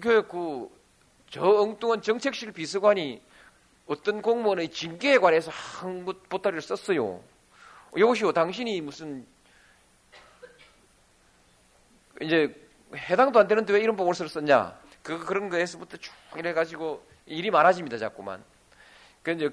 그저 0.00 1.48
엉뚱한 1.48 2.02
정책실 2.02 2.50
비서관이 2.50 3.22
어떤 3.86 4.20
공무원의 4.20 4.70
징계에 4.70 5.18
관해서 5.18 5.50
한 5.50 6.04
보따리를 6.04 6.60
썼어요. 6.60 7.22
이것이요, 7.96 8.32
당신이 8.32 8.80
무슨 8.80 9.26
이제 12.20 12.54
해당도 12.94 13.38
안 13.38 13.46
되는데 13.46 13.72
왜 13.72 13.80
이런 13.80 13.96
보고서를 13.96 14.28
썼냐? 14.28 14.78
그 15.02 15.24
그런 15.24 15.48
거에서부터 15.48 15.96
쭉 15.98 16.12
이래 16.36 16.52
가지고 16.52 17.06
일이 17.26 17.50
많아집니다, 17.50 17.98
자꾸만. 17.98 18.42
그 19.22 19.32
이제 19.32 19.50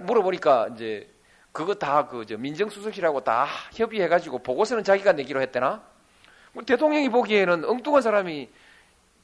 물어보니까 0.00 0.68
이제 0.74 1.08
그거 1.52 1.74
다그 1.74 2.26
민정수석실하고 2.38 3.24
다 3.24 3.46
협의해 3.72 4.08
가지고 4.08 4.38
보고서는 4.38 4.84
자기가 4.84 5.12
내기로 5.12 5.40
했대나? 5.40 5.82
뭐 6.52 6.62
대통령이 6.64 7.08
보기에는 7.08 7.64
엉뚱한 7.64 8.02
사람이 8.02 8.50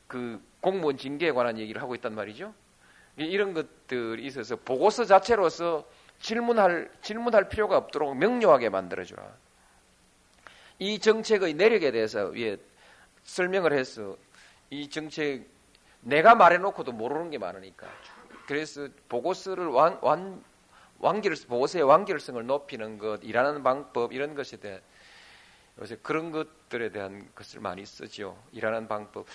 그 0.07 0.43
공무원 0.61 0.97
징계에 0.97 1.33
관한 1.33 1.59
얘기를 1.59 1.83
하고 1.83 1.95
있단 1.95 2.15
말이죠. 2.15 2.55
이런 3.25 3.55
것들이 3.55 4.25
있어서 4.27 4.57
보고서 4.57 5.05
자체로서 5.05 5.87
질문할 6.21 6.91
질문할 7.03 7.49
필요가 7.49 7.77
없도록 7.77 8.17
명료하게 8.17 8.69
만들어 8.69 9.05
주라. 9.05 9.25
이 10.79 10.99
정책의 10.99 11.55
내력에 11.55 11.91
대해서 11.91 12.27
위에 12.27 12.57
설명을 13.25 13.73
해서 13.73 14.17
이 14.71 14.89
정책 14.89 15.47
내가 16.01 16.35
말해놓고도 16.35 16.93
모르는 16.93 17.31
게 17.31 17.39
많으니까 17.39 17.89
그래서 18.47 18.89
보고서를 19.09 19.67
완, 19.67 19.99
완 20.01 20.43
완기를 21.01 21.37
보고서의 21.49 21.85
완결성을 21.85 22.45
높이는 22.47 22.99
것, 22.99 23.23
일하는 23.23 23.63
방법 23.63 24.13
이런 24.13 24.35
것에 24.35 24.57
대해 24.57 24.81
요새 25.81 25.97
그런 26.03 26.33
것들에 26.33 26.91
대한 26.91 27.29
것을 27.35 27.61
많이 27.61 27.87
쓰죠. 27.87 28.37
일하는 28.53 28.89
방법. 28.89 29.27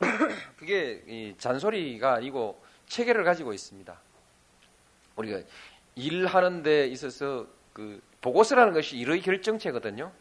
그게 0.56 1.04
이 1.06 1.34
잔소리가 1.38 2.14
아니고 2.14 2.60
체계를 2.90 3.24
가지고 3.24 3.54
있습니다. 3.54 3.98
우리가 5.16 5.40
일하는 5.94 6.62
데 6.62 6.86
있어서 6.88 7.46
그 7.72 8.02
보고서라는 8.20 8.74
것이 8.74 8.98
일의 8.98 9.22
결정체거든요. 9.22 10.12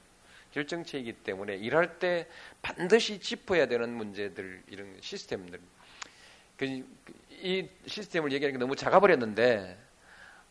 결정체이기 0.53 1.13
때문에 1.13 1.55
일할 1.57 1.99
때 1.99 2.27
반드시 2.61 3.19
짚어야 3.19 3.67
되는 3.67 3.93
문제들 3.93 4.63
이런 4.67 4.97
시스템들 5.01 5.59
그이 6.57 7.69
시스템을 7.85 8.31
얘기하는 8.31 8.57
게 8.57 8.59
너무 8.59 8.75
작아버렸는데 8.75 9.77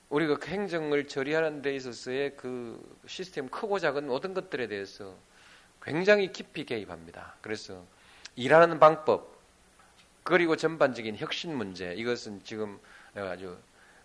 우리가 0.09 0.39
그 0.39 0.49
행정을 0.49 1.07
처리하는 1.07 1.63
데 1.63 1.75
있어서의 1.75 2.37
그 2.37 2.81
시스템 3.07 3.49
크고 3.49 3.79
작은 3.79 4.07
모든 4.07 4.35
것들에 4.35 4.67
대해서 4.69 5.17
굉장히 5.83 6.33
깊이 6.33 6.65
개입합니다. 6.65 7.37
그래서 7.41 7.85
일하는 8.37 8.79
방법 8.79 9.38
그리고 10.29 10.57
전반적인 10.57 11.17
혁신 11.17 11.57
문제 11.57 11.95
이것은 11.95 12.43
지금 12.45 12.79
아주 13.15 13.57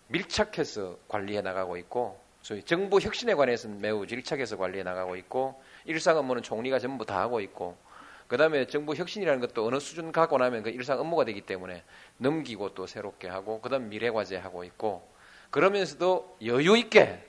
밀착해서 0.08 0.96
관리해 1.06 1.42
나가고 1.42 1.76
있고 1.76 2.18
소위 2.40 2.62
정부 2.62 2.98
혁신에 2.98 3.34
관해서는 3.34 3.78
매우 3.82 4.06
밀착해서 4.06 4.56
관리해 4.56 4.84
나가고 4.84 5.16
있고 5.16 5.62
일상 5.84 6.16
업무는 6.16 6.42
총리가 6.42 6.78
전부 6.78 7.04
다 7.04 7.20
하고 7.20 7.42
있고 7.42 7.76
그 8.26 8.38
다음에 8.38 8.66
정부 8.66 8.94
혁신이라는 8.94 9.38
것도 9.38 9.66
어느 9.66 9.78
수준 9.78 10.12
가고 10.12 10.38
나면 10.38 10.62
그 10.62 10.70
일상 10.70 10.98
업무가 10.98 11.26
되기 11.26 11.42
때문에 11.42 11.84
넘기고 12.16 12.72
또 12.74 12.86
새롭게 12.86 13.28
하고 13.28 13.60
그 13.60 13.68
다음 13.68 13.90
미래 13.90 14.08
과제 14.08 14.38
하고 14.38 14.64
있고 14.64 15.06
그러면서도 15.50 16.38
여유 16.46 16.78
있게 16.78 17.22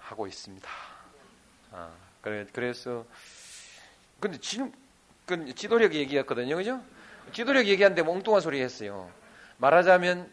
하고 0.00 0.26
있습니다. 0.26 0.68
아, 1.72 1.90
그래, 2.20 2.46
그래서 2.52 3.06
근데 4.20 4.36
지금 4.38 4.70
그 5.24 5.54
지도력 5.54 5.94
얘기였거든요, 5.94 6.56
그죠? 6.56 6.84
지도력 7.32 7.66
얘기하는데 7.66 8.02
엉뚱한 8.02 8.40
소리 8.40 8.60
했어요. 8.60 9.10
말하자면 9.58 10.30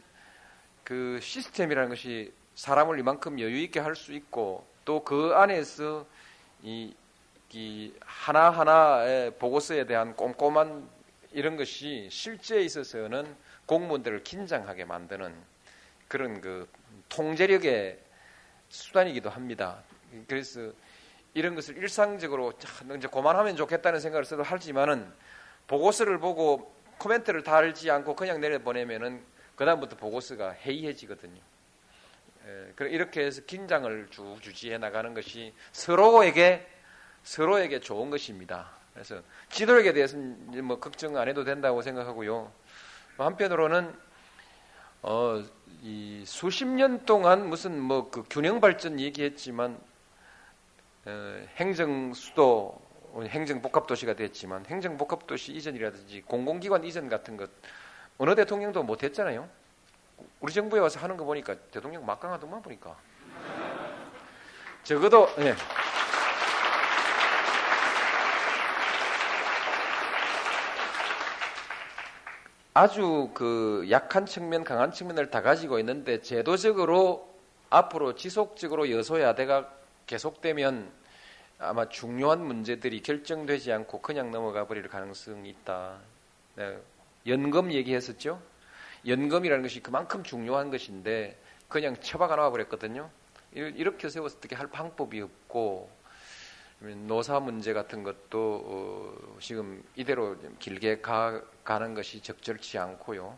그 0.83 1.19
시스템이라는 1.21 1.89
것이 1.89 2.33
사람을 2.55 2.99
이만큼 2.99 3.39
여유 3.39 3.57
있게 3.57 3.79
할 3.79 3.95
수 3.95 4.13
있고 4.13 4.65
또 4.85 5.03
그 5.03 5.33
안에서 5.35 6.05
이, 6.63 6.93
이 7.53 7.93
하나하나의 8.01 9.35
보고서에 9.35 9.85
대한 9.85 10.15
꼼꼼한 10.15 10.87
이런 11.31 11.55
것이 11.55 12.07
실제에 12.11 12.61
있어서는 12.61 13.35
공무원들을 13.65 14.23
긴장하게 14.23 14.85
만드는 14.85 15.33
그런 16.07 16.41
그 16.41 16.67
통제력의 17.09 17.97
수단이기도 18.69 19.29
합니다. 19.29 19.81
그래서 20.27 20.71
이런 21.33 21.55
것을 21.55 21.77
일상적으로 21.77 22.51
이제 22.97 23.07
그만하면 23.07 23.55
좋겠다는 23.55 23.99
생각을 24.01 24.25
써도 24.25 24.43
하지만은 24.43 25.09
보고서를 25.67 26.19
보고 26.19 26.73
코멘트를 27.01 27.41
달지 27.41 27.89
않고 27.89 28.15
그냥 28.15 28.39
내려보내면은 28.39 29.23
그다음부터 29.55 29.95
보고서가 29.97 30.51
해이해지거든요. 30.51 31.41
예, 32.45 32.73
이렇게 32.87 33.25
해서 33.25 33.41
긴장을 33.45 34.07
쭉 34.11 34.37
유지해 34.45 34.77
나가는 34.77 35.11
것이 35.13 35.53
서로에게 35.71 36.67
서로에게 37.23 37.79
좋은 37.79 38.09
것입니다. 38.11 38.69
그래서 38.93 39.21
지도력에 39.49 39.93
대해서는 39.93 40.63
뭐 40.63 40.79
걱정 40.79 41.17
안 41.17 41.27
해도 41.27 41.43
된다고 41.43 41.81
생각하고요. 41.81 42.51
한편으로는 43.17 43.93
어, 45.03 45.43
이 45.81 46.23
수십 46.25 46.65
년 46.65 47.05
동안 47.05 47.49
무슨 47.49 47.79
뭐 47.79 48.11
그 48.11 48.23
균형 48.29 48.59
발전 48.59 48.99
얘기했지만 48.99 49.79
어, 51.05 51.45
행정 51.57 52.13
수도 52.13 52.79
행정 53.23 53.61
복합 53.61 53.87
도시가 53.87 54.13
됐지만 54.13 54.65
행정 54.67 54.97
복합 54.97 55.27
도시 55.27 55.51
이전이라든지 55.53 56.21
공공기관 56.21 56.83
이전 56.83 57.09
같은 57.09 57.37
것 57.37 57.49
어느 58.17 58.35
대통령도 58.35 58.83
못 58.83 59.03
했잖아요. 59.03 59.47
우리 60.39 60.53
정부에 60.53 60.79
와서 60.79 60.99
하는 60.99 61.17
거 61.17 61.25
보니까 61.25 61.55
대통령 61.71 62.05
막강하더만 62.05 62.61
보니까 62.61 62.95
적어도 64.83 65.27
예. 65.39 65.55
아주 72.73 73.29
그 73.33 73.85
약한 73.89 74.25
측면, 74.25 74.63
강한 74.63 74.91
측면을 74.91 75.29
다 75.29 75.41
가지고 75.41 75.77
있는데 75.79 76.21
제도적으로 76.21 77.35
앞으로 77.69 78.15
지속적으로 78.15 78.89
여소야대가 78.89 79.69
계속되면 80.07 81.00
아마 81.61 81.87
중요한 81.87 82.43
문제들이 82.43 83.03
결정되지 83.03 83.71
않고 83.71 84.01
그냥 84.01 84.31
넘어가 84.31 84.65
버릴 84.65 84.87
가능성이 84.87 85.49
있다. 85.49 85.99
네. 86.55 86.77
연금 87.27 87.71
얘기했었죠. 87.71 88.41
연금이라는 89.05 89.61
것이 89.61 89.79
그만큼 89.79 90.23
중요한 90.23 90.71
것인데 90.71 91.39
그냥 91.67 91.95
처박아 91.95 92.35
놔 92.35 92.49
버렸거든요. 92.49 93.11
이렇게 93.53 94.09
세워서 94.09 94.37
어떻게 94.37 94.55
할 94.55 94.67
방법이 94.67 95.21
없고 95.21 95.89
노사 96.79 97.39
문제 97.39 97.73
같은 97.73 98.01
것도 98.01 98.61
어, 98.65 99.37
지금 99.39 99.83
이대로 99.95 100.35
길게 100.57 101.01
가, 101.01 101.43
가는 101.63 101.93
것이 101.93 102.21
적절치 102.21 102.79
않고요. 102.79 103.37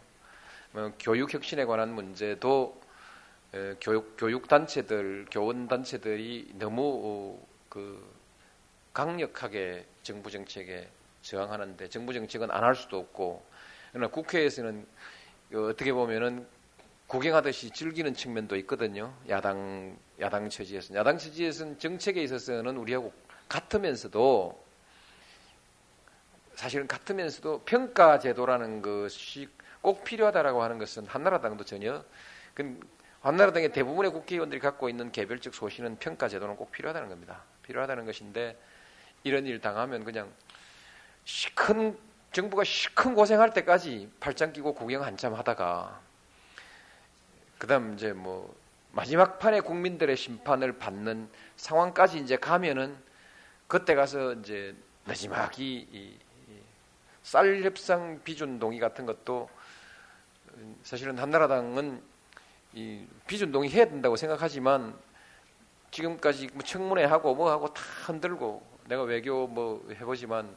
뭐, 0.72 0.94
교육 0.98 1.34
혁신에 1.34 1.66
관한 1.66 1.94
문제도 1.94 2.82
에, 3.54 3.76
교육 3.82 4.16
교육 4.18 4.48
단체들, 4.48 5.26
교원 5.30 5.68
단체들이 5.68 6.54
너무 6.56 7.02
어, 7.04 7.48
그 7.68 8.13
강력하게 8.94 9.86
정부 10.04 10.30
정책에 10.32 10.88
저항하는데 11.22 11.90
정부 11.90 12.14
정책은 12.14 12.52
안 12.52 12.64
할 12.64 12.76
수도 12.76 13.00
없고 13.00 13.44
그러나 13.92 14.08
국회에서는 14.08 14.86
어, 15.54 15.58
어떻게 15.70 15.92
보면은 15.94 16.48
구경하듯이 17.08 17.72
즐기는 17.72 18.14
측면도 18.14 18.56
있거든요. 18.58 19.14
야당 19.30 19.98
야당 20.20 20.50
처지에서 20.50 20.96
야당 20.96 21.18
처지에서는 21.18 21.80
정책에 21.80 22.24
있어서는 22.24 22.78
우리하고 22.78 23.12
같으면서도 23.50 24.64
사실은 26.56 26.88
같으면서도 26.88 27.62
평가 27.66 28.20
제도라는 28.20 28.82
것이 28.82 29.50
꼭 29.82 30.04
필요하다라고 30.04 30.64
하는 30.64 30.78
것은 30.78 31.06
한나라당도 31.08 31.66
전혀 31.66 32.04
그 32.54 32.80
한나라당의 33.22 33.72
대부분의 33.74 34.12
국회의원들이 34.12 34.60
갖고 34.60 34.88
있는 34.90 35.12
개별적 35.12 35.54
소신은 35.54 35.98
평가 35.98 36.28
제도는 36.30 36.56
꼭 36.56 36.72
필요하다는 36.72 37.10
겁니다. 37.10 37.44
필요하다는 37.64 38.06
것인데 38.06 38.58
이런 39.24 39.46
일 39.46 39.62
당하면 39.62 40.04
그냥 40.04 40.32
시큰 41.26 41.98
정부가 42.32 42.64
시큰 42.64 43.16
고생할 43.16 43.54
때까지 43.54 44.10
팔짱 44.20 44.54
끼고 44.54 44.74
구경 44.74 45.04
한참 45.04 45.34
하다가 45.34 46.02
그다음 47.58 47.94
이제 47.94 48.12
뭐 48.12 48.54
마지막 48.92 49.40
판에 49.40 49.62
국민들의 49.62 50.16
심판을 50.18 50.78
받는 50.78 51.30
상황까지 51.56 52.20
이제 52.20 52.36
가면은 52.36 52.98
그때 53.68 53.96
가서 53.96 54.34
이제 54.34 54.76
마지막이 55.06 56.20
쌀 57.24 57.64
협상 57.64 58.22
비준 58.24 58.60
동의 58.60 58.80
같은 58.80 59.06
것도 59.06 59.50
사실은 60.84 61.18
한나라당은 61.18 62.04
이 62.74 63.06
비준 63.26 63.52
동의 63.52 63.70
해야 63.70 63.86
된다고 63.86 64.16
생각하지만 64.16 64.94
지금까지 65.92 66.50
뭐 66.54 66.64
청문회 66.64 67.06
하고 67.06 67.34
뭐 67.36 67.50
하고 67.50 67.74
다 67.74 67.82
흔들고 68.06 68.73
내가 68.94 69.04
외교 69.04 69.48
뭐 69.48 69.86
해보지만 69.90 70.56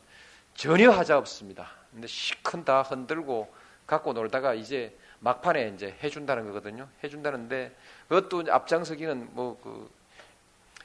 전혀 0.55 0.91
하자 0.91 1.17
없습니다. 1.19 1.71
근데 1.91 2.07
시큰 2.07 2.65
다 2.65 2.83
흔들고 2.83 3.53
갖고 3.87 4.13
놀다가 4.13 4.53
이제 4.53 4.95
막판에 5.21 5.73
이제 5.75 5.97
해준다는 6.03 6.45
거거든요. 6.47 6.89
해준다는데 7.03 7.75
그것도 8.09 8.53
앞장서기는 8.53 9.35
뭐 9.35 9.59
그 9.63 9.91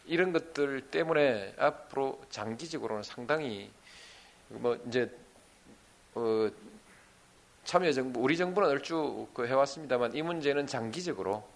이런 0.05 0.31
것들 0.33 0.89
때문에 0.89 1.53
앞으로 1.57 2.21
장기적으로는 2.29 3.03
상당히 3.03 3.71
뭐 4.47 4.77
이제 4.87 5.09
어 6.15 6.49
참여정부 7.63 8.19
우리 8.19 8.35
정부는 8.35 8.67
얼추 8.69 9.27
그 9.33 9.45
해왔습니다만 9.45 10.15
이 10.15 10.21
문제는 10.21 10.67
장기적으로 10.67 11.47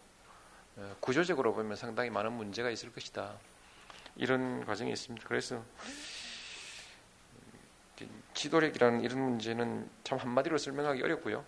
어, 0.78 0.96
구조적으로 1.00 1.54
보면 1.54 1.76
상당히 1.76 2.10
많은 2.10 2.34
문제가 2.34 2.70
있을 2.70 2.92
것이다 2.92 3.34
이런 4.18 4.66
과정이 4.66 4.92
있습니다. 4.92 5.28
그래서 5.28 5.64
지도력이라는 8.34 9.02
이런 9.02 9.20
문제는 9.20 9.90
참 10.04 10.18
한마디로 10.18 10.58
설명하기 10.58 11.02
어렵고요. 11.02 11.44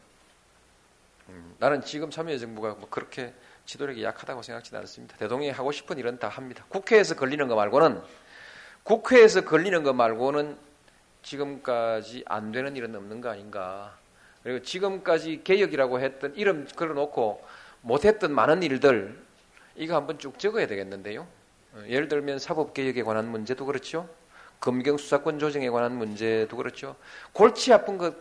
음, 1.29 1.55
나는 1.59 1.81
지금 1.81 2.09
참여정부가 2.09 2.75
뭐 2.75 2.89
그렇게 2.89 3.33
지도력이 3.65 4.03
약하다고 4.03 4.41
생각지는 4.41 4.79
않습니다. 4.81 5.17
대통령이 5.17 5.51
하고 5.51 5.71
싶은 5.71 5.97
일은 5.97 6.19
다 6.19 6.29
합니다. 6.29 6.65
국회에서 6.69 7.15
걸리는 7.15 7.47
거 7.47 7.55
말고는 7.55 8.01
국회에서 8.83 9.41
걸리는 9.41 9.83
거 9.83 9.91
말고는 9.91 10.57
지금까지 11.21 12.23
안 12.25 12.53
되는 12.53 12.75
일은 12.77 12.95
없는 12.95 13.19
거 13.19 13.29
아닌가. 13.29 13.97
그리고 14.41 14.63
지금까지 14.63 15.41
개혁이라고 15.43 15.99
했던 15.99 16.33
이름 16.35 16.65
걸어놓고 16.65 17.45
못했던 17.81 18.33
많은 18.33 18.63
일들 18.63 19.21
이거 19.75 19.95
한번 19.95 20.17
쭉 20.19 20.39
적어야 20.39 20.67
되겠는데요. 20.67 21.27
어, 21.77 21.83
예를 21.87 22.07
들면 22.07 22.39
사법개혁에 22.39 23.03
관한 23.03 23.29
문제도 23.29 23.65
그렇죠. 23.65 24.09
검경 24.59 24.97
수사권 24.97 25.37
조정에 25.37 25.69
관한 25.69 25.95
문제도 25.95 26.55
그렇죠. 26.57 26.95
골치 27.31 27.71
아픈 27.71 27.97
것 27.97 28.15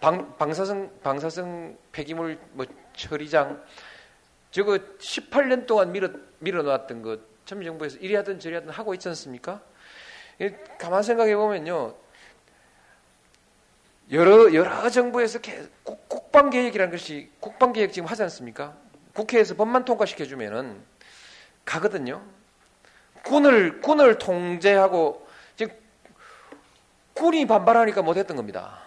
방, 0.00 0.36
방사성 0.38 1.00
방사성 1.02 1.76
폐기물 1.92 2.38
뭐 2.52 2.64
처리장 2.96 3.62
저거 4.50 4.78
18년 4.98 5.66
동안 5.66 5.92
밀어 5.92 6.08
밀어놨던 6.38 7.02
것 7.02 7.20
참여정부에서 7.44 7.98
이리 7.98 8.14
하든 8.14 8.40
저리 8.40 8.54
하든 8.54 8.70
하고 8.70 8.94
있지 8.94 9.08
않습니까? 9.08 9.60
가만 10.78 11.02
생각해 11.02 11.36
보면요. 11.36 11.94
여러 14.10 14.52
여러 14.52 14.90
정부에서 14.90 15.38
국, 15.84 16.08
국방 16.08 16.50
계획이라는 16.50 16.90
것이 16.90 17.30
국방 17.38 17.72
계획 17.72 17.92
지금 17.92 18.08
하지 18.08 18.22
않습니까? 18.22 18.76
국회에서 19.14 19.54
법만 19.54 19.84
통과시켜 19.84 20.24
주면은 20.24 20.82
가거든요. 21.64 22.22
군을 23.24 23.80
군을 23.80 24.18
통제하고 24.18 25.26
지금 25.56 25.74
군이 27.14 27.46
반발하니까 27.46 28.02
못했던 28.02 28.36
겁니다. 28.36 28.78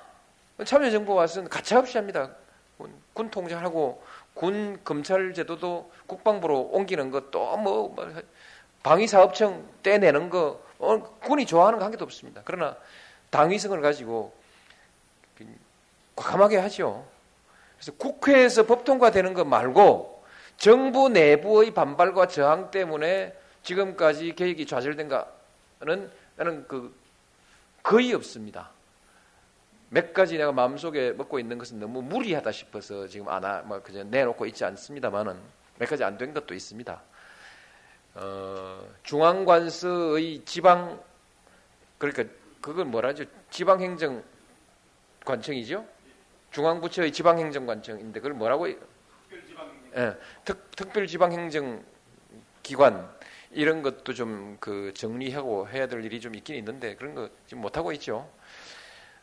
참여정부 0.64 1.14
와서는 1.14 1.50
가차없이 1.50 1.98
합니다. 1.98 2.32
군, 2.78 2.94
군 3.14 3.30
통제하고 3.30 4.04
군 4.34 4.80
검찰 4.84 5.34
제도도 5.34 5.92
국방부로 6.08 6.62
옮기는 6.72 7.12
것또 7.12 7.58
뭐, 7.58 7.90
뭐 7.90 8.14
방위사업청 8.84 9.68
떼내는 9.84 10.30
거 10.30 10.60
어, 10.80 11.00
군이 11.22 11.46
좋아하는 11.46 11.80
거 11.80 11.86
한 11.86 11.92
개도 11.92 12.04
없습니다. 12.04 12.42
그러나 12.44 12.76
당위성을 13.30 13.80
가지고 13.82 14.34
과감하게 16.16 16.58
하죠. 16.58 17.06
그래서 17.78 17.92
국회에서 17.98 18.66
법 18.66 18.86
통과되는 18.86 19.34
것 19.34 19.46
말고 19.46 20.24
정부 20.58 21.10
내부의 21.10 21.72
반발과 21.74 22.28
저항 22.28 22.72
때문에 22.72 23.34
지금까지 23.66 24.34
계획이 24.36 24.66
좌절된가는 24.68 26.12
나는 26.38 26.68
그 26.68 26.96
거의 27.82 28.14
없습니다. 28.14 28.70
몇 29.90 30.14
가지 30.14 30.38
내가 30.38 30.52
마음속에 30.52 31.12
먹고 31.14 31.40
있는 31.40 31.58
것은 31.58 31.80
너무 31.80 32.02
무리하다 32.02 32.52
싶어서 32.52 33.08
지금 33.08 33.28
안아 33.28 33.62
뭐 33.64 33.82
그저 33.82 34.04
내놓고 34.04 34.46
있지 34.46 34.64
않습니다만은 34.66 35.36
몇 35.80 35.90
가지 35.90 36.04
안 36.04 36.18
된 36.18 36.34
것도 36.34 36.54
있습니다. 36.54 37.02
어, 38.16 38.88
중앙관서의 39.04 40.44
지방 40.46 41.02
그러니까 41.98 42.24
그걸 42.62 42.86
뭐라죠? 42.86 43.26
지방행정 43.50 44.24
관청이죠. 45.26 45.86
중앙부처의 46.52 47.12
지방행정관청인데 47.12 48.20
그걸 48.20 48.34
뭐라고? 48.34 48.70
예, 48.70 48.78
특, 50.44 50.72
특별지방행정 50.76 51.84
기관 52.64 53.10
이런 53.56 53.82
것도 53.82 54.14
좀 54.14 54.58
그 54.60 54.94
정리하고 54.96 55.68
해야 55.70 55.88
될 55.88 56.04
일이 56.04 56.20
좀 56.20 56.36
있긴 56.36 56.56
있는데 56.58 56.96
그런 56.96 57.16
거 57.16 57.30
지금 57.48 57.62
못 57.62 57.78
하고 57.78 57.92
있죠. 57.94 58.30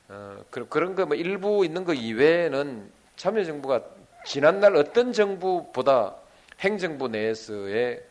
어, 0.09 0.45
그, 0.51 0.69
그런 0.69 0.95
거 0.95 1.05
뭐 1.07 1.17
일부 1.17 1.65
있는 1.65 1.85
거 1.85 1.95
이외에는 1.95 2.91
참여정부가 3.17 3.83
지난날 4.27 4.77
어떤 4.77 5.13
정부보다 5.13 6.17
행정부 6.61 7.09
내에서의 7.09 8.03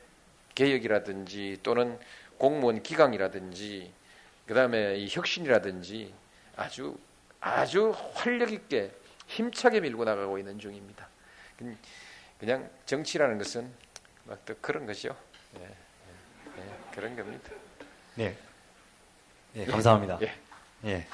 개혁이라든지 0.56 1.60
또는 1.64 1.98
공무원 2.38 2.84
기강이라든지 2.84 3.92
그다음에 4.48 4.98
이 4.98 5.08
혁신이라든지 5.10 6.14
아주 6.58 6.98
아주 7.40 7.96
활력 8.14 8.52
있게 8.52 8.92
힘차게 9.28 9.80
밀고 9.80 10.04
나가고 10.04 10.38
있는 10.38 10.60
중입니다. 10.60 11.08
그냥 12.40 12.70
정치라는 12.86 13.38
것은 13.38 13.72
막 14.26 14.40
또 14.46 14.56
그런 14.62 14.86
것이요. 14.86 15.16
네, 15.54 15.60
네, 15.62 15.68
그런 16.94 17.16
겁니다. 17.16 17.50
네, 18.16 18.36
네 19.54 19.66
감사합니다. 19.66 20.20
예. 20.22 20.32
예. 20.86 21.06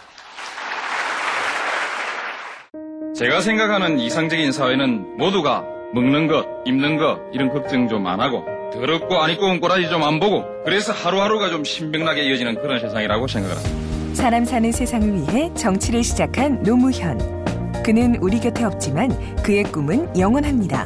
제가 3.15 3.41
생각하는 3.41 3.99
이상적인 3.99 4.51
사회는 4.51 5.17
모두가 5.17 5.64
먹는 5.93 6.27
것, 6.27 6.45
입는 6.65 6.97
것 6.97 7.19
이런 7.33 7.49
걱정 7.49 7.88
좀 7.88 8.06
안 8.07 8.19
하고 8.19 8.45
더럽고 8.73 9.17
안 9.22 9.31
입고 9.31 9.45
온 9.45 9.59
꼬라지 9.59 9.89
좀 9.89 10.03
안 10.03 10.19
보고 10.19 10.43
그래서 10.64 10.91
하루하루가 10.93 11.49
좀 11.49 11.64
신명나게 11.64 12.23
이어지는 12.23 12.56
그런 12.61 12.80
세상이라고 12.80 13.27
생각을 13.27 13.56
합니다. 13.56 14.14
사람 14.14 14.45
사는 14.45 14.72
세상을 14.72 15.14
위해 15.14 15.51
정치를 15.53 16.03
시작한 16.03 16.61
노무현. 16.64 17.17
그는 17.83 18.17
우리 18.17 18.39
곁에 18.39 18.64
없지만 18.65 19.09
그의 19.43 19.64
꿈은 19.64 20.17
영원합니다. 20.19 20.85